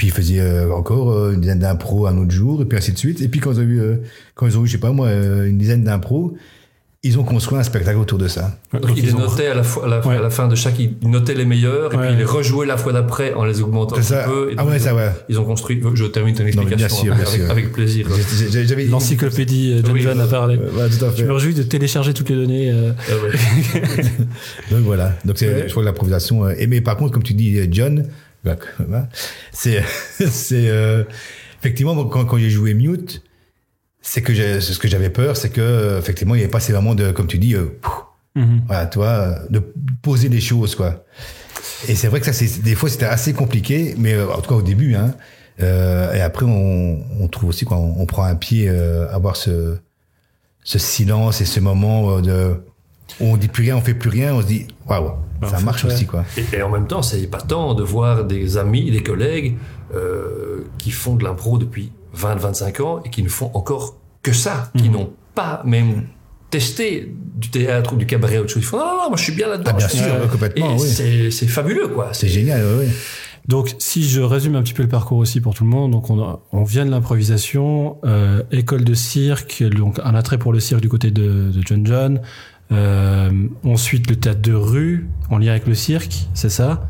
Puis 0.00 0.06
ils 0.06 0.12
faisaient 0.14 0.40
euh, 0.40 0.72
encore 0.72 1.12
euh, 1.12 1.32
une 1.34 1.42
dizaine 1.42 1.58
d'impro 1.58 2.06
un 2.06 2.16
autre 2.16 2.30
jour, 2.30 2.62
et 2.62 2.64
puis 2.64 2.78
ainsi 2.78 2.92
de 2.92 2.96
suite. 2.96 3.20
Et 3.20 3.28
puis 3.28 3.38
quand 3.38 3.52
ils 3.52 3.58
ont 3.58 3.64
eu, 3.64 3.80
euh, 3.82 3.96
quand 4.34 4.46
ils 4.46 4.56
ont 4.56 4.64
eu, 4.64 4.66
je 4.66 4.72
sais 4.72 4.78
pas 4.78 4.92
moi, 4.92 5.08
euh, 5.08 5.44
une 5.46 5.58
dizaine 5.58 5.84
d'impro, 5.84 6.38
ils 7.02 7.18
ont 7.18 7.22
construit 7.22 7.58
un 7.58 7.62
spectacle 7.62 7.98
autour 7.98 8.16
de 8.18 8.26
ça. 8.26 8.58
Donc, 8.72 8.80
Donc, 8.80 8.92
il 8.96 9.02
les 9.04 9.10
ils 9.10 9.14
ont- 9.16 9.18
notait 9.20 9.48
à 9.48 9.54
la, 9.54 9.62
fois, 9.62 9.84
à, 9.84 9.88
la, 9.88 10.06
Ouais. 10.06 10.16
à 10.16 10.20
la 10.22 10.30
fin 10.30 10.48
de 10.48 10.54
chaque, 10.54 10.78
il 10.78 10.94
notait 11.06 11.34
les 11.34 11.44
meilleurs, 11.44 11.92
et 11.92 11.96
Ouais. 11.98 12.02
puis 12.06 12.12
il 12.14 12.18
les 12.18 12.24
rejouait 12.24 12.64
la 12.66 12.78
fois 12.78 12.94
d'après 12.94 13.34
en 13.34 13.44
les 13.44 13.60
augmentant 13.60 13.96
un 13.96 14.02
ça. 14.02 14.22
peu. 14.24 14.52
et 14.52 14.54
Ah 14.56 14.64
ouais, 14.64 14.78
ça 14.78 14.94
ouais. 14.94 15.10
Ils 15.28 15.38
ont 15.38 15.44
construit, 15.44 15.78
je 15.94 16.04
termine 16.06 16.34
ton 16.34 16.44
mais 16.44 16.50
bien 16.52 16.62
explication 16.62 16.96
sûr, 17.04 17.14
bien 17.14 17.24
avec, 17.26 17.40
sûr. 17.42 17.50
avec 17.50 17.72
plaisir. 17.72 18.06
L'encyclopédie 18.90 19.82
John 19.84 19.92
Oui, 19.92 20.00
John 20.00 20.18
a 20.20 20.26
parlé. 20.26 20.58
Voilà, 20.72 20.88
tout 20.88 21.04
à 21.04 21.10
Je 21.10 21.16
fait. 21.16 21.24
me 21.24 21.32
réjouis 21.32 21.54
de 21.54 21.62
télécharger 21.62 22.14
toutes 22.14 22.30
les 22.30 22.36
données. 22.36 22.70
euh, 22.70 22.92
Ah 23.08 23.12
ouais. 23.22 24.02
Donc 24.70 24.80
voilà. 24.84 25.14
Donc 25.26 25.36
je 25.38 25.68
crois 25.70 25.82
que 25.82 25.86
l'improvisation. 25.86 26.44
euh, 26.46 26.54
et 26.58 26.66
mais 26.66 26.80
par 26.80 26.96
contre, 26.96 27.12
comme 27.12 27.22
tu 27.22 27.34
dis, 27.34 27.58
euh, 27.58 27.66
John, 27.70 28.06
bah, 28.44 28.56
c'est, 29.52 29.82
c'est 30.30 30.68
euh, 30.68 31.04
effectivement 31.60 32.04
quand, 32.04 32.24
quand 32.24 32.38
j'ai 32.38 32.50
joué 32.50 32.74
Mute, 32.74 33.22
c'est 34.02 34.22
que 34.22 34.60
ce 34.60 34.78
que 34.78 34.88
j'avais 34.88 35.10
peur, 35.10 35.36
c'est 35.36 35.50
que 35.50 35.60
euh, 35.60 35.98
effectivement 35.98 36.34
il 36.34 36.38
n'y 36.38 36.44
avait 36.44 36.50
pas 36.50 36.60
ces 36.60 36.72
moments 36.72 36.94
de, 36.94 37.12
comme 37.12 37.26
tu 37.26 37.38
dis, 37.38 37.54
euh, 37.54 37.78
pouf, 37.80 38.04
mhm. 38.34 38.62
voilà, 38.66 38.86
toi, 38.86 39.38
de 39.50 39.62
poser 40.02 40.28
des 40.28 40.40
choses 40.40 40.74
quoi. 40.74 41.04
Et 41.88 41.94
c'est 41.94 42.08
vrai 42.08 42.20
que 42.20 42.26
ça, 42.26 42.32
c'est 42.32 42.62
des 42.62 42.74
fois 42.74 42.88
c'était 42.88 43.06
assez 43.06 43.32
compliqué, 43.32 43.94
mais 43.98 44.14
euh, 44.14 44.30
en 44.30 44.40
tout 44.40 44.50
cas 44.50 44.56
au 44.56 44.62
début, 44.62 44.94
hein. 44.94 45.14
Euh, 45.62 46.14
et 46.14 46.22
après, 46.22 46.46
on, 46.46 47.04
on 47.20 47.28
trouve 47.28 47.50
aussi 47.50 47.66
quand 47.66 47.76
on, 47.76 48.00
on 48.00 48.06
prend 48.06 48.24
un 48.24 48.34
pied 48.34 48.66
euh, 48.66 49.06
à 49.08 49.16
avoir 49.16 49.36
ce, 49.36 49.76
ce 50.64 50.78
silence 50.78 51.42
et 51.42 51.44
ce 51.44 51.60
moment 51.60 52.20
de 52.20 52.54
où 53.20 53.24
on 53.24 53.36
dit 53.36 53.48
plus 53.48 53.64
rien, 53.64 53.76
on 53.76 53.82
fait 53.82 53.94
plus 53.94 54.08
rien, 54.08 54.34
on 54.34 54.40
se 54.40 54.46
dit 54.46 54.68
waouh, 54.90 55.12
Bah, 55.40 55.46
en 55.46 55.50
ça 55.50 55.56
fait, 55.58 55.64
marche 55.64 55.84
ouais. 55.84 55.92
aussi 55.92 56.06
quoi. 56.06 56.24
Et, 56.36 56.56
et 56.56 56.62
en 56.62 56.68
même 56.70 56.86
temps, 56.86 57.02
c'est 57.02 57.20
épatant 57.20 57.74
de 57.74 57.82
voir 57.82 58.24
des 58.24 58.56
amis, 58.58 58.90
des 58.90 59.02
collègues 59.02 59.56
euh, 59.94 60.64
qui 60.78 60.90
font 60.90 61.14
de 61.16 61.24
l'impro 61.24 61.58
depuis 61.58 61.92
20-25 62.16 62.82
ans 62.82 63.00
et 63.04 63.10
qui 63.10 63.22
ne 63.22 63.28
font 63.28 63.50
encore 63.54 63.96
que 64.22 64.32
ça, 64.32 64.70
qui 64.76 64.88
Mhm. 64.88 64.92
n'ont 64.92 65.10
pas 65.34 65.62
même 65.64 66.04
testé 66.50 67.14
du 67.36 67.48
théâtre 67.50 67.92
ou 67.92 67.96
du 67.96 68.06
cabaret 68.06 68.38
ou 68.38 68.42
autre 68.42 68.50
chose. 68.50 68.62
Ils 68.62 68.66
font 68.66 68.78
non, 68.78 68.84
non, 68.84 68.96
non, 69.04 69.08
moi 69.10 69.16
je 69.16 69.22
suis 69.22 69.32
bien 69.32 69.48
là-dedans. 69.48 69.70
Ah 69.72 69.76
bien 69.76 69.88
sûr, 69.88 70.28
complètement, 70.30 70.76
Et 70.76 70.80
oui. 70.80 71.30
c'est, 71.32 71.46
fabuleux, 71.46 71.88
quoi. 71.88 72.08
C'est 72.12 72.28
génial, 72.28 72.60
ouais. 72.78 72.88
Donc, 73.48 73.74
si 73.78 74.06
je 74.08 74.20
résume 74.20 74.54
un 74.56 74.62
petit 74.62 74.74
peu 74.74 74.82
le 74.82 74.88
parcours 74.88 75.18
aussi 75.18 75.40
pour 75.40 75.54
tout 75.54 75.64
le 75.64 75.70
monde, 75.70 75.92
donc 75.92 76.10
on, 76.10 76.20
a- 76.22 76.40
on 76.52 76.62
vient 76.64 76.84
de 76.84 76.90
l'improvisation, 76.90 77.96
euh, 78.04 78.42
école 78.52 78.84
de 78.84 78.94
cirque, 78.94 79.62
donc 79.62 79.98
un 80.04 80.14
attrait 80.14 80.38
pour 80.38 80.52
le 80.52 80.60
cirque 80.60 80.80
du 80.82 80.88
côté 80.88 81.10
de, 81.10 81.50
de 81.50 81.62
John 81.64 81.86
John. 81.86 82.20
Euh, 82.72 83.30
ensuite, 83.64 84.08
le 84.08 84.16
théâtre 84.16 84.40
de 84.42 84.52
rue 84.52 85.08
en 85.30 85.38
lien 85.38 85.50
avec 85.50 85.66
le 85.66 85.74
cirque, 85.74 86.28
c'est 86.34 86.48
ça. 86.50 86.86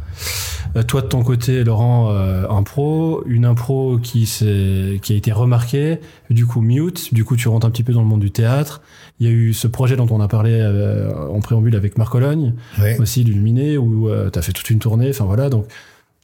Euh, 0.77 0.83
toi 0.83 1.01
de 1.01 1.07
ton 1.07 1.23
côté, 1.23 1.65
Laurent, 1.65 2.11
euh, 2.13 2.47
impro, 2.49 3.23
une 3.27 3.45
impro 3.45 3.99
qui 3.99 4.27
s'est, 4.27 5.01
qui 5.03 5.15
a 5.15 5.17
été 5.17 5.33
remarquée. 5.33 5.99
Du 6.29 6.47
coup, 6.47 6.61
mute. 6.61 7.13
Du 7.15 7.25
coup, 7.25 7.35
tu 7.37 7.49
rentres 7.49 7.67
un 7.67 7.71
petit 7.71 7.83
peu 7.83 7.93
dans 7.93 8.03
le 8.03 8.07
monde 8.07 8.21
du 8.21 8.31
théâtre. 8.31 8.83
Il 9.19 9.27
y 9.27 9.31
a 9.31 9.33
eu 9.33 9.53
ce 9.53 9.67
projet 9.67 9.97
dont 9.97 10.07
on 10.11 10.21
a 10.21 10.29
parlé 10.29 10.53
euh, 10.53 11.11
en 11.29 11.41
préambule 11.41 11.75
avec 11.77 11.97
Marc 11.99 12.13
Cologne 12.13 12.55
Ouais. 12.81 12.99
aussi 13.01 13.25
l'illuminé 13.25 13.77
où 13.79 14.09
tu 14.33 14.39
as 14.39 14.43
fait 14.43 14.53
toute 14.53 14.69
une 14.71 14.79
tournée 14.79 15.11
enfin 15.11 15.25
voilà 15.25 15.51
donc 15.51 15.67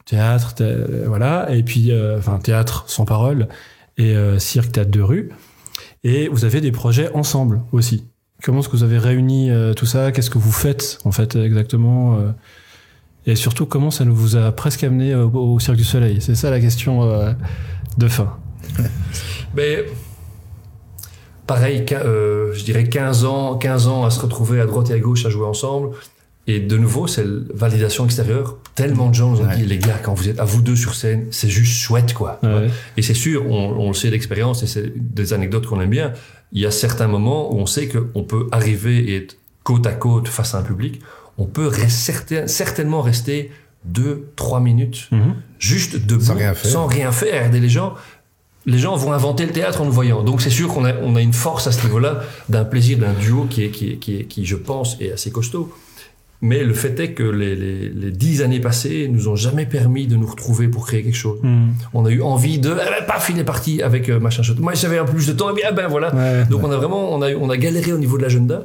théâtre 0.07 0.55
thé- 0.55 0.65
euh, 0.65 1.05
voilà 1.07 1.49
et 1.55 1.63
puis 1.63 1.91
euh, 1.91 2.17
enfin 2.19 2.39
théâtre 2.39 2.85
sans 2.87 3.05
parole 3.05 3.49
et 3.99 4.15
euh, 4.17 4.39
cirque 4.39 4.73
théâtre 4.73 4.91
de 4.91 5.01
rue 5.03 5.31
et 6.05 6.29
vous 6.29 6.45
avez 6.47 6.61
des 6.63 6.73
projets 6.73 7.11
ensemble 7.13 7.61
aussi 7.73 8.05
Comment 8.47 8.61
est-ce 8.61 8.69
que 8.69 8.77
vous 8.77 8.85
avez 8.85 8.99
réuni 8.99 9.51
euh, 9.51 9.75
tout 9.75 9.87
ça? 9.87 10.13
Qu'est-ce 10.13 10.31
que 10.31 10.39
vous 10.39 10.53
faites 10.53 11.01
en 11.05 11.11
fait 11.11 11.35
exactement 11.35 12.15
euh? 12.15 12.31
Et 13.27 13.35
surtout, 13.35 13.67
comment 13.67 13.91
ça 13.91 14.05
vous 14.05 14.37
a 14.37 14.53
presque 14.53 14.85
amené 14.85 15.17
au, 15.17 15.59
Cirque 15.59 15.77
du 15.77 15.83
Soleil? 15.83 16.19
C'est 16.21 16.37
ça 16.37 16.49
la 16.49 16.61
question 16.61 17.03
euh, 17.03 17.33
de 17.99 18.07
fin. 18.07 18.37
Mais 19.57 19.85
pareil, 21.49 21.85
quin- 21.85 22.05
euh, 22.05 22.53
je 22.55 22.63
dirais 22.63 22.85
15 22.85 23.25
ans, 23.25 23.57
15 23.57 23.89
ans 23.89 24.05
à 24.05 24.11
se 24.11 24.21
retrouver 24.21 24.61
à 24.61 24.67
droite 24.67 24.91
et 24.91 24.95
à 24.95 24.99
gauche 25.01 25.27
à 25.27 25.29
jouer 25.29 25.47
ensemble. 25.47 25.89
Et 26.49 26.61
de 26.61 26.77
nouveau, 26.79 27.07
c'est 27.09 27.25
la 27.25 27.41
validation 27.55 28.05
extérieure. 28.05 28.59
Tellement 28.77 29.09
de 29.11 29.15
gens 29.15 29.31
nous 29.33 29.41
ont 29.41 29.47
Ouais. 29.49 29.57
dit, 29.57 29.65
les 29.67 29.79
gars, 29.79 29.99
quand 30.01 30.15
vous 30.15 30.29
êtes 30.29 30.39
à 30.39 30.45
vous 30.45 30.63
deux 30.63 30.77
sur 30.77 30.95
scène, 30.95 31.27
c'est 31.33 31.49
juste 31.49 31.73
chouette, 31.79 32.15
quoi. 32.15 32.39
Ouais. 32.45 32.69
Et 32.97 33.03
c'est 33.03 33.15
sûr, 33.15 33.45
on, 33.51 33.71
on 33.81 33.89
le 33.89 33.95
sait 33.95 34.11
d'expérience, 34.11 34.63
et 34.63 34.67
c'est 34.69 34.93
des 34.97 35.33
anecdotes 35.33 35.67
qu'on 35.67 35.81
aime 35.81 35.91
bien. 35.91 36.13
Il 36.53 36.61
y 36.63 36.67
a 36.67 36.71
certains 36.71 37.09
moments 37.09 37.53
où 37.53 37.59
on 37.59 37.67
sait 37.67 37.89
qu'on 37.89 38.23
peut 38.23 38.47
arriver 38.53 38.99
et 39.11 39.17
être 39.17 39.37
côte 39.65 39.87
à 39.89 39.93
côte 39.93 40.29
face 40.29 40.55
à 40.55 40.59
un 40.59 40.63
public. 40.63 41.01
On 41.39 41.47
peut 41.47 41.71
certain- 41.89 42.47
certainement 42.47 43.03
rester 43.03 43.51
deux, 43.85 44.29
trois 44.37 44.61
minutes 44.61 45.09
Mhm. 45.11 45.35
juste 45.59 46.07
debout, 46.07 46.25
Sans 46.25 46.35
rien 46.35 46.55
faire. 46.55 46.71
sans 46.71 46.87
rien 46.87 47.11
faire. 47.13 47.53
Et 47.55 47.61
les 47.61 47.69
gens, 47.69 47.95
les 48.67 48.79
gens 48.79 48.97
vont 48.97 49.13
inventer 49.13 49.45
le 49.47 49.53
théâtre 49.53 49.81
en 49.81 49.85
nous 49.85 49.93
voyant. 49.93 50.23
Donc 50.23 50.41
c'est 50.41 50.51
sûr 50.51 50.69
qu'on 50.69 50.85
a, 50.85 50.95
on 51.03 51.17
a 51.17 51.21
une 51.21 51.33
force 51.33 51.67
à 51.67 51.73
ce 51.73 51.83
niveau-là, 51.85 52.23
d'un 52.49 52.65
plaisir, 52.65 52.99
d'un 52.99 53.13
duo 53.13 53.47
qui 53.51 53.65
est, 53.65 53.71
qui 53.71 53.91
est, 53.91 53.97
qui 53.97 54.17
est, 54.21 54.25
qui, 54.25 54.45
je 54.47 54.57
pense, 54.57 54.97
est 55.01 55.11
assez 55.13 55.31
costaud. 55.33 55.73
Mais 56.43 56.63
le 56.65 56.75
fait 56.75 56.99
est 57.01 57.13
que 57.13 57.23
les, 57.23 57.57
les, 57.57 57.89
les 57.89 58.11
dix 58.11 58.43
années 58.43 58.61
passées 58.61 59.09
nous 59.11 59.29
ont 59.29 59.37
jamais 59.37 59.65
permis 59.65 60.07
de 60.07 60.17
nous 60.17 60.27
retrouver 60.27 60.69
pour 60.69 60.87
créer 60.87 61.03
quelque 61.03 61.15
chose. 61.17 61.39
Mhm. 61.43 61.73
On 61.95 62.05
a 62.05 62.11
eu 62.11 62.21
envie 62.21 62.59
de, 62.59 62.71
eh 62.73 62.75
ben, 63.01 63.07
paf, 63.07 63.31
il 63.31 63.39
est 63.39 63.45
parti 63.45 63.81
avec 63.83 64.09
euh, 64.11 64.21
machin 64.21 64.43
chose. 64.43 64.59
Moi, 64.59 64.75
j'avais 64.75 64.99
un 64.99 65.05
peu 65.07 65.13
plus 65.15 65.27
de 65.27 65.33
temps, 65.33 65.51
et 65.51 65.55
bien, 65.55 65.73
ben 65.73 65.89
voilà. 65.89 66.15
Ouais. 66.15 66.45
Donc 66.45 66.63
on 66.63 66.71
a 66.71 66.77
vraiment, 66.77 67.13
on 67.15 67.23
a, 67.23 67.33
on 67.35 67.49
a 67.49 67.57
galéré 67.57 67.93
au 67.93 67.99
niveau 67.99 68.19
de 68.19 68.23
l'agenda. 68.23 68.65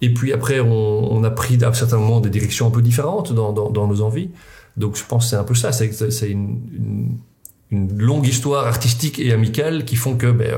Et 0.00 0.12
puis 0.14 0.32
après, 0.32 0.58
on, 0.60 1.12
on 1.12 1.22
a 1.22 1.30
pris 1.30 1.62
à 1.62 1.72
certains 1.74 1.98
moments 1.98 2.20
des 2.20 2.30
directions 2.30 2.66
un 2.66 2.70
peu 2.70 2.82
différentes 2.82 3.32
dans, 3.34 3.52
dans, 3.52 3.70
dans 3.70 3.86
nos 3.86 4.00
envies. 4.00 4.30
Donc 4.78 4.96
je 4.96 5.04
pense 5.04 5.24
que 5.24 5.30
c'est 5.30 5.36
un 5.36 5.44
peu 5.44 5.54
ça. 5.54 5.70
C'est, 5.70 6.30
une, 6.30 6.60
une, 6.74 7.18
une 7.70 7.98
longue 7.98 8.26
histoire 8.26 8.66
artistique 8.66 9.18
et 9.18 9.32
amicale 9.32 9.84
qui 9.84 9.96
font 9.96 10.16
que 10.16 10.30
ben, 10.32 10.48
euh, 10.48 10.56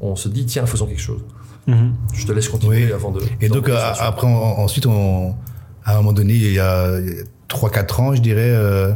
on 0.00 0.16
se 0.16 0.28
dit 0.30 0.46
tiens, 0.46 0.64
faisons 0.66 0.86
quelque 0.86 1.00
chose. 1.02 1.20
Mhm. 1.66 1.92
Je 2.14 2.26
te 2.26 2.32
laisse 2.32 2.48
continuer 2.48 2.86
Oui. 2.86 2.92
avant 2.92 3.10
de. 3.12 3.20
Et 3.42 3.48
donc, 3.50 3.68
euh, 3.68 3.76
après, 4.00 4.26
on- 4.26 4.58
ensuite, 4.60 4.86
on, 4.86 5.34
à 5.90 5.94
un 5.94 5.96
moment 5.98 6.12
donné, 6.12 6.34
il 6.34 6.52
y 6.52 6.58
a 6.58 6.98
3-4 7.48 8.00
ans, 8.00 8.14
je 8.14 8.20
dirais, 8.20 8.50
euh, 8.50 8.92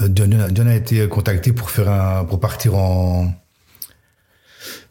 euh, 0.00 0.08
John, 0.14 0.48
John 0.54 0.68
a 0.68 0.74
été 0.74 1.06
contacté 1.08 1.52
pour 1.52 1.70
faire 1.70 1.90
un, 1.90 2.24
pour 2.24 2.40
partir 2.40 2.74
en, 2.76 3.32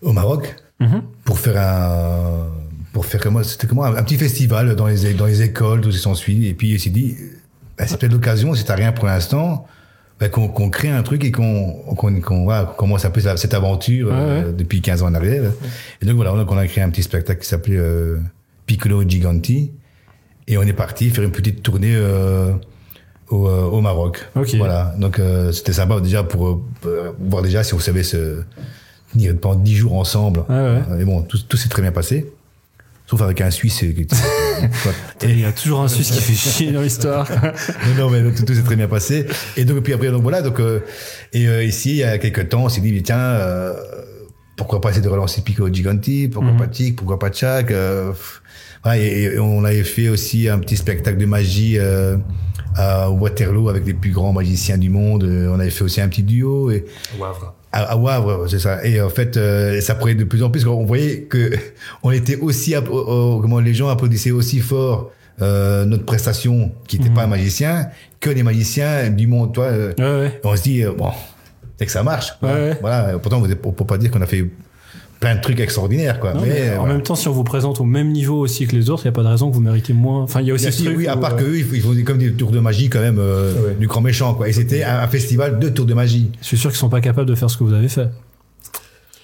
au 0.02 0.14
Maroc, 0.14 0.56
Mhm. 0.80 1.04
pour 1.26 1.38
faire 1.38 1.58
un, 1.62 2.48
pour 2.92 3.06
faire 3.06 3.22
comment, 3.22 3.44
c'était 3.44 3.68
comment, 3.68 3.86
un, 3.86 3.96
un 3.96 4.04
petit 4.04 4.18
festival 4.18 4.76
dans 4.76 4.88
les, 4.88 5.14
dans 5.14 5.28
les 5.28 5.44
écoles, 5.44 5.82
tout 5.82 5.92
ce 5.92 5.98
qui 5.98 6.02
s'ensuit. 6.04 6.48
Et 6.48 6.54
puis, 6.56 6.72
il 6.72 6.80
s'est 6.80 6.90
dit, 6.90 7.16
bah, 7.78 7.86
c'est 7.88 8.00
peut-être 8.00 8.14
l'occasion, 8.14 8.56
si 8.56 8.66
t'as 8.66 8.76
rien 8.76 8.92
pour 8.92 9.06
l'instant, 9.06 9.68
bah, 10.20 10.28
qu'on 10.30 10.70
crée 10.70 10.90
un 10.90 11.04
truc 11.04 11.24
et 11.24 11.32
qu'on 11.32 11.74
qu'on 11.96 12.20
qu'on 12.22 12.44
voilà, 12.46 12.74
commence 12.78 13.06
un 13.06 13.12
peu 13.12 13.22
cette 13.22 13.54
aventure 13.54 14.10
euh, 14.12 14.48
Ouais, 14.48 14.54
depuis 14.54 14.82
15 14.82 15.04
ans 15.04 15.08
en 15.08 15.14
arrière. 15.14 15.52
Et 16.02 16.06
donc 16.06 16.16
voilà, 16.16 16.32
donc 16.32 16.52
on 16.52 16.58
a 16.58 16.66
créé 16.68 16.84
un 16.84 16.90
petit 16.90 17.04
spectacle 17.04 17.42
qui 17.42 17.48
s'appelait 17.48 17.78
euh, 17.78 18.18
Piccolo 18.66 19.08
Giganti 19.08 19.72
et 20.48 20.58
on 20.58 20.64
est 20.64 20.74
parti 20.74 21.10
faire 21.10 21.24
une 21.24 21.32
petite 21.32 21.62
tournée 21.64 21.94
euh, 21.96 22.52
au, 23.30 23.48
euh, 23.48 23.62
au 23.64 23.82
Maroc. 23.82 24.20
Ok. 24.36 24.56
Voilà, 24.56 24.94
donc 24.98 25.20
euh, 25.20 25.52
c'était 25.52 25.74
sympa 25.74 26.00
déjà 26.00 26.24
pour, 26.24 26.48
euh, 26.48 26.62
pour 27.18 27.30
voir 27.30 27.44
déjà 27.44 27.64
si 27.64 27.74
on 27.74 27.80
savait 27.80 28.04
se 28.04 28.42
tenir 29.14 29.36
pendant 29.40 29.60
10 29.60 29.76
jours 29.76 29.94
ensemble. 29.96 30.44
Ouais, 30.50 30.56
ouais. 30.90 31.02
Et 31.02 31.06
bon, 31.06 31.22
tout, 31.22 31.38
tout 31.48 31.58
s'est 31.58 31.70
très 31.70 31.82
bien 31.82 31.92
passé. 31.92 32.32
Sauf 33.08 33.22
avec 33.24 33.42
un 33.42 33.52
Suisse. 33.52 33.84
euh, 33.84 33.92
qui- 33.92 34.08
quoi. 34.08 34.92
Il 35.24 35.40
y 35.40 35.44
a 35.46 35.52
toujours 35.52 35.82
un 35.82 35.90
Suisse 35.90 36.12
qui 36.12 36.22
fait 36.22 36.34
chier 36.34 36.72
dans 36.72 36.82
l'histoire. 36.82 37.30
non, 37.98 38.06
non, 38.06 38.10
mais 38.10 38.32
tout, 38.34 38.46
tout 38.46 38.54
s'est 38.54 38.64
très 38.64 38.78
bien 38.78 38.88
passé. 38.88 39.26
Et 39.58 39.66
donc, 39.66 39.84
puis 39.84 39.92
après, 39.94 40.10
donc 40.12 40.22
voilà, 40.24 40.42
donc, 40.42 40.60
euh, 40.62 40.80
et 41.34 41.48
euh, 41.48 41.64
ici, 41.64 41.90
il 41.92 41.98
y 41.98 42.04
a 42.04 42.18
quelques 42.20 42.48
temps, 42.50 42.64
on 42.64 42.70
s'est 42.70 42.80
dit, 42.80 42.94
mais 42.94 43.02
tiens, 43.02 43.18
euh, 43.20 43.74
pourquoi 44.62 44.82
pas 44.82 44.90
essayer 44.90 45.04
de 45.04 45.10
relancer 45.10 45.42
Pico 45.42 45.68
Giganti, 45.72 46.28
pourquoi 46.28 46.52
Mhm. 46.52 46.58
pas 46.60 46.68
Tic, 46.68 46.96
pourquoi 46.96 47.20
pas 47.20 47.32
Chak, 47.32 47.72
euh, 47.72 48.12
et, 48.96 49.24
et 49.24 49.40
on 49.40 49.64
avait 49.64 49.84
fait 49.84 50.10
aussi 50.10 50.50
un 50.50 50.60
petit 50.60 50.78
spectacle 50.78 51.18
de 51.18 51.26
magie 51.26 51.78
euh, 51.78 52.18
à 52.76 53.10
Waterloo 53.12 53.70
avec 53.70 53.86
les 53.86 53.94
plus 53.94 54.12
grands 54.12 54.34
magiciens 54.34 54.78
du 54.78 54.90
monde. 54.90 55.24
Euh, 55.24 55.50
On 55.54 55.60
avait 55.60 55.70
fait 55.70 55.84
aussi 55.84 56.02
un 56.02 56.08
petit 56.08 56.24
duo 56.24 56.72
et 56.72 56.86
Wavre. 57.20 57.54
à, 57.72 57.84
à 57.92 57.96
Wavre, 57.98 58.48
c'est 58.50 58.60
ça. 58.60 58.84
Et 58.86 59.02
en 59.02 59.10
fait, 59.10 59.38
euh, 59.38 59.82
ça 59.82 59.96
prenait 59.96 60.16
de 60.16 60.24
plus 60.24 60.42
en 60.42 60.50
plus. 60.50 60.66
On 60.66 60.86
voyait 60.86 61.22
que 61.24 61.52
on 62.04 62.12
était 62.12 62.38
aussi, 62.38 62.74
oh, 62.92 63.40
comment 63.42 63.60
les 63.60 63.74
gens 63.74 63.90
applaudissaient 63.90 64.32
aussi 64.32 64.60
fort 64.60 65.12
euh, 65.42 65.86
notre 65.86 66.06
prestation, 66.06 66.72
qui 66.88 66.98
n'était 66.98 67.10
Mhm. 67.10 67.16
pas 67.16 67.24
un 67.24 67.28
magicien, 67.28 67.88
que 68.20 68.30
les 68.30 68.44
magiciens 68.44 69.10
du 69.10 69.26
monde. 69.28 69.54
Toi, 69.54 69.72
Ouais, 69.72 69.94
ouais. 69.98 70.42
on 70.44 70.56
se 70.56 70.62
dit 70.64 70.84
bon, 70.98 71.10
c'est 71.82 71.86
que 71.88 71.92
ça 71.92 72.04
marche. 72.04 72.38
quoi. 72.40 72.50
Ouais, 72.50 72.56
ouais. 72.70 72.78
Voilà. 72.80 73.18
Pourtant, 73.20 73.42
on 73.64 73.72
peut 73.72 73.86
pas 73.86 73.98
dire 73.98 74.12
qu'on 74.12 74.22
a 74.22 74.28
fait 74.28 74.46
plein 75.20 75.36
de 75.36 75.42
trucs 75.42 75.60
extraordinaires, 75.60 76.20
quoi. 76.20 76.34
Non, 76.34 76.42
mais, 76.42 76.48
mais 76.50 76.70
en 76.76 76.80
voilà. 76.82 76.94
même 76.94 77.04
temps, 77.04 77.16
si 77.16 77.28
on 77.28 77.32
vous 77.32 77.44
présente 77.44 77.80
au 77.82 77.84
même 77.84 78.12
niveau 78.12 78.40
aussi 78.40 78.66
que 78.68 78.76
les 78.76 78.90
autres, 78.92 79.04
il 79.04 79.08
n'y 79.08 79.14
a 79.14 79.16
pas 79.16 79.24
de 79.24 79.28
raison 79.28 79.50
que 79.50 79.56
vous 79.56 79.62
méritez 79.62 79.94
moins. 79.94 80.22
Enfin, 80.24 80.42
il 80.42 80.48
y 80.48 80.52
a 80.52 80.54
aussi 80.54 80.72
ce 80.72 80.84
truc 80.84 80.96
oui, 80.98 81.08
à 81.08 81.18
part 81.18 81.34
euh, 81.34 81.38
que 81.38 81.44
eux, 81.44 81.58
ils 81.58 81.82
font- 81.82 81.96
comme 82.06 82.18
des 82.20 82.32
tours 82.34 82.52
de 82.52 82.60
magie 82.60 82.90
quand 82.90 83.02
même 83.02 83.18
euh, 83.20 83.54
Ouais. 83.54 83.76
du 83.80 83.88
grand 83.88 84.02
méchant, 84.02 84.34
quoi. 84.36 84.48
Et 84.48 84.54
c'était 84.54 84.84
un, 84.84 85.00
un 85.00 85.08
festival 85.08 85.58
de 85.60 85.70
tours 85.70 85.86
de 85.88 85.94
magie. 85.96 86.32
Je 86.42 86.48
suis 86.48 86.58
sûr 86.58 86.70
qu'ils 86.70 86.80
sont 86.80 86.90
pas 86.90 87.02
capables 87.02 87.28
de 87.28 87.36
faire 87.36 87.50
ce 87.50 87.58
que 87.58 87.64
vous 87.64 87.74
avez 87.74 87.88
fait. 87.90 88.10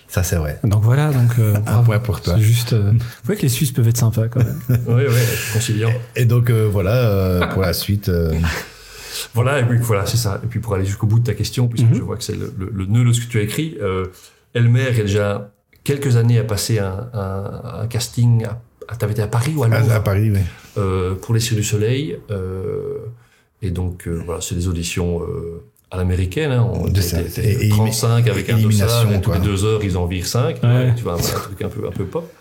Ça, 0.08 0.24
c'est 0.24 0.38
vrai. 0.38 0.60
Donc 0.64 0.84
voilà, 0.84 1.12
donc 1.12 1.32
euh, 1.40 1.56
Un 1.58 1.60
bravo. 1.60 1.84
point 1.84 2.00
pour 2.00 2.22
toi. 2.22 2.36
C'est 2.38 2.42
juste. 2.44 2.74
euh, 2.74 2.92
Vous 2.94 3.00
voyez 3.26 3.38
que 3.40 3.44
les 3.44 3.50
Suisses 3.50 3.72
peuvent 3.72 3.88
être 3.88 3.98
sympas 3.98 4.28
quand 4.30 4.40
même. 4.40 4.60
Oui, 4.88 5.04
oui, 5.08 5.16
conciliant. 5.54 5.92
Et 6.16 6.26
donc 6.26 6.50
euh, 6.50 6.68
voilà 6.72 6.94
euh, 6.96 7.48
pour 7.48 7.62
la 7.62 7.74
suite. 7.74 8.10
Voilà, 9.34 9.60
et 9.60 9.64
puis 9.66 9.78
voilà, 9.80 10.06
c'est 10.06 10.18
ça. 10.18 10.40
Et 10.44 10.48
puis 10.48 10.60
pour 10.60 10.74
aller 10.76 10.86
jusqu'au 10.86 11.08
bout 11.08 11.20
de 11.20 11.26
ta 11.26 11.34
question, 11.34 11.68
puisque 11.68 11.88
Mhm. 11.88 11.96
je 11.96 12.02
vois 12.02 12.18
que 12.18 12.24
c'est 12.24 12.36
le, 12.36 12.54
le, 12.58 12.70
le 12.74 12.86
nœud 12.86 13.04
de 13.06 13.12
ce 13.14 13.22
que 13.22 13.28
tu 13.32 13.40
as 13.40 13.42
écrit, 13.42 13.78
euh, 13.82 14.06
Elmer, 14.54 14.88
il 14.92 14.98
y 14.98 15.02
a 15.02 15.04
déjà 15.04 15.52
quelques 15.84 16.16
années, 16.18 16.40
a 16.40 16.44
passé 16.44 16.80
un, 16.80 17.10
un, 17.14 17.82
un 17.82 17.88
casting. 17.88 18.46
À, 18.88 18.96
T'avais 18.96 19.12
été 19.14 19.22
à 19.22 19.28
Paris 19.28 19.54
ou 19.56 19.64
à 19.64 19.68
Londres 19.68 19.92
à 19.92 20.00
Paris, 20.02 20.32
oui. 20.32 20.40
euh, 20.78 21.16
pour 21.16 21.34
les 21.34 21.40
Cieux 21.42 21.56
du 21.58 21.64
Soleil. 21.64 22.18
Euh, 22.32 22.98
et 23.62 23.72
donc, 23.72 24.08
euh, 24.08 24.22
voilà, 24.26 24.40
c'est 24.42 24.56
des 24.56 24.68
auditions 24.68 25.22
euh, 25.24 25.62
à 25.92 25.98
l'américaine. 25.98 26.52
Hein, 26.52 26.66
on 26.72 26.84
De 26.86 26.90
était- 26.92 27.02
ça. 27.02 27.22
était 27.22 27.46
Et- 27.64 27.66
et 27.68 27.70
35 27.70 28.28
avec 28.30 28.50
un 28.50 28.58
dossard, 28.58 29.12
et 29.12 29.20
toutes 29.22 29.34
les 29.36 29.40
deux 29.42 29.66
heures, 29.66 29.84
ils 29.84 29.98
en 29.98 30.06
virent 30.06 30.26
5. 30.28 30.62
Ouais. 30.64 30.94
tu 30.96 31.04
vois, 31.04 31.14
un, 31.14 31.18
un 31.18 31.20
truc 31.20 31.62
un 31.62 31.70
peu, 31.70 31.86
un 31.88 31.92
peu 31.92 32.06
pop. 32.06 32.32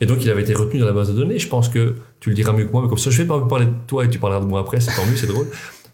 Et 0.00 0.06
donc, 0.06 0.24
il 0.24 0.30
avait 0.30 0.42
été 0.42 0.54
retenu 0.54 0.80
dans 0.80 0.86
la 0.86 0.92
base 0.92 1.08
de 1.08 1.14
données. 1.14 1.38
Je 1.38 1.48
pense 1.48 1.68
que 1.68 1.94
tu 2.20 2.30
le 2.30 2.34
diras 2.34 2.52
mieux 2.52 2.64
que 2.66 2.72
moi, 2.72 2.82
mais 2.82 2.88
comme 2.88 2.98
ça, 2.98 3.10
je 3.10 3.18
vais 3.22 3.26
pas 3.28 3.40
parler 3.46 3.66
de 3.66 3.72
toi 3.86 4.04
et 4.04 4.10
tu 4.10 4.18
parleras 4.18 4.40
de 4.40 4.46
moi 4.46 4.60
après, 4.60 4.80
c'est 4.80 4.94
tant 4.94 5.04
mieux, 5.06 5.16
c'est 5.16 5.26
drôle. 5.26 5.46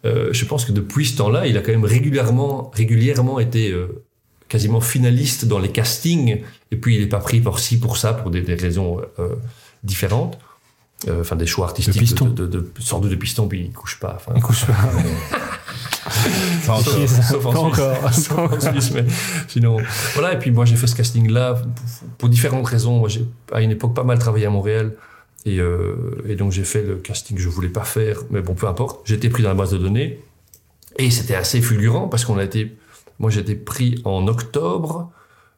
Euh, 0.05 0.29
je 0.33 0.45
pense 0.45 0.65
que 0.65 0.73
depuis 0.73 1.07
ce 1.07 1.17
temps-là, 1.17 1.47
il 1.47 1.57
a 1.57 1.61
quand 1.61 1.73
même 1.73 1.85
régulièrement, 1.85 2.71
régulièrement 2.75 3.41
été 3.41 3.71
euh, 3.73 4.05
quasiment 4.49 4.81
finaliste 4.81 5.45
dans 5.47 5.59
les 5.59 5.71
castings. 5.71 6.43
Et 6.71 6.77
puis, 6.77 6.97
il 6.97 7.01
n'est 7.03 7.09
pas 7.09 7.19
pris 7.19 7.41
pour 7.41 7.59
ci, 7.59 7.79
pour 7.79 7.97
ça, 7.97 8.13
pour 8.13 8.31
des, 8.31 8.41
des 8.43 8.55
raisons 8.55 9.01
euh, 9.19 9.35
différentes. 9.83 10.39
Euh, 11.09 11.21
Enfin, 11.21 11.37
des 11.37 11.47
choix 11.47 11.67
artistiques. 11.67 11.97
piston. 11.99 12.27
De, 12.27 12.47
de, 12.47 12.59
de, 12.59 12.71
sans 12.81 12.99
doute 12.99 13.11
de 13.13 13.17
piston, 13.17 13.47
puis 13.47 13.67
il 13.67 13.73
couche 13.73 14.01
pas. 14.01 14.17
Enfin, 14.17 14.39
coup, 14.41 14.53
je 14.53 14.65
fais- 14.67 14.73
Pas 16.67 16.73
encore. 16.75 17.09
Ça. 17.09 17.23
Sauf 17.23 17.47
en 17.47 17.53
Pas 17.53 17.59
Suisse. 17.61 17.79
encore. 17.81 18.15
Sauf 18.15 18.39
en 18.39 18.73
Suisse, 18.73 18.91
mais 18.95 19.05
sinon. 19.47 19.77
Voilà, 20.15 20.33
et 20.35 20.39
puis 20.39 20.51
moi 20.51 20.65
j'ai 20.65 20.77
fait 20.77 20.87
ce 20.87 20.97
casting-là 20.97 21.55
pour, 21.55 22.09
pour 22.19 22.29
différentes 22.29 22.67
raisons. 22.67 22.99
Moi 22.99 23.09
j'ai 23.09 23.25
à 23.53 23.61
une 23.63 23.71
époque 23.71 23.95
pas 23.95 24.03
mal 24.05 24.19
travaillé 24.19 24.47
à 24.47 24.51
Montréal. 24.51 24.93
Et, 25.49 25.61
euh, 25.61 26.23
et 26.29 26.35
donc 26.37 26.53
j'ai 26.53 26.65
fait 26.65 26.83
le 26.83 26.97
casting 26.97 27.37
que 27.37 27.43
je 27.43 27.49
voulais 27.49 27.69
pas 27.69 27.85
faire, 27.85 28.21
mais 28.31 28.41
bon, 28.43 28.55
peu 28.55 28.67
importe. 28.67 29.01
J'ai 29.05 29.15
été 29.17 29.29
pris 29.31 29.43
dans 29.43 29.49
la 29.51 29.55
base 29.55 29.71
de 29.73 29.79
données. 29.79 30.21
Et 30.99 31.11
c'était 31.11 31.35
assez 31.37 31.61
fulgurant 31.61 32.09
parce 32.09 32.25
qu'on 32.25 32.39
a 32.39 32.45
été. 32.45 32.77
Moi 33.19 33.31
j'ai 33.31 33.41
été 33.41 33.55
pris 33.55 34.01
en 34.05 34.27
octobre. 34.29 35.11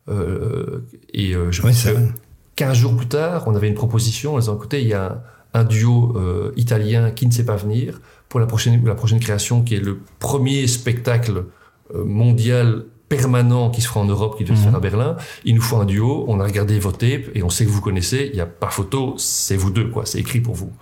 Euh, 0.08 0.80
et 1.12 1.34
euh, 1.34 1.50
je 1.52 1.62
Ouais, 1.62 1.70
pense 1.70 1.84
que 1.84 1.90
vrai. 1.90 2.08
15 2.56 2.76
jours 2.76 2.96
plus 2.96 3.06
tard, 3.08 3.44
on 3.46 3.54
avait 3.54 3.68
une 3.68 3.74
proposition 3.74 4.34
en 4.34 4.38
disant 4.38 4.56
écoutez, 4.56 4.82
il 4.82 4.88
y 4.88 4.94
a 4.94 5.22
un, 5.54 5.60
un 5.60 5.64
duo 5.64 6.14
euh, 6.16 6.52
italien 6.56 7.10
qui 7.10 7.26
ne 7.26 7.32
sait 7.32 7.44
pas 7.44 7.56
venir 7.56 8.00
pour 8.28 8.40
la 8.40 8.46
prochaine, 8.46 8.84
la 8.84 8.94
prochaine 8.94 9.20
création 9.20 9.62
qui 9.62 9.74
est 9.76 9.80
le 9.80 9.98
premier 10.18 10.66
spectacle 10.66 11.44
mondial 11.92 12.84
permanent 13.10 13.68
qui 13.70 13.82
se 13.82 13.88
fera 13.88 14.00
en 14.00 14.06
Europe, 14.06 14.38
qui 14.38 14.44
devait 14.44 14.54
se 14.56 14.60
Mhm. 14.62 14.68
faire 14.68 14.76
à 14.76 14.80
Berlin. 14.80 15.16
Il 15.44 15.54
nous 15.56 15.60
faut 15.60 15.76
un 15.76 15.84
duo, 15.84 16.24
on 16.28 16.40
a 16.40 16.44
regardé 16.44 16.78
vos 16.78 16.92
tapes 16.92 17.28
et 17.34 17.42
on 17.42 17.50
sait 17.50 17.66
que 17.66 17.70
vous 17.70 17.82
connaissez, 17.82 18.30
il 18.32 18.34
n'y 18.36 18.40
a 18.40 18.46
pas 18.46 18.70
photo, 18.70 19.14
c'est 19.18 19.56
vous 19.56 19.70
deux, 19.70 19.88
quoi, 19.90 20.06
c'est 20.06 20.18
écrit 20.20 20.40
pour 20.40 20.54
vous. 20.54 20.72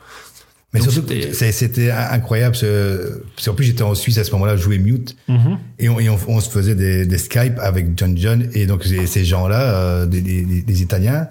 Mais 0.74 0.81
Donc, 0.81 0.91
surtout, 0.91 1.09
c'était- 1.09 1.33
c'est- 1.33 1.53
c'était 1.53 1.91
incroyable. 1.91 2.55
Ce... 2.55 3.22
Parce 3.35 3.47
qu'en 3.49 3.55
plus, 3.55 3.64
j'étais 3.64 3.83
en 3.83 3.95
Suisse 3.95 4.18
à 4.18 4.24
ce 4.24 4.31
moment-là, 4.33 4.55
je 4.57 4.62
jouais 4.62 4.76
mute. 4.76 5.16
Mhm. 5.26 5.59
Et 5.79 5.89
on, 5.89 5.99
et 5.99 6.11
on, 6.11 6.18
on 6.29 6.41
se 6.41 6.51
faisait 6.51 6.74
des, 6.74 7.07
des 7.07 7.16
Skype 7.18 7.59
avec 7.59 7.97
John 7.99 8.16
John. 8.18 8.47
Et 8.53 8.66
donc, 8.66 8.85
ces, 8.85 9.07
ces 9.07 9.24
gens-là, 9.24 9.62
euh, 9.62 10.07
des, 10.07 10.20
des, 10.20 10.43
des- 10.43 10.61
des 10.62 10.83
Italiens, 10.83 11.29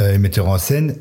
euh, 0.00 0.12
les 0.12 0.18
metteurs 0.18 0.46
en 0.48 0.58
scène. 0.58 0.96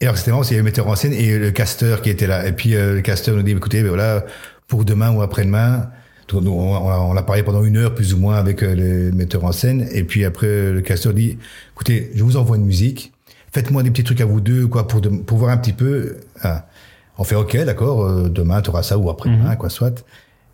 Et 0.00 0.06
alors, 0.06 0.18
c'était 0.18 0.32
marrant, 0.32 0.42
c'est 0.42 0.56
le 0.56 0.64
metteur 0.64 0.88
en 0.88 0.96
scène 0.96 1.12
et 1.12 1.38
le 1.38 1.52
casteur 1.52 2.02
qui 2.02 2.10
était 2.10 2.26
là. 2.26 2.48
Et 2.48 2.52
puis, 2.52 2.74
euh, 2.74 2.94
le 2.96 3.00
casteur 3.00 3.36
nous 3.36 3.42
dit, 3.44 3.52
écoutez, 3.52 3.82
ben 3.82 3.88
voilà, 3.90 4.26
pour 4.66 4.84
demain 4.84 5.12
ou 5.12 5.22
après-demain, 5.22 5.90
on, 6.32 6.46
on, 6.46 7.10
on 7.10 7.16
a 7.16 7.22
parlé 7.22 7.42
pendant 7.42 7.62
une 7.64 7.76
heure 7.76 7.94
plus 7.94 8.14
ou 8.14 8.18
moins 8.18 8.36
avec 8.36 8.62
euh, 8.62 8.74
le 8.74 9.12
metteur 9.12 9.44
en 9.44 9.52
scène. 9.52 9.86
Et 9.92 10.04
puis 10.04 10.24
après, 10.24 10.72
le 10.72 10.80
casteur 10.80 11.12
dit, 11.12 11.36
écoutez, 11.74 12.10
je 12.14 12.22
vous 12.24 12.36
envoie 12.36 12.56
une 12.56 12.64
musique. 12.64 13.12
faites-moi 13.52 13.82
des 13.82 13.90
petits 13.90 14.04
trucs 14.04 14.20
à 14.20 14.24
vous 14.24 14.40
deux, 14.40 14.66
quoi, 14.66 14.86
pour, 14.88 15.00
de- 15.00 15.08
pour 15.08 15.38
voir 15.38 15.50
un 15.50 15.56
petit 15.58 15.72
peu. 15.72 16.16
Ah. 16.42 16.66
On 17.18 17.24
fait 17.24 17.36
OK, 17.36 17.56
d'accord, 17.64 18.04
euh, 18.04 18.28
demain 18.28 18.60
tu 18.62 18.70
auras 18.70 18.82
ça 18.82 18.98
ou 18.98 19.08
après-demain, 19.10 19.54
quoi, 19.56 19.68
soit. 19.70 20.04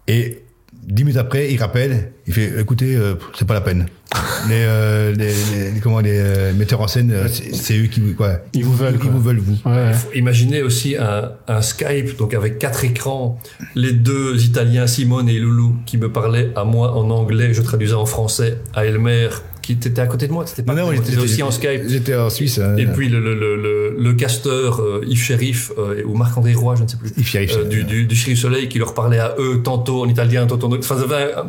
Et 0.09 0.43
dix 0.83 1.05
minutes 1.05 1.19
après, 1.19 1.53
il 1.53 1.57
rappelle, 1.59 2.13
il 2.27 2.33
fait, 2.35 2.61
écoutez, 2.61 2.97
euh, 2.97 3.15
c'est 3.39 3.47
pas 3.47 3.55
la 3.55 3.61
peine. 3.61 3.87
les, 4.49 4.55
euh, 4.67 5.13
les, 5.15 5.73
les- 5.73 5.81
comment, 5.81 6.01
les 6.01 6.19
euh, 6.19 6.53
metteurs 6.55 6.81
en 6.81 6.89
scène, 6.89 7.13
euh, 7.13 7.29
c'est 7.29 7.79
eux 7.79 7.87
qui, 7.87 8.15
quoi, 8.15 8.39
Ils 8.55 8.65
vous 8.65 8.75
veulent, 8.75 8.95
Ils, 8.95 9.01
quoi. 9.01 9.11
vous 9.11 9.21
veulent, 9.21 9.39
vous. 9.39 9.57
Ouais, 9.65 9.73
ouais. 9.77 9.93
Faut 9.93 10.13
imaginer 10.15 10.63
aussi 10.63 10.97
un, 10.97 11.33
un 11.47 11.63
Skype, 11.63 12.17
donc 12.19 12.35
avec 12.35 12.59
quatre 12.59 12.85
écrans, 12.85 13.39
les 13.75 13.93
deux 13.93 14.43
Italiens, 14.45 14.87
Simone 14.87 15.29
et 15.29 15.39
Loulou, 15.39 15.77
qui 15.87 15.97
me 15.99 16.11
parlaient 16.11 16.51
à 16.57 16.65
moi 16.65 16.97
en 16.97 17.09
anglais, 17.11 17.55
je 17.55 17.63
traduisais 17.63 17.95
en 17.95 18.07
français, 18.07 18.59
à 18.75 18.85
Elmer, 18.85 19.29
qui 19.77 19.89
était 19.89 20.01
à 20.01 20.07
côté 20.07 20.27
de 20.29 20.33
moi, 20.33 20.45
c'était 20.47 20.63
pas 20.63 20.75
Non, 20.75 20.87
non, 20.87 20.93
j'étais- 20.93 21.11
t'étais 21.11 21.23
aussi 21.23 21.43
en 21.43 21.51
Skype. 21.51 21.83
J'étais 21.89 22.15
en 22.17 22.31
Suisse. 22.31 22.59
hein. 22.59 22.77
Et 22.77 22.87
puis 22.87 23.09
le, 23.09 23.21
le, 23.21 23.35
le, 23.35 23.57
le, 23.57 23.97
le 23.99 24.13
casteur 24.15 24.81
euh, 24.81 25.03
Yves 25.07 25.23
Sheriff 25.23 25.73
euh, 25.79 26.03
ou 26.07 26.15
Marc-André 26.17 26.55
Roy, 26.55 26.77
je 26.77 26.83
ne 26.85 26.89
sais 26.89 26.97
plus, 26.97 27.11
Yves 27.17 27.27
Sheriff, 27.27 27.57
euh, 27.57 27.65
du, 27.65 27.85
du, 27.85 28.07
du 28.07 28.15
Chéri 28.15 28.37
Soleil 28.37 28.69
qui 28.69 28.79
leur 28.79 28.95
parlait 28.95 29.19
à 29.19 29.35
eux 29.39 29.61
tantôt 29.63 30.03
en 30.03 30.09
italien, 30.09 30.47
tantôt 30.47 30.67
en 30.73 30.79
Enfin, 30.79 30.97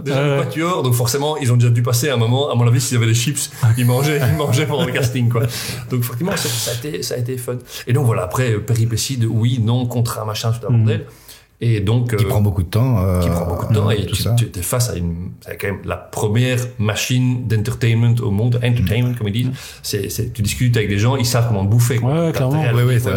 déjà 0.04 0.38
ouais. 0.38 0.44
quatuor, 0.44 0.84
donc 0.84 0.94
forcément, 0.94 1.38
ils 1.38 1.52
ont 1.52 1.58
déjà 1.58 1.70
dû 1.70 1.82
passer 1.84 2.10
un 2.10 2.18
moment, 2.18 2.52
à 2.52 2.56
mon 2.56 2.68
avis, 2.68 2.82
s'ils 2.82 2.98
avaient 2.98 3.06
des 3.08 3.14
chips, 3.14 3.50
ils 3.78 3.86
mangeaient, 3.86 4.20
ils 4.32 4.38
mangeaient 4.38 4.66
pendant 4.66 4.86
le 4.86 4.92
casting, 4.92 5.30
quoi. 5.30 5.42
Donc, 5.90 6.02
effectivement, 6.02 6.36
ça, 6.36 6.50
ça, 6.50 6.72
a 6.72 6.74
été, 6.88 7.04
ça 7.04 7.16
a 7.16 7.18
été 7.18 7.38
fun. 7.38 7.58
Et 7.88 7.94
donc, 7.94 8.06
voilà, 8.06 8.24
après, 8.24 8.52
euh, 8.54 8.60
péripéties 8.60 9.18
de 9.18 9.28
oui, 9.28 9.60
non, 9.64 9.86
contrat, 9.86 10.26
machin, 10.26 10.52
tout 10.52 10.68
un 10.68 10.72
bordel. 10.78 11.06
Et 11.64 11.80
donc, 11.80 12.16
qui 12.18 12.26
euh, 12.26 12.28
prend 12.28 12.42
beaucoup 12.42 12.64
de 12.64 12.70
temps. 12.70 13.06
euh, 13.06 13.20
qui 13.22 13.30
prend 13.30 13.46
beaucoup 13.46 13.72
de 13.72 13.78
temps 13.78 13.88
euh, 13.90 13.94
et 13.94 14.06
tout 14.08 14.16
tu, 14.16 14.24
ça. 14.24 14.36
tu 14.36 14.50
es 14.58 14.62
face 14.64 14.90
à 14.90 14.96
une 14.96 15.30
c'est 15.42 15.58
quand 15.58 15.68
même 15.68 15.82
la 15.86 15.96
première 15.96 16.58
machine 16.80 17.48
d'entertainment 17.48 18.16
au 18.24 18.32
monde 18.32 18.56
entertainment 18.64 19.14
comme 19.16 19.28
ils 19.28 19.34
disent 19.44 19.52
c'est, 19.84 20.10
c'est 20.10 20.34
tu 20.34 20.42
discutes 20.42 20.76
avec 20.76 20.90
des 20.90 20.98
gens 20.98 21.16
ils 21.18 21.26
savent 21.26 21.48
comment 21.50 21.64
te 21.64 21.70
bouffer 21.70 21.98
quoi. 21.98 22.26
Ouais, 22.28 22.32
clairement. 22.32 22.64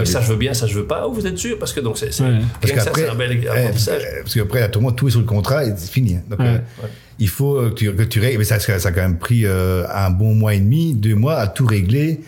ça 0.04 0.20
je 0.20 0.28
veux 0.28 0.36
bien 0.36 0.52
ça 0.52 0.66
je 0.66 0.74
veux 0.74 0.86
pas 0.86 1.08
ou 1.08 1.14
vous 1.14 1.26
êtes 1.26 1.38
sûr? 1.38 1.58
Parce 1.58 1.72
que 1.72 1.80
donc 1.80 1.96
c'est, 1.96 2.12
c'est 2.12 2.22
Ouais. 2.24 2.40
Parce 2.60 2.72
qu'après, 2.72 3.02
c'est 3.02 3.08
un 3.08 3.14
bel 3.14 3.40
eh, 3.42 3.48
apprentissage 3.48 4.02
parce 4.22 4.34
qu'après, 4.34 4.62
à 4.62 4.68
tout 4.68 4.80
moment, 4.80 4.92
tout 4.92 5.08
est 5.08 5.10
sur 5.10 5.20
le 5.20 5.26
contrat 5.26 5.64
et 5.64 5.72
c'est 5.76 5.90
fini. 5.90 6.18
Donc, 6.28 6.38
Ouais. 6.40 6.46
euh, 6.46 6.86
il 7.18 7.28
faut 7.28 7.56
euh, 7.56 7.70
que 7.70 7.74
tu, 7.74 7.92
que 7.94 8.02
tu 8.02 8.20
règles. 8.20 8.38
Mais 8.38 8.44
ça, 8.44 8.58
ça 8.58 8.72
a 8.74 8.92
quand 8.92 9.00
même 9.02 9.18
pris 9.18 9.44
euh, 9.46 9.84
un 9.92 10.10
bon 10.10 10.34
mois 10.34 10.54
et 10.54 10.58
demi, 10.60 10.94
deux 10.94 11.14
mois 11.14 11.36
à 11.36 11.46
tout 11.46 11.66
régler, 11.66 12.20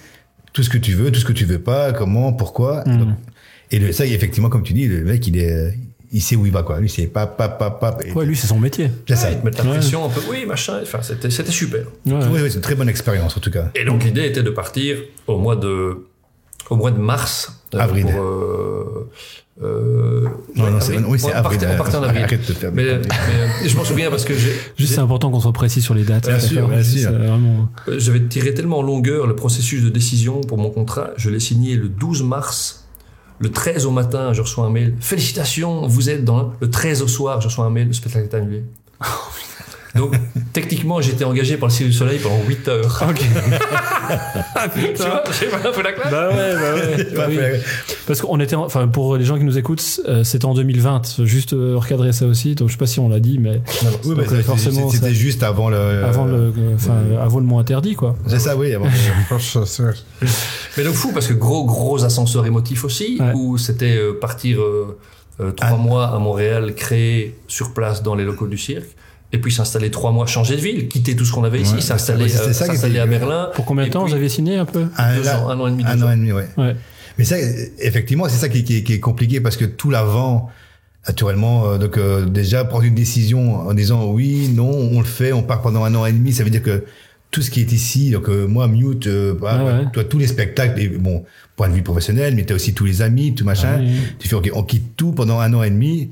tout 0.52 0.62
ce 0.62 0.70
que 0.70 0.78
tu 0.78 0.92
veux, 0.92 1.10
tout 1.10 1.20
ce 1.20 1.24
que 1.24 1.32
tu 1.32 1.44
veux 1.44 1.58
pas, 1.58 1.92
comment, 1.92 2.32
pourquoi. 2.32 2.84
Mm. 2.86 2.98
Donc, 2.98 3.08
et 3.70 3.78
le, 3.78 3.92
ça, 3.92 4.06
effectivement, 4.06 4.48
comme 4.48 4.62
tu 4.62 4.72
dis, 4.74 4.86
le 4.86 5.02
mec, 5.04 5.26
il 5.26 5.38
est, 5.38 5.74
il 6.12 6.20
sait 6.22 6.36
où 6.36 6.46
il 6.46 6.52
va, 6.52 6.62
quoi. 6.62 6.78
Lui, 6.80 6.88
c'est 6.88 7.06
pas, 7.06 7.26
pas, 7.26 7.48
pas, 7.48 7.70
pas. 7.70 7.96
Ouais, 8.14 8.24
lui, 8.26 8.36
c'est 8.36 8.46
son 8.46 8.58
métier. 8.60 8.90
c'est 9.08 9.16
ça. 9.16 9.28
Ouais, 9.30 9.38
mettent 9.44 9.58
la 9.58 9.64
Ouais. 9.64 9.70
pression 9.78 10.04
un 10.04 10.08
peu 10.08 10.20
oui 10.30 10.46
machin 10.46 10.78
enfin 10.82 10.98
c'était, 11.02 11.30
c'était 11.30 11.50
super 11.52 11.80
Ouais. 12.06 12.14
Oui, 12.30 12.40
oui, 12.42 12.48
c'est 12.48 12.56
une 12.56 12.60
très 12.60 12.74
bonne 12.74 12.88
expérience, 12.88 13.36
en 13.36 13.40
tout 13.40 13.50
cas. 13.50 13.70
et 13.74 13.84
donc 13.84 14.04
l'idée 14.04 14.26
était 14.26 14.42
de 14.42 14.50
partir 14.50 14.98
au 15.26 15.38
mois 15.38 15.56
de 15.56 16.06
au 16.70 16.76
mois 16.76 16.90
de 16.90 16.98
mars 16.98 17.62
euh, 17.74 17.78
Avril. 17.78 18.06
pour, 18.06 18.20
euh, 18.20 19.08
euh, 19.62 20.28
Non, 20.56 20.64
ouais, 20.64 20.70
non, 20.72 20.80
c'est, 20.80 20.98
oui, 20.98 21.18
avril. 21.32 21.58
partait- 21.60 21.66
on 21.72 21.76
partait 21.76 21.96
en 21.96 22.02
avril 22.02 22.24
Arrête 22.24 22.46
de 22.48 22.52
faire 22.52 22.72
mais, 22.72 22.84
mais, 22.98 23.68
je 23.68 23.76
m'en 23.76 23.84
souviens 23.84 24.10
parce 24.10 24.24
que 24.24 24.34
j'ai, 24.34 24.50
Juste, 24.50 24.62
j'ai- 24.76 24.86
c'est 24.86 24.98
important 24.98 25.30
qu'on 25.30 25.40
soit 25.40 25.52
précis 25.52 25.80
sur 25.80 25.94
les 25.94 26.02
dates. 26.04 26.26
Bien 26.26 26.40
sûr, 26.40 26.68
bien 26.68 26.82
sûr. 26.82 27.12
vraiment... 27.12 27.68
Euh, 27.88 27.98
J'avais 27.98 28.20
tiré 28.26 28.52
tellement 28.52 28.78
en 28.78 28.82
longueur 28.82 29.26
le 29.28 29.36
processus 29.36 29.82
de 29.84 29.88
décision 29.90 30.40
pour 30.40 30.58
mon 30.58 30.70
contrat. 30.70 31.10
Je 31.16 31.30
l'ai 31.30 31.40
signé 31.40 31.76
le 31.76 31.88
12 31.88 32.22
mars. 32.24 32.85
Le 33.38 33.50
13 33.50 33.86
au 33.86 33.90
matin, 33.90 34.32
je 34.32 34.40
reçois 34.40 34.64
un 34.64 34.70
mail. 34.70 34.94
Félicitations, 35.00 35.86
vous 35.86 36.08
êtes 36.08 36.24
dans 36.24 36.52
le 36.60 36.70
13 36.70 37.02
au 37.02 37.08
soir, 37.08 37.40
je 37.40 37.48
reçois 37.48 37.64
un 37.64 37.70
mail. 37.70 37.88
Le 37.88 37.92
spectacle 37.92 38.28
est 38.30 38.34
annulé. 38.36 38.64
Donc, 39.94 40.14
techniquement, 40.52 41.00
j'étais 41.00 41.24
engagé 41.24 41.56
par 41.56 41.68
le 41.68 41.74
Cirque 41.74 41.88
du 41.90 41.96
Soleil 41.96 42.18
pendant 42.18 42.42
8 42.46 42.68
heures. 42.68 43.04
Ok. 43.08 43.20
Tu 44.74 45.02
vois, 45.02 45.24
j'ai 45.38 45.46
pas 45.46 45.68
un 45.68 45.72
peu 45.72 45.82
la 45.82 45.92
classe. 45.92 46.10
Bah 46.10 46.28
ouais, 46.28 46.54
bah 46.54 46.74
ouais. 46.74 47.04
Pas 47.04 47.28
Oui. 47.28 47.38
Parce 48.06 48.20
qu'on 48.20 48.38
était, 48.40 48.54
en- 48.54 48.64
enfin 48.64 48.86
pour 48.88 49.16
les 49.16 49.24
gens 49.24 49.36
qui 49.36 49.44
nous 49.44 49.58
écoutent, 49.58 50.00
euh, 50.08 50.22
c'était 50.24 50.44
en 50.44 50.54
2020. 50.54 51.24
Juste 51.24 51.52
euh, 51.54 51.74
recadrer 51.76 52.12
ça 52.12 52.26
aussi. 52.26 52.54
Donc 52.54 52.68
je 52.68 52.72
sais 52.74 52.78
pas 52.78 52.86
si 52.86 53.00
on 53.00 53.08
l'a 53.08 53.18
dit, 53.20 53.38
mais 53.38 53.60
Oui, 54.04 54.14
Donc, 54.14 54.16
mais 54.16 54.32
euh, 54.32 54.42
forcément, 54.42 54.88
c'était 54.90 55.12
juste 55.14 55.42
avant 55.42 55.68
le. 55.70 55.76
avant 56.04 56.24
le, 56.24 56.52
enfin 56.74 56.94
avant 57.20 57.38
le 57.40 57.44
mot 57.46 57.58
interdit 57.58 57.94
quoi. 57.94 58.16
C'est 58.26 58.38
ça, 58.38 58.56
oui, 58.56 58.72
avant. 58.74 58.86
Mais 60.76 60.84
donc 60.84 60.94
fou, 60.94 61.10
parce 61.12 61.26
que 61.26 61.32
gros, 61.34 61.64
gros 61.64 62.04
ascenseur 62.04 62.46
émotif 62.46 62.84
aussi, 62.84 63.18
Ouais. 63.20 63.32
où 63.34 63.58
c'était 63.58 63.96
euh, 63.96 64.12
partir 64.20 64.60
euh, 64.60 64.98
euh, 65.40 65.52
trois 65.52 65.70
Ah. 65.72 65.76
mois 65.76 66.14
à 66.14 66.18
Montréal, 66.18 66.74
créer 66.74 67.36
sur 67.48 67.72
place 67.74 68.02
dans 68.02 68.14
les 68.14 68.24
locaux 68.24 68.46
du 68.46 68.58
cirque, 68.58 68.88
et 69.32 69.38
puis 69.38 69.52
s'installer 69.52 69.90
trois 69.90 70.12
mois, 70.12 70.26
changer 70.26 70.56
de 70.56 70.60
ville, 70.60 70.88
quitter 70.88 71.16
tout 71.16 71.24
ce 71.24 71.32
qu'on 71.32 71.44
avait 71.44 71.60
ici, 71.60 71.74
Ouais, 71.74 71.80
s'installer 71.80 72.28
c'est 72.28 72.40
euh, 72.98 73.02
à 73.02 73.06
Berlin. 73.06 73.48
Pour 73.54 73.64
combien 73.64 73.86
de 73.86 73.90
temps 73.90 74.10
avez 74.12 74.28
signé 74.28 74.56
un 74.56 74.64
peu? 74.66 74.84
Un, 74.96 75.16
Deux 75.16 75.22
là- 75.24 75.40
ans, 75.42 75.48
un 75.48 75.60
an 75.60 75.66
et 75.66 75.70
demi, 75.72 75.84
deux 75.84 75.90
Un 75.90 76.02
ans. 76.02 76.06
an 76.06 76.12
et 76.12 76.16
demi, 76.16 76.32
ouais. 76.32 76.48
Ouais. 76.56 76.76
Mais 77.18 77.24
ça, 77.24 77.36
effectivement, 77.80 78.28
c'est 78.28 78.36
ça 78.38 78.48
qui, 78.48 78.62
qui- 78.64 78.84
qui 78.84 78.92
est 78.94 79.00
compliqué 79.00 79.40
parce 79.40 79.56
que 79.56 79.64
tout 79.64 79.90
l'avant, 79.90 80.50
naturellement, 81.06 81.66
euh, 81.68 81.78
donc 81.78 81.96
euh, 81.98 82.26
déjà 82.26 82.64
prendre 82.64 82.84
une 82.84 82.94
décision 82.94 83.56
en 83.68 83.74
disant 83.74 84.10
oui, 84.12 84.50
non, 84.54 84.68
on 84.70 84.98
le 85.00 85.06
fait, 85.06 85.32
on 85.32 85.42
part 85.42 85.62
pendant 85.62 85.84
un 85.84 85.94
an 85.94 86.04
et 86.06 86.12
demi, 86.12 86.32
ça 86.32 86.44
veut 86.44 86.50
dire 86.50 86.62
que 86.62 86.84
tout 87.30 87.42
ce 87.42 87.50
qui 87.50 87.60
est 87.60 87.72
ici, 87.72 88.10
donc 88.10 88.28
euh, 88.28 88.46
moi, 88.46 88.68
Mute, 88.68 89.06
euh, 89.08 89.34
bah, 89.40 89.58
Ah 89.60 89.64
ouais. 89.64 89.84
toi, 89.92 90.04
tous 90.04 90.18
les 90.18 90.26
spectacles, 90.26 90.80
et, 90.80 90.88
bon, 90.88 91.24
point 91.56 91.68
de 91.68 91.74
vue 91.74 91.82
professionnel, 91.82 92.34
mais 92.34 92.44
t'as 92.44 92.54
aussi 92.54 92.72
tous 92.74 92.84
les 92.84 93.02
amis, 93.02 93.34
tout 93.34 93.44
machin. 93.44 93.76
Ah 93.76 93.80
oui. 93.80 93.96
Tu 94.18 94.28
fais, 94.28 94.36
ok, 94.36 94.50
on 94.54 94.62
quitte 94.62 94.96
tout 94.96 95.12
pendant 95.12 95.40
un 95.40 95.52
an 95.54 95.62
et 95.62 95.70
demi. 95.70 96.10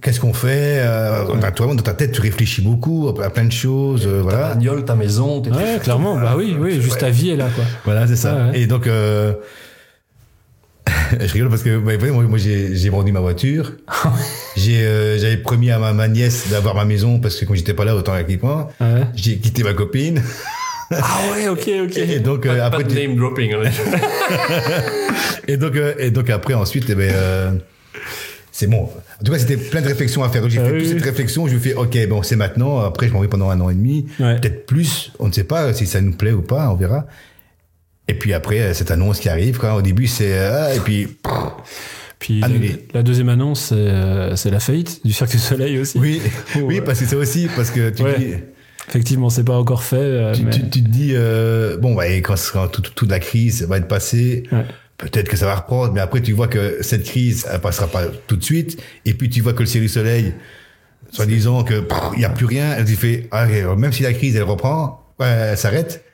Qu'est-ce 0.00 0.18
qu'on 0.20 0.32
fait 0.34 0.80
euh, 0.80 1.24
Toi, 1.54 1.66
dans 1.68 1.76
ta 1.76 1.94
tête, 1.94 2.10
tu 2.12 2.20
réfléchis 2.20 2.60
beaucoup 2.60 3.08
à 3.22 3.30
plein 3.30 3.44
de 3.44 3.52
choses, 3.52 4.02
euh, 4.06 4.16
Ta 4.18 4.22
voilà. 4.22 4.48
bagnole, 4.54 4.84
ta 4.84 4.96
maison, 4.96 5.40
tes 5.40 5.50
Ouais, 5.50 5.78
clairement. 5.80 6.16
Bah 6.16 6.34
oui, 6.36 6.56
oui. 6.58 6.80
Juste 6.80 6.98
ta 6.98 7.10
vie 7.10 7.30
est 7.30 7.36
là 7.36 7.48
quoi. 7.54 7.64
Voilà, 7.84 8.06
c'est 8.08 8.16
ça. 8.16 8.34
Ouais, 8.34 8.50
ouais. 8.50 8.60
Et 8.62 8.66
donc, 8.66 8.88
euh, 8.88 9.32
je 11.20 11.32
rigole 11.32 11.48
parce 11.48 11.62
que 11.62 11.78
bah, 11.78 11.92
vous 11.94 11.98
voyez, 11.98 12.12
moi, 12.14 12.24
moi, 12.24 12.38
j'ai 12.38 12.88
vendu 12.90 13.12
ma 13.12 13.20
voiture. 13.20 13.72
j'ai 14.56 14.82
euh, 14.84 15.18
J'avais 15.18 15.36
promis 15.36 15.70
à 15.70 15.78
ma, 15.78 15.92
ma 15.92 16.08
nièce 16.08 16.48
d'avoir 16.50 16.74
ma 16.74 16.84
maison 16.84 17.18
parce 17.20 17.36
que 17.36 17.44
quand 17.44 17.54
j'étais 17.54 17.74
pas 17.74 17.84
là, 17.84 17.94
autant 17.96 18.12
avec 18.12 18.42
moi. 18.42 18.70
Ouais. 18.80 19.02
J'ai 19.14 19.36
quitté 19.38 19.62
ma 19.62 19.72
copine. 19.74 20.22
Ah 20.90 21.20
ouais, 21.34 21.48
ok, 21.48 21.70
ok. 21.84 21.96
Et 21.96 22.20
donc, 22.20 22.44
euh, 22.44 22.56
Pas, 22.58 22.64
après, 22.66 22.84
pas 22.84 22.90
de 22.90 22.94
name 22.94 23.16
dropping. 23.16 23.54
et 25.48 25.56
donc, 25.56 25.76
euh, 25.76 25.94
et 25.98 26.10
donc 26.10 26.28
après, 26.30 26.54
ensuite, 26.54 26.84
eh 26.90 26.94
ben, 26.94 27.60
c'est 28.50 28.66
bon. 28.66 28.82
En 29.20 29.24
tout 29.24 29.32
cas, 29.32 29.38
c'était 29.38 29.56
plein 29.56 29.80
de 29.80 29.88
réflexions 29.88 30.22
à 30.22 30.28
faire. 30.28 30.48
J'ai 30.50 30.58
Ah 30.60 30.64
fait 30.66 30.72
oui, 30.72 30.78
toute 30.80 30.88
oui. 30.88 30.94
cette 30.98 31.04
réflexion. 31.04 31.48
Je 31.48 31.54
me 31.54 31.60
fais, 31.60 31.74
ok, 31.74 31.96
bon, 32.08 32.22
c'est 32.22 32.36
maintenant. 32.36 32.80
Après, 32.80 33.08
je 33.08 33.12
m'en 33.12 33.20
vais 33.20 33.28
pendant 33.28 33.48
un 33.50 33.60
an 33.60 33.70
et 33.70 33.74
demi. 33.74 34.06
Ouais. 34.20 34.38
Peut-être 34.38 34.66
plus. 34.66 35.12
On 35.18 35.28
ne 35.28 35.32
sait 35.32 35.44
pas 35.44 35.72
si 35.72 35.86
ça 35.86 36.00
nous 36.00 36.12
plaît 36.12 36.32
ou 36.32 36.42
pas. 36.42 36.68
On 36.70 36.74
verra. 36.74 37.06
Et 38.12 38.18
puis 38.18 38.34
après, 38.34 38.60
euh, 38.60 38.74
cette 38.74 38.90
annonce 38.90 39.20
qui 39.20 39.30
arrive, 39.30 39.56
quoi. 39.56 39.74
Au 39.74 39.80
début, 39.80 40.06
c'est, 40.06 40.36
ah, 40.38 40.74
et 40.74 40.80
puis, 40.80 41.08
Puis 42.18 42.42
la, 42.92 43.02
deuxième 43.02 43.30
annonce, 43.30 43.68
c'est 43.70 43.74
euh, 43.74 44.36
c'est 44.36 44.50
la 44.50 44.60
faillite 44.60 45.00
du 45.04 45.12
Cirque 45.14 45.30
du 45.30 45.38
Soleil 45.38 45.78
aussi. 45.78 45.98
oui, 45.98 46.20
Oh, 46.56 46.58
oui, 46.64 46.74
ouais. 46.76 46.80
parce 46.82 47.00
que 47.00 47.06
c'est 47.06 47.16
aussi, 47.16 47.48
parce 47.56 47.70
que 47.70 47.88
tu 47.88 48.02
Ouais. 48.02 48.18
dis, 48.18 48.34
Effectivement, 48.88 49.30
c'est 49.30 49.44
pas 49.44 49.56
encore 49.56 49.82
fait. 49.82 49.96
euh, 49.96 50.34
tu, 50.34 50.42
mais- 50.42 50.50
tu- 50.50 50.68
tu 50.68 50.82
te 50.84 50.88
dis, 50.88 51.12
euh, 51.14 51.78
bon, 51.78 51.94
bah, 51.94 52.06
et 52.08 52.20
quand, 52.20 52.34
quand 52.52 52.68
toute, 52.68 52.94
toute 52.94 53.10
la 53.10 53.18
crise 53.18 53.62
va 53.66 53.78
être 53.78 53.88
passée, 53.88 54.42
Ouais. 54.52 54.66
peut-être 54.98 55.28
que 55.28 55.36
ça 55.38 55.46
va 55.46 55.54
reprendre, 55.54 55.92
mais 55.94 56.00
après, 56.00 56.20
tu 56.20 56.32
vois 56.32 56.48
que 56.48 56.78
cette 56.82 57.04
crise, 57.04 57.46
elle 57.50 57.60
passera 57.60 57.86
pas 57.86 58.02
tout 58.26 58.36
de 58.36 58.44
suite, 58.44 58.78
et 59.06 59.14
puis 59.14 59.30
tu 59.30 59.40
vois 59.40 59.54
que 59.54 59.60
le 59.60 59.66
Cirque 59.66 59.82
du 59.84 59.88
Soleil, 59.88 60.34
soit 61.10 61.26
disant 61.26 61.62
que 61.64 61.82
il 62.16 62.20
y 62.20 62.24
a 62.26 62.28
plus 62.28 62.44
rien, 62.46 62.74
elle 62.76 62.84
tu 62.84 62.96
fais, 62.96 63.26
ah, 63.30 63.46
même 63.76 63.92
si 63.92 64.02
la 64.02 64.12
crise, 64.12 64.36
elle 64.36 64.42
reprend, 64.42 65.06
ouais, 65.18 65.26
elle 65.52 65.56
s'arrête, 65.58 66.04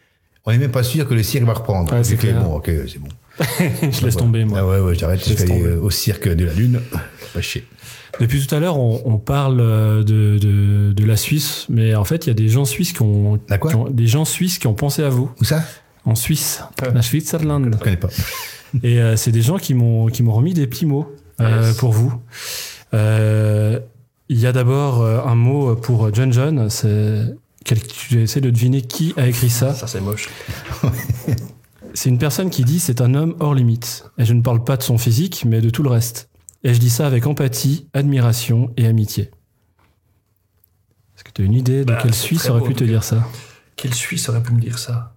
on 0.49 0.53
n'est 0.53 0.59
même 0.59 0.71
pas 0.71 0.83
sûr 0.83 1.07
que 1.07 1.15
le 1.15 1.23
cirque 1.23 1.45
va 1.45 1.53
reprendre. 1.53 1.93
Ouais, 1.93 2.03
c'est 2.03 2.17
bon, 2.33 2.55
ok, 2.57 2.71
c'est 2.89 2.99
bon. 2.99 3.09
je 3.93 4.05
laisse 4.05 4.17
tomber 4.17 4.45
moi. 4.45 4.59
Ah 4.63 4.67
ouais, 4.67 4.81
ouais, 4.81 4.95
j'arrête, 4.95 5.21
je 5.29 5.33
vais 5.35 5.43
aller 5.43 5.63
euh, 5.63 5.81
au 5.81 5.91
cirque 5.91 6.27
de 6.29 6.45
la 6.45 6.53
Lune. 6.53 6.81
Pas 7.35 7.41
chier. 7.41 7.65
Depuis 8.19 8.45
tout 8.45 8.53
à 8.55 8.59
l'heure, 8.59 8.79
on, 8.79 9.01
on 9.05 9.19
parle 9.19 9.61
euh, 9.61 10.03
de, 10.03 10.39
de, 10.39 10.93
de 10.93 11.05
la 11.05 11.17
Suisse, 11.17 11.67
mais 11.69 11.95
en 11.95 12.05
fait, 12.05 12.27
il 12.27 12.29
y 12.29 12.33
a 12.33 12.35
des 12.35 12.49
gens 12.49 12.65
suisses 12.65 12.93
qui 12.93 13.03
ont, 13.03 13.39
La 13.49 13.59
quoi 13.59 13.71
qui 13.71 13.77
ont- 13.77 13.89
des 13.91 14.07
gens 14.09 14.25
suisses 14.25 14.59
qui 14.59 14.67
ont 14.67 14.75
pensé 14.75 15.03
à 15.05 15.09
vous 15.11 15.31
Où 15.41 15.45
ça? 15.45 15.63
En 16.05 16.15
Suisse, 16.15 16.63
la 16.95 17.03
Switzerland. 17.03 17.69
Je 17.73 17.79
connais 17.85 17.97
pas. 17.99 18.09
Et 18.83 18.99
euh, 19.01 19.15
c'est 19.17 19.31
des 19.33 19.43
gens 19.43 19.59
qui 19.59 19.75
m'ont 19.75 20.07
qui 20.07 20.23
m'ont 20.23 20.33
remis 20.33 20.55
des 20.55 20.67
petits 20.67 20.87
mots 20.87 21.15
euh, 21.41 21.67
Yes. 21.69 21.77
pour 21.77 21.93
vous. 21.93 22.13
Euh, 22.95 23.79
Il 24.31 24.39
y 24.41 24.47
a 24.47 24.53
d'abord 24.53 25.05
un 25.05 25.35
mot 25.35 25.75
pour 25.77 26.13
John 26.15 26.33
John. 26.33 26.69
C'est 26.71 27.23
quel- 27.69 27.87
tu 27.87 28.21
essaies 28.23 28.41
de 28.41 28.51
deviner 28.51 28.83
qui 28.83 29.12
a 29.16 29.27
écrit 29.29 29.51
ça. 29.51 29.75
Ça, 29.75 29.87
c'est 29.87 30.01
moche. 30.01 30.29
C'est 31.95 32.11
une 32.11 32.19
personne 32.19 32.51
qui 32.51 32.64
dit 32.64 32.79
c'est 32.81 33.01
un 33.01 33.14
homme 33.14 33.35
hors 33.41 33.55
limite. 33.55 34.05
Et 34.19 34.25
je 34.25 34.33
ne 34.35 34.43
parle 34.43 34.62
pas 34.62 34.77
de 34.77 34.83
son 34.83 34.99
physique, 34.99 35.45
mais 35.47 35.61
de 35.61 35.71
tout 35.71 35.83
le 35.83 35.89
reste. 35.89 36.29
Et 36.62 36.73
je 36.75 36.79
dis 36.79 36.91
ça 36.91 37.07
avec 37.07 37.27
empathie, 37.27 37.89
admiration 37.93 38.73
et 38.77 38.87
amitié. 38.87 39.31
Est-ce 41.16 41.25
que 41.25 41.31
tu 41.33 41.43
as 41.43 41.45
une 41.47 41.55
idée 41.55 41.81
de 41.81 41.85
Bah, 41.93 41.99
quel 42.01 42.14
Suisse 42.14 42.49
aurait 42.51 42.61
beau, 42.61 42.66
pu 42.66 42.75
te 42.75 42.85
dire 42.85 43.03
ça 43.03 43.27
Quel 43.75 43.95
Suisse 43.95 44.29
aurait 44.29 44.43
pu 44.43 44.53
me 44.53 44.61
dire 44.61 44.79
ça? 44.79 45.14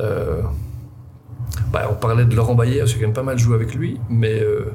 Euh... 0.00 0.42
bah, 1.72 1.88
On 1.90 1.94
parlait 1.94 2.24
de 2.26 2.34
Laurent 2.34 2.54
Bayer, 2.56 2.86
j'ai 2.86 2.94
quand 2.96 3.02
même 3.02 3.12
pas 3.14 3.22
mal 3.22 3.38
joué 3.38 3.54
avec 3.54 3.74
lui, 3.74 3.98
mais 4.10 4.40
euh, 4.40 4.72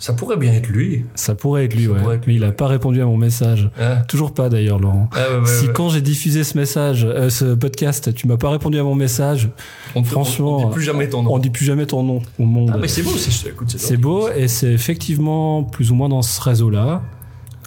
Ça 0.00 0.12
pourrait 0.12 0.36
bien 0.36 0.52
être 0.52 0.68
lui. 0.68 1.04
Ça 1.16 1.34
pourrait 1.34 1.64
être 1.64 1.74
lui, 1.74 1.86
Ça 1.86 1.90
ouais. 1.90 2.20
Mais 2.26 2.34
il 2.36 2.44
a 2.44 2.48
ouais. 2.48 2.52
pas 2.52 2.68
répondu 2.68 3.02
à 3.02 3.04
mon 3.06 3.16
message. 3.16 3.68
Hein 3.80 3.96
Toujours 4.06 4.32
pas 4.32 4.48
d'ailleurs, 4.48 4.78
Laurent. 4.78 5.10
Ah, 5.12 5.18
ouais, 5.32 5.38
ouais, 5.40 5.46
si 5.46 5.68
quand 5.72 5.88
j'ai 5.88 6.00
diffusé 6.00 6.44
ce 6.44 6.56
message, 6.56 7.04
euh, 7.04 7.30
ce 7.30 7.54
podcast, 7.54 8.14
tu 8.14 8.28
m'as 8.28 8.36
pas 8.36 8.50
répondu 8.50 8.78
à 8.78 8.84
mon 8.84 8.94
message, 8.94 9.50
On- 9.96 10.00
on- 10.00 10.04
franchement, 10.04 10.58
on 10.58 10.68
dit 10.68 10.74
plus 10.74 10.82
jamais 10.84 11.08
ton 11.08 11.22
nom. 11.24 11.34
on 11.34 11.38
dit 11.38 11.50
plus 11.50 11.64
jamais 11.64 11.84
ton 11.86 12.04
nom 12.04 12.22
au 12.38 12.44
monde. 12.44 12.70
Ah, 12.72 12.78
mais 12.80 12.86
c'est 12.86 13.02
beau, 13.02 13.10
c'est, 13.16 13.96
beau 13.96 14.28
et 14.30 14.46
c'est 14.46 14.72
effectivement 14.72 15.64
plus 15.64 15.90
ou 15.90 15.96
moins 15.96 16.08
dans 16.08 16.22
ce 16.22 16.40
réseau-là. 16.40 17.02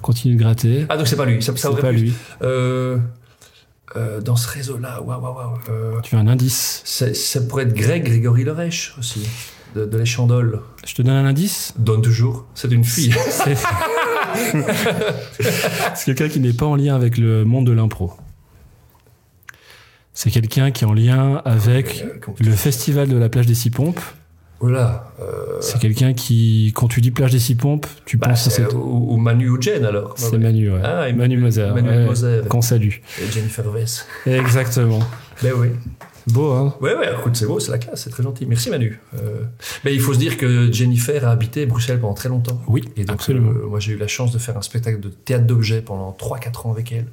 Continue 0.01 0.36
de 0.36 0.39
gratter. 0.39 0.86
Ah, 0.89 0.95
donc 0.97 1.07
c'est 1.07 1.15
pas 1.17 1.25
lui. 1.25 1.43
Ça, 1.43 1.55
ça 1.57 1.69
c'est 1.75 1.82
pas 1.82 1.91
lui. 1.91 2.13
Euh, 2.41 2.97
euh, 3.97 4.21
dans 4.21 4.38
ce 4.38 4.47
réseau-là, 4.47 5.01
waouh, 5.03 5.21
waouh, 5.21 5.36
waouh. 5.36 6.01
Tu 6.01 6.15
as 6.15 6.19
un 6.19 6.27
indice. 6.27 6.82
ça, 6.86 7.13
ça 7.13 7.41
pourrait 7.41 7.63
être 7.63 7.73
Greg, 7.75 8.03
Grégory 8.05 8.45
Lerèche 8.45 8.95
aussi, 8.97 9.27
de, 9.76 9.86
de 9.86 9.97
Les 9.97 10.05
Chandoles. 10.05 10.59
Je 10.86 10.93
te 10.95 11.01
donne 11.01 11.15
un 11.15 11.26
indice. 11.26 11.74
Donne 11.78 12.01
toujours. 12.01 12.45
C'est 12.55 12.72
une 12.72 12.84
fille. 12.84 13.13
C'est 13.30 13.55
c'est 15.95 16.05
quelqu'un 16.05 16.30
qui 16.30 16.39
n'est 16.39 16.53
pas 16.53 16.65
en 16.65 16.76
lien 16.76 16.95
avec 16.95 17.17
le 17.17 17.43
monde 17.45 17.67
de 17.67 17.72
l'impro. 17.72 18.13
C'est 20.13 20.30
quelqu'un 20.30 20.72
qui 20.72 20.84
est 20.84 20.88
en 20.88 20.93
lien 20.93 21.41
avec 21.45 22.03
Euh, 22.05 22.34
le 22.39 22.51
festival 22.51 23.07
de 23.07 23.17
la 23.17 23.30
plage 23.30 23.45
des 23.45 23.55
Six 23.55 23.69
Pompes. 23.72 23.99
Euh, 24.63 24.89
C'est 25.59 25.80
quelqu'un 25.80 26.13
qui, 26.13 26.72
quand 26.76 26.88
tu 26.88 27.01
dis 27.01 27.09
plage 27.11 27.32
des 27.32 27.39
Six 27.39 27.55
Pompes, 27.55 27.88
tu 28.05 28.17
bah, 28.17 28.28
penses 28.30 28.45
à 28.47 28.49
cette... 28.51 28.74
ou, 28.74 29.07
ou 29.13 29.17
Manu 29.17 29.49
ou 29.49 29.59
Jen 29.59 29.84
alors. 29.86 30.13
C'est 30.17 30.38
Manu, 30.38 30.72
ouais. 30.72 30.82
Ah, 30.84 31.09
et 31.09 31.13
Manu 31.13 31.38
Moser. 31.38 31.72
Manu 31.74 31.89
ouais, 31.89 32.05
Moser. 32.05 32.41
Qu'on 32.47 32.61
salue. 32.61 32.97
Et 33.22 33.32
Jennifer 33.32 33.67
Vess. 33.72 34.05
Exactement. 34.28 34.99
Ben 35.41 35.53
oui. 35.57 35.69
Beau, 36.32 36.51
hein 36.53 36.75
Ouais, 36.82 36.95
ouais, 36.95 37.09
écoute, 37.19 37.36
c'est 37.36 37.45
beau, 37.45 37.59
c'est 37.59 37.71
la 37.71 37.77
classe, 37.77 38.03
c'est 38.03 38.09
très 38.09 38.23
gentil. 38.23 38.45
Merci 38.45 38.69
Manu. 38.69 38.99
Euh, 39.15 39.41
mais 39.86 39.93
il 39.93 39.99
faut 39.99 40.13
se 40.13 40.19
dire 40.19 40.38
que 40.38 40.71
Jennifer 40.71 41.27
a 41.27 41.32
habité 41.32 41.65
Bruxelles 41.65 41.99
pendant 41.99 42.13
très 42.13 42.29
longtemps. 42.29 42.61
Oui, 42.67 42.84
Et 42.97 43.03
donc, 43.05 43.15
absolument. 43.15 43.51
euh, 43.51 43.67
moi, 43.67 43.79
j'ai 43.79 43.93
eu 43.93 43.97
la 43.97 44.07
chance 44.07 44.32
de 44.32 44.38
faire 44.39 44.57
un 44.57 44.61
spectacle 44.61 44.99
de 44.99 45.09
théâtre 45.09 45.45
d'objets 45.45 45.82
pendant 45.82 46.11
3-4 46.19 46.67
ans 46.67 46.71
avec 46.71 46.91
elle. 46.91 47.05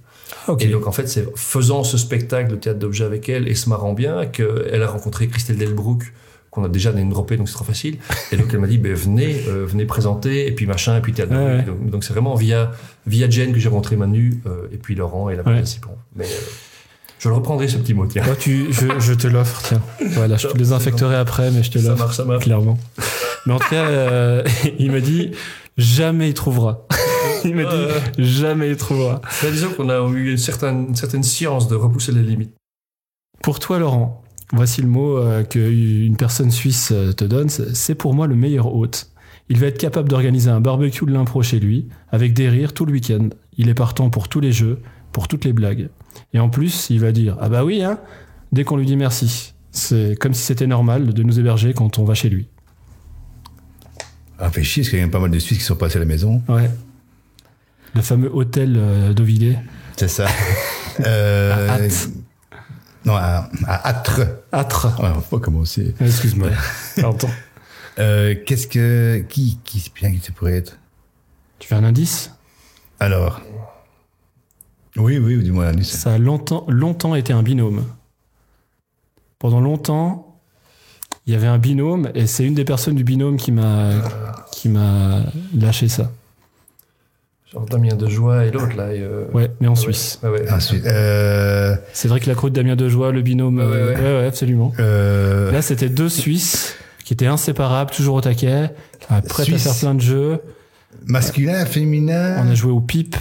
ok. 0.46 0.62
Et 0.62 0.68
donc, 0.68 0.86
en 0.86 0.92
fait, 0.92 1.08
c'est 1.08 1.26
faisant 1.36 1.84
ce 1.84 1.98
spectacle 1.98 2.50
de 2.50 2.56
théâtre 2.56 2.78
d'objets 2.78 3.04
avec 3.04 3.28
elle 3.28 3.48
et 3.48 3.54
se 3.54 3.68
marrant 3.68 3.92
bien 3.92 4.26
qu'elle 4.26 4.82
a 4.82 4.86
rencontré 4.88 5.26
Christelle 5.28 5.56
Delbrook, 5.56 6.12
qu'on 6.50 6.64
a 6.64 6.68
déjà 6.68 6.92
droppé, 6.92 7.36
donc 7.36 7.48
c'est 7.48 7.54
trop 7.54 7.64
facile. 7.64 7.98
Et 8.32 8.36
donc, 8.36 8.46
elle 8.52 8.58
m'a 8.60 8.66
dit, 8.66 8.78
ben, 8.78 8.94
venez, 8.94 9.42
euh, 9.48 9.66
venez 9.66 9.84
présenter, 9.84 10.46
et 10.46 10.52
puis 10.52 10.66
machin, 10.66 10.96
et 10.96 11.00
puis 11.02 11.12
théâtre 11.12 11.32
Ouais, 11.34 11.62
d'objets. 11.62 11.90
Donc, 11.90 12.04
c'est 12.04 12.12
vraiment 12.14 12.34
via, 12.36 12.72
via 13.06 13.28
Jen 13.28 13.52
que 13.52 13.58
j'ai 13.58 13.68
rencontré 13.68 13.96
Manu, 13.96 14.40
et 14.72 14.76
puis 14.78 14.94
Laurent 14.94 15.28
et 15.28 15.36
la 15.36 15.42
Ouais. 15.42 15.52
participant. 15.54 15.96
Mais 16.16 16.24
je 17.18 17.28
le 17.28 17.34
reprendrai, 17.34 17.68
ce 17.68 17.76
petit 17.78 17.94
mot, 17.94 18.06
tiens. 18.06 18.22
Toi, 18.24 18.36
tu, 18.36 18.72
je, 18.72 18.86
je 19.00 19.12
te 19.12 19.26
l'offre, 19.26 19.60
tiens. 19.62 19.82
Voilà, 20.12 20.36
je 20.36 20.46
te 20.48 20.56
désinfecterai 20.56 21.16
après, 21.16 21.50
mais 21.50 21.62
je 21.62 21.70
te 21.70 21.78
Ça 21.78 21.88
l'offre. 21.90 22.02
marche, 22.04 22.16
ça 22.16 22.24
marche. 22.24 22.44
Clairement. 22.44 22.78
Mais 23.46 23.52
en 23.54 23.58
tout 23.58 23.68
cas, 23.70 23.84
euh, 23.86 24.42
il 24.78 24.90
m'a 24.92 25.00
dit, 25.00 25.32
jamais 25.76 26.28
il 26.28 26.34
trouvera. 26.34 26.86
il 27.44 27.54
m'a 27.56 27.62
Euh, 27.62 27.98
dit, 28.16 28.24
jamais 28.24 28.68
il 28.70 28.76
trouvera. 28.76 29.20
Ben, 29.42 29.50
disons 29.52 29.70
qu'on 29.70 29.88
a 29.88 29.98
eu 30.10 30.30
une 30.32 30.36
certaine, 30.38 30.86
une 30.88 30.96
certaine 30.96 31.22
science 31.22 31.68
de 31.68 31.74
repousser 31.74 32.12
les 32.12 32.22
limites. 32.22 32.52
Pour 33.42 33.58
toi, 33.60 33.78
Laurent, 33.78 34.22
voici 34.52 34.80
le 34.82 34.88
mot 34.88 35.16
euh, 35.18 35.42
qu'une 35.44 36.16
personne 36.16 36.50
suisse 36.50 36.90
euh, 36.92 37.12
te 37.12 37.24
donne. 37.24 37.48
c'est- 37.48 37.74
C'est 37.74 37.94
pour 37.94 38.14
moi 38.14 38.26
le 38.26 38.34
meilleur 38.34 38.74
hôte. 38.74 39.10
Il 39.50 39.58
va 39.58 39.66
être 39.66 39.78
capable 39.78 40.08
d'organiser 40.10 40.50
un 40.50 40.60
barbecue 40.60 41.06
de 41.06 41.12
l'impro 41.12 41.42
chez 41.42 41.58
lui, 41.58 41.88
avec 42.10 42.34
des 42.34 42.48
rires 42.50 42.74
tout 42.74 42.84
le 42.84 42.92
week-end. 42.92 43.28
Il 43.56 43.68
est 43.70 43.74
partant 43.74 44.10
pour 44.10 44.28
tous 44.28 44.40
les 44.40 44.52
jeux, 44.52 44.80
pour 45.10 45.26
toutes 45.26 45.44
les 45.46 45.54
blagues. 45.54 45.88
Et 46.34 46.40
en 46.40 46.48
plus, 46.48 46.90
il 46.90 47.00
va 47.00 47.12
dire 47.12 47.36
Ah 47.40 47.48
bah 47.48 47.64
oui, 47.64 47.82
hein, 47.82 47.98
dès 48.52 48.64
qu'on 48.64 48.76
lui 48.76 48.86
dit 48.86 48.96
merci. 48.96 49.54
C'est 49.70 50.16
comme 50.18 50.34
si 50.34 50.42
c'était 50.42 50.66
normal 50.66 51.12
de 51.12 51.22
nous 51.22 51.38
héberger 51.38 51.72
quand 51.74 51.98
on 51.98 52.04
va 52.04 52.14
chez 52.14 52.28
lui. 52.28 52.48
Ah, 54.38 54.50
fait 54.50 54.62
chier, 54.62 54.82
parce 54.82 54.90
qu'il 54.90 54.98
y 55.00 55.02
a 55.02 55.08
pas 55.08 55.18
mal 55.18 55.30
de 55.30 55.38
Suisses 55.38 55.58
qui 55.58 55.64
sont 55.64 55.76
passés 55.76 55.96
à 55.96 56.00
la 56.00 56.06
maison. 56.06 56.42
Ouais. 56.48 56.70
Le 57.94 58.02
fameux 58.02 58.30
hôtel 58.32 58.76
euh, 58.76 59.12
d'Ovidé. 59.12 59.58
C'est 59.96 60.08
ça. 60.08 60.26
euh, 61.00 61.68
À 61.68 61.74
Ath. 61.74 62.08
Non, 63.04 63.16
à, 63.16 63.48
à 63.66 63.88
Atre. 63.88 64.20
Âtre. 64.52 65.00
Ouais, 65.00 65.08
on 65.08 65.18
va 65.18 65.20
pas 65.22 65.38
commencer. 65.38 65.94
Excuse-moi. 66.00 66.50
Pardon. 67.00 67.28
Euh, 67.98 68.34
Qu'est-ce 68.46 68.68
que. 68.68 69.24
Qui, 69.28 69.58
qui, 69.64 69.90
bien 69.94 70.12
qui 70.12 70.20
ça 70.20 70.32
pourrait 70.32 70.56
être? 70.56 70.78
Tu 71.58 71.68
fais 71.68 71.74
un 71.74 71.84
indice? 71.84 72.32
Alors. 73.00 73.40
Oui, 74.99 75.18
oui, 75.18 75.38
dis-moi 75.42 75.66
un 75.66 75.68
indice. 75.70 75.90
Ça 75.90 76.14
a 76.14 76.18
longtemps, 76.18 76.64
longtemps 76.68 77.14
été 77.14 77.32
un 77.32 77.42
binôme. 77.42 77.84
Pendant 79.38 79.61
longtemps, 79.61 80.40
il 81.26 81.32
y 81.32 81.36
avait 81.36 81.46
un 81.46 81.59
binôme 81.59 82.11
et 82.14 82.26
c'est 82.26 82.44
une 82.44 82.55
des 82.55 82.64
personnes 82.64 82.94
du 82.96 83.05
binôme 83.05 83.36
qui 83.36 83.53
m'a 83.53 83.92
qui 84.53 84.68
m'a 84.68 85.22
lâché 85.57 85.88
ça. 85.88 86.11
Genre 87.53 87.64
Damien 87.66 87.94
Dejoie 87.94 88.44
et 88.46 88.51
l'autre, 88.51 88.76
là. 88.76 88.92
et, 88.94 89.01
euh, 89.01 89.24
Ouais, 89.32 89.51
mais 89.61 89.68
en 89.68 89.74
Suisse. 89.74 90.18
ouais, 90.22 90.28
ouais. 90.28 90.51
Ensuite. 90.53 90.84
Euh, 90.86 91.76
Cédric 91.94 92.26
Lacroix, 92.26 92.51
Damien 92.51 92.76
Dejoie, 92.76 93.11
le 93.12 93.22
binôme. 93.22 93.59
Ouais, 93.59 93.64
ouais, 93.64 93.72
euh, 93.72 93.94
ouais. 93.94 94.01
ouais, 94.01 94.18
ouais, 94.20 94.26
absolument. 94.26 94.72
euh, 94.80 95.51
Là, 95.53 95.62
c'était 95.62 95.88
deux 95.88 96.11
Suisses 96.11 96.74
qui 97.05 97.14
étaient 97.14 97.26
inséparables, 97.26 97.90
toujours 97.90 98.16
au 98.16 98.20
taquet, 98.20 98.70
euh, 99.11 99.20
prêts 99.22 99.44
à 99.44 99.46
Suisse. 99.46 99.62
faire 99.62 99.76
plein 99.76 99.94
de 99.94 100.01
jeux. 100.03 100.40
masculin, 101.07 101.64
féminin. 101.64 102.36
On 102.44 102.51
a 102.51 102.55
joué 102.55 102.70
au 102.72 102.80
pipe, 102.80 103.16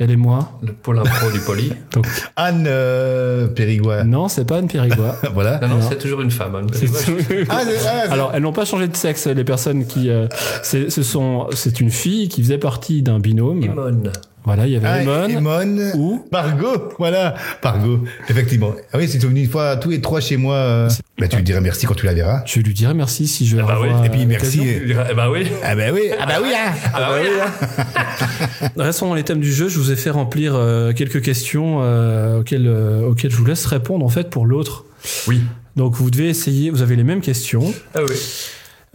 elle 0.00 0.10
et 0.10 0.16
moi. 0.16 0.58
Le 0.62 0.72
pôle 0.72 0.98
impro 0.98 1.30
du 1.30 1.38
poli. 1.40 1.72
Anne 2.36 2.64
euh, 2.66 3.46
Périgua. 3.48 4.02
Non, 4.04 4.28
c'est 4.28 4.44
pas 4.46 4.58
une 4.58 4.66
Périgua. 4.68 5.16
voilà. 5.34 5.58
Non, 5.60 5.68
non, 5.68 5.74
Non. 5.76 5.86
c'est 5.88 5.98
toujours 5.98 6.22
une 6.22 6.30
femme. 6.30 6.66
C'est 6.72 6.86
tout. 6.86 7.16
Ah, 7.48 7.60
ah, 7.86 8.12
Alors, 8.12 8.32
elles 8.34 8.42
n'ont 8.42 8.52
pas 8.52 8.64
changé 8.64 8.88
de 8.88 8.96
sexe, 8.96 9.26
les 9.26 9.44
personnes 9.44 9.86
qui. 9.86 10.08
euh, 10.10 10.26
c'est, 10.62 10.90
ce 10.90 11.02
sont, 11.02 11.46
c'est 11.54 11.80
une 11.80 11.90
fille 11.90 12.28
qui 12.28 12.42
faisait 12.42 12.58
partie 12.58 13.02
d'un 13.02 13.20
binôme. 13.20 13.62
Imone. 13.62 14.10
Voilà, 14.44 14.66
il 14.66 14.72
y 14.72 14.76
avait 14.76 15.06
ah. 15.08 15.28
Emone. 15.28 15.92
Ou 15.96 16.24
Pargo, 16.30 16.88
voilà, 16.98 17.34
Pargo, 17.60 18.04
effectivement. 18.28 18.72
Ah 18.92 18.98
oui, 18.98 19.08
c'est 19.08 19.22
venu 19.22 19.42
une 19.42 19.50
fois 19.50 19.76
tous 19.76 19.90
les 19.90 20.00
trois 20.00 20.20
chez 20.20 20.36
moi. 20.36 20.54
euh. 20.54 20.88
Bah, 21.18 21.28
tu 21.28 21.36
lui 21.36 21.42
dirais 21.42 21.60
merci 21.60 21.86
quand 21.86 21.94
tu 21.94 22.06
la 22.06 22.14
verras. 22.14 22.42
je 22.46 22.60
lui 22.60 22.72
dirais 22.72 22.94
merci 22.94 23.26
si 23.26 23.46
je. 23.46 23.58
Ah 23.58 23.64
bah 23.64 23.74
revois, 23.74 24.00
oui. 24.00 24.06
Et 24.06 24.08
puis 24.08 24.22
euh, 24.22 24.26
merci. 24.26 24.60
Eh 24.64 25.14
ben 25.14 25.28
oui. 25.30 25.46
Ah 25.62 25.74
bah 25.74 25.84
oui, 25.92 26.10
ah 26.18 26.26
bah 26.26 26.34
oui, 26.42 26.48
hein. 26.54 26.72
Ah 26.94 27.00
bah 27.00 27.18
oui. 27.20 28.68
Restons 28.76 29.08
dans 29.08 29.14
les 29.14 29.24
thèmes 29.24 29.40
du 29.40 29.52
jeu. 29.52 29.68
Je 29.68 29.78
vous 29.78 29.90
ai 29.92 29.96
fait 29.96 30.10
remplir 30.10 30.54
euh, 30.54 30.92
quelques 30.92 31.20
questions 31.22 31.80
euh, 31.82 32.40
auxquelles, 32.40 32.66
euh, 32.66 33.06
auxquelles 33.06 33.30
je 33.30 33.36
vous 33.36 33.44
laisse 33.44 33.66
répondre 33.66 34.04
en 34.04 34.08
fait 34.08 34.30
pour 34.30 34.46
l'autre. 34.46 34.86
Oui. 35.28 35.42
Donc 35.76 35.94
vous 35.94 36.10
devez 36.10 36.28
essayer. 36.28 36.70
Vous 36.70 36.80
avez 36.80 36.96
les 36.96 37.04
mêmes 37.04 37.20
questions. 37.20 37.74
Ah 37.94 38.00
oui. 38.08 38.16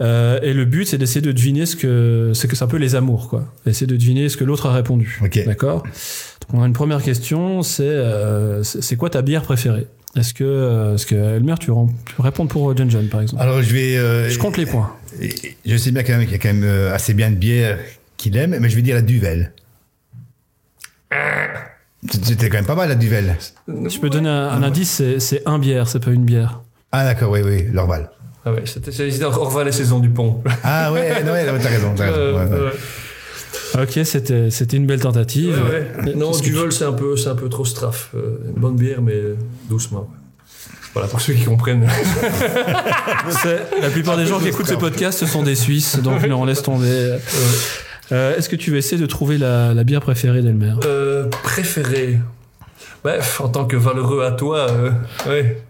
Euh, 0.02 0.38
et 0.42 0.52
le 0.52 0.64
but, 0.66 0.84
c'est 0.86 0.98
d'essayer 0.98 1.22
de 1.22 1.32
deviner 1.32 1.64
ce 1.64 1.74
que 1.76 2.32
c'est 2.34 2.48
que 2.48 2.54
c'est 2.56 2.64
un 2.64 2.68
peu 2.68 2.76
les 2.76 2.94
amours, 2.94 3.28
quoi. 3.28 3.52
Essayer 3.66 3.86
de 3.86 3.96
deviner 3.96 4.28
ce 4.28 4.36
que 4.36 4.44
l'autre 4.44 4.66
a 4.66 4.72
répondu. 4.74 5.18
Ok. 5.22 5.42
D'accord? 5.46 5.82
Donc 5.84 6.60
on 6.60 6.62
a 6.62 6.66
une 6.66 6.74
première 6.74 7.02
question, 7.02 7.62
c'est 7.62 7.82
euh, 7.82 8.62
c'est 8.62 8.96
quoi 8.96 9.08
ta 9.10 9.22
bière 9.22 9.42
préférée? 9.42 9.86
Est-ce 10.14 10.34
que 10.34 10.44
euh, 10.44 10.94
est-ce 10.94 11.06
que 11.06 11.14
Elmer, 11.14 11.54
tu, 11.58 11.70
tu 12.06 12.14
peux 12.14 12.22
répondre 12.22 12.50
pour 12.50 12.76
John 12.76 12.90
John 12.90 13.08
par 13.08 13.22
exemple? 13.22 13.42
Alors 13.42 13.62
je 13.62 13.72
vais. 13.72 13.96
euh, 13.96 14.28
Je 14.28 14.38
compte 14.38 14.56
les 14.58 14.66
points. 14.66 14.92
Je 15.64 15.76
sais 15.78 15.90
bien 15.92 16.02
quand 16.02 16.12
même 16.12 16.22
qu'il 16.24 16.32
y 16.32 16.34
a 16.34 16.38
quand 16.38 16.52
même 16.52 16.92
assez 16.92 17.14
bien 17.14 17.30
de 17.30 17.36
bière 17.36 17.78
qu'il 18.18 18.36
aime, 18.36 18.56
mais 18.60 18.68
je 18.68 18.76
vais 18.76 18.82
dire 18.82 18.96
la 18.96 19.02
Duvel. 19.02 19.52
C'était 22.22 22.48
quand 22.50 22.58
même 22.58 22.66
pas 22.66 22.74
mal 22.74 22.88
la 22.88 22.94
Duvel. 22.94 23.34
Je 23.66 23.98
peux 23.98 24.10
donner 24.10 24.28
un, 24.28 24.48
un 24.48 24.62
indice, 24.62 24.90
c'est- 24.90 25.18
c'est 25.20 25.42
un 25.46 25.58
bière, 25.58 25.88
c'est 25.88 26.00
pas 26.04 26.10
une 26.12 26.24
bière. 26.24 26.60
Ah 26.92 27.04
d'accord, 27.04 27.30
oui, 27.32 27.40
oui, 27.44 27.64
l'Orval. 27.72 28.10
Ah 28.48 28.52
ouais, 28.52 28.62
c'était 28.64 28.92
c'était 28.92 29.24
Orval 29.24 29.66
et 29.66 29.72
Saison 29.72 29.98
du 29.98 30.08
Pont. 30.08 30.40
Ah 30.62 30.92
ouais, 30.92 31.24
non, 31.24 31.32
ouais, 31.32 31.44
t'as 31.44 31.68
raison, 31.68 31.92
t'as 31.96 32.04
raison. 32.04 32.16
Euh, 32.16 32.32
ouais, 32.46 32.52
ouais. 32.54 32.64
ouais. 32.66 33.82
Ok, 33.82 34.06
c'était 34.06 34.50
c'était 34.50 34.76
une 34.76 34.86
belle 34.86 35.00
tentative. 35.00 35.60
Ouais, 35.68 36.04
ouais. 36.06 36.14
Non, 36.14 36.30
Est-ce 36.30 36.38
que 36.38 36.44
du 36.44 36.50
tu- 36.52 36.56
vol, 36.56 36.72
c'est 36.72 36.84
un 36.84 36.92
peu, 36.92 37.16
c'est 37.16 37.28
un 37.28 37.34
peu 37.34 37.48
trop 37.48 37.64
straff. 37.64 38.10
Euh, 38.14 38.38
une 38.46 38.60
bonne 38.60 38.76
bière, 38.76 39.02
mais 39.02 39.20
doucement. 39.68 40.08
Voilà, 40.94 41.08
pour 41.08 41.20
ceux 41.20 41.34
qui 41.34 41.44
comprennent. 41.44 41.86
La 43.82 43.90
plupart 43.90 44.16
des 44.16 44.26
gens 44.26 44.38
qui 44.38 44.48
écoutent 44.48 44.66
ce 44.68 44.74
podcast, 44.74 45.18
ce 45.18 45.26
sont 45.26 45.42
des 45.42 45.54
Suisses, 45.56 45.98
donc 46.00 46.24
non, 46.26 46.44
laisse 46.44 46.62
tomber. 46.62 47.16
Euh, 48.12 48.36
Est-ce 48.36 48.48
que 48.48 48.56
tu 48.56 48.70
veux 48.70 48.76
essayer 48.78 49.00
de 49.00 49.06
trouver 49.06 49.36
la, 49.36 49.74
la 49.74 49.84
bière 49.84 50.00
préférée 50.00 50.40
d'Elmer? 50.42 50.74
Euh, 50.84 51.26
préféré. 51.42 52.18
Bref, 53.02 53.40
en 53.40 53.48
tant 53.48 53.64
que 53.66 53.76
valeureux 53.76 54.22
à 54.24 54.30
toi, 54.32 54.68
euh, 54.70 54.90
ouais. 55.28 55.60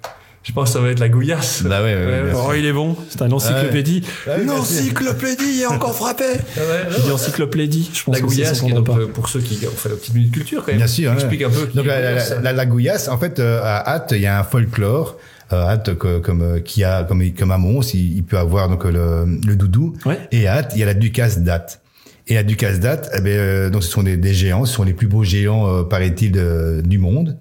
Je 0.47 0.53
pense 0.53 0.69
que 0.69 0.75
ça 0.75 0.81
va 0.81 0.91
être 0.91 1.01
la 1.01 1.09
gouillasse. 1.09 1.65
Bah 1.65 1.83
ouais, 1.83 1.95
ouais, 1.97 2.07
Ouais, 2.07 2.23
bien. 2.31 2.33
Oh, 2.37 2.53
il 2.57 2.65
est 2.67 2.73
bon. 2.73 2.97
C'est 3.09 3.21
un 3.23 3.33
encyclopédie. 3.33 4.03
Ouais, 4.29 4.39
Une 4.39 4.45
bien 4.45 4.55
encyclopédie, 4.55 5.45
il 5.57 5.63
est 5.63 5.67
encore 5.67 5.93
frappé. 5.95 6.25
Ah 6.57 6.61
Je 6.89 7.01
dis 7.03 7.11
encyclopédie, 7.11 7.91
je 7.93 8.05
pense 8.05 8.15
la 8.15 8.21
que 8.21 8.29
ça 8.29 8.35
gouillasse, 8.35 8.61
qui 8.61 8.67
est 8.67 8.69
s'entendra 8.71 8.95
donc, 8.95 8.97
pas. 8.97 9.03
euh, 9.03 9.13
pour 9.13 9.29
ceux 9.29 9.41
qui 9.41 9.67
ont 9.67 9.71
fait 9.71 9.89
la 9.89 9.97
petite 9.97 10.15
minute 10.15 10.31
culture, 10.33 10.61
quand 10.65 10.69
même. 10.69 10.77
Bien 10.77 10.87
sûr, 10.87 11.11
ouais. 11.11 11.17
Explique 11.17 11.43
un 11.43 11.51
peu. 11.51 11.67
Donc 11.75 11.87
la, 11.87 12.01
la, 12.01 12.11
gouillasse. 12.13 12.31
la, 12.31 12.41
la- 12.43 12.53
la 12.53 12.67
gouillasse, 12.67 13.09
en 13.09 13.19
fait, 13.19 13.41
euh, 13.41 13.61
à 13.65 13.91
Hatt, 13.91 14.13
il 14.13 14.21
y 14.21 14.27
a 14.27 14.39
un 14.39 14.45
folklore. 14.45 15.17
Euh, 15.53 15.67
Hatt, 15.67 15.97
que- 15.99 16.19
comme 16.21 16.43
euh, 16.43 16.61
qui 16.61 16.85
a 16.85 17.03
comme 17.05 17.23
comme 17.33 17.51
à 17.51 17.59
Mons, 17.59 17.93
il, 17.95 18.17
il 18.17 18.23
peut 18.25 18.39
avoir 18.39 18.69
donc 18.69 18.85
le, 18.85 19.25
le 19.47 19.57
doudou. 19.57 19.95
Ouais. 20.07 20.19
Et 20.31 20.47
à 20.47 20.55
Hatt, 20.55 20.73
il 20.75 20.79
y 20.81 20.83
a 20.85 20.87
la 20.87 20.95
Ducasse 20.95 21.41
d'Hatt. 21.41 21.81
Et 22.29 22.35
la 22.35 22.43
Ducasse 22.45 22.79
d'Hatt, 22.81 23.11
eh 23.17 23.21
ben, 23.21 23.31
euh, 23.31 23.71
donc 23.71 23.83
ce 23.83 23.91
sont 23.91 24.03
des, 24.05 24.17
des 24.17 24.33
géants, 24.35 24.65
ce 24.65 24.75
sont 24.75 24.83
les 24.85 24.93
plus 24.95 25.07
beaux 25.09 25.23
géants, 25.25 25.69
euh, 25.69 25.83
paraît-il, 25.83 26.31
de- 26.33 26.83
du 26.85 26.99
monde. 26.99 27.37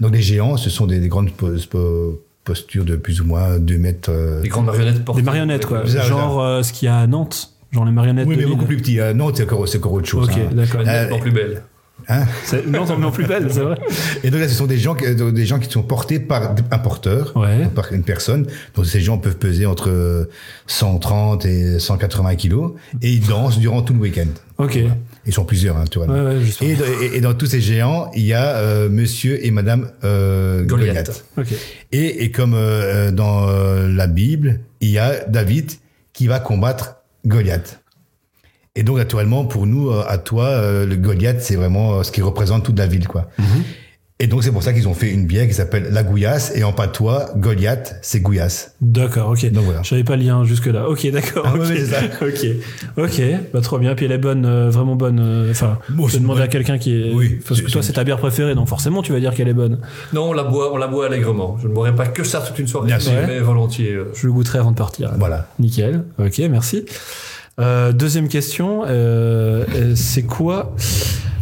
Donc 0.00 0.12
les 0.14 0.20
géants, 0.22 0.58
ce 0.58 0.68
sont 0.68 0.86
des, 0.86 0.98
des 0.98 1.08
grandes 1.08 1.30
po- 2.46 2.52
po- 2.52 2.52
postures 2.52 2.84
de 2.84 2.96
plus 2.96 3.20
ou 3.20 3.24
moins 3.24 3.58
2 3.58 3.78
mètres. 3.78 4.10
euh, 4.10 4.40
Des 4.40 4.48
grandes 4.48 4.66
marionnettes 4.66 5.04
portées. 5.04 5.22
Des 5.22 5.26
marionnettes, 5.26 5.66
quoi. 5.66 5.86
Ça, 5.86 6.02
Genre 6.02 6.40
euh, 6.42 6.62
ce 6.62 6.72
qu'il 6.72 6.86
y 6.86 6.88
a 6.88 6.98
à 6.98 7.06
Nantes. 7.06 7.50
Genre 7.72 7.84
les 7.84 7.92
marionnettes 7.92 8.26
Oui, 8.28 8.36
mais 8.38 8.46
beaucoup 8.46 8.64
plus 8.64 8.76
petit. 8.76 9.00
Euh, 9.00 9.12
non, 9.12 9.30
c'est 9.34 9.42
encore, 9.42 9.68
c'est 9.68 9.78
encore 9.78 9.92
autre 9.92 10.08
chose. 10.08 10.28
Ok, 10.28 10.36
hein. 10.38 10.48
d'accord. 10.54 10.82
Nettement 10.82 11.18
plus 11.18 11.32
belle. 11.32 11.62
Hein 12.08 12.24
Non, 12.68 12.84
non 12.98 13.10
plus 13.10 13.26
belle, 13.26 13.48
c'est 13.50 13.60
vrai. 13.60 13.78
Et 14.22 14.30
donc 14.30 14.40
là, 14.40 14.46
ce 14.48 14.54
sont 14.54 14.66
des 14.66 14.78
gens, 14.78 14.94
qui- 14.94 15.06
euh, 15.06 15.32
des 15.32 15.46
gens 15.46 15.58
qui 15.58 15.68
sont 15.70 15.82
portés 15.82 16.20
par 16.20 16.54
un 16.70 16.78
porteur, 16.78 17.32
Ouais. 17.36 17.66
par 17.74 17.92
une 17.92 18.04
personne. 18.04 18.46
Donc 18.76 18.86
ces 18.86 19.00
gens 19.00 19.18
peuvent 19.18 19.38
peser 19.38 19.66
entre 19.66 19.88
euh, 19.90 20.30
130 20.66 21.44
et 21.46 21.78
180 21.80 22.36
kilos 22.36 22.72
et 23.02 23.10
ils 23.12 23.26
dansent 23.26 23.58
durant 23.58 23.82
tout 23.82 23.94
le 23.94 24.00
week-end. 24.00 24.26
Ok. 24.58 24.78
Ils 25.26 25.32
sont 25.34 25.44
plusieurs, 25.44 25.76
hein, 25.76 25.84
tu 25.90 25.98
vois. 25.98 26.06
Ouais. 26.06 26.36
Et, 26.62 26.74
dans- 26.76 26.84
et- 27.02 27.16
et 27.16 27.20
dans 27.20 27.34
tous 27.34 27.46
ces 27.46 27.60
géants, 27.60 28.10
il 28.14 28.22
y 28.24 28.32
a 28.32 28.56
euh, 28.56 28.88
Monsieur 28.88 29.44
et 29.44 29.50
Madame 29.50 29.90
euh, 30.04 30.64
Goliath. 30.64 31.24
Et, 31.92 32.24
et 32.24 32.30
comme 32.30 32.54
euh, 32.54 33.10
dans 33.10 33.46
la 33.88 34.06
Bible, 34.06 34.60
il 34.80 34.90
y 34.90 34.98
a 34.98 35.24
David 35.26 35.72
qui 36.12 36.26
va 36.28 36.38
combattre 36.38 36.96
Goliath. 37.26 37.80
Et 38.76 38.82
donc, 38.82 38.98
naturellement, 38.98 39.46
pour 39.46 39.66
nous, 39.66 39.90
à 39.90 40.18
toi, 40.18 40.84
le 40.84 40.96
Goliath, 40.96 41.40
c'est 41.40 41.56
vraiment 41.56 42.02
ce 42.04 42.12
qui 42.12 42.20
représente 42.22 42.64
toute 42.64 42.78
la 42.78 42.86
ville, 42.86 43.08
quoi. 43.08 43.30
Et 44.18 44.28
donc, 44.28 44.42
c'est 44.42 44.50
pour 44.50 44.62
ça 44.62 44.72
qu'ils 44.72 44.88
ont 44.88 44.94
fait 44.94 45.10
une 45.10 45.26
bière 45.26 45.46
qui 45.46 45.52
s'appelle 45.52 45.88
la 45.90 46.02
Gouillasse. 46.02 46.50
Et 46.56 46.64
en 46.64 46.72
patois, 46.72 47.32
Goliath, 47.36 47.96
c'est 48.00 48.20
Gouillasse. 48.20 48.74
D'accord, 48.80 49.28
ok. 49.28 49.50
Donc, 49.52 49.64
voilà. 49.64 49.82
Je 49.82 49.90
savais 49.90 50.04
pas 50.04 50.16
le 50.16 50.22
lien 50.22 50.42
jusque 50.44 50.66
là. 50.66 50.88
Ok, 50.88 51.06
d'accord. 51.10 51.44
Ah 51.46 51.54
ok. 51.54 51.60
ouais, 51.60 51.76
c'est 51.76 51.84
ça. 51.86 52.00
ok, 52.22 52.46
ok. 53.04 53.22
Bah 53.52 53.60
trop 53.60 53.78
bien. 53.78 53.94
Puis 53.94 54.06
elle 54.06 54.12
est 54.12 54.18
bonne, 54.18 54.46
euh, 54.46 54.70
vraiment 54.70 54.96
bonne. 54.96 55.20
euh, 55.20 55.50
Enfin, 55.50 55.78
Bon, 55.90 56.08
je 56.08 56.14
vais 56.14 56.20
demander 56.20 56.40
à 56.40 56.48
quelqu'un 56.48 56.78
qui 56.78 56.94
est. 56.98 57.12
Oui, 57.12 57.40
Parce 57.46 57.60
que 57.60 57.70
toi, 57.70 57.82
c'est- 57.82 57.92
ta 57.92 58.04
bière 58.04 58.16
préférée, 58.16 58.54
donc 58.54 58.68
forcément, 58.68 59.02
tu 59.02 59.12
vas 59.12 59.20
dire 59.20 59.34
qu'elle 59.34 59.48
est 59.48 59.52
bonne. 59.54 59.80
Non, 60.14 60.30
on 60.30 60.32
la 60.32 60.44
boit, 60.44 60.72
on 60.72 60.78
la 60.78 60.86
boit 60.86 61.04
allègrement. 61.06 61.58
Je 61.62 61.68
ne 61.68 61.74
boirai 61.74 61.94
pas 61.94 62.06
que 62.06 62.24
ça 62.24 62.40
toute 62.40 62.58
une 62.58 62.68
soirée, 62.68 62.86
Bien 62.86 62.98
sûr. 62.98 63.12
mais 63.26 63.38
volontiers. 63.40 63.92
euh. 63.92 64.12
Je 64.14 64.26
le 64.26 64.32
goûterai 64.32 64.60
avant 64.60 64.70
de 64.70 64.76
partir. 64.78 65.12
Voilà. 65.18 65.46
Nickel. 65.58 66.04
Ok, 66.18 66.38
merci. 66.50 66.86
Euh, 67.60 67.92
deuxième 67.92 68.28
question. 68.28 68.82
c'est 69.94 70.22
quoi 70.22 70.74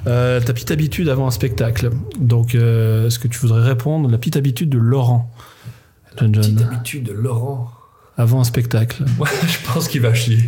euh, 0.06 0.40
ta 0.40 0.52
petite 0.52 0.70
habitude 0.70 1.08
avant 1.08 1.26
un 1.26 1.30
spectacle 1.30 1.90
Donc, 2.18 2.54
euh, 2.54 3.06
est-ce 3.06 3.18
que 3.18 3.28
tu 3.28 3.38
voudrais 3.40 3.62
répondre? 3.62 4.10
La 4.10 4.18
petite 4.18 4.36
habitude 4.36 4.68
de 4.70 4.78
Laurent 4.78 5.30
John, 6.18 6.32
Petite 6.32 6.62
habitude 6.62 7.04
de 7.04 7.12
Laurent. 7.12 7.70
avant 8.16 8.40
un 8.40 8.44
spectacle. 8.44 9.04
Ouais, 9.18 9.28
je 9.46 9.72
pense 9.72 9.88
qu'il 9.88 10.00
va 10.00 10.14
chier. 10.14 10.38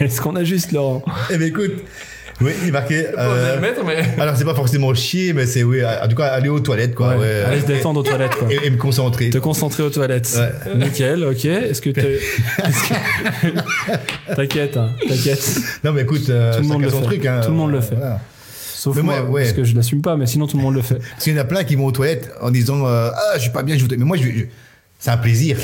Est-ce 0.00 0.20
qu'on 0.20 0.36
a 0.36 0.44
juste 0.44 0.72
Laurent? 0.72 1.02
Eh 1.30 1.38
bien, 1.38 1.46
écoute, 1.46 1.72
oui, 2.42 2.52
il. 2.64 2.72
Pas 2.72 2.84
euh, 2.90 3.60
mettre, 3.60 3.84
mais. 3.84 3.96
alors, 4.20 4.36
c'est 4.36 4.44
pas 4.44 4.54
forcément 4.54 4.92
chier, 4.94 5.32
mais 5.32 5.46
c'est, 5.46 5.62
oui, 5.62 5.80
en 5.84 6.08
tout 6.08 6.16
cas, 6.16 6.26
aller 6.26 6.48
aux 6.48 6.60
toilettes, 6.60 6.94
quoi. 6.94 7.16
Ouais. 7.16 7.60
se 7.60 7.66
détendre 7.66 8.00
aux 8.00 8.02
toilettes, 8.02 8.34
quoi. 8.36 8.48
Et, 8.52 8.66
et 8.66 8.70
me 8.70 8.76
concentrer. 8.76 9.30
Te 9.30 9.38
concentrer 9.38 9.82
aux 9.82 9.90
toilettes. 9.90 10.36
Ouais. 10.36 10.74
Nickel, 10.76 11.24
ok. 11.24 11.44
Est-ce 11.44 11.80
que 11.82 11.90
que- 11.90 12.18
T'inquiète, 14.34 14.76
hein, 14.76 14.90
t'inquiète. 15.08 15.58
Non, 15.84 15.92
mais 15.92 16.02
écoute, 16.02 16.28
euh, 16.30 16.54
Tout 16.56 16.62
le 16.62 16.68
monde 16.68 16.82
le 16.82 16.90
son 16.90 16.98
fait. 17.00 17.04
truc. 17.04 17.26
Hein, 17.26 17.40
Tout 17.44 17.50
le 17.50 17.56
monde 17.56 17.70
le 17.72 17.80
fait. 17.80 17.94
Voilà. 17.96 18.20
Sauf 18.74 18.96
Mais 18.96 19.02
moi, 19.02 19.20
moi, 19.22 19.30
ouais. 19.30 19.42
parce 19.42 19.52
que 19.54 19.64
je 19.64 19.76
l'assume 19.76 20.02
pas, 20.02 20.16
mais 20.16 20.26
sinon 20.26 20.46
tout 20.48 20.56
le 20.56 20.62
monde 20.62 20.74
le 20.74 20.82
fait. 20.82 20.96
Parce 20.96 21.22
qu'il 21.24 21.32
y 21.34 21.36
en 21.36 21.40
a 21.40 21.44
plein 21.44 21.62
qui 21.62 21.76
vont 21.76 21.86
aux 21.86 21.92
toilettes 21.92 22.30
en 22.40 22.50
disant 22.50 22.84
euh, 22.86 23.10
Ah, 23.14 23.34
je 23.36 23.42
suis 23.42 23.50
pas 23.50 23.62
bien, 23.62 23.76
je 23.76 23.82
voudrais. 23.82 23.96
Mais 23.96 24.04
moi, 24.04 24.16
je, 24.16 24.24
je- 24.24 24.44
c'est 24.98 25.10
un 25.10 25.16
plaisir. 25.18 25.56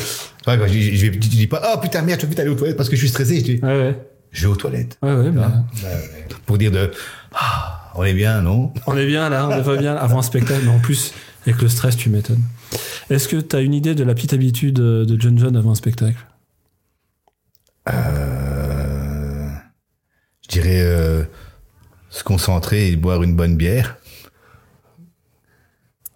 Tu 0.44 0.50
vois, 0.56 0.66
je, 0.68 0.72
je, 0.72 1.06
je, 1.06 1.10
dis 1.10 1.46
pas 1.48 1.60
Ah, 1.64 1.78
putain, 1.78 2.02
merde, 2.02 2.20
je 2.20 2.26
vais 2.26 2.30
vite 2.30 2.40
aller 2.40 2.50
aux 2.50 2.54
toilettes 2.54 2.76
parce 2.76 2.88
que 2.88 2.94
je 2.96 3.00
suis 3.00 3.08
stressé. 3.08 3.36
Je 3.40 3.44
dis 3.44 3.60
Ouais, 3.62 3.68
ouais. 3.68 3.94
Je 4.30 4.46
vais 4.46 4.52
aux 4.52 4.56
toilettes. 4.56 4.98
Ouais, 5.02 5.14
ouais, 5.14 5.30
bah, 5.30 5.50
Pour 6.46 6.58
dire 6.58 6.70
de 6.70 6.90
Ah, 7.34 7.90
on 7.94 8.04
est 8.04 8.14
bien, 8.14 8.42
non? 8.42 8.72
On 8.86 8.96
est 8.96 9.06
bien 9.06 9.28
là, 9.28 9.48
on 9.48 9.50
est 9.58 9.62
pas 9.64 9.76
bien 9.76 9.96
avant 9.96 10.18
un 10.18 10.22
spectacle, 10.22 10.60
mais 10.64 10.70
en 10.70 10.78
plus, 10.80 11.12
avec 11.46 11.60
le 11.62 11.68
stress, 11.68 11.96
tu 11.96 12.10
m'étonnes. 12.10 12.42
Est-ce 13.10 13.26
que 13.28 13.36
tu 13.36 13.56
as 13.56 13.60
une 13.60 13.74
idée 13.74 13.94
de 13.94 14.04
la 14.04 14.14
petite 14.14 14.32
habitude 14.34 14.74
de 14.76 15.20
John 15.20 15.38
John 15.38 15.56
avant 15.56 15.70
un 15.70 15.74
spectacle? 15.74 16.18
Euh, 17.88 19.48
Je 20.42 20.48
dirais 20.48 20.80
euh, 20.82 21.24
se 22.10 22.22
concentrer 22.22 22.88
et 22.88 22.96
boire 22.96 23.22
une 23.22 23.34
bonne 23.34 23.56
bière. 23.56 23.96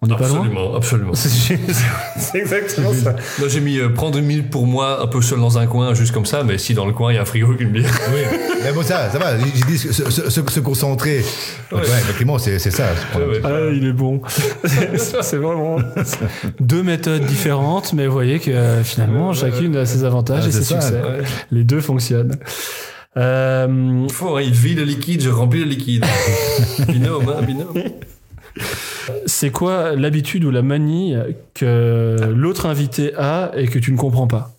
On 0.03 0.07
n'est 0.07 0.15
pas 0.17 0.27
loin 0.27 0.39
Absolument, 0.39 0.75
absolument. 0.75 1.13
C'est 1.15 1.29
c'est 2.19 2.37
exactement 2.37 2.93
ça. 2.93 3.15
Moi, 3.39 3.47
j'ai 3.47 3.61
mis 3.61 3.77
euh, 3.79 3.89
prendre 3.89 4.17
une 4.19 4.25
minute 4.25 4.49
pour 4.49 4.67
moi, 4.67 5.01
un 5.01 5.07
peu 5.07 5.21
seul 5.21 5.39
dans 5.39 5.57
un 5.57 5.65
coin, 5.65 5.93
juste 5.93 6.11
comme 6.11 6.25
ça, 6.25 6.43
mais 6.43 6.57
si 6.57 6.73
dans 6.73 6.85
le 6.85 6.91
coin, 6.91 7.11
il 7.11 7.15
y 7.15 7.17
a 7.17 7.21
un 7.21 7.25
frigo 7.25 7.47
avec 7.47 7.61
une 7.61 7.69
bière. 7.71 7.89
Oui, 8.13 8.21
mais 8.63 8.73
bon, 8.73 8.83
ça, 8.83 9.09
ça 9.09 9.17
va. 9.17 9.37
J'ai 9.39 9.63
dit 9.65 9.77
se, 9.77 9.93
se, 9.93 10.29
se- 10.29 10.29
se 10.51 10.59
concentrer. 10.59 11.23
Donc, 11.71 11.81
Ouais. 11.81 11.87
ouais, 11.87 11.97
effectivement, 12.01 12.37
c'est 12.37 12.59
c'est 12.59 12.71
ça. 12.71 12.89
c'est 13.13 13.17
Ouais, 13.19 13.25
ouais. 13.27 13.41
Ah, 13.45 13.71
il 13.73 13.85
est 13.87 13.93
bon. 13.93 14.21
c'est 14.97 15.37
vraiment 15.37 15.77
deux 16.59 16.83
méthodes 16.83 17.25
différentes, 17.25 17.93
mais 17.93 18.05
vous 18.07 18.13
voyez 18.13 18.39
que 18.39 18.51
euh, 18.51 18.83
finalement, 18.83 19.29
Ouais, 19.29 19.35
ouais, 19.41 19.51
chacune 19.51 19.75
a 19.77 19.85
ses 19.85 20.03
avantages 20.03 20.43
Ah, 20.45 20.49
et 20.49 20.51
ses 20.51 20.63
ça, 20.63 20.81
succès. 20.81 20.95
ouais. 21.01 21.23
Les 21.51 21.63
deux 21.63 21.79
fonctionnent. 21.81 22.35
Euh, 23.15 24.05
Il 24.07 24.11
faut, 24.13 24.35
hein, 24.37 24.41
il 24.41 24.51
vide 24.51 24.79
le 24.79 24.85
liquide, 24.85 25.21
je 25.21 25.29
remplis 25.29 25.59
le 25.59 25.65
liquide. 25.69 26.03
binôme, 26.89 27.29
hein, 27.29 27.41
binôme. 27.43 27.73
C'est 29.25 29.51
quoi 29.51 29.95
l'habitude 29.95 30.43
ou 30.45 30.51
la 30.51 30.61
manie 30.61 31.15
que 31.53 32.17
l'autre 32.35 32.65
invité 32.65 33.13
a 33.15 33.51
et 33.55 33.67
que 33.67 33.79
tu 33.79 33.91
ne 33.91 33.97
comprends 33.97 34.27
pas 34.27 34.51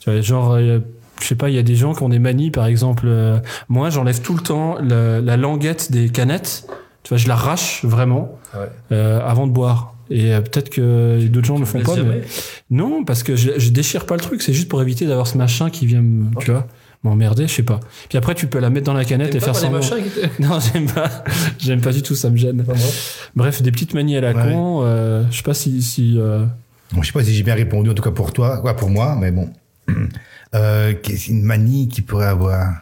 Tu 0.00 0.10
vois, 0.10 0.20
genre, 0.20 0.52
euh, 0.54 0.78
je 1.20 1.26
sais 1.26 1.34
pas, 1.36 1.48
il 1.48 1.54
y 1.54 1.58
a 1.58 1.62
des 1.62 1.76
gens 1.76 1.94
qui 1.94 2.02
ont 2.02 2.08
des 2.08 2.18
manies, 2.18 2.50
par 2.50 2.66
exemple. 2.66 3.04
euh, 3.06 3.38
moi, 3.68 3.90
j'enlève 3.90 4.20
tout 4.20 4.34
le 4.34 4.42
temps 4.42 4.76
la, 4.82 5.20
la 5.20 5.36
languette 5.36 5.90
des 5.92 6.08
canettes. 6.08 6.66
Tu 7.02 7.10
vois, 7.10 7.18
je 7.18 7.28
l'arrache 7.28 7.84
vraiment 7.84 8.38
Ouais. 8.54 8.66
euh, 8.92 9.20
avant 9.26 9.46
de 9.46 9.52
boire. 9.52 9.94
Et 10.10 10.32
euh, 10.34 10.40
peut-être 10.40 10.68
que 10.70 11.26
d'autres 11.28 11.46
gens 11.46 11.54
ne 11.54 11.60
le 11.60 11.66
font 11.66 11.80
pas. 11.80 11.96
mais- 11.96 12.22
Non, 12.70 13.04
parce 13.04 13.22
que 13.22 13.36
je, 13.36 13.52
je 13.58 13.70
déchire 13.70 14.04
pas 14.06 14.14
le 14.14 14.20
truc. 14.20 14.42
C'est 14.42 14.52
juste 14.52 14.68
pour 14.68 14.80
éviter 14.82 15.06
d'avoir 15.06 15.26
ce 15.26 15.36
machin 15.38 15.70
qui 15.70 15.86
vient, 15.86 16.02
me, 16.02 16.26
tu 16.40 16.50
vois, 16.50 16.66
m'emmerder. 17.04 17.46
Je 17.46 17.52
sais 17.54 17.62
pas. 17.62 17.78
Puis 18.08 18.18
après, 18.18 18.34
tu 18.34 18.46
peux 18.48 18.58
la 18.58 18.70
mettre 18.70 18.86
dans 18.86 18.94
la 18.94 19.04
canette 19.04 19.34
et 19.34 19.38
pas 19.38 19.52
faire 19.52 19.56
semblant. 19.56 19.80
Non, 20.40 20.58
j'aime 20.60 20.90
pas. 20.90 21.24
J'aime 21.58 21.80
pas 21.80 21.92
du 21.92 22.02
tout. 22.02 22.14
Ça 22.16 22.30
me 22.30 22.36
gêne. 22.36 22.64
Bref, 23.36 23.62
des 23.62 23.70
petites 23.70 23.94
manies 23.94 24.16
à 24.16 24.20
la 24.20 24.32
Ouais. 24.32 24.52
con. 24.52 24.80
euh, 24.82 25.24
je 25.30 25.36
sais 25.36 25.42
pas 25.42 25.54
si. 25.54 25.80
si 25.82 26.18
euh, 26.18 26.44
Bon, 26.92 27.02
je 27.02 27.06
sais 27.08 27.12
pas 27.12 27.22
si 27.24 27.34
j'ai 27.34 27.42
bien 27.42 27.54
répondu, 27.54 27.90
en 27.90 27.94
tout 27.94 28.02
cas 28.02 28.10
pour 28.10 28.32
toi, 28.32 28.60
ouais, 28.64 28.74
pour 28.74 28.90
moi, 28.90 29.16
mais 29.18 29.30
bon. 29.30 29.50
Euh, 30.54 30.94
qu'est-ce- 31.02 31.30
une 31.32 31.42
manie 31.42 31.88
qui 31.88 32.00
pourrait 32.00 32.26
avoir? 32.28 32.74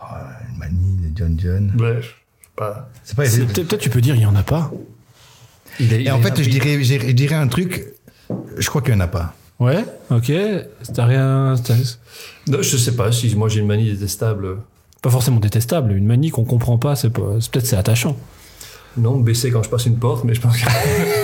Oh, 0.00 0.04
Une 0.52 0.58
manie 0.58 0.96
de 0.96 1.16
John 1.18 1.36
John. 1.40 1.72
Ouais, 1.78 1.96
je 2.00 2.06
sais 2.06 2.14
pas. 2.54 2.88
C'est 3.02 3.16
pas. 3.16 3.24
c'est- 3.26 3.44
peut-être 3.46 3.78
tu 3.78 3.90
peux 3.90 4.00
dire 4.00 4.14
il 4.14 4.22
y 4.22 4.26
en 4.26 4.36
a 4.36 4.44
pas. 4.44 4.70
Il 5.80 5.92
est, 5.92 6.04
Et 6.04 6.10
en 6.12 6.20
fait, 6.20 6.40
je 6.40 6.48
dirais, 6.48 6.82
je 6.84 7.10
dirais 7.12 7.34
un 7.34 7.48
truc. 7.48 7.84
Je 8.58 8.68
crois 8.68 8.80
qu'il 8.82 8.92
y 8.94 8.96
en 8.96 9.00
a 9.00 9.08
pas. 9.08 9.34
Ouais. 9.60 9.84
Ok. 10.10 10.32
T'as 10.94 11.04
rien. 11.04 11.54
Non, 12.48 12.58
je 12.62 12.76
sais 12.76 12.94
pas 12.94 13.10
si 13.12 13.34
moi 13.34 13.48
j'ai 13.48 13.60
une 13.60 13.66
manie 13.66 13.90
détestable. 13.92 14.56
Pas 15.02 15.10
forcément 15.10 15.40
détestable. 15.40 15.92
Une 15.92 16.06
manie 16.06 16.30
qu'on 16.30 16.44
comprend 16.44 16.78
pas. 16.78 16.94
C'est 16.96 17.10
pas. 17.10 17.22
Peut-être 17.50 17.66
c'est 17.66 17.76
attachant. 17.76 18.16
Non, 18.96 19.18
baisser 19.20 19.50
quand 19.52 19.62
je 19.62 19.68
passe 19.68 19.86
une 19.86 19.96
porte, 19.98 20.24
mais 20.24 20.34
je 20.34 20.40
pense 20.40 20.56
que. 20.56 20.68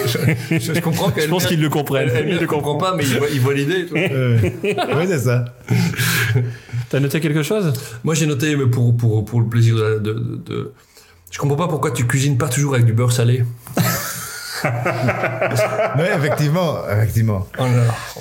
je, 0.07 0.59
je- 0.59 0.74
je 0.74 0.80
comprends 0.80 1.11
qu'elle. 1.11 1.24
Je 1.24 1.28
pense 1.28 1.47
qu'ils 1.47 1.61
le 1.61 1.68
comprennent. 1.70 2.11
Elle, 2.14 2.28
ne 2.35 2.39
le 2.39 2.47
comprend 2.47 2.76
pas, 2.76 2.95
mais 2.97 3.05
il 3.32 3.41
voit, 3.41 3.55
l'idée. 3.55 3.87
oui, 3.93 5.07
c'est 5.09 5.18
ça. 5.18 5.45
T'as 6.91 7.01
noté 7.01 7.20
quelque 7.20 7.43
chose? 7.43 7.72
Moi, 8.05 8.14
j'ai 8.14 8.26
noté, 8.26 8.55
mais 8.57 8.66
pour, 8.66 8.97
pour, 8.97 9.24
pour 9.24 9.41
le 9.41 9.47
plaisir 9.49 9.76
de, 9.76 9.82
la- 9.82 9.99
de, 9.99 10.12
de- 10.12 10.41
de- 10.47 10.72
Je 11.30 11.39
comprends 11.39 11.57
pas 11.57 11.66
pourquoi 11.68 11.91
tu 11.91 12.07
cuisines 12.07 12.37
pas 12.39 12.49
toujours 12.49 12.74
avec 12.74 12.87
du 12.87 12.93
beurre 12.93 13.11
salé. 13.12 13.45
Oui, 15.96 16.04
effectivement, 16.16 16.76
effectivement. 16.90 17.46
Oh. 17.58 17.64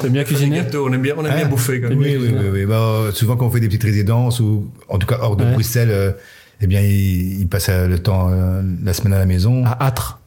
T'aimes 0.02 0.12
bien 0.14 0.24
cuisiner 0.24 0.58
gâteaux, 0.58 0.88
On 0.90 0.94
aime 0.94 1.02
bien, 1.02 1.14
on 1.18 1.26
aime 1.26 1.36
bien 1.36 1.46
Hein 1.46 1.50
bouffer 1.50 1.82
quand 1.82 1.90
même. 1.90 1.98
Oui, 2.00 2.18
oui, 2.20 2.34
oui. 2.38 2.50
oui. 2.52 2.66
Bah, 2.66 3.12
souvent, 3.14 3.36
quand 3.36 3.46
on 3.46 3.50
fait 3.50 3.60
des 3.60 3.68
petites 3.68 3.84
résidences 3.84 4.40
ou, 4.40 4.72
en 4.90 4.98
tout 4.98 5.08
cas, 5.08 5.18
hors 5.22 5.36
de 5.36 5.44
Ouais. 5.44 5.52
Bruxelles, 5.54 5.92
euh, 5.92 6.12
eh 6.62 6.68
bien, 6.68 6.82
il, 6.82 7.42
il 7.42 7.48
passe 7.48 7.68
euh, 7.70 7.88
le 7.88 8.00
temps, 8.00 8.30
euh, 8.32 8.62
la 8.84 8.94
semaine 8.94 9.14
à 9.14 9.20
la 9.20 9.26
maison. 9.26 9.66
À 9.66 9.86
Âtre. 9.88 10.20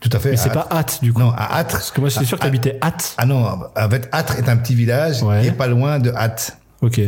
Tout 0.00 0.10
à 0.12 0.18
fait. 0.18 0.30
Mais 0.30 0.36
c'est 0.36 0.52
pas 0.52 0.66
Hâte 0.70 1.00
du 1.02 1.12
coup. 1.12 1.20
Non, 1.20 1.30
à 1.36 1.58
Âtre. 1.58 1.72
Parce 1.74 1.90
que 1.90 2.00
moi, 2.00 2.08
j'étais 2.08 2.24
sûr 2.24 2.38
que 2.38 2.42
t'habitais 2.42 2.78
Hâte. 2.82 3.14
Ah 3.18 3.26
non, 3.26 3.44
en 3.76 3.90
fait, 3.90 4.08
Âtre 4.12 4.38
est 4.38 4.48
un 4.48 4.56
petit 4.56 4.74
village 4.74 5.22
Ouais. 5.22 5.46
et 5.46 5.52
pas 5.52 5.66
loin 5.66 5.98
de 5.98 6.10
Hâte. 6.10 6.56
Ok. 6.80 7.00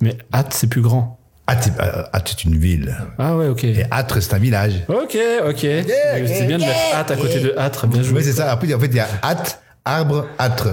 Mais 0.00 0.18
Hâte, 0.32 0.52
c'est 0.52 0.66
plus 0.66 0.80
grand. 0.82 1.18
C'est- 1.60 1.78
euh, 1.80 2.02
Âtre, 2.12 2.30
c'est 2.36 2.44
une 2.44 2.56
ville. 2.56 2.96
Ah 3.18 3.36
ouais, 3.36 3.48
ok. 3.48 3.64
Et 3.64 3.84
Âtre, 3.90 4.22
c'est 4.22 4.34
un 4.34 4.38
village. 4.38 4.82
Ok, 4.88 5.16
ok. 5.46 5.58
c'est 5.60 6.46
bien 6.46 6.56
de 6.58 6.62
mettre 6.64 6.94
Hâte 6.94 7.10
à 7.10 7.16
côté 7.16 7.40
de 7.40 7.54
Hâte. 7.56 7.86
Bien 7.88 8.02
joué. 8.02 8.18
Oui, 8.18 8.24
c'est 8.24 8.32
ça. 8.32 8.50
Après, 8.50 8.72
en 8.72 8.80
fait, 8.80 8.86
il 8.86 8.96
y 8.96 9.00
a 9.00 9.08
Hâte, 9.22 9.60
arbre, 9.84 10.26
Âtre. 10.38 10.68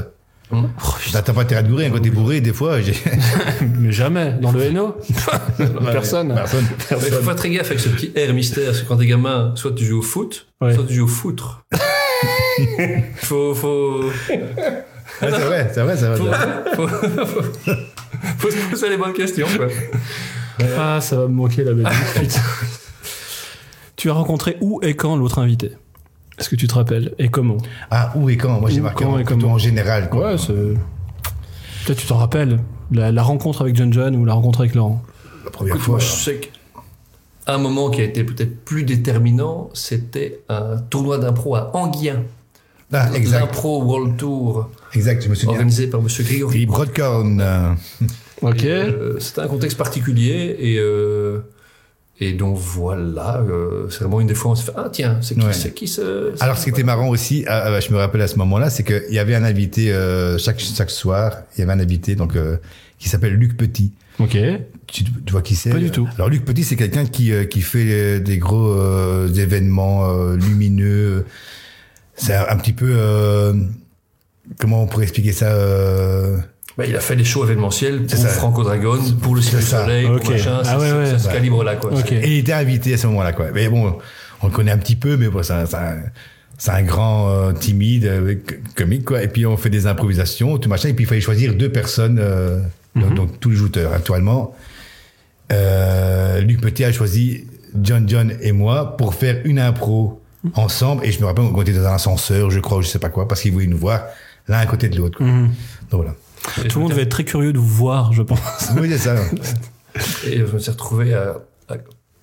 Oh, 0.53 0.57
T'as 1.13 1.22
pas 1.22 1.41
intérêt 1.41 1.61
à 1.61 1.63
te 1.63 1.69
bourrer. 1.69 1.86
hein. 1.86 1.91
Quand 1.93 2.01
t'es 2.01 2.09
bourré, 2.09 2.41
des 2.41 2.51
fois. 2.51 2.78
Mais 3.80 3.91
jamais. 3.93 4.34
Dans 4.41 4.51
le 4.51 4.63
Hainaut 4.63 4.97
Personne. 5.91 6.34
Personne. 6.36 6.65
Il 6.91 6.97
faut 6.97 7.22
faire 7.24 7.36
très 7.36 7.49
gaffe 7.49 7.67
avec 7.67 7.80
ce 7.80 7.88
petit 7.89 8.11
air 8.15 8.34
mystère, 8.34 8.65
parce 8.67 8.80
que 8.82 8.88
quand 8.88 8.97
t'es 8.97 9.05
gamin, 9.07 9.53
soit 9.55 9.74
tu 9.76 9.86
joues 9.86 9.99
au 9.99 10.03
foot, 10.03 10.47
Ouais. 10.59 10.74
soit 10.74 10.84
tu 10.88 10.93
joues 10.95 11.05
au 11.05 11.07
foutre. 11.07 11.63
faut, 13.15 13.53
faut, 13.55 14.01
Ouais, 14.30 14.41
c'est 15.22 15.30
vrai, 15.30 15.72
c'est 15.74 15.82
vrai, 15.82 15.97
c'est 15.97 16.05
vrai. 16.07 16.17
faut, 16.76 16.88
faut, 16.88 17.26
faut, 17.26 17.41
faut 18.39 18.51
se 18.51 18.57
poser 18.69 18.89
les 18.89 18.97
bonnes 18.97 19.13
questions, 19.13 19.47
quoi. 19.55 19.67
Ah, 20.78 20.99
ça 21.02 21.16
va 21.18 21.24
me 21.24 21.34
manquer 21.34 21.64
la 21.64 21.74
Belgique. 21.74 21.93
putain. 22.20 22.39
tu 23.95 24.10
as 24.10 24.14
rencontré 24.14 24.58
où 24.62 24.80
et 24.84 24.95
quand 24.95 25.16
l'autre 25.16 25.39
invité? 25.39 25.72
Est-ce 26.39 26.49
que 26.49 26.56
tu 26.56 26.68
te 26.68 26.74
rappelles? 26.74 27.14
Et 27.20 27.30
comment? 27.30 27.58
Ah, 27.91 28.12
où 28.16 28.30
et 28.30 28.38
quand? 28.38 28.60
Moi, 28.60 28.70
j'ai 28.72 28.80
Où, 28.80 28.84
marqué 28.84 29.04
quand 29.04 29.12
en, 29.12 29.20
et 29.20 29.24
plutôt 29.24 29.39
comment 29.41 29.54
en 29.54 29.58
général. 29.58 30.10
Quoi. 30.10 30.32
Ouais, 30.32 30.38
c'est. 30.38 30.54
Peut-être 31.86 31.99
tu 31.99 32.08
t'en 32.08 32.18
rappelles, 32.18 32.60
la, 32.91 33.12
la 33.12 33.24
rencontre 33.24 33.62
avec 33.62 33.76
John 33.76 33.91
John 33.93 34.16
ou 34.16 34.26
la 34.26 34.34
rencontre 34.34 34.62
avec 34.62 34.76
Laurent? 34.76 35.02
La 35.45 35.52
première 35.52 35.74
Écoute, 35.76 35.86
fois. 35.86 35.91
moi, 35.95 35.99
je 35.99 36.06
sais 36.12 36.39
qu'un 37.45 37.58
moment 37.58 37.89
qui 37.89 38.02
a 38.02 38.04
été 38.04 38.24
peut-être 38.24 38.64
plus 38.64 38.84
déterminant, 38.84 39.70
c'était 39.74 40.41
un 40.49 40.78
tournoi 40.78 41.18
d'impro 41.18 41.56
à 41.56 41.76
Anguien. 41.76 42.24
Ah, 42.93 43.08
exact. 43.14 43.39
L'impro 43.39 43.84
World 43.84 44.18
Tour, 44.18 44.70
Exact, 44.93 45.24
je 45.24 45.30
me 45.30 45.36
souviens. 45.36 45.52
organisé 45.54 45.88
par 45.88 46.02
Monsieur 46.02 46.24
Grégory. 46.24 46.64
Et 46.64 46.66
Broadcorn. 46.66 47.39
euh, 47.41 47.74
Ok. 48.42 48.64
Et, 48.64 48.70
euh, 48.72 49.20
c'était 49.20 49.42
un 49.42 49.48
contexte 49.48 49.78
particulier 49.78 50.56
et 50.60 50.78
euh, 50.80 51.39
et 52.20 52.34
donc 52.34 52.58
voilà, 52.58 53.38
euh, 53.50 53.88
c'est 53.89 54.00
vraiment 54.00 54.22
une 54.22 54.28
des 54.28 54.36
fois 54.36 54.52
on 54.52 54.56
s'est 54.56 54.66
fait 54.66 54.74
ah 54.78 54.89
tiens 54.92 55.18
c'est 55.22 55.36
qui 55.36 55.46
Ouais. 55.46 55.54
c'est 55.54 55.74
qui 55.74 55.88
ce 55.88 56.34
Alors, 56.42 56.56
ce 56.58 56.66
qui 56.66 56.70
était 56.70 56.84
marrant 56.84 57.08
aussi, 57.10 57.46
ah, 57.48 57.64
ah, 57.66 57.80
je 57.80 57.92
me 57.92 57.98
rappelle 57.98 58.22
à 58.22 58.28
ce 58.28 58.36
moment-là, 58.38 58.70
c'est 58.70 58.84
qu'il 58.84 59.12
y 59.14 59.18
avait 59.20 59.34
un 59.36 59.44
invité 59.44 59.92
euh, 59.92 60.38
chaque 60.38 60.60
chaque 60.60 60.92
soir. 60.92 61.34
Il 61.56 61.62
y 61.62 61.64
avait 61.64 61.74
un 61.74 61.80
invité 61.80 62.16
donc 62.16 62.36
euh, 62.36 62.58
qui 63.00 63.10
s'appelle 63.10 63.34
Luc 63.34 63.58
Petit. 63.58 63.92
Ok. 64.20 64.38
Tu, 64.88 65.04
tu 65.04 65.32
vois 65.32 65.42
qui 65.42 65.56
c'est? 65.56 65.72
Pas 65.72 65.80
du 65.80 65.89
tout. 65.89 66.08
Alors 66.16 66.30
Luc 66.30 66.46
Petit, 66.46 66.64
c'est 66.64 66.76
quelqu'un 66.76 67.06
qui 67.06 67.32
euh, 67.32 67.46
qui 67.46 67.62
fait 67.62 68.20
des 68.20 68.38
gros 68.38 68.72
euh, 68.72 69.28
événements 69.34 70.08
euh, 70.10 70.36
lumineux. 70.36 71.26
C'est 72.16 72.36
un, 72.36 72.46
un 72.50 72.58
petit 72.58 72.74
peu 72.74 72.94
euh, 72.96 73.54
comment 74.60 74.84
on 74.84 74.86
pourrait 74.88 75.04
expliquer 75.06 75.32
ça 75.32 75.48
euh, 75.54 76.38
Bah, 76.78 76.86
il 76.88 76.95
a 76.95 76.99
fait 76.99 77.15
des 77.15 77.24
shows 77.26 77.43
événementiels 77.43 78.03
C'est 78.07 78.15
pour 78.15 78.26
ça. 78.26 78.30
Franco 78.32 78.63
Dragon, 78.63 78.97
pour 79.22 79.36
le 79.36 79.41
Cirque 79.41 79.61
ça. 79.61 79.82
Soleil, 79.84 80.05
Ok. 80.05 80.22
pour 80.22 80.32
machin, 80.32 80.57
Ah 80.59 80.63
c'est- 80.63 80.76
ouais, 80.76 80.80
c'est- 80.88 80.93
ouais. 80.97 81.05
c'est 81.07 81.13
à 81.13 81.19
ce 81.19 81.28
Ouais. 81.28 81.34
calibre-là 81.34 81.76
quoi. 81.76 81.91
Et 82.11 82.28
il 82.32 82.38
était 82.39 82.53
invité 82.53 82.93
à 82.93 82.97
ce 82.97 83.07
moment-là, 83.07 83.34
quoi. 83.34 83.47
Mais 83.53 83.67
bon, 83.69 83.97
on 84.41 84.47
le 84.47 84.53
connaît 84.53 84.72
un 84.72 84.78
petit 84.78 84.95
peu, 84.95 85.17
mais 85.17 85.28
bon, 85.28 85.43
c'est 85.43 85.53
un, 85.53 85.65
c'est 86.57 86.84
grand 86.84 87.30
euh, 87.30 87.51
timide, 87.53 88.05
euh, 88.05 88.36
comique, 88.76 89.05
quoi. 89.05 89.22
Et 89.22 89.28
puis 89.28 89.45
on 89.45 89.57
fait 89.57 89.69
des 89.69 89.86
improvisations, 89.88 90.57
tout 90.57 90.69
machin. 90.69 90.89
Et 90.89 90.93
puis 90.93 91.03
il 91.03 91.07
fallait 91.07 91.19
choisir 91.22 91.53
deux 91.55 91.69
personnes, 91.72 92.19
euh, 92.19 92.59
donc, 92.95 93.13
donc 93.15 93.39
tous 93.39 93.49
les 93.49 93.55
jouteurs. 93.57 93.91
Actuellement, 93.93 94.55
euh, 95.51 96.39
Luc 96.41 96.61
Petit 96.61 96.84
a 96.86 96.91
choisi 96.91 97.45
John 97.82 98.07
John 98.07 98.34
et 98.41 98.51
moi 98.51 98.95
pour 98.97 99.13
faire 99.13 99.41
une 99.43 99.59
impro 99.59 100.22
ensemble. 100.55 101.05
Et 101.05 101.11
je 101.11 101.19
me 101.19 101.26
rappelle 101.26 101.45
qu'on 101.51 101.61
était 101.61 101.74
dans 101.74 101.86
un 101.88 101.93
ascenseur, 101.95 102.49
je 102.49 102.59
crois, 102.59 102.78
ou 102.78 102.82
je 102.82 102.88
sais 102.88 102.99
pas 102.99 103.09
quoi, 103.09 103.28
parce 103.28 103.41
qu'il 103.41 103.51
voulait 103.51 103.67
nous 103.67 103.78
voir 103.78 104.03
l'un 104.47 104.59
à 104.59 104.65
côté 104.65 104.89
de 104.89 104.97
l'autre. 104.97 105.22
Mhm. 105.22 105.49
Donc 105.89 106.01
voilà. 106.03 106.15
Et 106.64 106.68
Tout 106.68 106.80
le 106.80 106.84
monde 106.84 106.92
je 106.92 106.96
va 106.96 107.02
me 107.02 107.06
être 107.06 107.12
très 107.12 107.24
curieux 107.24 107.54
de 107.54 107.60
vous 107.60 107.68
voir, 107.68 108.14
je 108.14 108.22
pense. 108.24 108.39
Oui, 108.80 108.88
c'est 108.92 108.98
ça. 108.98 109.16
Et 110.26 110.38
je 110.38 110.44
me 110.54 110.60
suis 110.60 110.72
retrouvé 110.72 111.14
à, 111.14 111.38
à- 111.70 111.76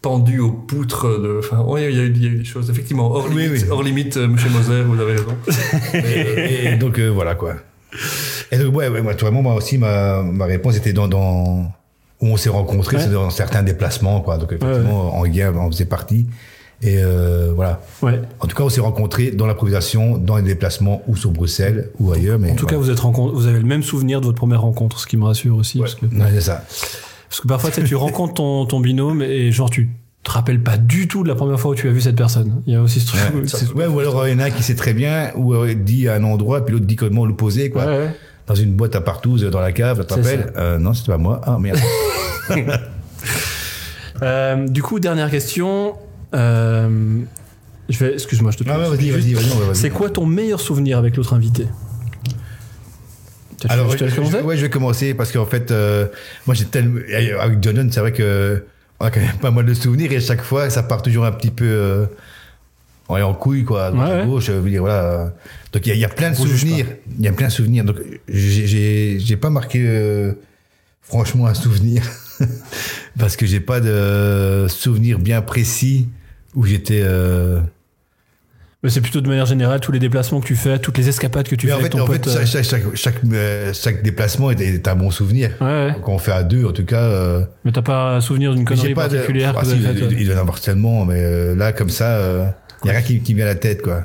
pendu 0.03 0.39
aux 0.39 0.53
poutres 0.53 1.07
de. 1.21 1.41
Enfin, 1.41 1.65
oui, 1.67 1.83
il 1.91 1.97
y, 1.97 2.01
a 2.01 2.05
eu- 2.05 2.13
il 2.15 2.23
y 2.23 2.27
a 2.27 2.31
eu 2.31 2.39
des 2.39 2.45
choses 2.45 2.71
effectivement 2.71 3.11
hors 3.11 3.29
limite, 3.29 3.51
oui. 3.51 3.65
hors 3.71 3.83
limite, 3.83 4.17
euh, 4.17 4.29
Monsieur 4.29 4.49
Moser, 4.51 4.83
vous 4.83 5.01
avez 5.01 5.13
raison. 5.13 5.37
et, 5.95 6.73
et 6.73 6.77
donc 6.77 6.99
euh, 6.99 7.09
voilà 7.09 7.35
quoi. 7.35 7.55
Et 8.53 8.59
donc 8.59 8.75
ouais, 8.77 8.89
ouais 8.89 9.03
moi, 9.03 9.13
naturellement, 9.13 9.43
moi 9.43 9.55
aussi 9.55 9.77
ma, 9.79 10.23
ma 10.23 10.45
réponse 10.47 10.77
était 10.77 10.93
dans, 10.93 11.09
dans 11.09 11.73
où 12.21 12.27
on 12.27 12.37
s'est 12.37 12.49
rencontrés, 12.49 12.97
Ouais. 12.97 13.03
c'est 13.03 13.11
dans 13.13 13.31
certains 13.31 13.63
déplacements 13.63 14.21
quoi. 14.21 14.39
Donc 14.39 14.53
effectivement 14.53 15.17
en 15.19 15.27
guerre 15.27 15.55
on 15.57 15.71
faisait 15.71 15.85
partie 15.85 16.27
et 16.81 16.99
euh, 16.99 17.53
voilà. 17.55 17.81
Ouais. 18.03 18.21
En 18.41 18.47
tout 18.47 18.57
cas 18.57 18.63
on 18.63 18.69
s'est 18.69 18.81
rencontrés 18.81 19.31
dans 19.33 19.47
l'improvisation, 19.47 20.17
dans 20.17 20.37
les 20.37 20.43
déplacements 20.43 21.03
ou 21.09 21.17
sur 21.17 21.31
Bruxelles 21.31 21.91
ou 21.99 22.13
ailleurs. 22.13 22.39
Mais 22.39 22.53
En 22.53 22.55
tout 22.55 22.67
cas, 22.67 22.77
vous 22.77 22.91
êtes 22.91 23.01
vous 23.01 23.47
avez 23.47 23.59
le 23.59 23.67
même 23.67 23.83
souvenir 23.83 24.21
de 24.21 24.27
votre 24.27 24.39
première 24.39 24.63
rencontre, 24.63 25.01
ce 25.01 25.07
qui 25.07 25.17
me 25.17 25.25
rassure 25.25 25.57
aussi, 25.57 25.81
parce 25.81 25.97
que 25.97 26.07
ouais, 26.07 26.31
c'est 26.35 26.41
ça. 26.41 26.65
parce 27.29 27.41
que 27.41 27.49
parfois 27.49 27.71
tu, 27.71 27.95
rencontres 27.97 28.35
ton, 28.35 28.67
ton 28.67 28.81
binôme 28.81 29.23
et 29.23 29.51
genre 29.51 29.71
tu 29.71 29.91
te 30.23 30.31
rappelles 30.31 30.63
pas 30.63 30.77
du 30.77 31.09
tout 31.09 31.25
de 31.25 31.29
la 31.29 31.35
première 31.35 31.59
fois 31.59 31.73
où 31.73 31.75
tu 31.75 31.89
as 31.89 31.93
vu 31.93 32.01
cette 32.01 32.17
personne. 32.17 32.63
Il 32.67 32.75
y 32.75 32.77
a 32.77 32.83
aussi 32.83 33.01
ce 33.01 33.07
truc. 33.07 33.21
Ouais. 33.35 33.75
où 33.75 33.79
Ouais, 33.79 33.87
ou 33.87 34.01
alors 34.01 34.29
il 34.29 34.33
y 34.33 34.37
en 34.37 34.41
a 34.41 34.45
un 34.45 34.51
qui 34.51 34.63
sait 34.63 34.77
très 34.77 34.95
bien 34.95 35.33
ou 35.35 35.55
dit 35.67 36.09
à 36.09 36.15
un 36.15 36.25
endroit 36.25 36.65
puis 36.65 36.75
l'autre 36.75 36.87
dit 36.87 36.97
comment 36.97 37.27
l'opposé 37.27 37.71
quoi. 37.71 37.87
Ouais, 37.87 37.99
ouais. 37.99 38.17
Dans 38.47 38.55
une 38.55 38.73
boîte 38.73 38.95
à 38.95 39.03
partouze 39.03 39.43
dans 39.43 39.61
la 39.61 39.73
cave, 39.73 40.01
tu 40.01 40.07
te 40.07 40.23
C'est 40.23 40.37
rappelles 40.37 40.53
euh, 40.57 40.79
Non, 40.79 40.95
c'était 40.95 41.13
pas 41.13 41.19
moi. 41.19 41.41
Ah 41.45 41.59
merde. 41.59 41.79
Euh, 44.23 44.67
du 44.67 44.83
coup, 44.83 44.99
dernière 44.99 45.31
question. 45.31 45.95
Euh, 46.35 47.21
je 47.89 47.99
vais, 47.99 48.13
excuse-moi, 48.15 48.51
je 48.53 48.59
te. 48.59 48.65
Ah, 48.69 48.79
vas-y, 48.79 49.11
vas-y, 49.11 49.35
vas-y. 49.35 49.75
C'est 49.75 49.91
quoi 49.91 50.11
ton 50.11 50.27
meilleur 50.27 50.61
souvenir 50.61 50.99
avec 50.99 51.17
l'autre 51.17 51.35
invité? 51.35 51.67
Alors, 53.69 53.91
je 53.91 53.99
je- 54.07 54.09
je- 54.09 54.37
ouais, 54.45 54.57
je 54.57 54.63
vais 54.63 54.71
commencer 54.71 55.15
parce 55.15 55.33
qu'en 55.33 55.47
fait, 55.47 55.71
euh, 55.71 56.07
moi, 56.47 56.55
j'ai 56.55 56.67
tellement 56.67 57.01
avec 57.41 57.63
John 57.63 57.91
c'est 57.91 58.01
vrai 58.01 58.13
que 58.13 58.65
on 59.01 59.07
a 59.07 59.11
quand 59.11 59.21
même 59.21 59.39
pas 59.41 59.51
mal 59.51 59.65
de 59.67 59.75
souvenirs 59.75 60.13
et 60.13 60.17
à 60.17 60.21
chaque 60.21 60.43
fois, 60.43 60.71
ça 60.71 60.83
part 60.85 61.03
toujours 61.03 61.25
un 61.25 61.33
petit 61.33 61.51
peu 61.51 61.65
euh, 61.67 62.07
ouais, 63.09 63.23
en 63.23 63.35
couille, 63.35 63.65
quoi, 63.65 63.87
à 63.87 63.91
droite, 63.91 64.09
Ouais, 64.11 64.15
à 64.15 64.21
ouais. 64.21 64.27
gauche. 64.27 64.45
Je 64.47 64.53
veux 64.53 64.71
dire, 64.71 64.81
voilà. 64.83 65.03
euh. 65.03 65.29
Donc 65.73 65.87
il 65.87 65.89
y, 65.89 65.93
a- 65.93 65.95
il 65.97 66.01
y 66.01 66.05
a 66.05 66.09
plein 66.09 66.31
de 66.31 66.37
souvenirs. 66.37 66.87
Il 67.19 67.25
y 67.25 67.29
a 67.29 67.33
plein 67.33 67.49
de 67.49 67.53
souvenirs. 67.53 67.85
Donc 67.85 67.97
j'ai- 68.29 68.67
j'ai 68.69 69.19
j'ai 69.19 69.37
pas 69.37 69.51
marqué 69.51 69.83
euh, 69.85 70.33
franchement 71.03 71.47
un 71.49 71.55
souvenir 71.55 72.03
parce 73.19 73.37
que 73.37 73.45
j'ai 73.45 73.61
pas 73.61 73.81
de 73.81 74.67
souvenir 74.69 75.19
bien 75.19 75.43
précis 75.43 76.07
où 76.55 76.65
j'étais. 76.65 77.01
euh, 77.03 77.61
Mais 78.83 78.91
c'est 78.91 79.01
plutôt 79.01 79.21
de 79.21 79.29
manière 79.29 79.47
générale 79.47 79.81
tous 79.81 79.93
les 79.93 79.99
déplacements 79.99 80.41
que 80.41 80.47
tu 80.47 80.55
fais, 80.57 80.79
toutes 80.79 80.97
les 80.99 81.09
escapades 81.09 81.49
que 81.49 81.55
tu 81.57 81.67
Mais 81.67 81.73
fais 81.73 81.77
en 81.77 81.81
avec 81.81 81.93
fait, 81.93 81.99
ton 81.99 82.05
en 82.05 82.07
fait 82.07 82.19
pote. 82.25 82.33
chaque, 82.33 82.47
chaque, 82.47 82.65
chaque, 82.65 82.95
chaque, 82.97 83.21
euh, 83.33 83.73
chaque 83.75 84.03
déplacement 84.03 84.51
est, 84.51 84.61
est 84.61 84.87
un 84.89 84.95
bon 84.95 85.11
souvenir. 85.11 85.51
euh, 85.61 85.89
Ouais, 85.89 85.93
ouais. 85.95 86.01
Quand 86.05 86.13
on 86.13 86.19
fait 86.19 86.33
à 86.33 86.43
deux, 86.45 86.65
en 86.65 86.73
tout 86.73 86.85
cas. 86.85 87.03
euh, 87.03 87.45
Mais 87.65 87.73
t'as 87.73 87.83
pas 87.83 88.17
un 88.17 88.21
souvenir 88.21 88.55
d'une 88.55 88.65
connerie 88.65 88.91
de- 88.91 88.95
particulière 88.95 89.55
Ah, 89.57 89.61
que 89.61 89.67
vous 89.67 89.73
si, 89.73 89.85
avez 89.87 89.99
il, 89.99 90.01
faite, 90.01 90.09
ouais. 90.11 90.17
il 90.21 90.27
doit 90.27 90.35
y 90.35 90.39
en 90.39 90.41
avoir 90.43 90.61
tellement, 90.61 91.05
mais 91.05 91.23
euh, 91.23 91.55
là, 91.57 91.73
comme 91.73 91.91
ça, 91.91 92.55
il 92.83 92.85
n'y 92.85 92.91
a 92.91 92.93
rien 92.99 93.03
qui, 93.03 93.21
qui 93.21 93.33
me 93.35 93.39
vient 93.39 93.47
à 93.47 93.51
la 93.51 93.55
tête, 93.57 93.83
quoi. 93.83 94.05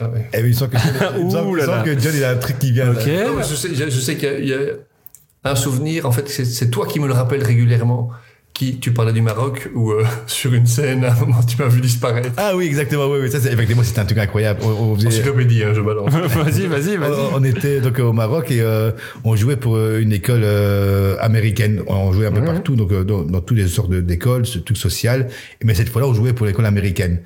Ah 0.00 0.10
ouais. 0.10 0.28
Et 0.34 0.40
il 0.46 0.54
semble 0.54 0.72
que, 0.72 1.98
John, 1.98 2.12
il 2.14 2.22
a 2.24 2.30
un 2.30 2.36
truc 2.36 2.58
qui 2.58 2.70
vient. 2.70 2.90
Ok. 2.92 3.06
là. 3.06 3.24
Non, 3.28 3.36
mais 3.36 3.42
je 3.48 3.54
sais, 3.54 3.74
je, 3.74 3.84
je 3.90 4.00
sais 4.00 4.16
qu'il 4.16 4.44
y 4.44 4.48
y, 4.48 4.54
a 4.54 5.50
un 5.50 5.54
souvenir, 5.56 6.06
en 6.06 6.12
fait, 6.12 6.28
c'est 6.28 6.44
c'est 6.44 6.68
toi 6.70 6.86
qui 6.86 7.00
me 7.00 7.06
le 7.06 7.14
rappelles 7.14 7.42
régulièrement. 7.42 8.10
Qui, 8.58 8.78
tu 8.78 8.90
parlais 8.90 9.12
du 9.12 9.20
Maroc, 9.20 9.68
où 9.74 9.90
euh, 9.90 10.02
sur 10.26 10.54
une 10.54 10.66
scène, 10.66 11.04
à 11.04 11.12
un 11.12 11.20
moment, 11.20 11.42
tu 11.42 11.58
m'as 11.60 11.68
vu 11.68 11.82
disparaître. 11.82 12.30
Ah 12.38 12.52
oui, 12.56 12.64
exactement. 12.64 13.04
Oui, 13.06 13.18
oui, 13.20 13.30
ça, 13.30 13.38
c'est- 13.38 13.52
effectivement, 13.52 13.82
c'était 13.82 13.98
un 14.00 14.06
truc 14.06 14.16
incroyable. 14.16 14.60
On, 14.62 14.68
on 14.70 14.94
faisait- 14.96 15.08
Encyclopédie, 15.08 15.62
hein, 15.62 15.72
je 15.74 15.82
balance. 15.82 16.10
vas-y, 16.14 16.66
vas-y, 16.66 16.96
vas-y. 16.96 17.10
on, 17.10 17.34
on 17.34 17.44
était 17.44 17.82
donc 17.82 17.98
au 17.98 18.14
Maroc 18.14 18.50
et 18.50 18.62
euh, 18.62 18.92
on 19.24 19.36
jouait 19.36 19.56
pour 19.56 19.76
euh, 19.76 20.00
une 20.00 20.10
école 20.14 20.40
euh, 20.42 21.16
américaine. 21.20 21.82
On 21.86 22.12
jouait 22.14 22.28
un 22.28 22.32
peu 22.32 22.42
partout, 22.42 22.76
donc 22.76 22.92
euh, 22.92 23.04
dans, 23.04 23.24
dans 23.24 23.42
toutes 23.42 23.58
les 23.58 23.68
sortes 23.68 23.92
d'écoles, 23.92 24.46
ce 24.46 24.58
truc 24.58 24.78
social. 24.78 25.28
Mais 25.62 25.74
cette 25.74 25.90
fois-là, 25.90 26.08
on 26.08 26.14
jouait 26.14 26.32
pour 26.32 26.46
l'école 26.46 26.64
américaine, 26.64 27.20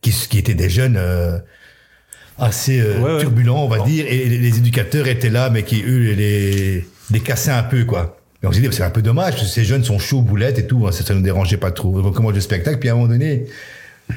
qui, 0.00 0.12
qui 0.12 0.38
étaient 0.38 0.54
des 0.54 0.70
jeunes 0.70 0.96
euh, 0.96 1.36
assez 2.38 2.80
euh, 2.80 2.98
Ouais, 3.00 3.12
ouais. 3.16 3.20
turbulents, 3.20 3.64
on 3.64 3.68
va 3.68 3.80
dire. 3.80 4.06
Et 4.08 4.24
les, 4.30 4.38
les 4.38 4.56
éducateurs 4.56 5.08
étaient 5.08 5.28
là, 5.28 5.50
mais 5.50 5.62
qui 5.62 5.82
eux 5.86 6.14
les 6.14 6.86
les 7.10 7.20
cassaient 7.20 7.50
un 7.50 7.62
peu, 7.64 7.84
quoi. 7.84 8.17
Et 8.42 8.46
on 8.46 8.52
s'est 8.52 8.60
dit, 8.60 8.68
c'est 8.70 8.84
un 8.84 8.90
peu 8.90 9.02
dommage, 9.02 9.44
ces 9.44 9.64
jeunes 9.64 9.82
sont 9.82 9.98
chauds 9.98 10.22
boulettes 10.22 10.58
et 10.58 10.66
tout, 10.66 10.86
hein, 10.86 10.92
ça, 10.92 11.04
ça 11.04 11.14
nous 11.14 11.22
dérangeait 11.22 11.56
pas 11.56 11.72
trop. 11.72 12.00
Donc 12.00 12.12
on 12.12 12.12
commence 12.12 12.34
le 12.34 12.40
spectacle, 12.40 12.78
puis 12.78 12.88
à 12.88 12.92
un 12.92 12.96
moment 12.96 13.08
donné, 13.08 13.46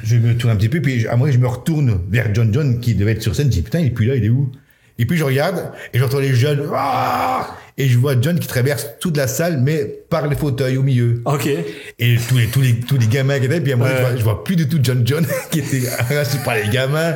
je 0.04 0.16
me 0.16 0.36
tourne 0.36 0.52
un 0.52 0.56
petit 0.56 0.68
peu, 0.68 0.80
puis 0.80 1.06
à 1.08 1.16
donné, 1.16 1.32
je 1.32 1.38
me 1.38 1.48
retourne 1.48 2.00
vers 2.08 2.32
John 2.32 2.52
John 2.54 2.80
qui 2.80 2.94
devait 2.94 3.12
être 3.12 3.22
sur 3.22 3.34
scène, 3.34 3.46
je 3.46 3.52
dis 3.52 3.62
putain, 3.62 3.80
il 3.80 3.86
est 3.86 3.90
plus 3.90 4.06
là, 4.06 4.14
il 4.14 4.24
est 4.24 4.28
où? 4.28 4.50
Et 4.98 5.06
puis 5.06 5.16
je 5.16 5.24
regarde, 5.24 5.72
et 5.92 5.98
j'entends 5.98 6.20
les 6.20 6.34
jeunes, 6.34 6.68
Ah 6.72 7.56
et 7.78 7.88
je 7.88 7.98
vois 7.98 8.14
John 8.20 8.38
qui 8.38 8.46
traverse 8.46 8.86
toute 9.00 9.16
la 9.16 9.26
salle, 9.26 9.60
mais 9.62 10.00
par 10.10 10.26
les 10.28 10.36
fauteuils 10.36 10.76
au 10.76 10.82
milieu. 10.82 11.22
Ok. 11.24 11.46
Et 11.98 12.16
tous 12.28 12.36
les, 12.36 12.46
tous 12.48 12.60
les, 12.60 12.74
tous 12.80 12.98
les 12.98 13.06
gamins 13.06 13.38
qui 13.38 13.46
étaient, 13.46 13.60
puis 13.60 13.72
à 13.72 13.76
Ouais. 13.76 13.88
je, 13.96 14.00
vois, 14.00 14.16
je 14.16 14.22
vois 14.22 14.44
plus 14.44 14.56
du 14.56 14.68
tout 14.68 14.78
John 14.82 15.02
John 15.04 15.26
qui 15.50 15.60
était 15.60 15.82
arraché 15.88 16.38
par 16.44 16.54
les 16.56 16.68
gamins. 16.68 17.14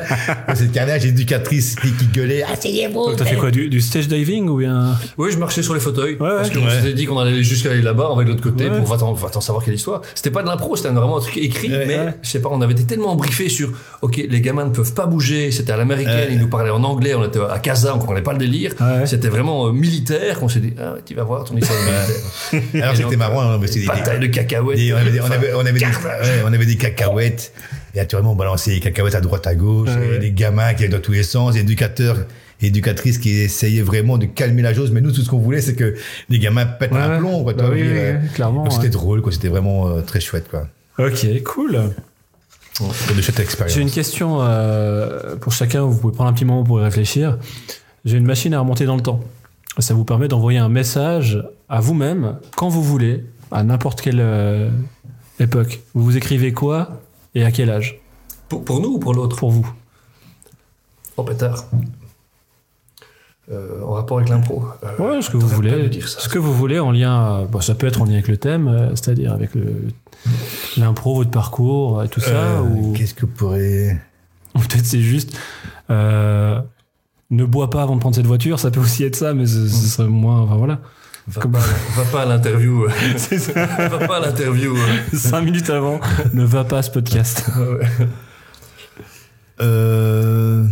Cette 0.54 0.72
carnage 0.72 1.04
éducatrice 1.04 1.76
qui, 1.76 1.92
qui 1.92 2.06
gueulait, 2.06 2.42
asseyez-vous. 2.42 3.06
Donc 3.10 3.16
t'as 3.16 3.24
fait 3.26 3.36
quoi 3.36 3.50
du, 3.50 3.68
du 3.68 3.80
stage 3.80 4.08
diving 4.08 4.48
ou 4.48 4.56
bien? 4.58 4.96
Oui, 5.18 5.30
je 5.30 5.38
marchais 5.38 5.62
sur 5.62 5.74
les 5.74 5.80
fauteuils. 5.80 6.12
ouais. 6.14 6.18
parce 6.18 6.50
qu'on 6.50 6.64
Ouais. 6.64 6.70
s'était 6.70 6.94
dit 6.94 7.04
qu'on 7.06 7.18
allait 7.18 7.42
jusqu'à 7.42 7.70
aller 7.70 7.82
là-bas, 7.82 8.08
on 8.10 8.16
va 8.16 8.24
de 8.24 8.28
l'autre 8.30 8.42
côté, 8.42 8.68
Ouais. 8.68 8.78
pour 8.78 8.86
va 8.88 8.96
t'en, 8.96 9.12
va 9.12 9.28
t'en 9.30 9.40
savoir 9.40 9.64
quelle 9.64 9.74
histoire. 9.74 10.00
C'était 10.14 10.30
pas 10.30 10.42
de 10.42 10.48
l'impro, 10.48 10.74
c'était 10.76 10.88
vraiment 10.88 11.18
un 11.18 11.20
truc 11.20 11.36
écrit, 11.36 11.68
Ouais. 11.70 11.84
mais 11.86 11.96
Ouais. 11.98 12.14
je 12.22 12.28
sais 12.30 12.40
pas, 12.40 12.48
on 12.50 12.60
avait 12.62 12.72
été 12.72 12.84
tellement 12.84 13.14
briefés 13.14 13.48
sur, 13.48 13.72
ok, 14.02 14.16
les 14.28 14.40
gamins 14.40 14.64
ne 14.64 14.70
peuvent 14.70 14.94
pas 14.94 15.06
bouger, 15.06 15.50
c'était 15.50 15.72
à 15.72 15.76
l'américaine, 15.76 16.14
Ouais. 16.16 16.28
ils 16.32 16.38
nous 16.38 16.48
parlaient 16.48 16.70
en 16.70 16.82
anglais, 16.82 17.14
on 17.14 17.24
était 17.24 17.40
à 17.40 17.58
Casa, 17.58 17.94
on 17.94 17.98
comprenait 17.98 18.22
pas 18.22 18.32
le 18.32 18.38
délire. 18.38 18.72
Ouais. 18.80 19.06
C'était 19.06 19.28
vraiment 19.28 19.66
euh, 19.68 19.72
militaire, 19.72 20.42
qu'on 20.46 20.52
s'est 20.52 20.60
dit, 20.60 20.74
ah, 20.80 20.94
tu 21.04 21.14
vas 21.14 21.24
voir 21.24 21.44
ton 21.44 21.56
histoire 21.56 21.78
militaire. 21.80 22.62
Alors 22.84 22.96
c'était 22.96 23.16
marrant, 23.16 23.42
hein, 23.42 23.58
mais 23.60 23.66
c'était 23.66 23.80
des- 23.80 23.86
Bataille 23.86 24.20
de 24.20 24.26
cacahuètes. 24.26 24.76
des- 24.78 24.92
on 24.92 24.96
avait, 24.96 25.10
des- 25.10 25.20
on 25.20 25.24
avait, 25.30 25.52
on 25.54 25.60
avait 25.60 25.72
des, 25.78 25.84
ouais, 25.86 26.42
on 26.44 26.52
avait 26.52 26.66
des 26.66 26.76
cacahuètes. 26.76 27.52
Et 27.94 27.98
naturellement, 27.98 28.32
on 28.32 28.36
balançait 28.36 28.70
les 28.72 28.80
cacahuètes 28.80 29.14
à 29.14 29.20
droite, 29.20 29.46
à 29.46 29.54
gauche. 29.54 29.88
Ouais, 29.90 30.06
et 30.06 30.10
ouais. 30.12 30.18
des 30.18 30.30
gamins 30.32 30.74
qui 30.74 30.84
allaient 30.84 30.92
dans 30.92 31.00
tous 31.00 31.12
les 31.12 31.22
sens, 31.22 31.54
des 31.54 31.60
éducateurs, 31.60 32.18
et 32.60 32.66
éducatrices 32.68 33.18
qui 33.18 33.30
essayaient 33.40 33.82
vraiment 33.82 34.16
de 34.18 34.26
calmer 34.26 34.62
la 34.62 34.72
chose. 34.74 34.90
Mais 34.90 35.00
nous, 35.00 35.12
tout 35.12 35.20
ce 35.22 35.28
qu'on 35.28 35.38
voulait, 35.38 35.60
c'est 35.60 35.74
que 35.74 35.94
les 36.28 36.38
gamins 36.38 36.64
pètent 36.66 36.92
Ouais, 36.92 37.00
un 37.00 37.18
plomb, 37.18 37.42
quoi. 37.42 37.52
Bah 37.54 37.68
oui, 37.72 37.82
oui, 37.82 38.28
clairement, 38.34 38.62
Donc, 38.64 38.72
C'était 38.72 38.84
ouais. 38.84 38.90
drôle, 38.90 39.22
quoi. 39.22 39.32
C'était 39.32 39.48
vraiment 39.48 39.88
euh, 39.88 40.00
très 40.02 40.20
chouette, 40.20 40.48
quoi. 40.48 40.66
Ok, 40.98 41.26
cool. 41.44 41.80
Expérience. 43.38 43.74
J'ai 43.74 43.80
une 43.80 43.90
question 43.90 44.38
euh, 44.42 45.36
pour 45.36 45.52
chacun. 45.52 45.82
Vous 45.82 45.96
pouvez 45.98 46.14
prendre 46.14 46.30
un 46.30 46.32
petit 46.34 46.44
moment 46.44 46.62
pour 46.64 46.78
y 46.80 46.84
réfléchir. 46.84 47.38
J'ai 48.04 48.18
une 48.18 48.26
machine 48.26 48.52
à 48.54 48.60
remonter 48.60 48.84
dans 48.84 48.96
le 48.96 49.02
temps. 49.02 49.20
Ça 49.78 49.94
vous 49.94 50.04
permet 50.04 50.28
d'envoyer 50.28 50.58
un 50.58 50.68
message 50.70 51.42
à 51.68 51.80
vous-même 51.80 52.38
quand 52.56 52.68
vous 52.68 52.82
voulez, 52.82 53.24
à 53.50 53.62
n'importe 53.62 54.00
quelle 54.00 54.20
euh, 54.20 54.70
époque. 55.38 55.80
Vous 55.94 56.02
vous 56.04 56.16
écrivez 56.16 56.52
quoi 56.52 57.00
et 57.34 57.44
à 57.44 57.50
quel 57.52 57.68
âge? 57.70 58.00
Pour, 58.48 58.64
pour 58.64 58.80
nous 58.80 58.94
ou 58.94 58.98
pour 58.98 59.12
l'autre? 59.14 59.36
Pour 59.36 59.50
vous 59.50 59.70
Oh 61.18 61.22
pétard. 61.24 61.66
euh, 63.50 63.82
en 63.84 63.92
rapport 63.92 64.18
avec 64.18 64.28
l'impro. 64.30 64.64
Euh, 64.82 64.96
Ouais, 65.16 65.22
ce 65.22 65.30
que 65.30 65.36
vous 65.36 65.46
voulez. 65.48 65.88
dire 65.88 66.08
ça. 66.08 66.20
Ce 66.20 66.28
que 66.28 66.38
vous 66.38 66.52
voulez 66.54 66.78
en 66.78 66.90
lien, 66.90 67.44
bon, 67.44 67.60
ça 67.60 67.74
peut 67.74 67.86
être 67.86 68.00
en 68.00 68.04
lien 68.06 68.14
avec 68.14 68.28
le 68.28 68.36
thème, 68.38 68.68
euh, 68.68 68.90
c'est-à-dire 68.90 69.32
avec 69.32 69.50
l'impro, 70.76 71.14
votre 71.16 71.30
parcours, 71.30 72.02
et 72.02 72.08
tout 72.08 72.20
ça, 72.20 72.62
ou, 72.62 72.92
Qu'est-ce 72.92 73.14
que 73.14 73.26
pourrait... 73.26 74.00
ou 74.54 74.58
peut-être 74.60 74.86
c'est 74.86 75.00
juste 75.02 75.38
euh, 75.90 76.60
ne 77.30 77.44
bois 77.44 77.70
pas 77.70 77.82
avant 77.82 77.94
de 77.96 78.00
prendre 78.00 78.14
cette 78.16 78.26
voiture, 78.26 78.58
ça 78.60 78.70
peut 78.70 78.80
aussi 78.80 79.02
être 79.04 79.16
ça, 79.16 79.34
mais 79.34 79.46
ce, 79.46 79.66
ce 79.68 79.88
serait 79.88 80.08
moins, 80.08 80.40
enfin 80.40 80.56
voilà. 80.56 80.80
Va, 81.28 81.40
Comme- 81.42 81.52
pas, 81.52 81.58
va 81.96 82.04
pas 82.12 82.22
à 82.22 82.26
l'interview. 82.26 82.84
va 83.54 84.06
pas 84.06 84.16
à 84.18 84.20
l'interview. 84.20 84.74
Cinq 85.12 85.42
minutes 85.42 85.70
avant, 85.70 85.98
ne 86.34 86.44
va 86.44 86.64
pas 86.64 86.78
à 86.78 86.82
ce 86.82 86.90
podcast. 86.90 87.50
Euh... 89.60 90.64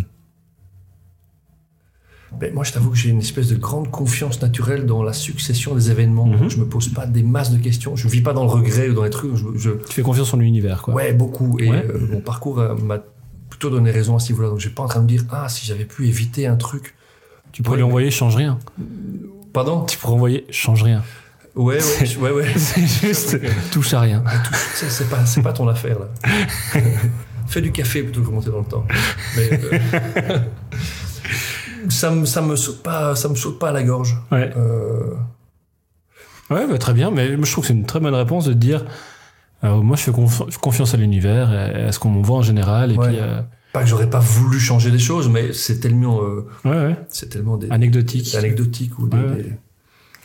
Ben, 2.39 2.53
moi, 2.53 2.65
je 2.65 2.73
t'avoue 2.73 2.91
que 2.91 2.97
j'ai 2.97 3.11
une 3.11 3.21
espèce 3.21 3.49
de 3.49 3.55
grande 3.55 3.91
confiance 3.93 4.43
naturelle 4.43 4.87
dans 4.87 5.05
la 5.05 5.13
succession 5.13 5.75
des 5.77 5.91
événements. 5.93 6.27
Mhm. 6.27 6.51
Je 6.51 6.57
me 6.59 6.67
pose 6.67 6.89
pas 6.89 7.07
des 7.07 7.23
masses 7.23 7.53
de 7.53 7.59
questions. 7.59 7.95
Je 7.95 8.09
vis 8.09 8.23
pas 8.23 8.33
dans 8.33 8.43
le 8.43 8.51
regret 8.51 8.89
ou 8.89 8.95
dans 8.95 9.05
les 9.05 9.11
trucs. 9.11 9.37
Je, 9.37 9.45
je- 9.57 9.71
Tu 9.71 9.93
fais 9.95 10.03
confiance 10.03 10.35
en 10.35 10.39
l'univers, 10.39 10.83
quoi. 10.83 10.95
ouais, 10.95 11.13
beaucoup. 11.13 11.59
Et 11.61 11.71
Ouais. 11.71 11.87
euh, 11.89 11.99
mon 12.11 12.21
parcours 12.21 12.59
euh, 12.59 12.75
m'a 12.75 12.99
plutôt 13.55 13.71
donné 13.71 13.93
raison 13.93 14.17
à 14.17 14.19
ce 14.19 14.33
niveau-là. 14.33 14.49
Donc, 14.51 14.59
j'ai 14.59 14.69
pas 14.71 14.83
en 14.83 14.89
train 14.89 14.99
de 14.99 15.05
me 15.05 15.09
dire, 15.09 15.23
ah, 15.31 15.49
si 15.49 15.65
j'avais 15.65 15.85
pu 15.85 16.09
éviter 16.09 16.49
un 16.49 16.57
truc. 16.57 16.97
Tu 17.53 17.63
pourrais 17.63 17.75
Ouais, 17.77 17.83
lui 17.83 17.85
envoyer 17.85 18.11
change 18.11 18.35
rien. 18.35 18.59
Pardon? 19.53 19.85
Tu 19.85 19.97
pourrais 19.97 20.15
envoyer 20.15 20.45
change 20.51 20.83
rien. 20.83 21.05
Ouais, 21.55 21.77
ouais, 21.77 22.05
je- 22.07 22.19
ouais, 22.19 22.33
ouais. 22.33 22.53
C'est 22.57 22.85
juste 22.85 23.39
touche 23.71 23.95
à 23.95 24.01
rien. 24.01 24.25
Ah, 24.27 24.33
c'est 24.75 25.09
pas, 25.09 25.25
c'est 25.25 25.41
pas 25.43 25.53
ton 25.53 25.69
affaire, 25.69 25.99
là. 26.01 26.09
Fais 27.47 27.61
du 27.61 27.71
café 27.71 28.03
plutôt 28.03 28.23
que 28.23 28.27
remonter 28.27 28.51
dans 28.51 28.59
le 28.59 28.65
temps. 28.65 28.85
Mais, 29.37 29.51
euh, 29.53 30.39
ça, 31.89 32.11
me, 32.11 32.25
ça 32.25 32.43
me 32.43 32.57
saute 32.57 32.83
pas, 32.83 33.15
ça 33.15 33.29
me 33.29 33.37
saute 33.37 33.61
pas 33.61 33.69
à 33.69 33.73
la 33.73 33.83
gorge. 33.85 34.17
Ouais. 34.33 34.51
Euh, 34.57 35.15
Ouais, 36.51 36.67
bah, 36.67 36.77
très 36.77 36.93
bien. 36.93 37.11
Mais 37.11 37.37
je 37.43 37.51
trouve 37.53 37.63
que 37.63 37.69
c'est 37.69 37.73
une 37.75 37.87
très 37.87 38.01
bonne 38.01 38.15
réponse 38.15 38.45
de 38.47 38.53
te 38.53 38.59
dire, 38.59 38.85
euh, 39.65 39.77
moi, 39.83 39.97
je 39.97 40.03
fais 40.03 40.11
conf- 40.13 40.57
confiance 40.59 40.95
à 40.95 40.97
l'univers, 40.97 41.53
et 41.53 41.85
à 41.85 41.93
ce 41.93 41.99
qu'on 41.99 42.11
m'en 42.11 42.23
voit 42.23 42.39
en 42.39 42.43
général, 42.43 42.93
et 42.93 42.97
Ouais. 42.99 43.09
puis, 43.09 43.17
euh, 43.21 43.41
pas 43.73 43.83
que 43.83 43.89
j'aurais 43.89 44.09
pas 44.11 44.21
voulu 44.21 44.61
changer 44.61 44.91
des 44.93 44.99
choses, 45.01 45.29
mais 45.29 45.53
c'est 45.53 45.81
tellement, 45.81 46.21
euh, 46.23 46.47
ouais, 46.65 46.71
ouais, 46.71 46.97
c'est 47.09 47.29
tellement 47.29 47.57
des, 47.57 47.69
anecdotique. 47.71 48.35
anecdotique 48.37 48.99
ou 48.99 49.09
des, 49.09 49.17
Ouais, 49.17 49.23
ouais. 49.25 49.37
des- 49.43 49.53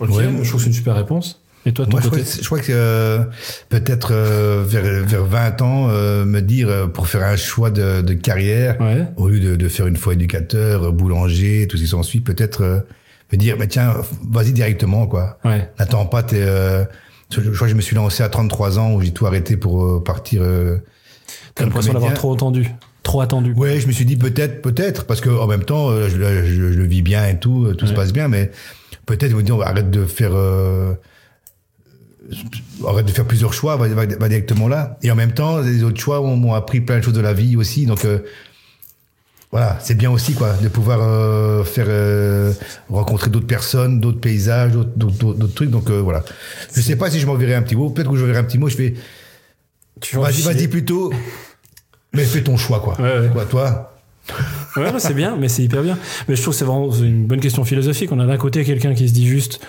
Ok, 0.02 0.10
Ouais. 0.16 0.24
je 0.44 0.48
trouve 0.50 0.54
que 0.54 0.60
c'est 0.60 0.68
une 0.68 0.74
super 0.74 0.96
réponse. 0.96 1.42
Et 1.66 1.74
toi, 1.74 1.84
de 1.86 1.90
ton 1.92 1.98
Moi, 1.98 2.02
je 2.02 2.08
crois, 2.08 2.20
côté 2.20 2.32
que, 2.38 2.42
je 2.42 2.46
crois 2.46 2.60
que 2.60 2.72
euh, 2.72 3.24
peut-être 3.68 4.12
euh, 4.14 4.64
vers, 4.66 5.04
vers 5.06 5.26
20 5.26 5.62
ans, 5.62 5.88
euh, 5.90 6.24
me 6.24 6.42
dire, 6.42 6.70
euh, 6.70 6.88
pour 6.88 7.08
faire 7.08 7.24
un 7.28 7.36
choix 7.36 7.70
de, 7.70 8.02
de 8.02 8.14
carrière, 8.14 8.80
Ouais. 8.80 9.06
au 9.18 9.28
lieu 9.28 9.42
de, 9.42 9.56
de 9.58 9.68
faire 9.68 9.88
une 9.88 9.98
fois 9.98 10.14
éducateur, 10.14 10.94
boulanger, 10.94 11.68
tout 11.70 11.76
ce 11.76 11.82
qui 11.82 11.88
s'ensuit, 11.90 12.22
peut-être 12.22 12.62
euh, 12.64 12.80
me 13.34 13.38
dire, 13.38 13.58
mais 13.60 13.68
tiens, 13.68 13.94
vas-y 14.32 14.54
directement, 14.54 15.06
quoi. 15.06 15.38
Ouais. 15.44 15.70
N'attends 15.80 16.06
pas, 16.06 16.24
t'es... 16.24 16.46
Je 17.32 17.42
je 17.42 17.50
crois 17.52 17.68
que 17.68 17.72
je 17.72 17.76
me 17.76 17.82
suis 17.82 17.96
lancé 17.96 18.24
à 18.24 18.30
33 18.30 18.80
ans, 18.80 18.94
où 18.94 19.02
j'ai 19.02 19.12
tout 19.12 19.26
arrêté 19.26 19.56
pour 19.58 19.84
euh, 19.86 20.04
partir... 20.04 20.42
Euh, 20.44 20.78
T'as 21.56 21.64
l'impression 21.66 21.94
d'avoir 21.94 22.14
trop 22.14 22.32
entendu. 22.32 22.68
Trop 23.04 23.22
attendu. 23.22 23.54
Ouais, 23.54 23.80
je 23.80 23.88
me 23.88 23.92
suis 23.92 24.06
dit 24.06 24.16
peut-être, 24.18 24.62
peut-être, 24.62 25.06
parce 25.06 25.22
que 25.22 25.30
en 25.30 25.48
même 25.48 25.64
temps, 25.64 25.90
euh, 25.90 26.10
je, 26.10 26.18
le- 26.18 26.44
je- 26.46 26.72
je 26.72 26.78
le 26.80 26.86
vis 26.86 27.02
bien 27.02 27.28
et 27.28 27.38
tout, 27.40 27.66
euh, 27.66 27.74
tout 27.76 27.88
se 27.88 27.94
passe 27.94 28.14
bien, 28.14 28.28
mais 28.28 28.52
peut-être 29.06 29.32
vous 29.34 29.42
dire 29.42 29.60
arrête 29.62 29.90
de 29.92 30.06
faire, 30.06 30.32
euh, 30.34 30.94
arrête 32.88 33.06
de 33.06 33.12
faire 33.12 33.26
plusieurs 33.26 33.54
choix, 33.54 33.76
va, 33.78 33.88
va- 33.88 34.06
va 34.06 34.28
directement 34.30 34.68
là. 34.68 34.98
Et 35.02 35.12
en 35.12 35.16
même 35.16 35.34
temps, 35.34 35.60
les 35.60 35.84
autres 35.84 36.00
choix 36.00 36.22
m'ont 36.22 36.54
appris 36.54 36.82
plein 36.82 36.98
de 37.00 37.04
choses 37.04 37.14
de 37.14 37.22
la 37.22 37.34
vie 37.34 37.56
aussi, 37.56 37.86
donc 37.86 38.06
euh, 38.06 38.20
voilà, 39.52 39.80
c'est 39.82 39.96
bien 39.96 40.12
aussi 40.12 40.36
quoi, 40.36 40.54
de 40.62 40.68
pouvoir 40.68 41.00
euh, 41.02 41.64
faire 41.64 41.88
euh, 41.90 42.54
rencontrer 42.88 43.32
d'autres 43.32 43.48
personnes, 43.48 44.00
d'autres 44.00 44.20
paysages, 44.20 44.74
d'autres, 44.74 45.48
trucs. 45.56 45.72
Donc 45.72 45.90
euh, 45.90 46.00
voilà, 46.02 46.24
je 46.76 46.82
sais 46.82 46.96
pas 46.96 47.10
si 47.10 47.20
je 47.20 47.26
m'enverrai 47.26 47.56
un 47.56 47.64
petit 47.64 47.76
mot, 47.76 47.90
peut-être 47.90 48.12
que 48.12 48.18
je 48.18 48.26
verrai 48.26 48.40
un 48.40 48.44
petit 48.44 48.60
mot, 48.60 48.70
je 48.70 48.76
fais, 48.76 48.94
Tu 50.02 50.18
vas-y, 50.18 50.42
vas-y 50.42 50.68
plutôt, 50.68 51.12
mais 52.14 52.26
fais 52.26 52.44
ton 52.44 52.58
choix 52.58 52.80
quoi. 52.80 53.00
Ouais, 53.02 53.20
ouais. 53.20 53.30
Quoi, 53.34 53.46
toi? 53.46 53.96
Ouais, 54.76 54.92
c'est 55.00 55.16
bien, 55.16 55.36
mais 55.36 55.48
c'est 55.48 55.64
hyper 55.64 55.82
bien. 55.82 55.98
Mais 56.28 56.36
je 56.36 56.42
trouve 56.44 56.54
que 56.54 56.60
c'est 56.60 56.66
vraiment 56.66 56.92
une 56.94 57.26
bonne 57.26 57.40
question 57.40 57.66
philosophique. 57.66 58.12
On 58.12 58.20
a 58.20 58.28
d'un 58.28 58.38
côté 58.38 58.64
quelqu'un 58.64 58.94
qui 58.94 59.10
se 59.10 59.14
dit 59.14 59.28
juste, 59.28 59.60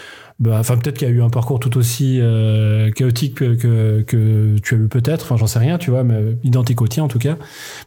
bah, 0.41 0.57
enfin 0.59 0.77
peut-être 0.79 0.97
qu'il 0.99 1.07
y 1.07 1.11
a 1.11 1.15
eu 1.15 1.23
un 1.23 1.29
parcours 1.31 1.61
tout 1.61 1.77
aussi 1.77 2.19
euh, 2.21 2.91
chaotique 2.91 3.35
que, 3.37 3.55
que, 3.55 4.03
que 4.03 4.57
tu 4.63 4.75
as 4.75 4.79
eu 4.79 4.89
peut-être, 4.89 5.23
enfin 5.25 5.37
j'en 5.37 5.47
sais 5.47 5.59
rien, 5.59 5.77
tu 5.79 5.91
vois, 5.91 6.03
mais 6.03 6.37
identique 6.45 6.81
au 6.83 6.89
tien 6.89 7.05
en 7.05 7.09
tout 7.09 7.19
cas. 7.19 7.37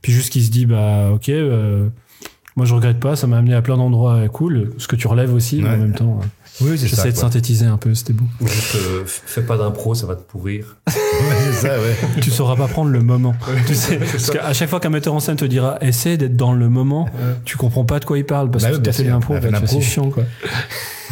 Puis 0.02 0.12
juste 0.12 0.32
qui 0.32 0.44
se 0.44 0.52
dit, 0.52 0.66
bah 0.68 1.10
ok, 1.14 1.30
euh, 1.30 1.88
moi 2.56 2.66
je 2.68 2.74
regrette 2.76 3.00
pas, 3.00 3.16
ça 3.16 3.26
m'a 3.28 3.38
amené 3.40 3.56
à 3.56 3.62
plein 3.64 3.76
d'endroits 3.78 4.28
cool, 4.30 4.72
ce 4.78 4.88
que 4.88 4.96
tu 4.96 5.08
relèves 5.08 5.34
aussi, 5.34 5.62
mais 5.62 5.70
en 5.70 5.72
Ouais. 5.72 5.78
même 5.80 5.94
temps. 5.96 6.20
euh, 6.22 6.26
Oui, 6.62 6.78
c'est 6.78 6.88
ça. 6.88 6.96
J'essaie 6.98 7.08
de 7.10 7.14
quoi. 7.14 7.22
synthétiser 7.24 7.66
un 7.66 7.78
peu, 7.78 7.96
c'était 7.96 8.14
beau. 8.14 8.26
ou 8.40 8.48
juste, 8.48 8.76
euh, 8.76 9.02
fais 9.06 9.42
pas 9.42 9.58
d'impro, 9.58 9.96
ça 9.96 10.06
va 10.06 10.16
te 10.16 10.22
pourrir. 10.22 10.78
Ouais, 11.14 11.36
c'est 11.52 11.68
ça, 11.68 11.76
ouais. 11.80 11.96
tu 12.22 12.32
sauras 12.32 12.56
pas 12.56 12.68
prendre 12.68 12.90
le 12.90 13.00
moment. 13.02 13.36
tu 13.68 13.76
sais, 13.76 13.98
parce 13.98 14.32
qu'à 14.32 14.52
chaque 14.54 14.68
fois 14.70 14.80
qu'un 14.80 14.90
metteur 14.90 15.14
en 15.14 15.20
scène 15.20 15.36
te 15.36 15.46
dira 15.46 15.78
essaie 15.80 16.18
d'être 16.18 16.36
dans 16.36 16.54
le 16.54 16.70
moment, 16.70 17.08
tu 17.46 17.56
comprends 17.56 17.86
pas 17.86 18.00
de 18.00 18.06
quoi 18.06 18.18
il 18.18 18.26
parle 18.26 18.50
parce 18.50 18.64
Bah 18.64 18.72
que 18.72 18.76
oui, 18.78 18.82
tu 18.82 18.90
as 18.90 18.94
fait 18.94 19.04
de 19.04 19.10
l'impro, 19.10 19.36
bah, 19.40 19.62
c'est 19.66 19.80
chiant 19.82 20.10
quoi. 20.10 20.24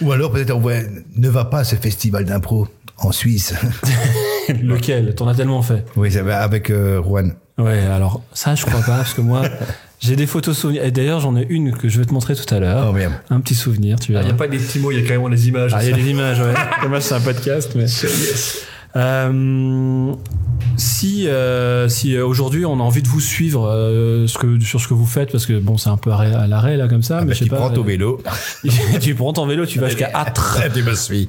Ou 0.00 0.12
alors 0.12 0.30
peut-être 0.32 0.50
on 0.54 0.60
voit, 0.60 0.74
ne 1.16 1.28
va 1.28 1.44
pas 1.44 1.60
à 1.60 1.64
ce 1.64 1.76
festival 1.76 2.24
d'impro 2.24 2.68
en 2.98 3.12
Suisse. 3.12 3.54
Lequel? 4.62 5.14
T'en 5.14 5.28
as 5.28 5.34
tellement 5.34 5.62
fait. 5.62 5.84
oui, 5.96 6.10
ça 6.12 6.22
va 6.22 6.40
avec 6.40 6.70
euh, 6.70 7.02
Juan. 7.02 7.34
Ouais, 7.58 7.80
alors 7.80 8.22
ça 8.32 8.54
je 8.54 8.64
crois 8.64 8.80
pas 8.80 8.98
parce 8.98 9.14
que 9.14 9.20
moi 9.20 9.42
j'ai 10.00 10.14
des 10.14 10.26
photos 10.26 10.56
souvenirs 10.56 10.84
et 10.84 10.90
d'ailleurs 10.92 11.18
j'en 11.20 11.36
ai 11.36 11.44
une 11.48 11.72
que 11.76 11.88
je 11.88 11.98
vais 11.98 12.04
te 12.06 12.12
montrer 12.14 12.34
tout 12.36 12.52
à 12.54 12.58
l'heure. 12.60 12.86
Oh 12.88 12.92
merde. 12.92 13.12
Un 13.30 13.40
petit 13.40 13.54
souvenir, 13.56 13.98
tu 13.98 14.12
Il 14.12 14.14
verras. 14.14 14.24
n'y 14.26 14.30
a 14.32 14.34
pas 14.34 14.46
des 14.48 14.58
petits 14.58 14.78
mots, 14.78 14.92
il 14.92 15.00
y 15.00 15.04
a 15.04 15.06
carrément 15.06 15.28
des 15.28 15.48
images. 15.48 15.72
Ah, 15.74 15.82
il 15.84 15.90
y 15.90 15.92
a 15.92 15.96
des 15.96 16.08
images, 16.10 16.38
ouais. 16.40 16.54
Dommage, 16.82 17.02
c'est 17.02 17.14
un 17.14 17.20
podcast, 17.20 17.72
mais. 17.74 17.86
Euh, 18.96 20.12
si 20.76 20.98
si, 21.08 21.28
si 21.88 22.16
euh, 22.16 22.26
aujourd'hui 22.26 22.64
on 22.64 22.74
a 22.80 22.82
envie 22.82 23.02
de 23.02 23.08
vous 23.08 23.20
suivre 23.20 23.66
euh, 23.68 24.26
ce 24.26 24.38
que, 24.38 24.58
sur 24.60 24.80
ce 24.80 24.88
que 24.88 24.94
vous 24.94 25.06
faites, 25.06 25.30
parce 25.32 25.46
que 25.46 25.58
bon, 25.58 25.76
c'est 25.76 25.90
un 25.90 25.96
peu 25.96 26.10
à 26.12 26.46
l'arrêt 26.46 26.76
là 26.76 26.88
comme 26.88 27.02
ça, 27.02 27.18
Ah, 27.18 27.20
mais 27.22 27.28
bah, 27.28 27.32
je 27.34 27.38
sais 27.40 27.44
tu 27.44 27.50
pas. 27.50 27.56
prends 27.56 27.70
ton 27.70 27.82
euh, 27.82 27.84
vélo. 27.86 28.22
tu 29.00 29.14
prends 29.14 29.32
ton 29.32 29.46
vélo, 29.46 29.66
tu 29.66 29.78
vas 29.78 29.88
jusqu'à 29.88 30.10
Âtre. 30.14 30.60
tu 30.74 30.82
me 30.82 30.94
suis. 30.94 31.28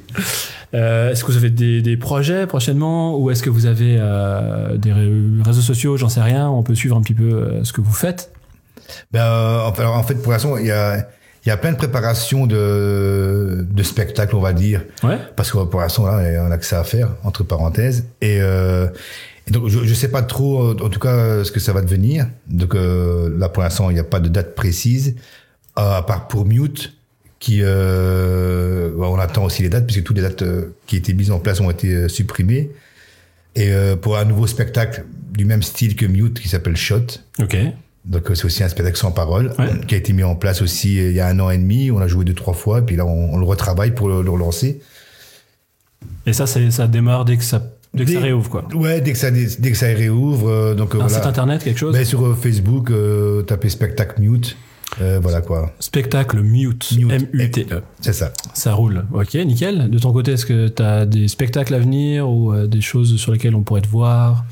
Euh, 0.74 1.10
est-ce 1.10 1.24
que 1.24 1.32
vous 1.32 1.36
avez 1.36 1.50
des, 1.50 1.82
des 1.82 1.96
projets 1.96 2.46
prochainement 2.46 3.16
ou 3.18 3.30
est-ce 3.30 3.42
que 3.42 3.50
vous 3.50 3.66
avez 3.66 3.96
euh, 3.98 4.76
des 4.76 4.92
ré- 4.92 5.10
réseaux 5.44 5.60
sociaux, 5.62 5.96
j'en 5.96 6.08
sais 6.08 6.22
rien, 6.22 6.48
on 6.48 6.62
peut 6.62 6.74
suivre 6.76 6.96
un 6.96 7.02
petit 7.02 7.14
peu 7.14 7.24
euh, 7.32 7.64
ce 7.64 7.72
que 7.72 7.80
vous 7.80 7.92
faites? 7.92 8.32
Ben, 9.12 9.20
euh, 9.20 9.60
en 9.86 10.02
fait, 10.04 10.14
pour 10.16 10.32
l'instant, 10.32 10.56
il 10.56 10.66
y 10.66 10.70
a, 10.70 11.06
il 11.44 11.48
y 11.48 11.52
a 11.52 11.56
plein 11.56 11.72
de 11.72 11.76
préparations 11.76 12.46
de, 12.46 13.66
de 13.68 13.82
spectacles, 13.82 14.36
on 14.36 14.40
va 14.40 14.52
dire. 14.52 14.84
Ouais. 15.02 15.18
Parce 15.36 15.50
que 15.50 15.58
pour 15.64 15.80
l'instant, 15.80 16.06
là, 16.06 16.44
on 16.46 16.50
a 16.50 16.58
que 16.58 16.66
ça 16.66 16.80
à 16.80 16.84
faire, 16.84 17.16
entre 17.24 17.44
parenthèses. 17.44 18.04
Et, 18.20 18.38
euh, 18.40 18.88
et 19.46 19.50
donc, 19.50 19.68
je, 19.68 19.84
je 19.84 19.94
sais 19.94 20.08
pas 20.08 20.22
trop, 20.22 20.70
en 20.70 20.88
tout 20.90 21.00
cas, 21.00 21.42
ce 21.42 21.50
que 21.50 21.60
ça 21.60 21.72
va 21.72 21.80
devenir. 21.80 22.26
Donc, 22.46 22.74
euh, 22.74 23.34
là, 23.38 23.48
pour 23.48 23.62
l'instant, 23.62 23.88
il 23.90 23.94
n'y 23.94 24.00
a 24.00 24.04
pas 24.04 24.20
de 24.20 24.28
date 24.28 24.54
précise, 24.54 25.14
à 25.76 26.02
part 26.02 26.28
pour 26.28 26.44
Mute, 26.44 26.94
qui, 27.38 27.60
euh, 27.62 28.90
on 28.98 29.18
attend 29.18 29.44
aussi 29.44 29.62
les 29.62 29.70
dates, 29.70 29.86
puisque 29.86 30.02
toutes 30.02 30.16
les 30.16 30.22
dates 30.22 30.42
euh, 30.42 30.74
qui 30.86 30.96
étaient 30.96 31.14
mises 31.14 31.30
en 31.30 31.38
place 31.38 31.60
ont 31.60 31.70
été 31.70 31.94
euh, 31.94 32.08
supprimées. 32.08 32.70
Et 33.56 33.72
euh, 33.72 33.96
pour 33.96 34.18
un 34.18 34.26
nouveau 34.26 34.46
spectacle 34.46 35.04
du 35.32 35.46
même 35.46 35.62
style 35.62 35.96
que 35.96 36.04
Mute, 36.04 36.38
qui 36.38 36.48
s'appelle 36.48 36.76
Shot. 36.76 37.06
Ok. 37.38 37.56
Donc 38.06 38.30
euh, 38.30 38.34
c'est 38.34 38.46
aussi 38.46 38.62
un 38.64 38.68
spectacle 38.68 38.96
sans 38.96 39.12
parole 39.12 39.52
Ouais. 39.58 39.68
qui 39.86 39.94
a 39.94 39.98
été 39.98 40.12
mis 40.12 40.22
en 40.22 40.34
place 40.34 40.62
aussi 40.62 40.98
euh, 40.98 41.10
il 41.10 41.16
y 41.16 41.20
a 41.20 41.26
un 41.28 41.38
an 41.40 41.50
et 41.50 41.58
demi. 41.58 41.90
On 41.90 41.98
a 42.00 42.06
joué 42.08 42.24
deux 42.24 42.34
trois 42.34 42.54
fois, 42.54 42.80
puis 42.82 42.96
là 42.96 43.04
on, 43.06 43.34
on 43.34 43.38
le 43.38 43.44
retravaille 43.44 43.94
pour 43.94 44.08
le, 44.08 44.22
le 44.22 44.30
relancer. 44.30 44.80
Et 46.26 46.32
ça, 46.32 46.46
ça 46.46 46.86
démarre 46.86 47.24
dès 47.24 47.36
que 47.36 47.44
ça, 47.44 47.62
dès 47.94 48.04
que 48.04 48.10
ça 48.12 48.16
Dès- 48.18 48.22
réouvre, 48.24 48.48
quoi. 48.50 48.66
Ouais, 48.74 49.00
dès 49.00 49.12
que 49.12 49.18
ça 49.18 49.30
dès 49.30 49.70
que 49.70 49.76
ça 49.76 49.86
réouvre, 49.86 50.48
euh, 50.48 50.74
donc 50.74 50.94
euh, 50.94 50.98
Un 50.98 51.02
voilà. 51.02 51.14
site 51.16 51.26
internet, 51.26 51.62
quelque 51.64 51.78
chose 51.78 51.94
Ben, 51.94 52.04
sur 52.04 52.24
euh, 52.26 52.34
Facebook, 52.34 52.90
euh, 52.90 53.42
tapez 53.42 53.68
spectacle 53.68 54.20
mute, 54.20 54.56
euh, 55.00 55.18
voilà 55.22 55.40
quoi. 55.40 55.72
Spectacle 55.78 56.40
Mute. 56.40 56.92
Mute. 57.32 57.66
C'est 58.00 58.12
ça. 58.12 58.32
Ça 58.54 58.72
roule. 58.74 59.04
Ok, 59.12 59.34
nickel. 59.34 59.88
De 59.90 59.98
ton 59.98 60.12
côté, 60.12 60.32
est-ce 60.32 60.46
que 60.46 60.68
tu 60.68 60.82
as 60.82 61.06
des 61.06 61.28
spectacles 61.28 61.74
à 61.74 61.78
venir 61.78 62.28
ou 62.28 62.52
euh, 62.52 62.66
des 62.66 62.80
choses 62.80 63.16
sur 63.16 63.32
lesquelles 63.32 63.54
on 63.54 63.62
pourrait 63.62 63.82
te 63.82 63.88
voir? 63.88 64.44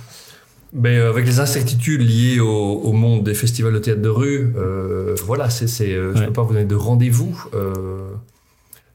Ben, 0.72 0.98
euh, 0.98 1.08
avec 1.10 1.24
les 1.26 1.40
incertitudes 1.40 2.02
liées 2.02 2.40
au, 2.40 2.46
au 2.48 2.92
monde 2.92 3.24
des 3.24 3.34
festivals 3.34 3.72
de 3.72 3.78
théâtre 3.78 4.02
de 4.02 4.08
rue, 4.08 4.52
euh, 4.56 5.14
voilà, 5.24 5.48
c'est, 5.50 5.66
c'est, 5.66 5.92
euh, 5.94 6.12
je 6.14 6.20
Ouais. 6.20 6.26
peux 6.26 6.32
pas 6.34 6.42
vous 6.42 6.52
donner 6.52 6.66
de 6.66 6.74
rendez-vous. 6.74 7.46
Euh, 7.54 8.10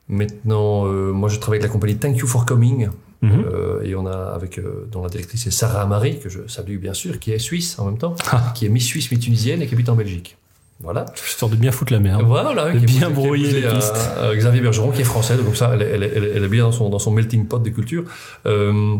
maintenant, 0.07 0.85
euh, 0.85 1.11
moi, 1.11 1.29
je 1.29 1.39
travaille 1.39 1.57
avec 1.59 1.69
la 1.69 1.73
compagnie 1.73 1.95
Thank 1.97 2.17
You 2.17 2.27
for 2.27 2.45
Coming. 2.45 2.89
Mhm. 3.21 3.45
Euh, 3.51 3.81
et 3.83 3.95
on 3.95 4.05
a 4.05 4.11
avec 4.35 4.57
euh, 4.59 4.85
dont 4.91 5.01
la 5.01 5.07
directrice 5.07 5.47
est 5.47 5.51
Sarah 5.51 5.81
Amari 5.83 6.19
que 6.19 6.27
je 6.27 6.39
salue 6.47 6.75
bien 6.77 6.93
sûr 6.93 7.19
qui 7.19 7.31
est 7.31 7.39
suisse 7.39 7.79
en 7.79 7.85
même 7.85 7.97
temps 7.97 8.15
Ah. 8.29 8.51
qui 8.53 8.65
est 8.65 8.69
mi 8.69 8.81
suisse 8.81 9.09
mi 9.13 9.17
tunisienne 9.17 9.61
et 9.61 9.67
qui 9.67 9.73
habite 9.75 9.87
en 9.87 9.95
Belgique 9.95 10.35
voilà 10.81 11.05
Histoire 11.25 11.49
de 11.49 11.55
bien 11.55 11.71
foutre 11.71 11.93
la 11.93 11.99
merde. 12.01 12.23
voilà 12.27 12.73
De 12.73 12.79
qui 12.79 12.85
bien 12.85 13.09
brouiller 13.09 13.61
les 13.61 13.69
pistes. 13.69 13.95
à 14.21 14.35
Xavier 14.35 14.59
Bergeron 14.59 14.91
qui 14.91 14.99
est 14.99 15.05
français 15.05 15.37
donc 15.37 15.45
comme 15.45 15.55
ça 15.55 15.71
elle, 15.73 15.83
est- 15.83 15.89
elle, 15.91 16.03
elle, 16.03 16.23
est- 16.25 16.31
elle 16.35 16.43
est 16.43 16.47
bien 16.49 16.63
dans 16.65 16.73
son 16.73 16.89
dans 16.89 16.99
son 16.99 17.11
melting 17.11 17.45
pot 17.47 17.59
des 17.59 17.71
cultures 17.71 18.03
Euh, 18.45 18.97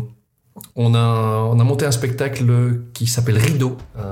on, 0.76 0.94
a, 0.94 0.98
on 1.52 1.58
a 1.58 1.64
monté 1.64 1.84
un 1.84 1.90
spectacle 1.90 2.44
qui 2.92 3.06
s'appelle 3.06 3.36
Rideau, 3.38 3.76
un, 3.98 4.02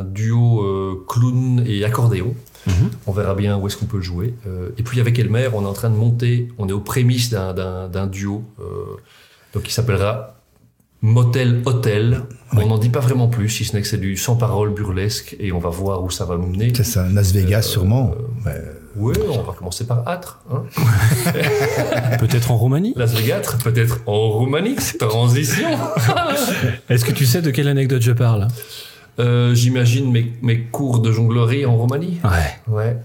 un 0.00 0.04
duo 0.04 0.62
euh, 0.62 1.04
clown 1.08 1.62
et 1.66 1.84
accordéon. 1.84 2.34
Mhm. 2.66 2.90
On 3.06 3.12
verra 3.12 3.34
bien 3.34 3.58
où 3.58 3.66
est-ce 3.66 3.76
qu'on 3.76 3.84
peut 3.86 3.98
le 3.98 4.02
jouer. 4.02 4.34
Euh, 4.46 4.70
et 4.78 4.82
puis 4.82 4.98
avec 5.00 5.18
Elmer, 5.18 5.48
on 5.52 5.62
est 5.62 5.66
en 5.68 5.72
train 5.74 5.90
de 5.90 5.96
monter, 5.96 6.48
on 6.58 6.68
est 6.68 6.72
aux 6.72 6.80
prémices 6.80 7.30
d'un- 7.30 8.06
duo, 8.06 8.42
euh, 8.60 8.64
donc 9.52 9.64
qui 9.64 9.72
s'appellera 9.72 10.36
Motel 11.02 11.60
Hotel. 11.66 12.22
On 12.56 12.66
n'en 12.66 12.78
dit 12.78 12.88
pas 12.88 13.00
vraiment 13.00 13.28
plus, 13.28 13.48
si 13.50 13.64
ce 13.64 13.74
n'est 13.76 13.82
que 13.82 13.88
c'est 13.88 13.98
du 13.98 14.16
sans 14.16 14.36
parole 14.36 14.72
burlesque, 14.72 15.36
et 15.38 15.52
on 15.52 15.58
va 15.58 15.68
voir 15.68 16.02
où 16.02 16.10
ça 16.10 16.24
va 16.24 16.36
nous 16.38 16.46
mener. 16.46 16.72
C'est 16.74 16.84
ça, 16.84 17.06
Las 17.10 17.32
Vegas 17.32 17.62
sûrement. 17.62 18.14
Ouais. 18.46 18.62
Oui, 18.96 19.14
on 19.28 19.42
va 19.42 19.52
commencer 19.52 19.86
par 19.86 20.06
Âtre. 20.08 20.40
Hein. 20.52 20.62
Peut-être 22.20 22.50
en 22.50 22.56
Roumanie 22.56 22.92
Las 22.96 23.12
Vegas, 23.14 23.56
peut-être 23.62 24.00
en 24.06 24.28
Roumanie. 24.30 24.76
Transition. 24.98 25.68
Est-ce 26.88 27.04
que 27.04 27.12
tu 27.12 27.26
sais 27.26 27.42
de 27.42 27.50
quelle 27.50 27.68
anecdote 27.68 28.02
je 28.02 28.12
parle? 28.12 28.48
Euh, 29.20 29.54
J'imagine 29.54 30.10
mes, 30.10 30.32
mes 30.42 30.60
cours 30.62 30.98
de 30.98 31.12
jonglerie 31.12 31.66
en 31.66 31.76
Roumanie. 31.76 32.18
Ouais. 32.24 32.74
Ouais. 32.74 32.96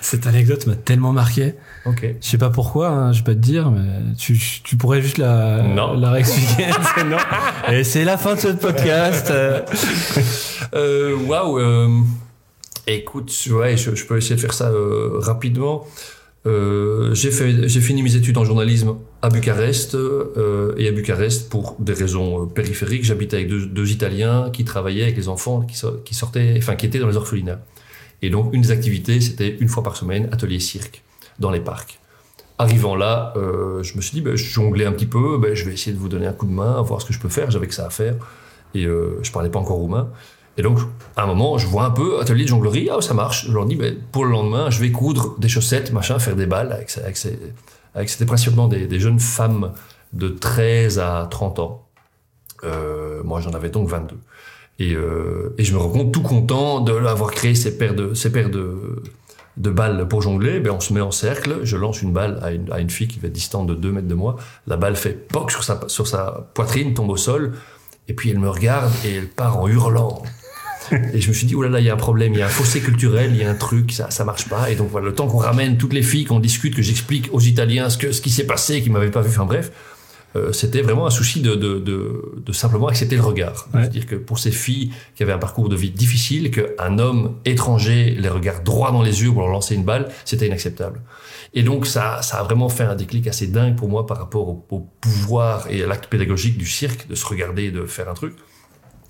Cette 0.00 0.26
anecdote 0.28 0.66
m'a 0.66 0.74
tellement 0.76 1.12
marqué. 1.12 1.54
ok. 1.84 2.14
Je 2.20 2.26
sais 2.28 2.38
pas 2.38 2.50
pourquoi, 2.50 2.88
hein, 2.88 3.12
je 3.12 3.18
vais 3.18 3.24
pas 3.24 3.32
te 3.34 3.38
dire, 3.40 3.70
mais 3.70 4.14
tu, 4.16 4.38
tu 4.62 4.76
pourrais 4.76 5.02
juste 5.02 5.18
la, 5.18 5.62
Non. 5.62 5.94
la 5.98 6.10
réexpliquer. 6.10 6.66
Non. 7.10 7.16
Et 7.72 7.84
c'est 7.84 8.04
la 8.04 8.16
fin 8.16 8.34
de 8.34 8.40
ce 8.40 8.48
podcast. 8.48 9.30
euh. 10.74 11.16
Waouh. 11.26 11.58
euh, 11.58 11.88
écoute, 12.94 13.32
ouais, 13.50 13.76
je, 13.76 14.04
peux 14.04 14.16
essayer 14.16 14.36
de 14.36 14.40
faire 14.40 14.54
ça 14.54 14.70
euh, 14.70 15.18
rapidement. 15.18 15.86
Euh, 16.46 17.12
j'ai 17.14 17.30
fini 17.32 18.02
mes 18.04 18.14
études 18.14 18.38
en 18.38 18.44
journalisme 18.44 18.96
à 19.20 19.30
Bucarest 19.30 19.96
euh, 19.96 20.74
et 20.76 20.86
à 20.86 20.92
Bucarest 20.92 21.50
pour 21.50 21.74
des 21.80 21.92
raisons 21.92 22.46
périphériques. 22.46 23.04
J'habitais 23.04 23.36
avec 23.36 23.48
deux, 23.48 23.90
Italiens 23.90 24.50
qui 24.52 24.64
travaillaient 24.64 25.02
avec 25.02 25.16
les 25.16 25.28
enfants 25.28 25.62
qui, 25.62 25.76
so- 25.76 26.00
qui 26.04 26.14
sortaient, 26.14 26.54
enfin 26.58 26.76
qui 26.76 26.86
étaient 26.86 27.00
dans 27.00 27.08
les 27.08 27.16
orphelinats. 27.16 27.60
Et 28.22 28.30
donc 28.30 28.54
une 28.54 28.62
des 28.62 28.70
activités, 28.70 29.20
c'était 29.20 29.56
une 29.58 29.68
fois 29.68 29.82
par 29.82 29.96
semaine 29.96 30.28
atelier 30.30 30.60
cirque 30.60 31.02
dans 31.40 31.50
les 31.50 31.60
parcs. 31.60 31.98
Arrivant 32.58 32.94
là, 32.94 33.34
je 33.36 33.96
me 33.96 34.00
suis 34.00 34.14
dit, 34.14 34.20
ben, 34.22 34.34
je 34.36 34.44
jonglais 34.44 34.86
un 34.86 34.92
petit 34.92 35.04
peu, 35.04 35.36
ben, 35.36 35.54
je 35.54 35.64
vais 35.66 35.74
essayer 35.74 35.92
de 35.92 35.98
vous 35.98 36.08
donner 36.08 36.26
un 36.26 36.32
coup 36.32 36.46
de 36.46 36.52
main, 36.52 36.80
voir 36.80 37.02
ce 37.02 37.06
que 37.06 37.12
je 37.12 37.18
peux 37.18 37.28
faire. 37.28 37.50
J'avais 37.50 37.66
que 37.66 37.74
ça 37.74 37.86
à 37.86 37.90
faire 37.90 38.14
et 38.74 38.84
je 38.84 39.32
parlais 39.32 39.50
pas 39.50 39.58
encore 39.58 39.76
roumain. 39.76 40.08
Et 40.58 40.62
donc, 40.62 40.78
à 41.16 41.24
un 41.24 41.26
moment, 41.26 41.58
je 41.58 41.66
vois 41.66 41.84
un 41.84 41.90
peu 41.90 42.20
atelier 42.20 42.44
de 42.44 42.48
jonglerie, 42.48 42.88
ah 42.90 43.00
ça 43.00 43.14
marche. 43.14 43.46
Je 43.46 43.52
leur 43.52 43.66
dis, 43.66 43.76
ben, 43.76 43.94
pour 44.12 44.24
le 44.24 44.30
lendemain, 44.30 44.70
je 44.70 44.80
vais 44.80 44.90
coudre 44.90 45.38
des 45.38 45.48
chaussettes, 45.48 45.92
machin, 45.92 46.18
faire 46.18 46.36
des 46.36 46.46
balles 46.46 46.72
avec, 46.72 46.96
avec, 46.98 47.18
avec 47.94 48.08
c'était 48.08 48.24
principalement 48.24 48.68
des, 48.68 49.00
jeunes 49.00 49.20
femmes 49.20 49.72
de 50.12 50.28
13 50.28 50.98
à 50.98 51.28
30 51.30 51.58
ans. 51.58 51.86
Euh, 52.64 53.22
moi, 53.22 53.40
j'en 53.40 53.50
avais 53.50 53.68
donc 53.68 53.88
22. 53.88 54.16
Et, 54.78 54.94
euh, 54.94 55.54
et 55.58 55.64
je 55.64 55.74
me 55.74 55.78
rends 55.78 55.90
compte 55.90 56.12
tout 56.12 56.22
content 56.22 56.80
de 56.80 56.92
l'avoir 56.92 57.30
créé 57.30 57.54
ces 57.54 57.76
paires 57.76 57.94
de, 57.94 58.14
ces 58.14 58.30
paires 58.30 58.50
de, 58.50 59.02
de 59.56 59.70
balles 59.70 60.06
pour 60.08 60.22
jongler. 60.22 60.60
Ben, 60.60 60.72
on 60.72 60.80
se 60.80 60.92
met 60.92 61.00
en 61.00 61.10
cercle, 61.10 61.60
je 61.64 61.76
lance 61.76 62.02
une 62.02 62.12
balle 62.12 62.38
à 62.42 62.52
une, 62.52 62.70
à 62.72 62.80
une 62.80 62.90
fille 62.90 63.08
qui 63.08 63.18
va 63.18 63.28
être 63.28 63.34
distante 63.34 63.66
de 63.66 63.74
2 63.74 63.92
mètres 63.92 64.08
de 64.08 64.14
moi. 64.14 64.36
La 64.66 64.76
balle 64.76 64.96
fait 64.96 65.12
poc 65.12 65.50
sur 65.50 65.64
sa, 65.64 65.80
sur 65.88 66.06
sa 66.06 66.48
poitrine, 66.54 66.94
tombe 66.94 67.10
au 67.10 67.16
sol. 67.16 67.54
Et 68.08 68.14
puis 68.14 68.30
elle 68.30 68.38
me 68.38 68.50
regarde 68.50 68.92
et 69.04 69.14
elle 69.16 69.28
part 69.28 69.58
en 69.58 69.68
hurlant. 69.68 70.22
Et 71.12 71.20
je 71.20 71.28
me 71.28 71.34
suis 71.34 71.46
dit, 71.46 71.54
oh 71.54 71.62
là 71.62 71.68
là, 71.68 71.80
il 71.80 71.86
y 71.86 71.90
a 71.90 71.94
un 71.94 71.96
problème, 71.96 72.32
il 72.34 72.38
y 72.38 72.42
a 72.42 72.46
un 72.46 72.50
fossé 72.50 72.80
culturel, 72.80 73.30
il 73.32 73.38
y 73.38 73.44
a 73.44 73.50
un 73.50 73.54
truc, 73.54 73.92
ça, 73.92 74.10
ça 74.10 74.24
marche 74.24 74.48
pas. 74.48 74.70
Et 74.70 74.74
donc 74.74 74.90
voilà, 74.90 75.06
le 75.06 75.14
temps 75.14 75.26
qu'on 75.26 75.38
ramène 75.38 75.76
toutes 75.76 75.92
les 75.92 76.02
filles, 76.02 76.24
qu'on 76.24 76.40
discute, 76.40 76.74
que 76.74 76.82
j'explique 76.82 77.28
aux 77.32 77.40
Italiens 77.40 77.90
ce 77.90 77.98
que, 77.98 78.12
ce 78.12 78.20
qui 78.20 78.30
s'est 78.30 78.46
passé, 78.46 78.82
qui 78.82 78.90
m'avaient 78.90 79.10
pas 79.10 79.22
vu, 79.22 79.30
enfin 79.30 79.44
bref, 79.44 79.72
euh, 80.34 80.52
c'était 80.52 80.82
vraiment 80.82 81.06
un 81.06 81.10
souci 81.10 81.40
de, 81.40 81.54
de, 81.54 81.78
de, 81.78 82.34
de 82.36 82.52
simplement 82.52 82.88
accepter 82.88 83.16
le 83.16 83.22
regard. 83.22 83.68
Ouais. 83.72 83.80
C'est-à-dire 83.82 84.06
que 84.06 84.16
pour 84.16 84.38
ces 84.38 84.50
filles 84.50 84.90
qui 85.14 85.22
avaient 85.22 85.32
un 85.32 85.38
parcours 85.38 85.68
de 85.68 85.76
vie 85.76 85.90
difficile, 85.90 86.50
qu'un 86.50 86.98
homme 86.98 87.36
étranger 87.44 88.14
les 88.18 88.28
regarde 88.28 88.62
droit 88.62 88.92
dans 88.92 89.02
les 89.02 89.22
yeux 89.22 89.32
pour 89.32 89.40
leur 89.40 89.50
lancer 89.50 89.74
une 89.74 89.84
balle, 89.84 90.08
c'était 90.24 90.46
inacceptable. 90.46 91.00
Et 91.54 91.62
donc 91.62 91.86
ça, 91.86 92.20
ça 92.22 92.38
a 92.38 92.42
vraiment 92.42 92.68
fait 92.68 92.84
un 92.84 92.96
déclic 92.96 93.26
assez 93.28 93.46
dingue 93.46 93.76
pour 93.76 93.88
moi 93.88 94.06
par 94.06 94.18
rapport 94.18 94.48
au, 94.48 94.66
au 94.70 94.80
pouvoir 95.00 95.70
et 95.70 95.82
à 95.82 95.86
l'acte 95.86 96.06
pédagogique 96.08 96.58
du 96.58 96.66
cirque, 96.66 97.08
de 97.08 97.14
se 97.14 97.24
regarder 97.24 97.64
et 97.64 97.70
de 97.70 97.86
faire 97.86 98.10
un 98.10 98.14
truc. 98.14 98.34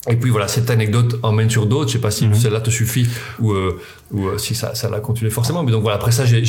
Et 0.09 0.17
puis 0.17 0.31
voilà, 0.31 0.47
cette 0.49 0.71
anecdote 0.71 1.19
emmène 1.23 1.51
sur 1.51 1.67
d'autres. 1.67 1.89
Je 1.89 1.95
sais 1.95 2.01
pas 2.01 2.11
si 2.11 2.27
Mhm. 2.29 2.35
celle-là 2.35 2.61
te 2.61 2.71
suffit 2.71 3.07
ou, 3.41 3.53
euh, 3.53 3.79
ou 4.13 4.27
euh, 4.29 4.39
si 4.39 4.55
ça, 4.55 4.75
ça 4.75 4.89
l'a 4.89 5.01
continué 5.01 5.31
forcément. 5.31 5.63
Mais 5.65 5.73
donc 5.73 5.83
voilà, 5.83 5.97
après 5.97 6.13
ça, 6.13 6.25
j'ai- 6.25 6.43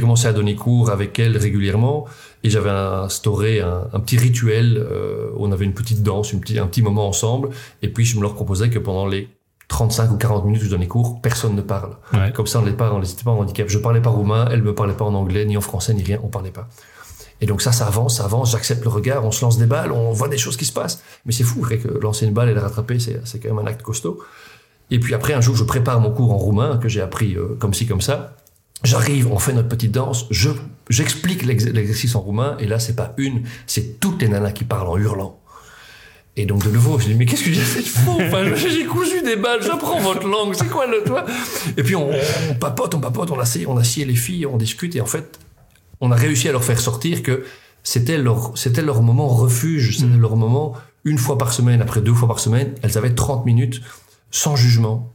commencé 0.00 0.26
à 0.28 0.32
donner 0.32 0.54
cours 0.54 0.90
avec 0.90 1.18
elle 1.18 1.36
régulièrement 1.36 2.06
et 2.44 2.50
j'avais 2.50 2.70
instauré 2.70 3.60
un, 3.60 3.88
un 3.92 4.00
petit 4.00 4.16
rituel. 4.18 4.76
euh, 4.78 5.30
on 5.36 5.50
avait 5.52 5.64
une 5.64 5.74
petite 5.74 6.02
danse, 6.02 6.32
une 6.32 6.40
petit, 6.40 6.58
un 6.58 6.66
petit 6.66 6.82
moment 6.82 7.08
ensemble. 7.08 7.48
Et 7.82 7.88
puis 7.88 8.04
je 8.04 8.16
me 8.16 8.22
leur 8.22 8.34
proposais 8.34 8.70
que 8.70 8.78
pendant 8.78 9.06
les 9.06 9.28
35 9.68 10.12
ou 10.12 10.16
40 10.16 10.44
minutes 10.44 10.62
où 10.62 10.66
je 10.66 10.70
donnais 10.70 10.86
cours, 10.86 11.20
personne 11.22 11.56
ne 11.56 11.62
parle. 11.62 11.96
Ouais. 12.12 12.30
Comme 12.32 12.46
ça, 12.46 12.60
on 12.60 12.62
n'était 12.62 12.76
pas, 12.76 12.92
on 12.92 13.00
pas 13.00 13.30
en 13.30 13.38
handicap. 13.40 13.66
Je 13.68 13.78
parlais 13.78 14.00
pas 14.02 14.10
roumain, 14.10 14.46
elle 14.52 14.62
me 14.62 14.74
parlait 14.74 14.92
pas 14.94 15.04
en 15.06 15.14
anglais, 15.14 15.44
ni 15.46 15.56
en 15.56 15.60
français, 15.62 15.94
ni 15.94 16.02
rien. 16.04 16.20
On 16.22 16.28
parlait 16.28 16.50
pas. 16.50 16.68
Et 17.40 17.46
donc 17.46 17.60
ça, 17.62 17.72
ça 17.72 17.86
avance, 17.86 18.18
ça 18.18 18.24
avance. 18.24 18.52
J'accepte 18.52 18.82
le 18.84 18.90
regard, 18.90 19.24
on 19.24 19.30
se 19.32 19.44
lance 19.44 19.58
des 19.58 19.66
balles, 19.66 19.92
on 19.92 20.12
voit 20.12 20.28
des 20.28 20.38
choses 20.38 20.56
qui 20.56 20.64
se 20.64 20.72
passent. 20.72 21.02
Mais 21.26 21.32
c'est 21.32 21.44
fou, 21.44 21.60
vrai 21.60 21.78
que 21.78 21.88
lancer 21.88 22.26
une 22.26 22.32
balle 22.32 22.48
et 22.48 22.54
la 22.54 22.60
rattraper, 22.62 22.98
c'est 22.98 23.38
quand 23.40 23.48
même 23.54 23.58
un 23.58 23.68
acte 23.68 23.82
costaud. 23.82 24.22
Et 24.90 25.00
puis 25.00 25.14
après, 25.14 25.32
un 25.34 25.40
jour, 25.40 25.56
je 25.56 25.64
prépare 25.64 26.00
mon 26.00 26.10
cours 26.10 26.32
en 26.32 26.36
roumain 26.38 26.76
que 26.78 26.88
j'ai 26.88 27.00
appris 27.00 27.36
euh, 27.36 27.56
comme 27.58 27.74
ci, 27.74 27.86
comme 27.86 28.00
ça. 28.00 28.36
J'arrive, 28.82 29.30
on 29.32 29.38
fait 29.38 29.52
notre 29.54 29.68
petite 29.68 29.92
danse, 29.92 30.26
je 30.30 30.50
j'explique 30.90 31.42
l'ex- 31.44 31.64
l'exercice 31.64 32.14
en 32.14 32.20
roumain, 32.20 32.56
et 32.58 32.66
là, 32.66 32.78
c'est 32.78 32.94
pas 32.94 33.14
une, 33.16 33.44
c'est 33.66 33.98
toutes 33.98 34.20
les 34.20 34.28
nanas 34.28 34.52
qui 34.52 34.64
parlent 34.64 34.88
en 34.88 34.98
hurlant. 34.98 35.40
Et 36.36 36.44
donc 36.46 36.64
de 36.64 36.70
nouveau, 36.70 36.98
je 36.98 37.06
dis 37.06 37.14
mais 37.14 37.24
qu'est-ce 37.26 37.44
que 37.44 37.52
j'ai 37.52 37.60
fait 37.62 37.80
de 37.80 37.86
faux 37.86 38.18
j'ai 38.56 38.84
cousu 38.84 39.22
des 39.22 39.36
balles, 39.36 39.62
j'apprends 39.62 40.00
votre 40.00 40.26
langue, 40.26 40.52
c'est 40.54 40.68
quoi 40.68 40.86
le 40.86 41.02
toi? 41.04 41.24
Et 41.76 41.82
puis 41.82 41.94
on, 41.96 42.10
on 42.50 42.54
papote, 42.54 42.94
on 42.94 43.00
papote, 43.00 43.30
on 43.30 43.38
assied, 43.38 43.66
on 43.66 43.76
assied 43.78 44.04
les 44.04 44.16
filles, 44.16 44.44
on 44.44 44.56
discute 44.56 44.94
et 44.96 45.00
en 45.00 45.06
fait, 45.06 45.38
on 46.04 46.10
a 46.10 46.16
réussi 46.16 46.48
à 46.48 46.52
leur 46.52 46.62
faire 46.62 46.78
sortir 46.78 47.22
que 47.22 47.44
c'était 47.82 48.18
leur 48.18 48.52
c'était 48.56 48.82
leur 48.82 49.02
moment 49.02 49.26
refuge, 49.28 49.96
c'était 49.98 50.16
leur 50.16 50.36
moment 50.36 50.74
une 51.04 51.18
fois 51.18 51.38
par 51.38 51.52
semaine, 51.52 51.80
après 51.80 52.02
deux 52.02 52.12
fois 52.12 52.28
par 52.28 52.38
semaine, 52.38 52.74
elles 52.82 52.98
avaient 52.98 53.14
30 53.14 53.46
minutes 53.46 53.80
sans 54.30 54.54
jugement. 54.54 55.10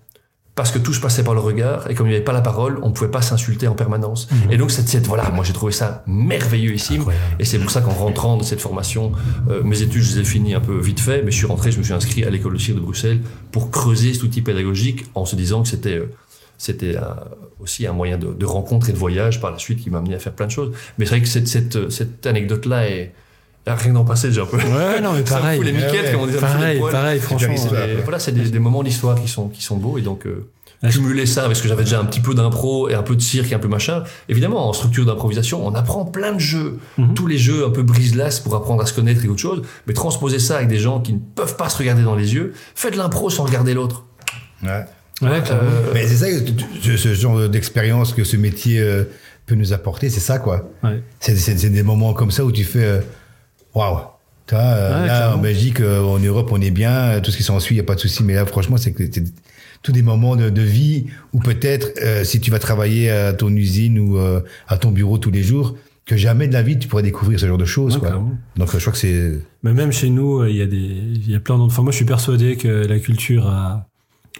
Parce 0.55 0.71
que 0.71 0.79
tout 0.79 0.93
se 0.93 0.99
passait 0.99 1.23
par 1.23 1.33
le 1.33 1.39
regard, 1.39 1.89
et 1.89 1.95
comme 1.95 2.07
il 2.07 2.09
n'y 2.09 2.15
avait 2.17 2.25
pas 2.25 2.33
la 2.33 2.41
parole, 2.41 2.79
on 2.83 2.89
ne 2.89 2.93
pouvait 2.93 3.09
pas 3.09 3.21
s'insulter 3.21 3.69
en 3.69 3.75
permanence. 3.75 4.27
Et 4.51 4.57
donc, 4.57 4.71
cette, 4.71 4.89
cette, 4.89 5.07
voilà, 5.07 5.29
moi 5.29 5.45
j'ai 5.45 5.53
trouvé 5.53 5.71
ça 5.71 6.03
merveilleux 6.05 6.73
ici. 6.73 6.95
Incroyable. 6.95 7.25
Et 7.39 7.45
c'est 7.45 7.59
pour 7.59 7.71
ça 7.71 7.79
qu'en 7.79 7.93
rentrant 7.93 8.35
de 8.35 8.43
cette 8.43 8.59
formation, 8.59 9.13
euh, 9.49 9.63
mes 9.63 9.81
études, 9.81 10.01
je 10.01 10.15
les 10.15 10.21
ai 10.21 10.25
finies 10.25 10.55
un 10.55 10.59
peu 10.59 10.77
vite 10.77 10.99
fait, 10.99 11.23
mais 11.23 11.31
je 11.31 11.37
suis 11.37 11.45
rentré, 11.45 11.71
je 11.71 11.77
me 11.77 11.83
suis 11.83 11.93
inscrit 11.93 12.25
à 12.25 12.29
l'école 12.29 12.53
de 12.53 12.59
cirque 12.59 12.77
de 12.77 12.81
Bruxelles 12.83 13.21
pour 13.53 13.71
creuser 13.71 14.13
cet 14.13 14.23
outil 14.23 14.41
pédagogique 14.41 15.05
en 15.15 15.23
se 15.23 15.37
disant 15.37 15.63
que 15.63 15.69
c'était 15.69 15.95
euh, 15.95 16.11
c'était 16.59 16.95
aussi 17.59 17.87
un 17.87 17.93
moyen 17.93 18.17
de, 18.19 18.27
de 18.33 18.45
rencontre 18.45 18.89
et 18.89 18.93
de 18.93 18.97
voyage 18.97 19.41
par 19.41 19.49
la 19.49 19.57
suite 19.57 19.79
qui 19.81 19.89
m'a 19.89 19.97
amené 19.97 20.13
à 20.13 20.19
faire 20.19 20.33
plein 20.33 20.45
de 20.45 20.51
choses. 20.51 20.71
Mais 20.99 21.05
c'est 21.05 21.11
vrai 21.15 21.21
que 21.21 21.27
cette, 21.27 21.47
cette, 21.47 21.89
cette 21.89 22.27
anecdote-là 22.27 22.87
est 22.87 23.13
rien 23.65 23.93
d'en 23.93 24.05
passer 24.05 24.27
déjà 24.27 24.43
un 24.43 24.45
peu. 24.45 24.57
Ouais, 24.57 24.99
non, 25.01 25.13
mais 25.13 25.21
pareil. 25.27 25.57
fout 25.57 25.65
les 25.65 25.71
miquettes, 25.73 25.91
Ouais, 26.05 26.11
comme 26.11 26.21
on 26.21 26.25
disait, 26.27 26.39
Pareil, 26.39 26.79
pareil, 26.91 27.19
franchement. 27.19 27.53
Et 27.55 27.95
voilà, 28.03 28.19
c'est 28.19 28.31
des, 28.33 28.49
des 28.49 28.59
moments 28.59 28.83
d'histoire 28.83 29.19
qui 29.19 29.27
sont, 29.27 29.47
qui 29.49 29.63
sont 29.63 29.77
beaux 29.77 29.97
et 29.97 30.01
donc 30.01 30.25
euh, 30.27 30.47
Ouais. 30.81 30.89
cumuler 30.91 31.25
ça 31.25 31.43
avec 31.43 31.57
ce 31.57 31.61
que 31.63 31.67
j'avais 31.67 31.83
déjà 31.83 31.99
un 31.99 32.05
petit 32.05 32.21
peu 32.21 32.33
d'impro 32.33 32.87
et 32.87 32.93
un 32.93 33.03
peu 33.03 33.13
de 33.17 33.21
cirque 33.21 33.51
et 33.51 33.55
un 33.55 33.59
peu 33.59 33.67
machin. 33.67 34.05
Évidemment, 34.29 34.69
en 34.69 34.71
structure 34.71 35.05
d'improvisation, 35.05 35.67
on 35.67 35.75
apprend 35.75 36.05
plein 36.05 36.31
de 36.31 36.39
jeux, 36.39 36.79
Mhm. 36.97 37.15
tous 37.15 37.27
les 37.27 37.37
jeux 37.37 37.65
un 37.65 37.69
peu 37.69 37.83
brise-glace 37.83 38.39
pour 38.39 38.55
apprendre 38.55 38.81
à 38.81 38.85
se 38.85 38.93
connaître 38.93 39.25
et 39.25 39.27
autre 39.27 39.41
chose. 39.41 39.61
Mais 39.87 39.93
transposer 39.93 40.39
ça 40.39 40.55
avec 40.55 40.69
des 40.69 40.77
gens 40.79 41.01
qui 41.01 41.11
ne 41.11 41.19
peuvent 41.19 41.57
pas 41.57 41.67
se 41.67 41.77
regarder 41.77 42.03
dans 42.03 42.15
les 42.15 42.33
yeux, 42.33 42.53
faites 42.75 42.93
de 42.93 42.97
l'impro 42.97 43.29
sans 43.29 43.43
regarder 43.43 43.73
l'autre. 43.73 44.05
Ouais. 44.63 44.85
Ouais. 45.21 45.41
Euh, 45.51 45.91
Mais 45.93 46.07
c'est 46.07 46.15
ça, 46.15 46.27
tu- 46.81 46.97
ce 46.97 47.13
genre 47.13 47.49
d'expérience 47.49 48.13
que 48.13 48.23
ce 48.23 48.37
métier 48.37 48.79
euh, 48.79 49.03
peut 49.45 49.55
nous 49.55 49.73
apporter, 49.73 50.09
c'est 50.09 50.19
ça, 50.19 50.39
quoi. 50.39 50.71
Ouais. 50.83 51.01
C'est 51.19 51.35
c'est- 51.35 51.57
c'est 51.57 51.69
des 51.69 51.83
moments 51.83 52.13
comme 52.13 52.31
ça 52.31 52.45
où 52.45 52.51
tu 52.51 52.63
fais 52.63 52.83
euh, 52.83 52.99
waouh. 53.75 53.97
Euh, 54.53 55.01
Ouais, 55.01 55.07
là, 55.07 55.15
clairement. 55.17 55.35
en 55.35 55.37
Belgique, 55.39 55.79
euh, 55.79 56.01
en 56.01 56.17
Europe, 56.19 56.49
on 56.51 56.59
est 56.61 56.71
bien, 56.71 57.19
tout 57.21 57.29
ce 57.31 57.37
qui 57.37 57.43
s'ensuit, 57.43 57.75
il 57.75 57.77
n'y 57.77 57.81
a 57.83 57.85
pas 57.85 57.93
de 57.95 57.99
souci. 57.99 58.23
Mais 58.23 58.33
là, 58.33 58.45
franchement, 58.47 58.77
c'est 58.77 58.93
que 58.93 59.03
c'est 59.11 59.23
tous 59.83 59.91
des 59.91 60.01
moments 60.01 60.35
de, 60.35 60.49
de 60.49 60.61
vie 60.63 61.05
où 61.33 61.39
peut-être, 61.39 61.91
euh, 62.01 62.23
si 62.23 62.39
tu 62.39 62.49
vas 62.49 62.57
travailler 62.59 63.11
à 63.11 63.33
ton 63.33 63.49
usine 63.55 63.99
ou 63.99 64.17
euh, 64.17 64.41
à 64.67 64.77
ton 64.77 64.89
bureau 64.91 65.17
tous 65.19 65.29
les 65.31 65.43
jours, 65.43 65.75
que 66.07 66.17
jamais 66.17 66.47
de 66.47 66.53
la 66.53 66.63
vie 66.63 66.79
tu 66.79 66.87
pourrais 66.87 67.03
découvrir 67.03 67.39
ce 67.39 67.45
genre 67.45 67.59
de 67.59 67.65
choses. 67.65 67.95
Ouais, 67.97 68.09
quoi. 68.09 68.23
Donc, 68.57 68.71
je 68.73 68.79
crois 68.79 68.91
que 68.93 68.97
c'est. 68.97 69.39
Mais 69.61 69.73
même 69.73 69.91
chez 69.91 70.09
nous, 70.09 70.39
euh, 70.41 70.49
il 70.49 70.55
y 70.55 70.61
a 70.63 70.65
des, 70.65 70.77
il 70.77 71.29
y 71.29 71.35
a 71.35 71.39
plein 71.39 71.57
d'autres. 71.57 71.71
Enfin, 71.73 71.83
moi, 71.83 71.91
je 71.91 71.97
suis 71.97 72.05
persuadé 72.05 72.55
que 72.57 72.67
la 72.87 72.97
culture 72.97 73.45
a, 73.47 73.87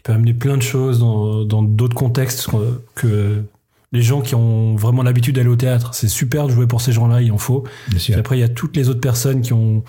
peut 0.03 0.13
amener 0.13 0.33
plein 0.33 0.57
de 0.57 0.61
choses 0.61 0.99
dans, 0.99 1.43
dans 1.45 1.61
d'autres 1.63 1.95
contextes 1.95 2.47
que 2.95 3.43
les 3.91 4.01
gens 4.01 4.21
qui 4.21 4.35
ont 4.35 4.75
vraiment 4.75 5.01
l'habitude 5.03 5.35
d'aller 5.35 5.49
au 5.49 5.55
théâtre. 5.55 5.93
C'est 5.93 6.07
super 6.07 6.47
de 6.47 6.51
jouer 6.51 6.67
pour 6.67 6.81
ces 6.81 6.91
gens-là, 6.91 7.21
il 7.21 7.31
en 7.31 7.37
faut. 7.37 7.63
Bien 7.89 7.99
sûr. 7.99 8.13
Puis 8.13 8.19
après, 8.19 8.37
il 8.37 8.41
y 8.41 8.43
a 8.43 8.49
toutes 8.49 8.75
les 8.75 8.87
autres 8.89 9.01
personnes 9.01 9.41
qui 9.41 9.53
ont 9.53 9.83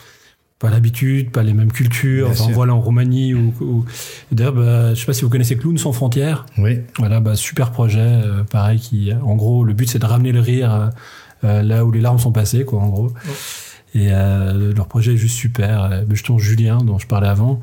pas 0.58 0.68
l'habitude, 0.70 1.30
pas 1.30 1.42
les 1.42 1.54
mêmes 1.54 1.72
cultures. 1.72 2.26
Bien 2.26 2.32
enfin, 2.34 2.44
sûr. 2.44 2.54
voilà, 2.54 2.74
en 2.74 2.80
Roumanie 2.80 3.34
ou, 3.34 3.52
ou- 3.60 3.84
d'ailleurs, 4.32 4.52
bah, 4.54 4.94
je 4.94 5.00
sais 5.00 5.06
pas 5.06 5.12
si 5.14 5.22
vous 5.22 5.30
connaissez 5.30 5.56
Clowns 5.56 5.78
sans 5.78 5.92
frontières. 5.92 6.44
Oui. 6.58 6.80
Voilà, 6.98 7.20
bah, 7.20 7.34
super 7.34 7.70
projet, 7.70 8.00
euh, 8.00 8.42
pareil, 8.44 8.78
qui, 8.78 9.10
en 9.22 9.36
gros, 9.36 9.64
le 9.64 9.72
but 9.74 9.88
c'est 9.88 9.98
de 9.98 10.06
ramener 10.06 10.32
le 10.32 10.40
rire 10.40 10.74
euh, 10.74 10.88
euh, 11.44 11.62
là 11.62 11.84
où 11.84 11.90
les 11.90 12.00
larmes 12.00 12.18
sont 12.18 12.32
passées, 12.32 12.64
quoi, 12.64 12.80
en 12.80 12.88
gros. 12.88 13.12
Et 13.94 14.08
euh, 14.10 14.72
leur 14.74 14.86
projet 14.86 15.14
est 15.14 15.16
juste 15.16 15.36
super. 15.36 16.04
Justement, 16.10 16.38
Julien, 16.38 16.78
dont 16.78 16.98
je 16.98 17.06
parlais 17.06 17.28
avant, 17.28 17.60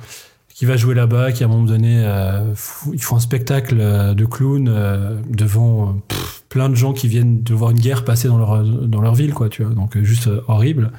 qui 0.58 0.66
va 0.66 0.76
jouer 0.76 0.96
là-bas, 0.96 1.34
qui 1.34 1.44
à 1.44 1.46
un 1.46 1.50
moment 1.50 1.66
donné, 1.66 2.04
euh, 2.04 2.52
ils 2.92 3.04
font 3.04 3.16
un 3.16 3.20
spectacle 3.20 3.78
euh, 3.80 4.16
de 4.16 4.26
clown 4.26 4.68
euh, 4.68 5.16
devant 5.30 5.90
euh, 5.90 6.16
plein 6.50 6.68
de 6.68 6.74
gens 6.74 6.94
qui 6.94 7.08
viennent 7.08 7.44
de 7.44 7.54
voir 7.54 7.70
une 7.70 7.80
guerre 7.80 8.04
passer 8.04 8.28
dans 8.28 8.40
leur, 8.40 8.64
dans 8.64 9.00
leur 9.00 9.14
ville, 9.14 9.36
quoi, 9.36 9.50
tu 9.50 9.64
vois. 9.64 9.76
Donc 9.76 9.96
euh, 9.96 10.04
juste 10.04 10.28
horrible. 10.48 10.92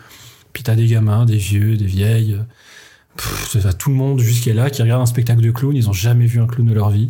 Puis 0.52 0.62
t'as 0.62 0.76
des 0.76 0.86
gamins, 0.86 1.24
des 1.24 1.38
vieux, 1.38 1.76
des 1.76 1.86
vieilles. 1.86 2.38
pff, 3.16 3.59
ça, 3.61 3.72
tout 3.72 3.90
le 3.90 3.96
monde 3.96 4.20
jusqu'à 4.20 4.54
là 4.54 4.70
qui 4.70 4.80
regarde 4.80 5.02
un 5.02 5.06
spectacle 5.06 5.40
de 5.40 5.50
clown. 5.50 5.74
Ils 5.74 5.88
ont 5.88 5.92
jamais 5.92 6.26
vu 6.26 6.40
un 6.40 6.46
clown 6.46 6.68
de 6.68 6.74
leur 6.74 6.90
vie. 6.90 7.09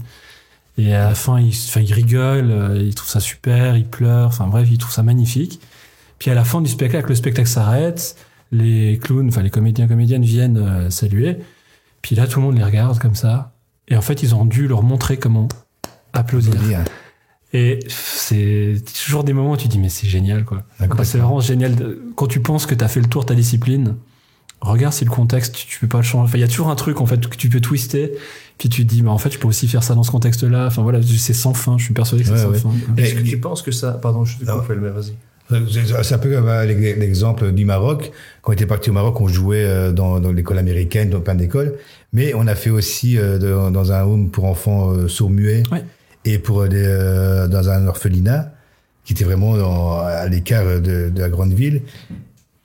Et 0.79 0.95
à 0.95 1.11
la 1.11 1.15
fin, 1.15 1.39
ils, 1.39 1.49
enfin, 1.49 1.83
ils 1.83 1.93
rigolent, 1.93 2.81
ils 2.81 2.95
trouvent 2.95 3.11
ça 3.11 3.21
super, 3.21 3.77
ils 3.77 3.85
pleurent. 3.85 4.29
Enfin 4.29 4.47
bref, 4.47 4.67
ils 4.73 4.79
trouvent 4.79 4.95
ça 4.95 5.03
magnifique. 5.03 5.61
Puis 6.19 6.31
à 6.31 6.35
la 6.35 6.45
fin 6.45 6.63
du 6.63 6.71
spectacle, 6.71 7.11
le 7.11 7.15
spectacle 7.15 7.49
s'arrête. 7.49 8.17
Les 8.53 8.99
clowns, 9.03 9.29
enfin 9.29 9.43
les 9.43 9.51
comédiens, 9.51 9.87
comédiennes 9.87 10.25
viennent 10.25 10.91
saluer. 10.91 11.37
Puis 12.03 12.17
là, 12.17 12.27
tout 12.27 12.41
le 12.41 12.47
monde 12.47 12.57
les 12.57 12.65
regarde 12.65 12.99
comme 12.99 13.15
ça. 13.15 13.53
Et 13.89 13.97
en 13.97 14.03
fait, 14.03 14.23
ils 14.23 14.35
ont 14.35 14.45
dû 14.45 14.69
leur 14.69 14.83
montrer 14.83 15.17
comment 15.19 15.49
applaudir. 16.13 16.55
Et 17.55 17.79
c'est 17.89 18.77
toujours 19.03 19.25
des 19.25 19.33
moments 19.33 19.53
où 19.53 19.57
tu 19.57 19.69
dis, 19.69 19.79
mais 19.79 19.89
c'est 19.89 20.07
génial, 20.09 20.45
quoi. 20.45 20.63
C'est 21.03 21.19
vraiment 21.19 21.41
génial. 21.41 21.75
de- 21.75 22.03
Quand 22.15 22.27
tu 22.27 22.41
penses 22.41 22.67
que 22.67 22.75
tu 22.75 22.85
as 22.85 22.89
fait 22.89 23.01
le 23.01 23.07
tour 23.07 23.23
de 23.23 23.29
ta 23.29 23.35
discipline, 23.35 23.97
regarde 24.61 24.93
si 24.93 25.05
le 25.07 25.11
contexte, 25.11 25.55
tu, 25.55 25.79
peux 25.81 25.87
pas 25.89 25.99
le 25.99 26.03
changer. 26.05 26.25
Enfin, 26.29 26.39
il 26.39 26.43
y 26.43 26.45
a 26.45 26.49
toujours 26.49 26.69
un 26.69 26.75
truc, 26.77 27.01
en 27.01 27.07
fait, 27.07 27.27
que 27.27 27.37
tu 27.37 27.49
peux 27.49 27.61
twister. 27.61 28.13
Puis 28.59 28.69
tu 28.69 28.85
te 28.87 28.93
dis, 28.93 29.03
mais 29.03 29.09
en 29.11 29.19
fait, 29.19 29.33
je 29.33 29.39
peux 29.39 29.49
aussi 29.49 29.67
faire 29.69 29.83
ça 29.83 29.95
dans 29.95 30.03
ce 30.03 30.11
contexte-là. 30.11 30.67
Enfin, 30.67 30.83
voilà, 30.83 31.01
c'est 31.03 31.33
sans 31.33 31.55
fin. 31.55 31.79
Je 31.79 31.85
suis 31.85 31.95
persuadé 31.95 32.23
que 32.25 32.29
c'est 32.29 32.35
Ouais, 32.35 32.59
sans 32.59 32.69
ouais. 32.71 32.77
fin. 32.77 32.97
Est-ce 32.97 33.15
que 33.15 33.23
tu 33.23 33.39
penses 33.41 33.63
que 33.63 33.71
ça... 33.73 33.93
Pardon, 33.93 34.25
je 34.27 34.37
te 34.39 34.45
Ah. 34.47 34.59
coupe, 34.59 34.77
mais 34.79 34.91
vas-y. 34.91 35.15
C'est 35.51 36.15
un 36.15 36.19
peu 36.19 36.31
comme 36.31 36.49
euh, 36.49 36.65
l'ex- 36.67 36.99
l'exemple 36.99 37.53
du 37.53 37.65
Maroc. 37.65 38.13
Quand 38.43 38.51
on 38.53 38.55
était 38.55 38.67
parti 38.67 38.91
au 38.91 38.93
Maroc, 38.93 39.21
on 39.21 39.29
jouait 39.29 39.65
euh, 39.65 39.93
dans, 39.93 40.21
dans 40.21 40.33
l'école 40.33 40.59
américaine, 40.59 41.09
dans 41.11 41.21
plein 41.21 41.35
d'écoles. 41.35 41.75
Mais 42.13 42.35
on 42.35 42.47
a 42.47 42.55
fait 42.55 42.71
aussi 42.71 43.17
euh, 43.19 43.39
dans 43.71 43.93
un 43.93 44.03
home 44.03 44.31
pour 44.31 44.45
enfants 44.45 45.09
sourds-muets 45.09 45.63
Ouais. 45.73 45.85
et 46.25 46.39
pour 46.39 46.67
des, 46.69 47.47
dans 47.51 47.69
un 47.71 47.87
orphelinat 47.87 48.53
qui 49.05 49.15
était 49.15 49.25
vraiment 49.25 49.57
dans- 49.57 50.01
à 50.01 50.27
l'écart 50.29 50.67
de, 50.67 51.09
de 51.09 51.19
la 51.21 51.29
grande 51.31 51.53
ville. 51.55 51.81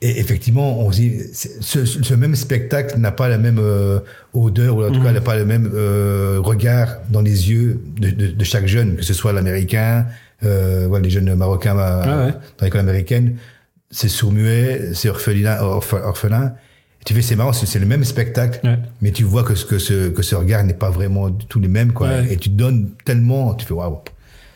Et 0.02 0.20
effectivement, 0.20 0.82
on 0.82 0.92
se 0.92 0.98
dit, 0.98 1.22
ce, 1.34 1.86
ce 1.86 2.14
même 2.14 2.36
spectacle 2.36 3.00
n'a 3.00 3.14
pas 3.14 3.30
la 3.30 3.38
même 3.38 3.62
odeur, 4.34 4.76
ou 4.76 4.84
en 4.84 4.90
tout 4.92 5.00
Mhm. 5.00 5.04
cas, 5.06 5.12
n'a 5.14 5.22
pas 5.22 5.38
le 5.38 5.46
même 5.46 5.72
euh, 5.74 6.40
regard 6.42 6.98
dans 7.10 7.22
les 7.22 7.50
yeux 7.50 7.80
de, 7.98 8.10
de, 8.10 8.28
de 8.28 8.44
chaque 8.44 8.68
jeune, 8.68 8.98
que 8.98 9.04
ce 9.04 9.14
soit 9.14 9.32
l'américain, 9.32 10.06
euh, 10.46 10.86
voilà, 10.88 11.04
les 11.04 11.10
jeunes 11.10 11.34
marocains 11.36 11.78
euh, 11.78 12.02
Ah 12.04 12.26
ouais. 12.26 12.32
dans 12.58 12.66
l'école 12.66 12.82
américaine, 12.82 13.38
c'est 13.92 14.10
sourd-muet, 14.10 14.94
c'est 14.94 15.10
orphelin, 15.10 15.58
orphe- 15.62 16.02
orphelin. 16.04 16.54
Et 17.02 17.04
tu 17.06 17.14
fais, 17.14 17.22
c'est 17.22 17.36
marrant, 17.36 17.54
c'est 17.54 17.80
le 17.80 17.86
même 17.86 18.04
spectacle, 18.04 18.60
Ouais. 18.66 18.80
mais 19.02 19.12
tu 19.12 19.24
vois 19.24 19.44
que 19.44 19.56
ce, 19.56 19.66
que 19.66 19.78
ce, 19.78 20.10
que 20.10 20.22
ce 20.22 20.36
regard 20.36 20.64
n'est 20.64 20.74
pas 20.74 20.90
vraiment 20.90 21.30
du 21.30 21.46
tout 21.46 21.60
les 21.60 21.68
mêmes, 21.68 21.92
quoi. 21.94 22.08
Ouais. 22.08 22.34
Et 22.34 22.38
tu 22.38 22.50
donnes 22.50 22.92
tellement, 23.06 23.54
tu 23.56 23.66
fais, 23.66 23.74
waouh. 23.74 24.00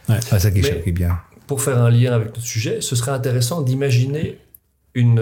Ouais. 0.10 0.16
Ah, 0.32 0.40
ça 0.40 0.50
qui 0.52 0.60
est, 0.60 0.92
bien. 0.92 1.20
Pour 1.48 1.62
faire 1.62 1.78
un 1.82 1.90
lien 1.90 2.14
avec 2.14 2.28
notre 2.30 2.42
sujet, 2.42 2.80
ce 2.82 2.96
serait 2.96 3.12
intéressant 3.12 3.62
d'imaginer 3.62 4.38
une, 4.96 5.22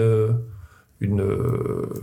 une, 1.00 1.22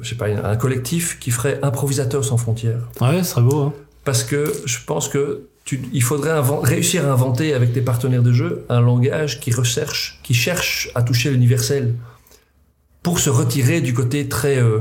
je 0.01 0.09
sais 0.09 0.15
pas, 0.15 0.27
un 0.27 0.55
collectif 0.57 1.19
qui 1.19 1.31
ferait 1.31 1.59
improvisateurs 1.63 2.23
sans 2.25 2.37
frontières. 2.37 2.89
Ouais, 3.01 3.19
ce 3.23 3.31
serait 3.31 3.41
beau. 3.41 3.59
Hein. 3.61 3.73
Parce 4.03 4.23
que 4.23 4.51
je 4.65 4.77
pense 4.85 5.07
que 5.07 5.47
tu, 5.65 5.81
il 5.93 6.03
faudrait 6.03 6.33
réussir 6.63 7.05
à 7.07 7.11
inventer 7.11 7.53
avec 7.53 7.73
tes 7.73 7.81
partenaires 7.81 8.23
de 8.23 8.33
jeu 8.33 8.65
un 8.69 8.81
langage 8.81 9.39
qui 9.39 9.51
recherche, 9.51 10.19
qui 10.23 10.33
cherche 10.33 10.89
à 10.95 11.01
toucher 11.03 11.31
l'universel 11.31 11.95
pour 13.01 13.19
se 13.19 13.29
retirer 13.29 13.81
du 13.81 13.93
côté 13.93 14.27
très, 14.27 14.57
euh, 14.57 14.79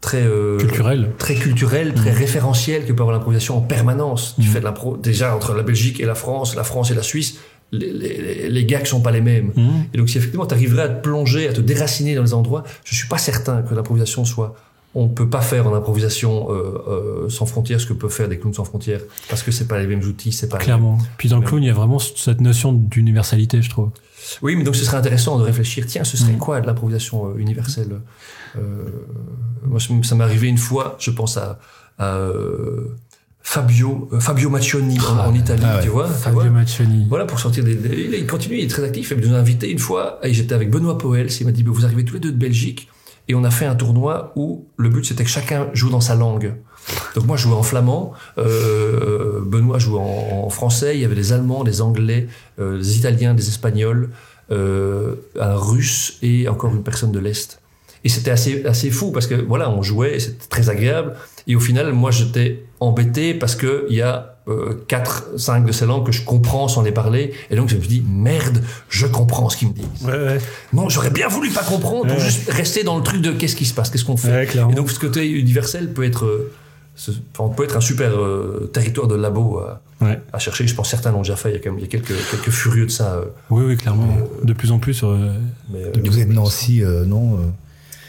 très 0.00 0.22
euh, 0.24 0.58
Culturel. 0.58 1.10
très 1.18 1.34
culturel, 1.34 1.94
très 1.94 2.10
référentiel 2.12 2.84
que 2.84 2.92
peut 2.92 3.02
avoir 3.02 3.16
l'improvisation 3.16 3.56
en 3.56 3.60
permanence. 3.60 4.34
Tu 4.36 4.42
Mhm. 4.46 4.52
fais 4.52 4.58
de 4.60 4.64
l'impro 4.64 4.96
déjà 4.96 5.34
entre 5.36 5.54
la 5.54 5.62
Belgique 5.62 6.00
et 6.00 6.04
la 6.06 6.14
France, 6.14 6.54
la 6.56 6.64
France 6.64 6.90
et 6.90 6.94
la 6.94 7.02
Suisse, 7.02 7.38
les, 7.72 7.92
les, 7.92 8.48
les 8.48 8.64
gags 8.64 8.86
sont 8.86 9.00
pas 9.02 9.10
les 9.10 9.20
mêmes. 9.20 9.52
Mhm. 9.56 9.84
Et 9.92 9.98
donc 9.98 10.08
si 10.08 10.18
effectivement 10.18 10.46
tu 10.46 10.54
arriverais 10.54 10.82
à 10.82 10.88
te 10.88 11.02
plonger, 11.02 11.48
à 11.48 11.52
te 11.52 11.60
déraciner 11.60 12.14
dans 12.14 12.22
les 12.22 12.34
endroits, 12.34 12.64
je 12.84 12.94
suis 12.94 13.08
pas 13.08 13.18
certain 13.18 13.62
que 13.62 13.74
l'improvisation 13.74 14.24
soit 14.24 14.56
on 14.98 15.08
peut 15.08 15.28
pas 15.28 15.40
faire 15.40 15.66
en 15.66 15.74
improvisation 15.74 16.48
euh, 16.50 16.54
euh, 16.88 17.28
sans 17.28 17.46
frontières 17.46 17.80
ce 17.80 17.86
que 17.86 17.92
peuvent 17.92 18.10
faire 18.10 18.28
des 18.28 18.38
clowns 18.38 18.54
sans 18.54 18.64
frontières 18.64 19.00
parce 19.28 19.42
que 19.42 19.50
c'est 19.50 19.66
pas 19.68 19.78
les 19.78 19.86
mêmes 19.86 20.02
outils, 20.02 20.32
c'est 20.32 20.48
pas 20.48 20.58
les 20.58 20.64
Clairement. 20.64 20.98
Puis 21.18 21.28
dans 21.28 21.38
le 21.38 21.44
clown, 21.46 21.62
il 21.62 21.66
y 21.66 21.70
a 21.70 21.74
vraiment 21.74 21.98
cette 21.98 22.40
notion 22.40 22.72
d'universalité, 22.72 23.62
je 23.62 23.70
trouve. 23.70 23.90
Oui, 24.42 24.56
mais 24.56 24.64
donc 24.64 24.76
ce 24.76 24.84
serait 24.84 24.96
intéressant 24.96 25.38
de 25.38 25.44
réfléchir. 25.44 25.86
Tiens, 25.86 26.04
ce 26.04 26.16
serait 26.16 26.32
Mhm. 26.32 26.38
quoi 26.38 26.60
de 26.60 26.66
l'improvisation 26.66 27.28
euh, 27.30 27.38
universelle 27.38 28.00
euh, 28.56 28.60
Moi, 29.66 29.78
ça 30.02 30.14
m'est 30.14 30.24
arrivé 30.24 30.48
une 30.48 30.58
fois. 30.58 30.96
Je 30.98 31.10
pense 31.10 31.36
à, 31.36 31.58
à, 31.98 32.28
Fabio 33.40 34.10
Fabio 34.20 34.50
Maccioni 34.50 34.98
en, 35.00 35.18
en 35.28 35.34
Italie, 35.34 35.62
Ah 35.64 35.76
ouais. 35.76 35.82
tu 35.82 35.88
vois. 35.88 36.06
tu 36.08 36.12
Fabio 36.14 36.40
vois. 36.40 36.50
Maccioni. 36.50 37.06
Voilà, 37.08 37.24
pour 37.24 37.38
sortir 37.38 37.64
des, 37.64 37.74
des- 37.76 38.02
il- 38.04 38.14
Il 38.14 38.26
continue, 38.26 38.58
il 38.58 38.64
est 38.64 38.68
très 38.68 38.84
actif. 38.84 39.12
Il 39.16 39.26
nous 39.26 39.34
a 39.34 39.38
invités 39.38 39.70
une 39.70 39.78
fois, 39.78 40.18
et 40.22 40.34
j'étais 40.34 40.54
avec 40.54 40.70
Benoît 40.70 40.98
Poels, 40.98 41.28
il 41.40 41.46
m'a 41.46 41.52
dit, 41.52 41.62
vous 41.62 41.84
arrivez 41.86 42.04
tous 42.04 42.14
les 42.14 42.20
deux 42.20 42.32
de 42.32 42.36
Belgique, 42.36 42.88
et 43.28 43.34
on 43.34 43.44
a 43.44 43.50
fait 43.50 43.66
un 43.66 43.74
tournoi 43.74 44.32
où 44.36 44.66
le 44.76 44.88
but 44.88 45.04
c'était 45.04 45.24
que 45.24 45.30
chacun 45.30 45.68
joue 45.74 45.90
dans 45.90 46.00
sa 46.00 46.14
langue. 46.14 46.54
Donc 47.14 47.26
moi 47.26 47.36
je 47.36 47.42
jouais 47.42 47.54
en 47.54 47.62
flamand, 47.62 48.12
euh, 48.38 49.40
Benoît 49.44 49.78
jouait 49.78 50.00
en, 50.00 50.48
français, 50.48 50.96
il 50.96 51.02
y 51.02 51.04
avait 51.04 51.14
des 51.14 51.32
Allemands, 51.32 51.62
des 51.62 51.82
Anglais, 51.82 52.28
euh, 52.58 52.78
des 52.78 52.96
Italiens, 52.96 53.34
des 53.34 53.48
Espagnols, 53.48 54.10
euh, 54.50 55.16
un 55.38 55.54
Russe 55.54 56.18
et 56.22 56.48
encore 56.48 56.74
une 56.74 56.82
personne 56.82 57.12
de 57.12 57.18
l'Est. 57.18 57.60
Et 58.04 58.08
c'était 58.08 58.30
assez, 58.30 58.64
assez 58.64 58.90
fou 58.90 59.10
parce 59.10 59.26
que 59.26 59.34
voilà, 59.34 59.68
on 59.70 59.82
jouait 59.82 60.16
et 60.16 60.20
c'était 60.20 60.46
très 60.48 60.70
agréable. 60.70 61.14
Et 61.46 61.56
au 61.56 61.60
final, 61.60 61.92
moi 61.92 62.10
j'étais 62.10 62.64
embêté 62.80 63.34
parce 63.34 63.54
que 63.54 63.86
il 63.90 63.96
y 63.96 64.02
a 64.02 64.37
euh, 64.48 64.84
quatre, 64.88 65.24
cinq 65.36 65.64
de 65.66 65.72
ces 65.72 65.86
langues 65.86 66.06
que 66.06 66.12
je 66.12 66.24
comprends 66.24 66.68
sans 66.68 66.82
les 66.82 66.92
parler. 66.92 67.32
Et 67.50 67.56
donc 67.56 67.68
je 67.68 67.76
me 67.76 67.80
suis 67.80 67.88
dit, 67.88 68.04
merde, 68.08 68.62
je 68.88 69.06
comprends 69.06 69.48
ce 69.48 69.56
qu'ils 69.56 69.68
me 69.68 69.74
disent. 69.74 70.04
Ouais, 70.04 70.12
ouais. 70.12 70.38
Non, 70.72 70.88
j'aurais 70.88 71.10
bien 71.10 71.28
voulu 71.28 71.50
pas 71.50 71.62
comprendre 71.62 72.06
pour 72.06 72.16
Ouais. 72.16 72.24
juste 72.24 72.50
rester 72.50 72.84
dans 72.84 72.96
le 72.96 73.02
truc 73.02 73.20
de 73.22 73.32
qu'est-ce 73.32 73.56
qui 73.56 73.66
se 73.66 73.74
passe, 73.74 73.90
qu'est-ce 73.90 74.04
qu'on 74.04 74.16
fait. 74.16 74.48
Et 74.54 74.74
donc 74.74 74.90
ce 74.90 74.98
côté 74.98 75.28
universel 75.28 75.92
peut 75.92 76.04
être, 76.04 76.24
euh, 76.24 76.50
ce- 76.96 77.12
enfin, 77.36 77.52
peut 77.54 77.64
être 77.64 77.76
un 77.76 77.80
super 77.80 78.10
euh, 78.18 78.70
territoire 78.72 79.06
de 79.06 79.14
labo 79.14 79.58
à, 79.58 79.80
Ouais. 80.00 80.18
à 80.32 80.38
chercher. 80.38 80.66
Je 80.66 80.74
pense 80.76 80.86
que 80.86 80.90
certains 80.92 81.10
l'ont 81.10 81.22
déjà 81.22 81.34
fait. 81.36 81.50
Il 81.50 81.54
y 81.54 81.56
a 81.56 81.58
quand 81.60 81.70
même 81.70 81.78
il 81.80 81.82
y 81.82 81.84
a 81.84 81.88
quelques, 81.88 82.14
quelques 82.30 82.50
furieux 82.50 82.86
de 82.86 82.90
ça. 82.90 83.14
euh, 83.14 83.24
Oui, 83.50 83.64
oui, 83.66 83.76
clairement. 83.76 84.06
De 84.44 84.52
plus 84.52 84.70
en 84.70 84.78
plus. 84.78 85.02
euh, 85.02 85.32
mais, 85.72 85.80
euh, 85.82 85.92
Vous 86.04 86.18
êtes 86.20 86.28
de 86.28 86.32
Nancy, 86.34 86.82
euh, 86.84 87.04
non 87.04 87.34
euh, 87.34 87.38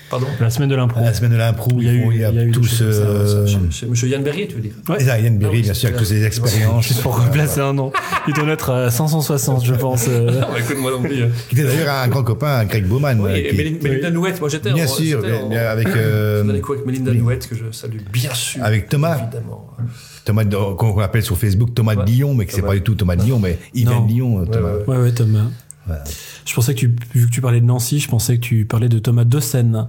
Pardon. 0.10 0.26
la 0.40 0.50
semaine 0.50 0.70
de 0.70 0.76
l'impro. 0.76 1.00
La 1.02 1.14
semaine 1.14 1.32
de 1.32 1.38
l'impro, 1.38 1.70
Il 1.78 1.84
y 1.86 1.90
a 1.90 1.94
eu- 1.94 2.10
il 2.14 2.20
y 2.20 2.24
a, 2.26 2.30
il 2.30 2.36
y 2.36 2.40
a 2.40 2.44
eu 2.44 2.46
des 2.48 2.52
tous... 2.52 2.80
euh, 2.82 3.46
Monsieur 3.88 4.08
Yann 4.08 4.24
Berrier, 4.24 4.48
tu 4.48 4.56
veux 4.56 4.62
dire 4.62 4.72
Ouais. 4.90 5.02
et 5.02 5.06
ça, 5.06 5.20
Yann 5.20 5.38
Berry, 5.38 5.52
Ah 5.52 5.56
oui, 5.58 5.62
bien 5.64 5.74
sûr, 5.74 5.88
avec 5.88 6.00
toutes 6.00 6.08
ses 6.08 6.24
expériences. 6.26 6.88
Juste 6.88 7.02
pour 7.02 7.18
replacer 7.24 7.62
un 7.62 7.74
nom. 7.74 7.92
Il 8.28 8.34
doit 8.34 8.48
être 8.50 8.72
à 8.72 8.90
560, 8.92 9.64
je 9.66 9.74
pense. 9.76 10.06
euh. 10.08 10.32
Non, 10.42 10.48
mais 10.54 10.60
écoute, 10.62 10.78
moi 10.80 10.92
non 10.92 11.02
plus. 11.02 11.22
euh. 11.24 11.28
Qui 11.50 11.56
était 11.56 11.66
d'ailleurs 11.66 11.94
un 11.94 12.08
grand 12.08 12.24
copain, 12.24 12.66
Craig 12.66 12.86
Bowman. 12.86 13.20
Oui, 13.20 13.32
et 13.34 13.50
qui- 13.50 13.56
Mélinda 13.58 13.84
Mélinda 13.84 14.12
Nouette, 14.12 14.40
moi 14.40 14.50
j'étais 14.50 14.74
Bien 14.74 14.86
en- 14.86 14.88
sûr, 14.88 15.20
avec, 15.20 15.88
euh, 15.96 16.42
avec 16.50 16.64
Mélinda 16.86 17.12
oui. 17.12 17.18
Nouette, 17.20 17.48
que 17.48 17.56
je 17.56 17.72
salue 17.72 17.98
bien 18.12 18.34
sûr. 18.34 18.64
Avec 18.64 18.90
Thomas. 18.90 19.18
Évidemment. 19.22 19.68
Thomas, 20.26 20.44
de- 20.44 20.76
qu'on 20.76 21.00
appelle 21.00 21.24
sur 21.24 21.38
Facebook 21.38 21.74
Thomas 21.74 21.96
Ouais. 21.96 22.04
de 22.06 22.10
Lyon, 22.10 22.34
mais 22.34 22.46
que 22.46 22.54
c'est 22.54 22.62
pas 22.62 22.74
du 22.74 22.82
tout 22.82 22.96
Thomas 22.96 23.16
de 23.16 23.24
Lyon, 23.24 23.40
mais 23.40 23.58
il 23.74 23.88
vient 23.88 24.02
de 24.02 24.08
Lyon, 24.08 24.38
Ouais, 24.38 24.48
Thomas. 24.48 24.70
ouais, 24.88 24.98
ouais. 24.98 25.12
Thomas. 25.12 25.46
Voilà. 25.88 26.04
Je 26.46 26.54
pensais 26.54 26.74
que 26.76 26.80
tu, 26.80 26.96
vu 27.16 27.26
que 27.26 27.32
tu 27.32 27.42
parlais 27.42 27.62
de 27.62 27.66
Nancy, 27.66 28.00
je 28.00 28.08
pensais 28.08 28.36
que 28.36 28.42
tu 28.42 28.66
parlais 28.66 28.90
de 28.90 29.00
Thomas 29.00 29.24
Dossen, 29.24 29.88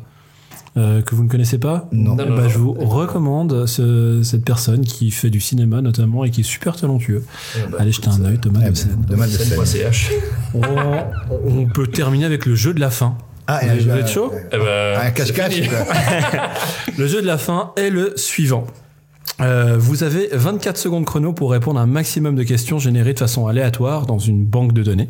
euh, 0.77 1.03
que 1.03 1.15
vous 1.15 1.25
ne 1.25 1.29
connaissez 1.29 1.59
pas. 1.59 1.89
Non. 1.93 2.15
Non, 2.15 2.25
Eh 2.25 2.29
non, 2.31 2.37
ben, 2.37 2.43
non. 2.45 2.49
je 2.49 2.59
vous 2.59 2.73
recommande 2.73 3.67
ce- 3.67 4.23
cette 4.23 4.45
personne 4.45 4.83
qui 4.85 5.11
fait 5.11 5.31
du 5.31 5.41
cinéma 5.41 5.81
notamment 5.83 6.25
et 6.25 6.31
qui 6.31 6.41
est 6.43 6.45
super 6.45 6.77
talentueux. 6.77 7.25
Ouais, 7.57 7.63
bah, 7.71 7.79
Allez 7.81 7.93
jeter 7.93 8.09
un 8.09 8.25
œil, 8.25 8.39
Thomas 8.39 8.61
Dossen. 8.61 8.91
ben, 8.99 9.07
Thomas 9.15 9.27
de 9.27 9.31
Seine. 9.33 9.65
scène.ch. 9.67 10.11
On, 10.55 10.61
on 11.47 11.67
peut 11.67 11.87
terminer 11.89 12.25
avec 12.25 12.47
le 12.47 12.55
jeu 12.55 12.73
de 12.75 12.81
la 12.81 12.91
fin. 12.91 13.17
Ah, 13.47 13.61
Vous 13.65 13.91
un- 13.91 13.97
êtes 13.97 14.09
chaud 14.09 14.33
Eh 14.53 14.57
ben, 14.59 15.01
Un 15.01 15.11
cache-cache. 15.11 15.61
Le 16.99 17.07
jeu 17.07 17.21
de 17.21 17.27
la 17.27 17.37
fin 17.39 17.73
est 17.77 17.91
le 17.91 18.13
suivant. 18.17 18.65
Euh, 19.41 19.77
vous 19.79 20.03
avez 20.03 20.29
24 20.33 20.77
secondes 20.77 21.05
chrono 21.05 21.33
pour 21.33 21.51
répondre 21.51 21.81
à 21.81 21.83
un 21.83 21.87
maximum 21.87 22.35
de 22.35 22.43
questions 22.43 22.79
générées 22.79 23.15
de 23.15 23.19
façon 23.19 23.47
aléatoire 23.47 24.07
dans 24.07 24.19
une 24.19 24.45
banque 24.45 24.73
de 24.73 24.83
données. 24.83 25.09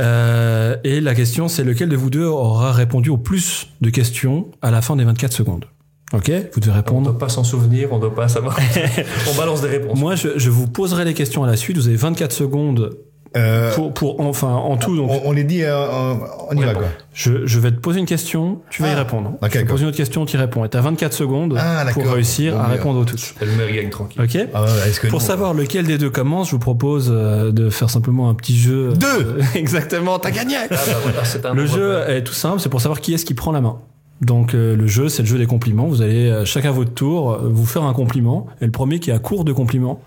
Euh, 0.00 0.76
et 0.84 1.00
la 1.00 1.14
question, 1.14 1.48
c'est 1.48 1.64
lequel 1.64 1.88
de 1.88 1.96
vous 1.96 2.10
deux 2.10 2.24
aura 2.24 2.72
répondu 2.72 3.10
au 3.10 3.18
plus 3.18 3.68
de 3.80 3.90
questions 3.90 4.48
à 4.62 4.70
la 4.70 4.80
fin 4.80 4.96
des 4.96 5.04
24 5.04 5.32
secondes? 5.32 5.66
Ok 6.12 6.30
Vous 6.52 6.60
devez 6.60 6.70
On 6.70 6.74
ne 6.74 6.76
répondre. 6.78 7.10
doit 7.10 7.18
pas 7.18 7.28
s'en 7.30 7.42
souvenir, 7.42 7.88
on 7.92 7.96
ne 7.96 8.02
doit 8.02 8.14
pas 8.14 8.28
savoir. 8.28 8.58
on 9.32 9.36
balance 9.36 9.62
des 9.62 9.68
réponses. 9.68 9.98
Moi, 9.98 10.14
je, 10.14 10.28
je 10.36 10.50
vous 10.50 10.66
poserai 10.66 11.04
les 11.04 11.14
questions 11.14 11.42
à 11.42 11.46
la 11.46 11.56
suite. 11.56 11.76
Vous 11.78 11.88
avez 11.88 11.96
24 11.96 12.32
secondes 12.32 12.96
Euh, 13.36 13.72
pour, 13.74 13.94
pour 13.94 14.20
enfin, 14.20 14.48
en 14.52 14.76
tout. 14.76 14.94
Donc, 14.96 15.10
on, 15.10 15.22
on 15.28 15.32
les 15.32 15.44
dit, 15.44 15.62
euh, 15.62 15.74
on, 15.90 16.18
on 16.50 16.56
y 16.60 16.64
va, 16.64 16.74
quoi. 16.74 16.84
je, 17.14 17.46
je 17.46 17.60
vais 17.60 17.70
te 17.70 17.78
poser 17.78 17.98
une 18.00 18.06
question, 18.06 18.60
tu 18.68 18.82
vas 18.82 18.88
y 18.88 18.92
Ah, 18.92 18.98
répondre. 18.98 19.30
ok, 19.30 19.38
je 19.40 19.44
vais 19.46 19.48
te 19.50 19.58
d'accord. 19.58 19.70
poser 19.70 19.82
une 19.84 19.88
autre 19.88 19.96
question, 19.96 20.26
tu 20.26 20.36
y 20.36 20.40
réponds. 20.40 20.64
Et 20.64 20.68
tu 20.68 20.76
as 20.76 20.80
24 20.82 21.12
secondes 21.14 21.56
Ah, 21.58 21.84
pour 21.92 22.04
réussir 22.06 22.54
Bon, 22.54 22.60
à 22.60 22.66
répondre 22.66 22.98
aux 23.00 23.04
tous. 23.04 23.34
Et 23.40 23.46
le 23.46 23.52
maire 23.52 23.72
gagne 23.72 23.88
tranquille. 23.90 24.20
Ok 24.22 24.38
Ah, 24.52 24.62
ouais, 24.64 24.68
est-ce 24.88 25.00
que 25.00 25.06
Pour 25.06 25.20
non 25.20 25.26
savoir 25.26 25.54
lequel 25.54 25.86
des 25.86 25.96
deux 25.98 26.10
commence, 26.10 26.48
je 26.48 26.52
vous 26.52 26.58
propose 26.58 27.10
euh, 27.14 27.52
de 27.52 27.70
faire 27.70 27.88
simplement 27.88 28.28
un 28.28 28.34
petit 28.34 28.58
jeu. 28.58 28.92
Deux 28.92 29.38
Exactement, 29.54 30.18
t'as 30.18 30.30
gagné 30.30 30.56
Ah 30.58 30.66
bah 30.70 30.76
voilà, 31.02 31.24
c'est 31.24 31.46
un 31.46 31.54
Le 31.54 31.64
jeu 31.66 32.00
est 32.08 32.22
tout 32.24 32.34
simple, 32.34 32.60
c'est 32.60 32.68
pour 32.68 32.80
savoir 32.82 33.00
qui 33.00 33.14
est-ce 33.14 33.24
qui 33.24 33.34
prend 33.34 33.52
la 33.52 33.60
main. 33.62 33.78
Donc 34.22 34.54
euh, 34.54 34.76
le 34.76 34.86
jeu, 34.86 35.08
c'est 35.08 35.22
le 35.22 35.28
jeu 35.28 35.36
des 35.36 35.46
compliments. 35.46 35.86
Vous 35.86 36.00
allez 36.00 36.30
euh, 36.30 36.44
chacun 36.44 36.68
à 36.68 36.72
votre 36.72 36.94
tour 36.94 37.32
euh, 37.32 37.48
vous 37.50 37.66
faire 37.66 37.82
un 37.82 37.92
compliment, 37.92 38.46
et 38.60 38.66
le 38.66 38.70
premier 38.70 39.00
qui 39.00 39.10
a 39.10 39.18
court 39.18 39.44
de 39.44 39.52
compliments, 39.52 40.00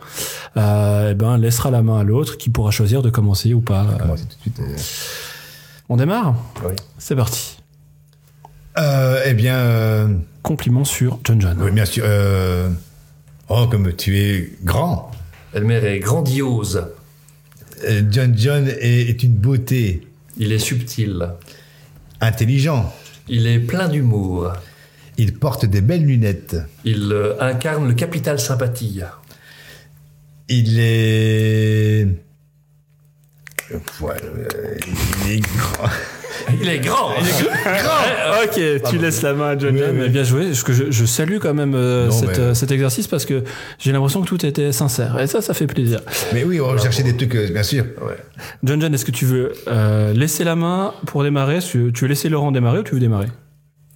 euh, 0.58 1.10
eh 1.12 1.14
ben 1.16 1.38
laissera 1.38 1.70
la 1.70 1.82
main 1.82 2.00
à 2.00 2.04
l'autre, 2.04 2.38
qui 2.38 2.50
pourra 2.50 2.72
choisir 2.72 3.02
de 3.02 3.10
commencer 3.10 3.54
ou 3.54 3.60
pas. 3.62 3.84
Euh, 3.86 3.98
Commencer 3.98 4.24
tout 4.24 4.36
de 4.38 4.42
suite. 4.42 4.60
euh. 4.62 4.76
On 5.90 5.98
démarre 5.98 6.34
Oui. 6.66 6.74
C'est 6.98 7.16
parti. 7.16 7.58
Euh, 8.78 9.22
eh 9.26 9.34
bien, 9.34 9.56
euh, 9.58 10.08
Compliment 10.44 10.86
sur 10.86 11.20
John 11.24 11.42
John. 11.42 11.58
oui, 11.62 11.72
bien 11.72 11.86
sûr. 11.86 12.04
euh, 12.08 12.70
oh, 13.50 13.68
comme 13.70 13.92
tu 13.94 14.18
es 14.18 14.52
grand. 14.64 15.12
Elmer 15.54 15.76
est 15.86 16.00
grandiose. 16.00 16.88
Euh, 17.84 18.02
John 18.12 18.34
John 18.38 18.68
est, 18.68 19.10
est 19.10 19.24
une 19.24 19.34
beauté, 19.36 20.08
Il 20.38 20.52
est 20.54 20.60
subtil. 20.60 21.28
intelligent. 22.22 22.94
Il 23.28 23.48
est 23.48 23.60
plein 23.60 23.88
d'humour. 23.88 24.54
Il 25.18 25.34
porte 25.40 25.66
des 25.66 25.82
belles 25.82 26.06
lunettes. 26.06 26.58
Il 26.84 27.12
euh, 27.12 27.40
incarne 27.40 27.88
le 27.88 27.94
capital 27.94 28.40
sympathie. 28.40 29.02
Il 30.48 30.80
est. 30.80 32.08
Ouais, 34.00 34.16
euh, 34.24 34.78
il 36.62 36.70
est 36.70 36.80
grand. 36.80 37.12
Il 37.20 37.28
est 37.28 37.82
grand. 37.82 38.44
ok, 38.44 38.90
tu 38.90 38.98
laisses 38.98 39.22
la 39.22 39.34
main 39.34 39.50
à 39.50 39.58
John 39.58 39.76
Oui, 39.76 39.82
oui. 40.02 40.10
Bien 40.10 40.24
joué. 40.24 40.54
Je, 40.54 40.74
je, 40.74 40.92
je 40.92 41.06
salue 41.06 41.38
quand 41.40 41.54
même 41.54 41.74
euh, 41.76 42.08
Non, 42.08 42.12
cette, 42.12 42.30
mais- 42.30 42.40
euh, 42.40 42.54
cet 42.54 42.72
exercice 42.72 43.08
parce 43.08 43.26
que 43.26 43.44
j'ai 43.80 43.92
l'impression 43.92 44.22
que 44.22 44.28
tout 44.28 44.46
était 44.46 44.72
sincère. 44.72 45.20
Et 45.20 45.28
ça, 45.28 45.42
ça 45.42 45.54
fait 45.54 45.68
plaisir. 45.68 46.00
Mais 46.34 46.44
oui, 46.44 46.60
on 46.62 46.78
cherchait 46.78 47.04
des 47.04 47.16
trucs, 47.16 47.36
euh, 47.36 47.50
bien 47.52 47.64
sûr. 47.64 47.86
Ouais. 48.02 48.18
John 48.64 48.82
John, 48.82 48.94
est-ce 48.94 49.06
que 49.06 49.12
tu 49.12 49.26
veux 49.26 49.54
euh, 49.68 50.14
laisser 50.14 50.44
la 50.44 50.56
main 50.56 50.94
pour 51.06 51.24
démarrer? 51.24 51.60
Tu 51.60 51.92
veux 51.94 52.08
laisser 52.08 52.30
Laurent 52.30 52.52
démarrer 52.52 52.80
ou 52.80 52.84
tu 52.84 52.94
veux 52.94 53.00
démarrer? 53.00 53.28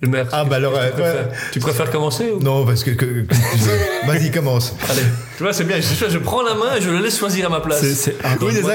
Elmer, 0.01 0.23
Ah, 0.31 0.45
bah 0.45 0.55
alors, 0.55 0.71
tu, 0.73 0.79
euh, 0.79 0.89
préfères, 0.91 1.27
ouais. 1.27 1.33
tu 1.51 1.59
préfères 1.59 1.91
commencer 1.91 2.31
ou... 2.31 2.39
Non, 2.41 2.65
parce 2.65 2.85
que. 2.85 2.91
que- 2.91 3.23
que- 3.23 3.35
Vas-y, 4.07 4.31
commence. 4.31 4.73
Allez. 4.89 5.01
Tu 5.35 5.43
vois, 5.43 5.51
c'est 5.51 5.65
bien. 5.65 5.75
Je, 5.81 6.09
je 6.09 6.17
prends 6.17 6.41
la 6.41 6.53
main 6.55 6.75
et 6.77 6.81
je 6.81 6.89
le 6.89 6.99
laisse 6.99 7.17
choisir 7.19 7.47
à 7.47 7.49
ma 7.49 7.59
place. 7.59 7.81
C'est- 7.81 7.95
c'est 7.95 8.11
Donc, 8.21 8.43
Oui, 8.43 8.53
c'est 8.53 8.61
ça, 8.63 8.69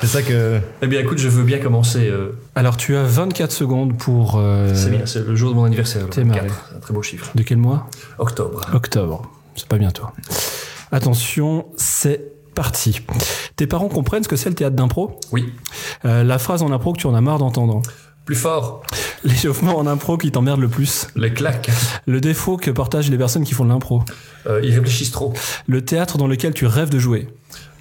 c'est 0.00 0.06
c'est 0.06 0.22
que. 0.24 0.58
Eh 0.82 0.86
bien, 0.88 0.98
écoute, 1.00 1.18
je 1.18 1.28
veux 1.28 1.44
bien 1.44 1.58
commencer. 1.60 2.08
euh, 2.08 2.32
Alors, 2.56 2.76
tu 2.76 2.96
as 2.96 3.04
24 3.04 3.52
secondes 3.52 3.96
pour. 3.96 4.34
euh, 4.36 4.72
c'est 4.74 4.90
bien, 4.90 5.06
c'est 5.06 5.24
le 5.24 5.36
jour 5.36 5.50
de 5.50 5.54
mon 5.54 5.64
anniversaire. 5.64 6.02
le 6.02 6.08
t'es 6.10 6.22
24. 6.22 6.42
marré. 6.44 6.52
Un 6.76 6.80
très 6.80 6.92
beau 6.92 7.02
chiffre. 7.02 7.30
De 7.36 7.42
quel 7.44 7.58
mois? 7.58 7.86
Octobre. 8.18 8.60
Octobre. 8.74 9.30
C'est 9.54 9.68
pas 9.68 9.78
bientôt. 9.78 10.06
Attention, 10.90 11.66
c'est 11.76 12.32
parti. 12.54 13.00
Tes 13.56 13.66
parents 13.68 13.88
comprennent 13.88 14.24
ce 14.24 14.28
que 14.28 14.36
c'est 14.36 14.48
le 14.48 14.54
théâtre 14.54 14.74
d'impro? 14.74 15.20
Oui. 15.32 15.52
Euh, 16.04 16.24
La 16.24 16.38
phrase 16.38 16.62
en 16.62 16.72
impro 16.72 16.92
que 16.92 16.98
tu 16.98 17.06
en 17.06 17.14
as 17.14 17.20
marre 17.20 17.38
d'entendre? 17.38 17.82
Plus 18.28 18.36
fort. 18.36 18.82
L'échauffement 19.24 19.78
en 19.78 19.86
impro 19.86 20.18
qui 20.18 20.30
t'emmerde 20.30 20.60
le 20.60 20.68
plus. 20.68 21.06
Les 21.16 21.32
claques. 21.32 21.70
Le 22.06 22.20
défaut 22.20 22.58
que 22.58 22.70
partagent 22.70 23.08
les 23.08 23.16
personnes 23.16 23.42
qui 23.42 23.54
font 23.54 23.64
de 23.64 23.70
l'impro. 23.70 24.02
Euh, 24.46 24.60
ils 24.62 24.74
réfléchissent 24.74 25.12
trop. 25.12 25.32
Le 25.66 25.82
théâtre 25.82 26.18
dans 26.18 26.26
lequel 26.26 26.52
tu 26.52 26.66
rêves 26.66 26.90
de 26.90 26.98
jouer. 26.98 27.26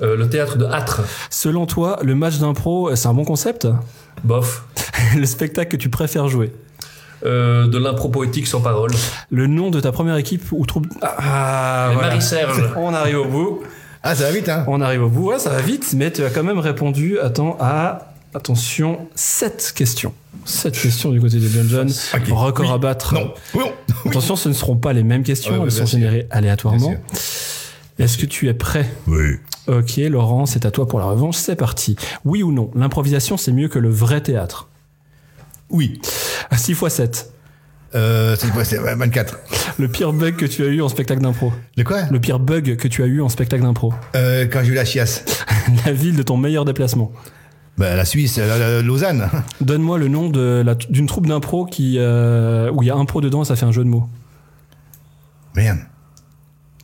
Euh, 0.01 0.15
le 0.15 0.29
théâtre 0.29 0.57
de 0.57 0.63
Âtre. 0.63 1.01
Selon 1.29 1.65
toi, 1.65 1.99
le 2.01 2.15
match 2.15 2.37
d'impro, 2.37 2.95
c'est 2.95 3.09
un 3.09 3.13
bon 3.13 3.25
concept? 3.25 3.67
Bof. 4.23 4.63
Le 5.17 5.25
spectacle 5.25 5.69
que 5.69 5.75
tu 5.75 5.89
préfères 5.89 6.29
jouer? 6.29 6.53
Euh, 7.25 7.67
de 7.67 7.77
l'impro 7.77 8.07
poétique 8.07 8.47
sans 8.47 8.61
parole. 8.61 8.91
Le 9.29 9.47
nom 9.47 9.69
de 9.69 9.81
ta 9.81 9.91
première 9.91 10.15
équipe 10.15 10.45
ou 10.53 10.65
troupe? 10.65 10.87
Ah, 11.01 11.89
voilà. 11.91 12.07
Marie-Serge. 12.07 12.71
On 12.77 12.93
arrive 12.93 13.19
au 13.19 13.25
bout. 13.25 13.63
Ah, 14.01 14.15
ça 14.15 14.23
va 14.23 14.31
vite, 14.31 14.47
hein 14.47 14.63
On 14.67 14.79
arrive 14.79 15.03
au 15.03 15.09
bout. 15.09 15.31
Ouais, 15.31 15.39
ça 15.39 15.49
va 15.49 15.59
vite, 15.59 15.93
mais 15.93 16.09
tu 16.09 16.23
as 16.23 16.29
quand 16.29 16.43
même 16.43 16.59
répondu, 16.59 17.19
attends, 17.19 17.57
à, 17.59 18.06
attention, 18.33 19.07
7 19.15 19.73
questions. 19.75 20.13
7 20.45 20.79
questions 20.79 21.11
du 21.11 21.19
côté 21.19 21.37
de 21.39 21.47
John 21.47 21.67
John. 21.69 21.89
Ok. 22.13 22.21
Record 22.31 22.65
Oui. 22.67 22.71
à 22.73 22.77
battre. 22.77 23.13
Non. 23.13 23.33
Oui, 23.53 23.63
non. 23.65 23.71
Attention, 24.11 24.35
ce 24.35 24.49
ne 24.49 24.53
seront 24.53 24.77
pas 24.77 24.93
les 24.93 25.03
mêmes 25.03 25.23
questions, 25.23 25.57
Ouais, 25.59 25.63
elles 25.65 25.71
sont 25.71 25.85
générées 25.85 26.27
aléatoirement. 26.29 26.93
Est-ce 27.99 28.17
que 28.17 28.25
tu 28.27 28.47
es 28.47 28.53
prêt 28.53 28.89
Oui. 29.07 29.37
Ok, 29.67 29.97
Laurent, 29.97 30.45
c'est 30.45 30.65
à 30.65 30.71
toi 30.71 30.87
pour 30.87 30.99
la 30.99 31.05
revanche, 31.05 31.35
c'est 31.35 31.55
parti. 31.55 31.95
Oui 32.23 32.43
ou 32.43 32.51
non, 32.51 32.69
l'improvisation 32.75 33.35
c'est 33.37 33.51
mieux 33.51 33.67
que 33.67 33.79
le 33.79 33.89
vrai 33.89 34.21
théâtre 34.21 34.69
Oui. 35.69 35.99
6 36.55 36.71
x 36.73 36.87
7. 36.93 37.31
Euh, 37.95 38.35
c'est 38.37 38.51
quoi 38.51 38.63
C'est 38.65 38.77
24. 38.77 39.39
Le 39.79 39.87
pire 39.87 40.13
bug 40.13 40.35
que 40.35 40.45
tu 40.45 40.63
as 40.63 40.67
eu 40.67 40.81
en 40.81 40.89
spectacle 40.89 41.21
d'impro. 41.21 41.51
Le 41.75 41.83
quoi? 41.83 42.03
Le 42.11 42.19
pire 42.19 42.37
bug 42.39 42.75
que 42.75 42.87
tu 42.87 43.01
as 43.01 43.05
eu 43.07 43.21
en 43.21 43.29
spectacle 43.29 43.63
d'impro. 43.63 43.93
euh, 44.15 44.45
Quand 44.45 44.61
j'ai 44.63 44.71
eu 44.71 44.75
la 44.75 44.85
chiasse. 44.85 45.23
La 45.85 45.91
ville 45.91 46.15
de 46.15 46.23
ton 46.23 46.37
meilleur 46.37 46.65
déplacement. 46.65 47.11
Bah, 47.77 47.95
la 47.95 48.05
Suisse, 48.05 48.37
la- 48.37 48.57
la- 48.57 48.81
Lausanne. 48.81 49.29
Donne-moi 49.61 49.97
le 49.99 50.07
nom 50.07 50.29
de 50.29 50.63
la- 50.65 50.75
d'une 50.75 51.05
troupe 51.05 51.27
d'impro 51.27 51.65
qui 51.65 51.97
euh, 51.99 52.71
où 52.71 52.81
il 52.83 52.87
y 52.87 52.89
a 52.91 52.95
un 52.95 53.05
pro 53.05 53.21
dedans 53.21 53.43
et 53.43 53.45
ça 53.45 53.55
fait 53.55 53.65
un 53.65 53.71
jeu 53.71 53.83
de 53.83 53.89
mots. 53.89 54.07
Merde. 55.55 55.79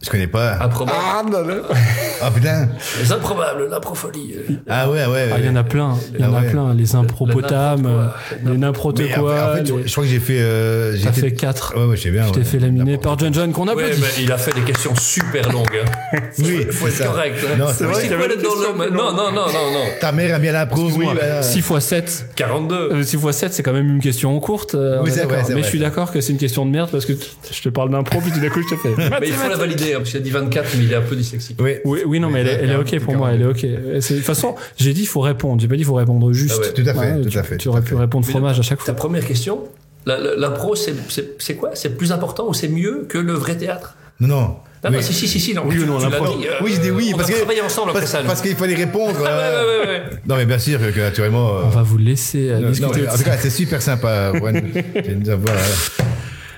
Je 0.03 0.09
connais 0.09 0.27
pas. 0.27 0.61
Improbable. 0.63 1.63
Ah 1.69 1.73
putain. 2.31 2.69
Les 3.01 3.11
improbables, 3.11 3.67
l'improfolie. 3.69 4.35
euh, 4.37 4.53
Ah 4.69 4.89
ouais, 4.89 5.05
ouais. 5.05 5.29
Ah, 5.33 5.37
il 5.39 5.45
y 5.45 5.49
en 5.49 5.55
a 5.55 5.63
plein, 5.63 5.95
il 6.13 6.21
y 6.21 6.23
en 6.25 6.33
Ah 6.33 6.37
a 6.37 6.41
ouais. 6.41 6.49
plein. 6.49 6.73
Les 6.73 6.95
impropotames, 6.95 7.83
Le- 7.83 7.89
le 7.89 8.49
euh, 8.49 8.51
les 8.53 8.57
n'importe 8.57 8.97
quoi. 9.13 9.35
fait, 9.35 9.41
en 9.41 9.53
fait, 9.55 9.61
les- 9.81 9.87
je 9.87 9.91
crois 9.91 10.03
que 10.03 10.09
j'ai 10.09 10.19
fait. 10.19 10.39
Euh, 10.41 10.95
j'ai 10.95 11.11
fait 11.11 11.31
4. 11.33 11.73
Ouais, 11.77 11.85
ouais, 11.85 11.97
je 11.97 12.01
sais 12.03 12.11
bien. 12.11 12.25
Je 12.27 12.31
t'ai 12.31 12.39
ouais. 12.39 12.45
fait 12.45 12.59
laminer 12.59 12.97
par 12.97 13.17
John 13.19 13.33
John 13.33 13.51
qu'on 13.51 13.65
Ouais, 13.67 13.71
applaudit. 13.83 14.01
mais 14.01 14.23
il 14.23 14.31
a 14.31 14.37
fait 14.37 14.53
des 14.53 14.61
questions 14.61 14.93
super 14.95 15.51
longues. 15.51 15.67
hein. 16.13 16.17
Oui, 16.39 16.65
Faut 16.71 16.87
être 16.87 16.93
ça. 16.95 17.05
correct. 17.05 17.35
hein. 17.43 17.55
Non, 17.57 17.67
c'est 17.73 17.83
vrai 17.85 18.03
qu'il 18.03 18.13
avait 18.13 18.27
dans 18.27 18.33
le- 18.33 18.89
Non, 18.91 19.13
non, 19.13 19.31
non, 19.31 19.47
non, 19.47 19.71
non. 19.71 19.85
Ta 20.01 20.11
mère 20.11 20.35
aime 20.35 20.41
bien 20.41 20.51
l'impro, 20.51 20.81
oui. 20.81 20.87
Excuse-moi. 20.87 21.13
voilà. 21.13 21.41
6 21.43 21.59
x 21.59 21.79
7. 21.79 22.25
42. 22.35 23.03
6 23.03 23.15
x 23.17 23.31
7, 23.37 23.53
c'est 23.53 23.63
quand 23.63 23.73
même 23.73 23.87
une 23.89 24.01
question 24.01 24.39
courte. 24.39 24.75
euh, 24.75 24.99
Oui, 25.03 25.11
c'est 25.13 25.23
vrai, 25.25 25.43
Mais 25.53 25.61
je 25.63 25.67
suis 25.67 25.79
d'accord 25.79 26.11
que 26.11 26.21
c'est 26.21 26.31
une 26.31 26.37
question 26.39 26.65
de 26.65 26.71
merde 26.71 26.89
parce 26.91 27.05
que 27.05 27.13
je 27.13 27.61
te 27.61 27.69
parle 27.69 27.89
d'impro, 27.91 28.19
puis 28.21 28.31
tout 28.31 28.39
d'un 28.39 28.49
coup, 28.49 28.61
je 28.67 28.75
te 28.75 28.79
fais. 28.79 28.89
Mais 29.21 29.27
il 29.27 29.33
faut 29.33 29.49
la 29.49 29.55
valider, 29.57 29.93
hein, 29.93 29.97
parce 29.97 30.09
qu'il 30.09 30.19
a 30.19 30.23
dit 30.23 30.29
24, 30.31 30.69
mais 30.77 30.83
il 30.85 30.91
est 30.91 30.95
un 30.95 31.01
peu 31.01 31.15
dyslexique. 31.15 31.57
Oui. 31.61 31.75
Oui, 31.85 32.01
oui, 32.13 32.19
non, 32.19 32.29
mais 32.29 32.41
elle, 32.41 32.47
est- 32.47 32.59
elle 32.63 32.71
est 32.71 32.75
ok 32.75 32.99
pour 32.99 33.15
moi, 33.15 33.31
elle 33.33 33.41
est 33.41 33.45
ok. 33.45 33.65
C'est- 33.99 34.13
De 34.13 34.19
toute 34.19 34.25
façon, 34.25 34.55
j'ai 34.77 34.93
dit 34.93 35.01
il 35.01 35.07
faut 35.07 35.21
répondre, 35.21 35.59
j'ai 35.61 35.67
pas 35.67 35.75
dit 35.75 35.81
il 35.81 35.85
faut 35.85 35.95
répondre 35.95 36.31
juste. 36.31 36.55
Ah 36.57 36.61
ouais, 36.67 36.73
tout 36.73 36.83
à 36.89 36.93
fait, 36.93 37.21
tout 37.21 37.29
tu, 37.29 37.37
à 37.39 37.43
fait, 37.43 37.57
Tu 37.57 37.63
tout 37.63 37.69
aurais 37.69 37.81
pu 37.81 37.89
fait. 37.89 37.95
répondre 37.95 38.25
Mais 38.25 38.31
fromage 38.31 38.59
à 38.59 38.61
chaque 38.61 38.79
Ta 38.79 38.85
fois. 38.85 38.93
première 38.95 39.25
question, 39.25 39.63
la- 40.05 40.19
la- 40.19 40.35
l'impro, 40.35 40.75
c'est- 40.75 41.55
quoi? 41.55 41.71
C'est 41.73 41.97
plus 41.97 42.11
important 42.11 42.47
ou 42.47 42.53
c'est 42.53 42.67
mieux 42.69 43.05
que 43.09 43.17
le 43.17 43.33
vrai 43.33 43.57
théâtre? 43.57 43.95
Non, 44.19 44.27
non. 44.27 44.55
Ah 44.85 44.89
Oui. 44.89 44.97
non, 44.97 45.01
si, 45.01 45.13
si, 45.13 45.29
si, 45.29 45.39
si, 45.39 45.53
non. 45.53 45.63
Oui 45.65 45.79
ou 45.79 45.85
non, 45.85 45.97
l'impro. 45.97 46.37
dit, 46.37 46.45
euh, 46.45 46.55
Oui, 46.61 46.73
je 46.75 46.81
dis 46.81 46.91
oui, 46.91 47.11
on 47.13 47.17
parce 47.17 47.29
va 47.29 47.33
que- 47.35 47.39
travailler 47.39 47.61
ensemble 47.61 47.89
après 47.91 48.01
Parce, 48.01 48.11
ça. 48.11 48.21
nous. 48.21 48.27
parce 48.27 48.41
qu'il 48.41 48.53
fallait 48.55 48.75
répondre. 48.75 49.15
Ah, 49.19 49.23
ouais, 49.23 49.29
euh, 49.31 49.65
ouais, 49.65 49.87
ouais, 49.87 49.93
ouais. 49.93 50.01
Non, 50.27 50.35
mais 50.35 50.45
bien 50.45 50.59
sûr 50.59 50.77
que, 50.79 50.91
que 50.91 50.99
naturellement. 50.99 51.57
euh, 51.57 51.61
On 51.63 51.69
va 51.69 51.83
vous 51.83 51.97
laisser 51.97 52.49
euh, 52.49 52.59
non, 52.59 52.69
discuter. 52.69 53.01
non, 53.03 53.09
en 53.13 53.17
tout 53.17 53.23
cas, 53.23 53.37
c'est 53.37 53.49
super 53.49 53.81
sympa. 53.81 54.09
Euh, 54.09 54.33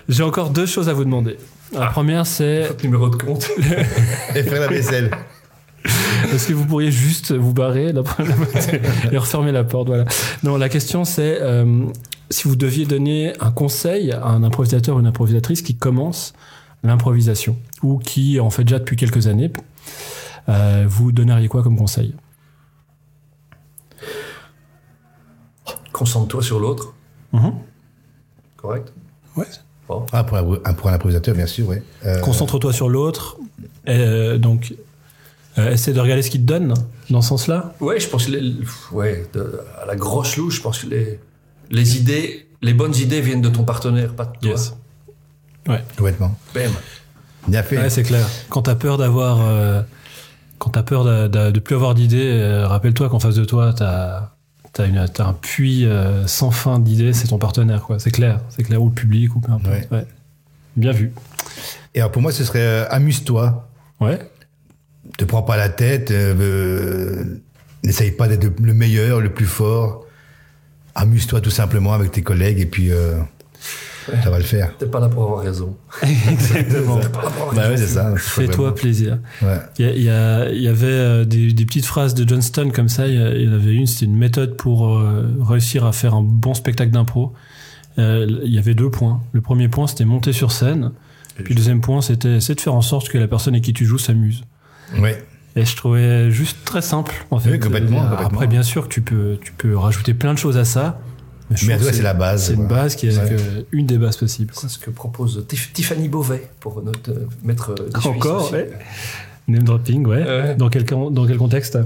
J'ai 0.10 0.24
encore 0.24 0.50
deux 0.50 0.66
choses 0.66 0.90
à 0.90 0.94
vous 0.94 1.04
demander. 1.06 1.38
Ah. 1.76 1.80
La 1.82 1.88
première, 1.88 2.26
c'est 2.28 2.68
Numéro 2.84 3.10
de 3.10 3.16
compte. 3.16 3.50
Et 4.36 4.44
faire 4.44 4.60
la 4.62 4.68
vaisselle. 4.68 5.10
est-ce 6.34 6.48
que 6.48 6.54
vous 6.54 6.66
pourriez 6.66 6.92
juste 6.92 7.32
vous 7.34 7.54
barrer 7.54 7.94
la- 7.94 8.04
et 9.12 9.18
refermer 9.18 9.52
la 9.52 9.64
porte 9.64 9.88
Voilà. 9.88 10.06
Non, 10.44 10.58
la 10.58 10.70
question, 10.70 11.06
c'est 11.06 11.40
euh, 11.42 11.86
si 12.30 12.48
vous 12.48 12.56
deviez 12.56 12.86
donner 12.86 13.34
un 13.40 13.52
conseil 13.52 14.12
à 14.12 14.26
un 14.26 14.44
improvisateur 14.44 14.96
ou 14.96 15.00
une 15.00 15.08
improvisatrice 15.08 15.62
qui 15.62 15.76
commence 15.76 16.34
l'improvisation 16.84 17.58
ou 17.84 17.98
qui 18.00 18.40
en 18.40 18.50
fait 18.50 18.64
déjà 18.64 18.80
depuis 18.80 18.96
quelques 18.96 19.28
années, 19.28 19.52
euh, 20.50 20.86
vous 20.88 21.12
donneriez 21.12 21.48
quoi 21.48 21.64
comme 21.64 21.78
conseil? 21.78 22.14
Concentre-toi 25.92 26.44
sur 26.44 26.60
l'autre. 26.60 26.94
Mhm. 27.32 27.54
Correct? 28.58 28.92
Ouais. 29.38 29.46
Bon. 29.88 30.06
Ah, 30.12 30.24
pour, 30.24 30.38
un- 30.38 30.74
pour 30.74 30.90
un 30.90 30.94
improvisateur, 30.94 31.36
bien 31.36 31.46
sûr, 31.46 31.68
oui. 31.70 31.78
Euh, 32.06 32.20
Concentre-toi 32.22 32.74
sur 32.74 32.90
l'autre. 32.90 33.38
Euh, 33.88 34.38
donc, 34.38 34.74
euh, 35.58 35.72
essaie 35.72 35.94
de 35.94 36.00
regarder 36.00 36.22
ce 36.22 36.30
qu'il 36.30 36.42
te 36.42 36.46
donne 36.46 36.74
dans 37.10 37.22
ce 37.22 37.30
sens-là. 37.30 37.74
Ouais, 37.80 38.00
je 38.00 38.08
pense 38.10 38.26
que 38.26 38.32
les, 38.32 38.54
ouais, 38.92 39.26
de- 39.34 39.62
à 39.82 39.86
la 39.86 39.96
grosse 39.96 40.36
louche, 40.38 40.58
je 40.58 40.62
pense 40.62 40.80
que 40.84 40.88
les, 40.88 41.20
les 41.72 41.98
idées, 41.98 42.48
les 42.62 42.74
bonnes 42.74 42.96
idées 42.96 43.22
viennent 43.22 43.42
de 43.42 43.50
ton 43.50 43.64
partenaire, 43.64 44.14
pas 44.14 44.26
de 44.26 44.50
toi. 44.50 45.78
Complètement. 45.98 46.38
Bam. 46.54 46.72
Bien 47.48 47.64
fait. 47.64 47.78
Ouais, 47.78 47.90
c'est 47.90 48.04
clair. 48.04 48.28
Quand 48.50 48.64
t'as 48.64 48.76
peur 48.76 48.98
d'avoir, 48.98 49.40
euh, 49.42 49.82
quand 50.60 50.72
t'as 50.72 50.84
peur 50.84 51.04
de, 51.04 51.28
de, 51.28 51.52
de 51.52 51.60
plus 51.60 51.76
avoir 51.76 51.94
d'idées, 51.96 52.32
euh, 52.34 52.68
rappelle-toi 52.68 53.10
qu'en 53.10 53.20
face 53.20 53.36
de 53.36 53.46
toi, 53.46 53.74
t'as 53.74 54.32
t'as 54.74 54.88
une, 54.88 55.08
t'as 55.08 55.26
un 55.28 55.34
puits 55.34 55.86
euh, 55.86 56.28
sans 56.28 56.52
fin 56.52 56.80
d'idées. 56.80 57.14
C'est 57.14 57.28
ton 57.28 57.38
partenaire, 57.38 57.84
quoi. 57.84 57.98
C'est 58.00 58.12
clair, 58.12 58.42
c'est 58.50 58.64
clair, 58.64 58.82
ou 58.82 58.90
le 58.90 58.94
public, 58.94 59.36
ou 59.36 59.40
peu 59.40 59.52
importe. 59.52 59.74
Ouais. 59.74 59.88
Ouais. 59.92 60.06
Bien 60.76 60.92
vu. 60.92 61.14
Et 61.94 62.00
alors, 62.00 62.12
pour 62.12 62.22
moi, 62.22 62.32
ce 62.32 62.44
serait 62.44 62.60
euh, 62.62 62.86
amuse-toi. 62.90 63.70
Ouais. 64.02 64.20
Te 65.18 65.26
prends 65.26 65.44
pas 65.44 65.58
la 65.58 65.70
tête. 65.70 66.12
euh, 66.12 66.34
euh, 66.40 67.24
N'essaye 67.84 68.12
pas 68.12 68.28
d'être 68.28 68.60
le 68.60 68.74
meilleur, 68.74 69.22
le 69.22 69.32
plus 69.32 69.46
fort. 69.46 70.06
Amuse-toi 70.96 71.42
tout 71.42 71.50
simplement 71.52 71.94
avec 71.94 72.12
tes 72.12 72.22
collègues 72.24 72.60
et 72.60 72.66
puis 72.66 72.92
euh, 72.92 73.18
ça 74.24 74.30
va 74.30 74.38
le 74.40 74.44
faire. 74.44 74.72
T'es 74.78 74.86
pas 74.88 75.00
là 75.00 75.08
pour 75.10 75.24
avoir 75.24 75.42
raison. 75.44 75.76
Exactement. 76.02 76.98
T'es 77.02 77.10
pas 77.10 77.24
là 77.24 77.30
pour 77.30 77.44
avoir 77.44 77.54
Bah 77.56 77.62
raison. 77.68 77.72
ouais, 77.74 77.78
c'est 77.78 77.94
ça. 77.94 78.14
Fais-toi 78.18 78.74
plaisir. 78.74 79.20
Ouais. 79.42 79.58
Il 79.78 79.86
y, 79.86 79.90
il 79.90 80.02
y 80.02 80.64
y 80.64 80.68
avait 80.68 80.86
euh, 80.88 81.26
des, 81.26 81.52
des 81.54 81.66
petites 81.66 81.86
phrases 81.86 82.14
de 82.16 82.28
Johnston 82.28 82.72
comme 82.74 82.90
ça. 82.90 83.08
Il 83.08 83.42
y 83.44 83.48
en 83.50 83.54
avait 83.54 83.74
une, 83.74 83.86
c'était 83.88 84.06
une 84.06 84.16
méthode 84.18 84.56
pour 84.58 84.98
euh, 84.98 85.28
réussir 85.42 85.86
à 85.86 85.92
faire 85.92 86.16
un 86.16 86.24
bon 86.24 86.54
spectacle 86.56 86.92
d'impro. 86.92 87.34
Euh, 88.00 88.26
Il 88.46 88.54
y 88.54 88.58
avait 88.58 88.74
deux 88.74 88.90
points. 88.90 89.22
Le 89.34 89.42
premier 89.42 89.68
point, 89.68 89.86
c'était 89.88 90.06
monter 90.06 90.34
sur 90.34 90.52
scène. 90.52 90.92
Puis 91.36 91.54
le 91.54 91.56
deuxième 91.58 91.82
point, 91.82 92.02
c'était 92.02 92.38
essayer 92.38 92.56
de 92.56 92.62
faire 92.62 92.74
en 92.74 92.82
sorte 92.82 93.10
que 93.10 93.18
la 93.18 93.28
personne 93.28 93.54
avec 93.54 93.66
qui 93.66 93.74
tu 93.74 93.86
joues 93.86 93.98
s'amuse. 94.00 94.44
Ouais. 95.00 95.24
Et 95.56 95.64
je 95.66 95.76
trouvais 95.76 96.32
juste 96.32 96.58
très 96.66 96.82
simple, 96.82 97.14
en 97.32 97.40
fait. 97.40 97.52
Oui, 97.52 97.60
complètement, 97.60 98.00
Euh, 98.04 98.10
complètement. 98.10 98.28
Après, 98.28 98.48
bien 98.48 98.64
sûr 98.64 98.90
tu 98.90 99.02
peux, 99.02 99.38
tu 99.42 99.52
peux 99.54 99.78
rajouter 99.78 100.14
plein 100.14 100.34
de 100.34 100.38
choses 100.40 100.58
à 100.58 100.66
ça. 100.66 101.00
Mais 101.50 101.78
c'est 101.80 102.02
la 102.02 102.14
base, 102.16 102.46
C'est 102.48 102.54
une 102.56 102.66
voilà. 102.68 102.84
base 102.84 102.96
qui 102.96 103.08
est 103.08 103.18
Ouais. 103.18 103.66
une 103.72 103.86
des 103.86 103.98
bases 104.00 104.18
possibles. 104.18 104.52
C'est 104.56 104.68
ce 104.70 104.80
que 104.80 104.90
propose 104.90 105.46
Tif- 105.48 105.72
Tiffany 105.74 106.10
Beauvais 106.10 106.50
pour 106.60 106.82
notre 106.82 107.12
euh, 107.12 107.28
maître 107.44 107.72
euh, 107.80 107.90
Suisses 108.00 108.06
Encore, 108.08 108.52
ouais. 108.52 108.70
Name 109.48 109.62
dropping, 109.64 110.06
ouais. 110.08 110.24
Ouais. 110.24 110.56
Dans, 110.56 110.70
quel, 110.70 110.84
dans 110.86 111.26
quel 111.28 111.38
contexte? 111.38 111.78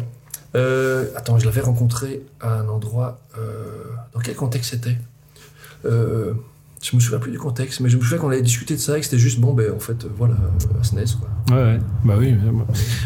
Euh, 0.56 1.08
attends, 1.16 1.38
je 1.38 1.46
l'avais 1.46 1.60
rencontré 1.62 2.22
à 2.40 2.54
un 2.60 2.70
endroit. 2.70 3.20
euh, 3.38 3.84
dans 4.14 4.20
quel 4.22 4.36
contexte 4.36 4.72
c'était? 4.72 4.98
Euh, 5.86 6.34
Je 6.82 6.96
me 6.96 7.02
souviens 7.02 7.20
plus 7.20 7.32
du 7.32 7.38
contexte, 7.38 7.82
mais 7.82 7.90
je 7.90 7.98
me 7.98 8.02
souviens 8.02 8.18
qu'on 8.20 8.30
avait 8.30 8.42
discuté 8.42 8.76
de 8.76 8.80
ça 8.80 8.98
et 8.98 9.00
que 9.02 9.06
c'était 9.06 9.18
juste 9.20 9.40
bon, 9.40 9.54
ben 9.54 9.74
en 9.76 9.80
fait, 9.80 10.06
euh, 10.06 10.08
voilà, 10.18 10.36
euh, 10.36 10.80
à 10.80 10.84
SNES 10.84 11.18
quoi. 11.20 11.30
Ouais, 11.58 11.64
ouais. 11.74 11.80
Bah 12.06 12.16
oui. 12.18 12.34
mais- 12.42 12.64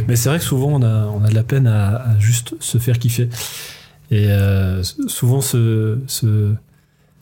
Mais 0.07 0.15
c'est 0.15 0.29
vrai 0.29 0.37
que 0.37 0.43
souvent, 0.45 0.67
on 0.73 0.83
a, 0.83 1.05
on 1.07 1.23
a 1.23 1.29
de 1.29 1.33
la 1.35 1.43
peine 1.43 1.65
à, 1.65 1.95
à 1.95 2.19
juste 2.19 2.53
se 2.59 2.77
faire 2.77 2.99
kiffer. 2.99 3.29
Et 4.11 4.27
euh, 4.29 4.83
souvent, 5.07 5.41
ce, 5.41 5.97
ce, 6.05 6.53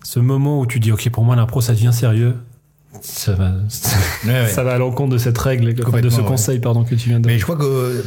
ce 0.03 0.19
moment 0.19 0.59
où 0.59 0.65
tu 0.65 0.79
dis, 0.81 0.91
OK, 0.91 1.09
pour 1.09 1.23
moi, 1.23 1.37
l'impro, 1.37 1.61
ça 1.61 1.71
devient 1.73 1.93
sérieux, 1.93 2.35
ça 3.01 3.33
va, 3.33 3.51
Ouais, 4.25 4.31
ouais. 4.31 4.47
ça 4.49 4.63
va 4.65 4.73
à 4.73 4.77
l'encontre 4.77 5.13
de 5.13 5.17
cette 5.17 5.37
règle, 5.37 5.73
de 5.73 6.09
ce 6.09 6.19
ouais. 6.19 6.25
conseil, 6.27 6.59
pardon, 6.59 6.83
que 6.83 6.95
tu 6.95 7.07
viens 7.09 7.21
de. 7.21 7.27
Mais 7.27 7.39
je 7.39 7.43
crois 7.43 7.55
que, 7.55 8.03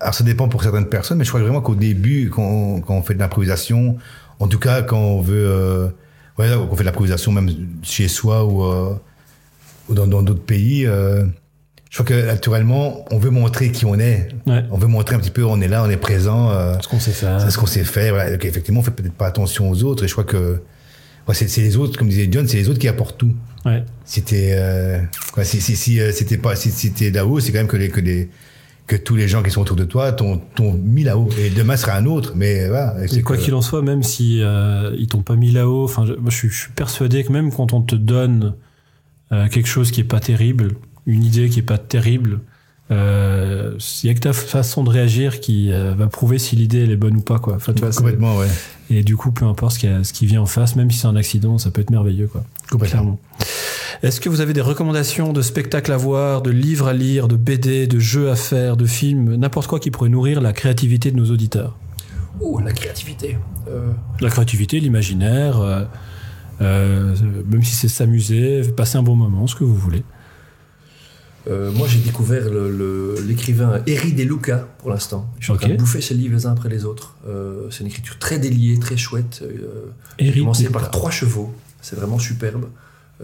alors 0.00 0.12
ça 0.14 0.24
dépend 0.24 0.48
pour 0.48 0.62
certaines 0.64 0.88
personnes, 0.88 1.18
mais 1.18 1.24
je 1.24 1.30
crois 1.30 1.40
vraiment 1.40 1.60
qu'au 1.60 1.76
début, 1.76 2.30
quand 2.30 2.42
on, 2.42 2.80
quand 2.80 2.94
on 2.94 3.02
fait 3.02 3.14
de 3.14 3.20
l'improvisation, 3.20 3.96
en 4.40 4.48
tout 4.48 4.58
cas 4.58 4.82
quand 4.82 4.98
on 4.98 5.20
veut, 5.20 5.46
euh, 5.46 5.88
ouais, 6.38 6.54
on 6.54 6.74
fait 6.74 6.82
de 6.82 6.86
l'improvisation 6.86 7.32
même 7.32 7.50
chez 7.82 8.08
soi 8.08 8.44
ou, 8.44 8.64
euh, 8.64 8.94
ou 9.88 9.94
dans 9.94 10.06
dans 10.06 10.22
d'autres 10.22 10.44
pays, 10.44 10.86
euh, 10.86 11.24
je 11.90 12.02
crois 12.02 12.16
que 12.16 12.26
naturellement, 12.26 13.04
on 13.10 13.18
veut 13.18 13.30
montrer 13.30 13.70
qui 13.70 13.84
on 13.86 13.98
est. 13.98 14.28
Ouais. 14.46 14.64
On 14.70 14.76
veut 14.76 14.88
montrer 14.88 15.14
un 15.14 15.18
petit 15.18 15.30
peu, 15.30 15.44
on 15.44 15.60
est 15.60 15.68
là, 15.68 15.82
on 15.84 15.88
est 15.88 15.96
présent. 15.96 16.50
Euh, 16.50 16.74
Ce 16.82 16.88
qu'on 16.88 17.00
sait 17.00 17.12
faire. 17.12 17.40
c'est 17.40 17.50
ce 17.50 17.56
qu'on 17.58 17.66
sait 17.66 17.84
faire. 17.84 18.12
Voilà. 18.14 18.32
Donc, 18.32 18.44
effectivement, 18.44 18.80
on 18.80 18.82
fait 18.82 18.90
peut-être 18.90 19.14
pas 19.14 19.26
attention 19.26 19.70
aux 19.70 19.82
autres. 19.84 20.04
Et 20.04 20.08
je 20.08 20.12
crois 20.12 20.24
que 20.24 20.60
ouais, 21.28 21.34
c'est 21.34 21.48
c'est 21.48 21.62
les 21.62 21.76
autres, 21.76 21.98
comme 21.98 22.08
disait 22.08 22.28
John, 22.30 22.46
c'est 22.48 22.58
les 22.58 22.68
autres 22.68 22.80
qui 22.80 22.88
apportent 22.88 23.16
tout. 23.18 23.34
Ouais. 23.64 23.82
C'était 24.04 24.50
euh, 24.58 25.00
ouais, 25.36 25.44
si 25.44 25.60
si 25.60 25.74
si 25.76 26.00
euh, 26.00 26.12
c'était 26.12 26.36
pas 26.38 26.54
si 26.56 26.70
c'était 26.70 27.10
là-haut, 27.10 27.40
c'est 27.40 27.52
quand 27.52 27.58
même 27.58 27.66
que 27.68 27.76
les 27.76 27.88
que 27.88 28.00
les 28.00 28.28
que 28.86 28.96
tous 28.96 29.16
les 29.16 29.26
gens 29.26 29.42
qui 29.42 29.50
sont 29.50 29.60
autour 29.62 29.76
de 29.76 29.84
toi 29.84 30.12
t'ont 30.12 30.40
mis 30.58 31.02
là-haut 31.02 31.28
et 31.38 31.50
demain 31.50 31.76
sera 31.76 31.94
un 31.94 32.06
autre. 32.06 32.32
Mais 32.36 32.68
voilà. 32.68 32.94
Et 33.12 33.22
quoi 33.22 33.36
qu'il 33.36 33.54
en 33.54 33.62
soit, 33.62 33.82
même 33.82 34.02
si 34.02 34.40
euh, 34.42 34.94
ils 34.98 35.08
t'ont 35.08 35.22
pas 35.22 35.36
mis 35.36 35.50
là-haut, 35.50 35.84
enfin, 35.84 36.04
je, 36.06 36.12
je, 36.28 36.36
suis, 36.36 36.70
persuadé 36.74 37.24
que 37.24 37.32
même 37.32 37.52
quand 37.52 37.72
on 37.72 37.82
te 37.82 37.96
donne 37.96 38.54
euh, 39.32 39.48
quelque 39.48 39.68
chose 39.68 39.90
qui 39.90 40.00
est 40.00 40.04
pas 40.04 40.20
terrible, 40.20 40.74
une 41.06 41.24
idée 41.24 41.48
qui 41.48 41.58
est 41.58 41.62
pas 41.62 41.78
terrible, 41.78 42.40
euh, 42.92 43.76
il 44.02 44.06
y 44.06 44.10
a 44.10 44.14
que 44.14 44.20
ta 44.20 44.32
façon 44.32 44.84
de 44.84 44.90
réagir 44.90 45.40
qui 45.40 45.72
euh, 45.72 45.94
va 45.96 46.06
prouver 46.06 46.38
si 46.38 46.54
l'idée 46.54 46.84
elle 46.84 46.92
est 46.92 46.96
bonne 46.96 47.16
ou 47.16 47.20
pas, 47.20 47.40
quoi. 47.40 47.56
Enfin, 47.56 47.72
tu 47.72 47.80
vois, 47.80 47.90
complètement, 47.90 48.36
ouais. 48.36 48.46
et 48.90 49.02
du 49.02 49.16
coup, 49.16 49.32
peu 49.32 49.44
importe 49.44 49.74
ce 49.74 49.78
qui, 49.80 49.86
a- 49.88 50.04
ce 50.04 50.12
qui 50.12 50.26
vient 50.26 50.42
en 50.42 50.46
face, 50.46 50.76
même 50.76 50.90
si 50.92 50.98
c'est 50.98 51.08
un 51.08 51.16
accident, 51.16 51.58
ça 51.58 51.72
peut 51.72 51.80
être 51.80 51.90
merveilleux, 51.90 52.28
quoi. 52.28 52.44
Complètement. 52.70 53.00
Clairement. 53.00 53.20
Est-ce 54.02 54.20
que 54.20 54.28
vous 54.28 54.40
avez 54.40 54.52
des 54.52 54.60
recommandations 54.60 55.32
de 55.32 55.42
spectacles 55.42 55.92
à 55.92 55.96
voir, 55.96 56.42
de 56.42 56.50
livres 56.50 56.88
à 56.88 56.92
lire, 56.92 57.28
de 57.28 57.36
BD, 57.36 57.86
de 57.86 57.98
jeux 57.98 58.30
à 58.30 58.36
faire, 58.36 58.76
de 58.76 58.86
films, 58.86 59.36
n'importe 59.36 59.68
quoi 59.68 59.80
qui 59.80 59.90
pourrait 59.90 60.10
nourrir 60.10 60.40
la 60.40 60.52
créativité 60.52 61.10
de 61.10 61.16
nos 61.16 61.30
auditeurs? 61.30 61.76
Oh, 62.40 62.60
la 62.60 62.72
créativité. 62.72 63.38
Euh, 63.68 63.92
La 64.20 64.28
créativité, 64.28 64.80
l'imaginaire, 64.80 65.60
euh, 65.60 65.84
euh, 66.60 67.16
même 67.46 67.62
si 67.62 67.74
c'est 67.74 67.88
s'amuser, 67.88 68.62
passer 68.76 68.98
un 68.98 69.02
bon 69.02 69.16
moment, 69.16 69.46
ce 69.46 69.56
que 69.56 69.64
vous 69.64 69.76
voulez. 69.76 70.04
moi, 71.48 71.86
j'ai 71.88 72.00
découvert 72.00 72.44
l'écrivain 73.26 73.80
Eri 73.86 74.12
De 74.12 74.24
Luca 74.24 74.68
pour 74.78 74.90
l'instant. 74.90 75.30
Je 75.38 75.44
suis 75.44 75.52
en 75.52 75.56
train 75.56 75.68
de 75.68 75.76
bouffer 75.76 76.00
ses 76.00 76.14
livres 76.14 76.34
les 76.34 76.46
uns 76.46 76.52
après 76.52 76.68
les 76.68 76.84
autres. 76.84 77.16
C'est 77.70 77.80
une 77.80 77.86
écriture 77.86 78.18
très 78.18 78.38
déliée, 78.38 78.78
très 78.78 78.96
chouette. 78.96 79.42
J'ai 80.18 80.32
commencé 80.32 80.68
par 80.68 80.90
trois 80.90 81.10
chevaux. 81.10 81.54
C'est 81.80 81.96
vraiment 81.96 82.18
superbe. 82.18 82.66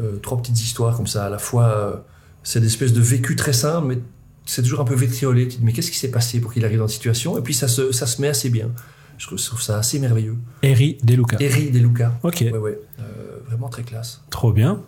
Euh, 0.01 0.17
trois 0.23 0.39
petites 0.39 0.61
histoires 0.61 0.97
comme 0.97 1.07
ça. 1.07 1.27
À 1.27 1.31
la 1.31 1.39
fois, 1.39 1.65
euh, 1.67 1.97
c'est 2.43 2.61
des 2.61 2.67
espèces 2.67 2.93
de 2.93 3.01
vécu 3.03 3.37
très 3.37 3.53
simples, 3.53 3.89
mais 3.89 3.99
c'est 4.47 4.63
toujours 4.63 4.81
un 4.81 4.85
peu 4.85 4.95
vitriolé. 4.95 5.49
Tu 5.49 5.55
te 5.57 5.59
dis, 5.61 5.65
mais 5.67 5.73
qu'est-ce 5.73 5.91
qui 5.91 5.99
s'est 5.99 6.11
passé 6.11 6.41
pour 6.41 6.53
qu'il 6.53 6.65
arrive 6.65 6.79
dans 6.79 6.89
cette 6.89 6.95
situation? 6.97 7.37
Et 7.39 7.43
puis, 7.43 7.55
ça 7.55 7.69
se, 7.69 7.93
ça 7.93 8.07
se 8.07 8.21
met 8.21 8.29
assez 8.29 8.49
bien. 8.51 8.71
Je 9.19 9.27
trouve, 9.27 9.39
ça 9.39 9.77
assez 9.79 9.99
merveilleux. 10.01 10.37
Eric 10.63 11.05
Deluca. 11.05 11.37
Eri 11.41 11.71
De 11.71 11.79
Luca. 11.79 12.19
Ok, 12.23 12.39
Ouais, 12.41 12.57
ouais. 12.57 12.79
Euh, 12.99 13.03
vraiment 13.47 13.69
très 13.69 13.83
classe. 13.83 14.23
trop 14.31 14.53
bien. 14.53 14.81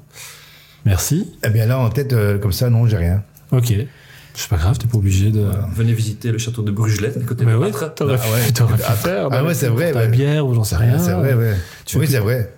Merci. 0.85 1.33
Eh 1.45 1.51
bien 1.51 1.67
là 1.67 1.79
en 1.79 1.89
tête 1.89 2.13
euh, 2.13 2.39
comme 2.39 2.53
ça, 2.53 2.69
non, 2.71 2.87
j'ai 2.87 2.97
rien. 2.97 3.23
Ok. 3.53 3.73
C'est 4.35 4.49
pas 4.49 4.57
grave, 4.57 4.77
t'es 4.79 4.89
pas 4.89 4.99
obligé 4.99 5.31
de. 5.31 5.47
Venez 5.77 5.93
visiter 5.93 6.33
le 6.33 6.39
château 6.39 6.63
de 6.63 6.73
Brugelette, 6.73 7.17
à 7.17 7.21
côté 7.21 7.45
de 7.45 7.55
ouais, 7.55 7.71
t'aurais 7.95 8.19
Ah 8.21 8.33
ouais. 8.33 8.53
t'aurais 8.55 8.77
pu 8.77 8.83
Ah, 8.85 8.93
faire. 8.95 9.29
ah 9.31 9.45
ouais, 9.45 9.55
c'est 9.55 9.69
vrai, 9.69 9.93
Ta 9.93 10.07
bière 10.07 10.45
ou 10.47 10.55
j'en 10.55 10.65
sais 10.65 10.77
rien. 10.77 10.99
C'est 10.99 11.13
vrai, 11.13 11.35
ouais. 11.35 11.55
Tu 11.85 11.99
oui, 11.99 12.07
c'est 12.09 12.19
vrai. 12.19 12.53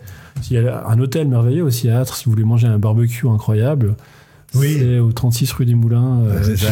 Il 0.51 0.55
y 0.55 0.59
a 0.69 0.87
un 0.87 0.99
hôtel 1.01 1.29
merveilleux 1.29 1.63
aussi 1.65 1.89
à 1.91 2.01
Âtre 2.01 2.15
si 2.17 2.25
vous 2.27 2.31
voulez 2.33 2.45
manger 2.45 2.67
un 2.67 2.79
barbecue 2.79 3.27
incroyable. 3.29 3.97
Oui. 4.55 4.77
C'est 4.79 4.99
au 4.99 5.13
36 5.13 5.53
rue 5.53 5.67
des 5.67 5.75
Moulins. 5.75 6.21
euh, 6.27 6.41
c'est 6.43 6.57
ça. 6.57 6.71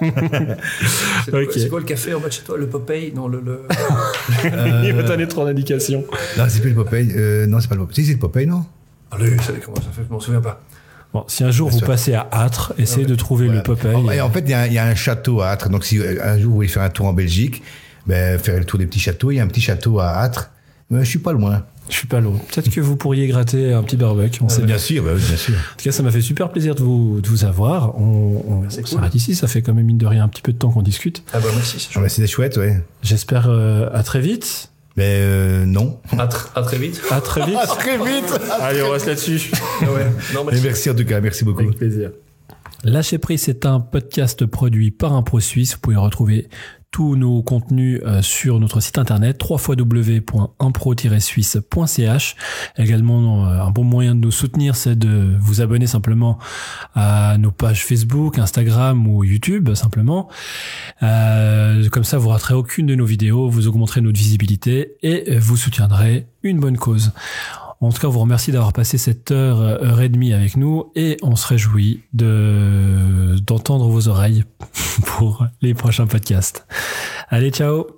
C'est 0.00 0.10
quoi, 1.30 1.42
Ok. 1.42 1.50
c'est 1.52 1.68
quoi 1.68 1.78
le 1.80 1.84
café 1.84 2.14
en 2.14 2.20
bas 2.20 2.28
de 2.28 2.32
chez 2.32 2.42
toi 2.42 2.56
Le 2.58 2.68
Popeye? 2.68 3.12
Non, 3.14 3.28
le. 3.28 3.40
le... 3.40 3.62
Il 4.84 4.92
va 4.94 5.02
donner 5.02 5.26
trop 5.28 5.44
d'indications. 5.44 6.04
Non, 6.38 6.44
c'est 6.48 6.60
plus 6.60 6.70
le 6.70 6.76
Popeye. 6.76 7.12
Euh, 7.16 7.46
non, 7.46 7.60
c'est 7.60 7.68
pas 7.68 7.74
le 7.74 7.82
Popeye. 7.82 7.94
Si, 7.96 8.06
c'est 8.06 8.12
le 8.14 8.18
Popeye, 8.18 8.46
non? 8.46 8.64
Allez, 9.10 9.36
ça, 9.38 9.52
comment 9.64 9.76
ça 9.76 9.90
fait 9.92 10.02
Je 10.08 10.12
m'en 10.12 10.20
souviens 10.20 10.40
pas. 10.40 10.60
Bon, 11.12 11.24
si 11.28 11.44
un 11.44 11.50
jour 11.50 11.70
Bien 11.70 11.78
vous 11.78 11.86
passez 11.86 12.14
à 12.14 12.26
Âtre, 12.32 12.72
essayez 12.78 13.04
Ouais. 13.04 13.10
de 13.10 13.14
trouver 13.14 13.46
Voilà. 13.46 13.60
le 13.60 13.64
Popeye. 13.64 14.16
Et 14.16 14.20
en 14.20 14.30
fait, 14.30 14.40
il 14.40 14.50
y, 14.50 14.54
a 14.54 14.60
un- 14.62 14.66
il 14.66 14.72
y 14.72 14.78
a 14.78 14.84
un 14.86 14.94
château 14.94 15.40
à 15.40 15.48
Âtre. 15.50 15.68
Donc, 15.70 15.84
si 15.84 15.98
euh, 15.98 16.18
un 16.24 16.38
jour 16.38 16.50
vous 16.50 16.54
voulez 16.56 16.68
faire 16.68 16.82
un 16.82 16.90
tour 16.90 17.06
en 17.06 17.12
Belgique, 17.12 17.62
ben, 18.06 18.38
faire 18.38 18.58
le 18.58 18.64
tour 18.64 18.78
des 18.78 18.86
petits 18.86 19.00
châteaux, 19.00 19.30
il 19.30 19.36
y 19.36 19.40
a 19.40 19.44
un 19.44 19.48
petit 19.48 19.60
château 19.60 19.98
à 20.00 20.08
Âtre. 20.18 20.50
Mais 20.90 21.04
je 21.04 21.08
suis 21.10 21.18
pas 21.18 21.32
loin. 21.32 21.62
Je 21.88 21.94
suis 21.96 22.06
pas 22.08 22.20
loin. 22.20 22.36
Peut-être 22.52 22.70
que 22.70 22.80
vous 22.80 22.96
pourriez 22.96 23.26
gratter 23.28 23.72
un 23.72 23.82
petit 23.82 23.96
barbecue. 23.96 24.42
On 24.42 24.48
sait 24.48 24.58
bien. 24.58 24.66
Bien 24.74 24.78
sûr, 24.78 25.04
bah 25.04 25.10
oui, 25.14 25.20
bien 25.26 25.36
sûr. 25.36 25.54
En 25.54 25.76
tout 25.78 25.84
cas, 25.84 25.92
ça 25.92 26.02
m'a 26.02 26.10
fait 26.10 26.20
super 26.20 26.50
plaisir 26.50 26.74
de 26.74 26.82
vous, 26.82 27.20
de 27.20 27.28
vous 27.28 27.44
avoir. 27.44 27.96
On, 27.98 28.42
on 28.48 28.60
cool. 28.62 28.86
s'arrête 28.86 29.14
ici. 29.14 29.34
Ça 29.34 29.46
fait 29.46 29.62
quand 29.62 29.72
même 29.74 29.86
mine 29.86 29.98
de 29.98 30.06
rien 30.06 30.24
un 30.24 30.28
petit 30.28 30.42
peu 30.42 30.52
de 30.52 30.58
temps 30.58 30.70
qu'on 30.70 30.82
discute. 30.82 31.22
Ah 31.32 31.38
bah 31.40 31.46
merci, 31.54 31.78
c'est 31.78 31.86
Ah, 31.90 31.92
chouette. 31.92 32.02
bah, 32.02 32.08
C'était 32.08 32.26
chouette, 32.26 32.56
ouais. 32.56 32.82
J'espère 33.02 33.46
euh, 33.48 33.88
à 33.92 34.02
très 34.02 34.20
vite. 34.20 34.70
Mais 34.96 35.18
euh, 35.20 35.64
non. 35.66 36.00
À, 36.18 36.26
tr- 36.26 36.48
à 36.54 36.62
très 36.62 36.78
vite. 36.78 37.00
À 37.10 37.20
très 37.20 37.44
vite. 37.46 37.58
très 37.78 37.98
vite 37.98 38.40
Allez, 38.60 38.82
on 38.82 38.90
reste 38.90 39.06
là-dessus. 39.06 39.50
Ah 39.54 39.84
ouais. 39.92 40.06
Non, 40.34 40.42
Mais 40.44 40.52
merci. 40.52 40.64
merci 40.64 40.90
en 40.90 40.94
tout 40.94 41.04
cas, 41.04 41.20
merci 41.20 41.44
beaucoup. 41.44 41.60
Avec 41.60 41.76
plaisir. 41.76 42.10
Lâcher 42.84 43.18
prise, 43.18 43.42
c'est 43.42 43.66
un 43.66 43.80
podcast 43.80 44.44
produit 44.46 44.90
par 44.90 45.12
Impro 45.12 45.40
Suisse. 45.40 45.74
Vous 45.74 45.80
pouvez 45.80 45.96
retrouver 45.96 46.48
tous 46.96 47.14
nos 47.14 47.42
contenus 47.42 48.00
euh, 48.06 48.22
sur 48.22 48.58
notre 48.58 48.80
site 48.80 48.96
internet 48.96 49.38
www.impro-suisse.ch. 49.46 52.36
Également, 52.78 53.44
euh, 53.44 53.64
un 53.64 53.70
bon 53.70 53.84
moyen 53.84 54.14
de 54.14 54.20
nous 54.20 54.30
soutenir, 54.30 54.76
c'est 54.76 54.98
de 54.98 55.36
vous 55.38 55.60
abonner 55.60 55.86
simplement 55.86 56.38
à 56.94 57.36
nos 57.36 57.50
pages 57.50 57.84
Facebook, 57.84 58.38
Instagram 58.38 59.06
ou 59.06 59.24
YouTube, 59.24 59.74
simplement. 59.74 60.30
Euh, 61.02 61.86
comme 61.90 62.04
ça, 62.04 62.16
vous 62.16 62.30
raterez 62.30 62.54
aucune 62.54 62.86
de 62.86 62.94
nos 62.94 63.04
vidéos, 63.04 63.50
vous 63.50 63.68
augmenterez 63.68 64.00
notre 64.00 64.16
visibilité 64.16 64.94
et 65.02 65.38
vous 65.38 65.58
soutiendrez 65.58 66.26
une 66.42 66.60
bonne 66.60 66.78
cause. 66.78 67.12
En 67.80 67.90
tout 67.90 68.00
cas, 68.00 68.08
vous 68.08 68.20
remercie 68.20 68.52
d'avoir 68.52 68.72
passé 68.72 68.98
cette 68.98 69.30
heure, 69.30 69.60
euh, 69.60 69.84
heure 69.84 70.00
et 70.00 70.08
demie 70.08 70.32
avec 70.32 70.56
nous 70.56 70.90
et 70.94 71.16
on 71.22 71.36
se 71.36 71.46
réjouit 71.46 72.02
de, 72.12 73.36
d'entendre 73.40 73.88
vos 73.88 74.08
oreilles 74.08 74.44
pour 75.04 75.46
les 75.60 75.74
prochains 75.74 76.06
podcasts. 76.06 76.66
Allez, 77.28 77.50
ciao! 77.50 77.95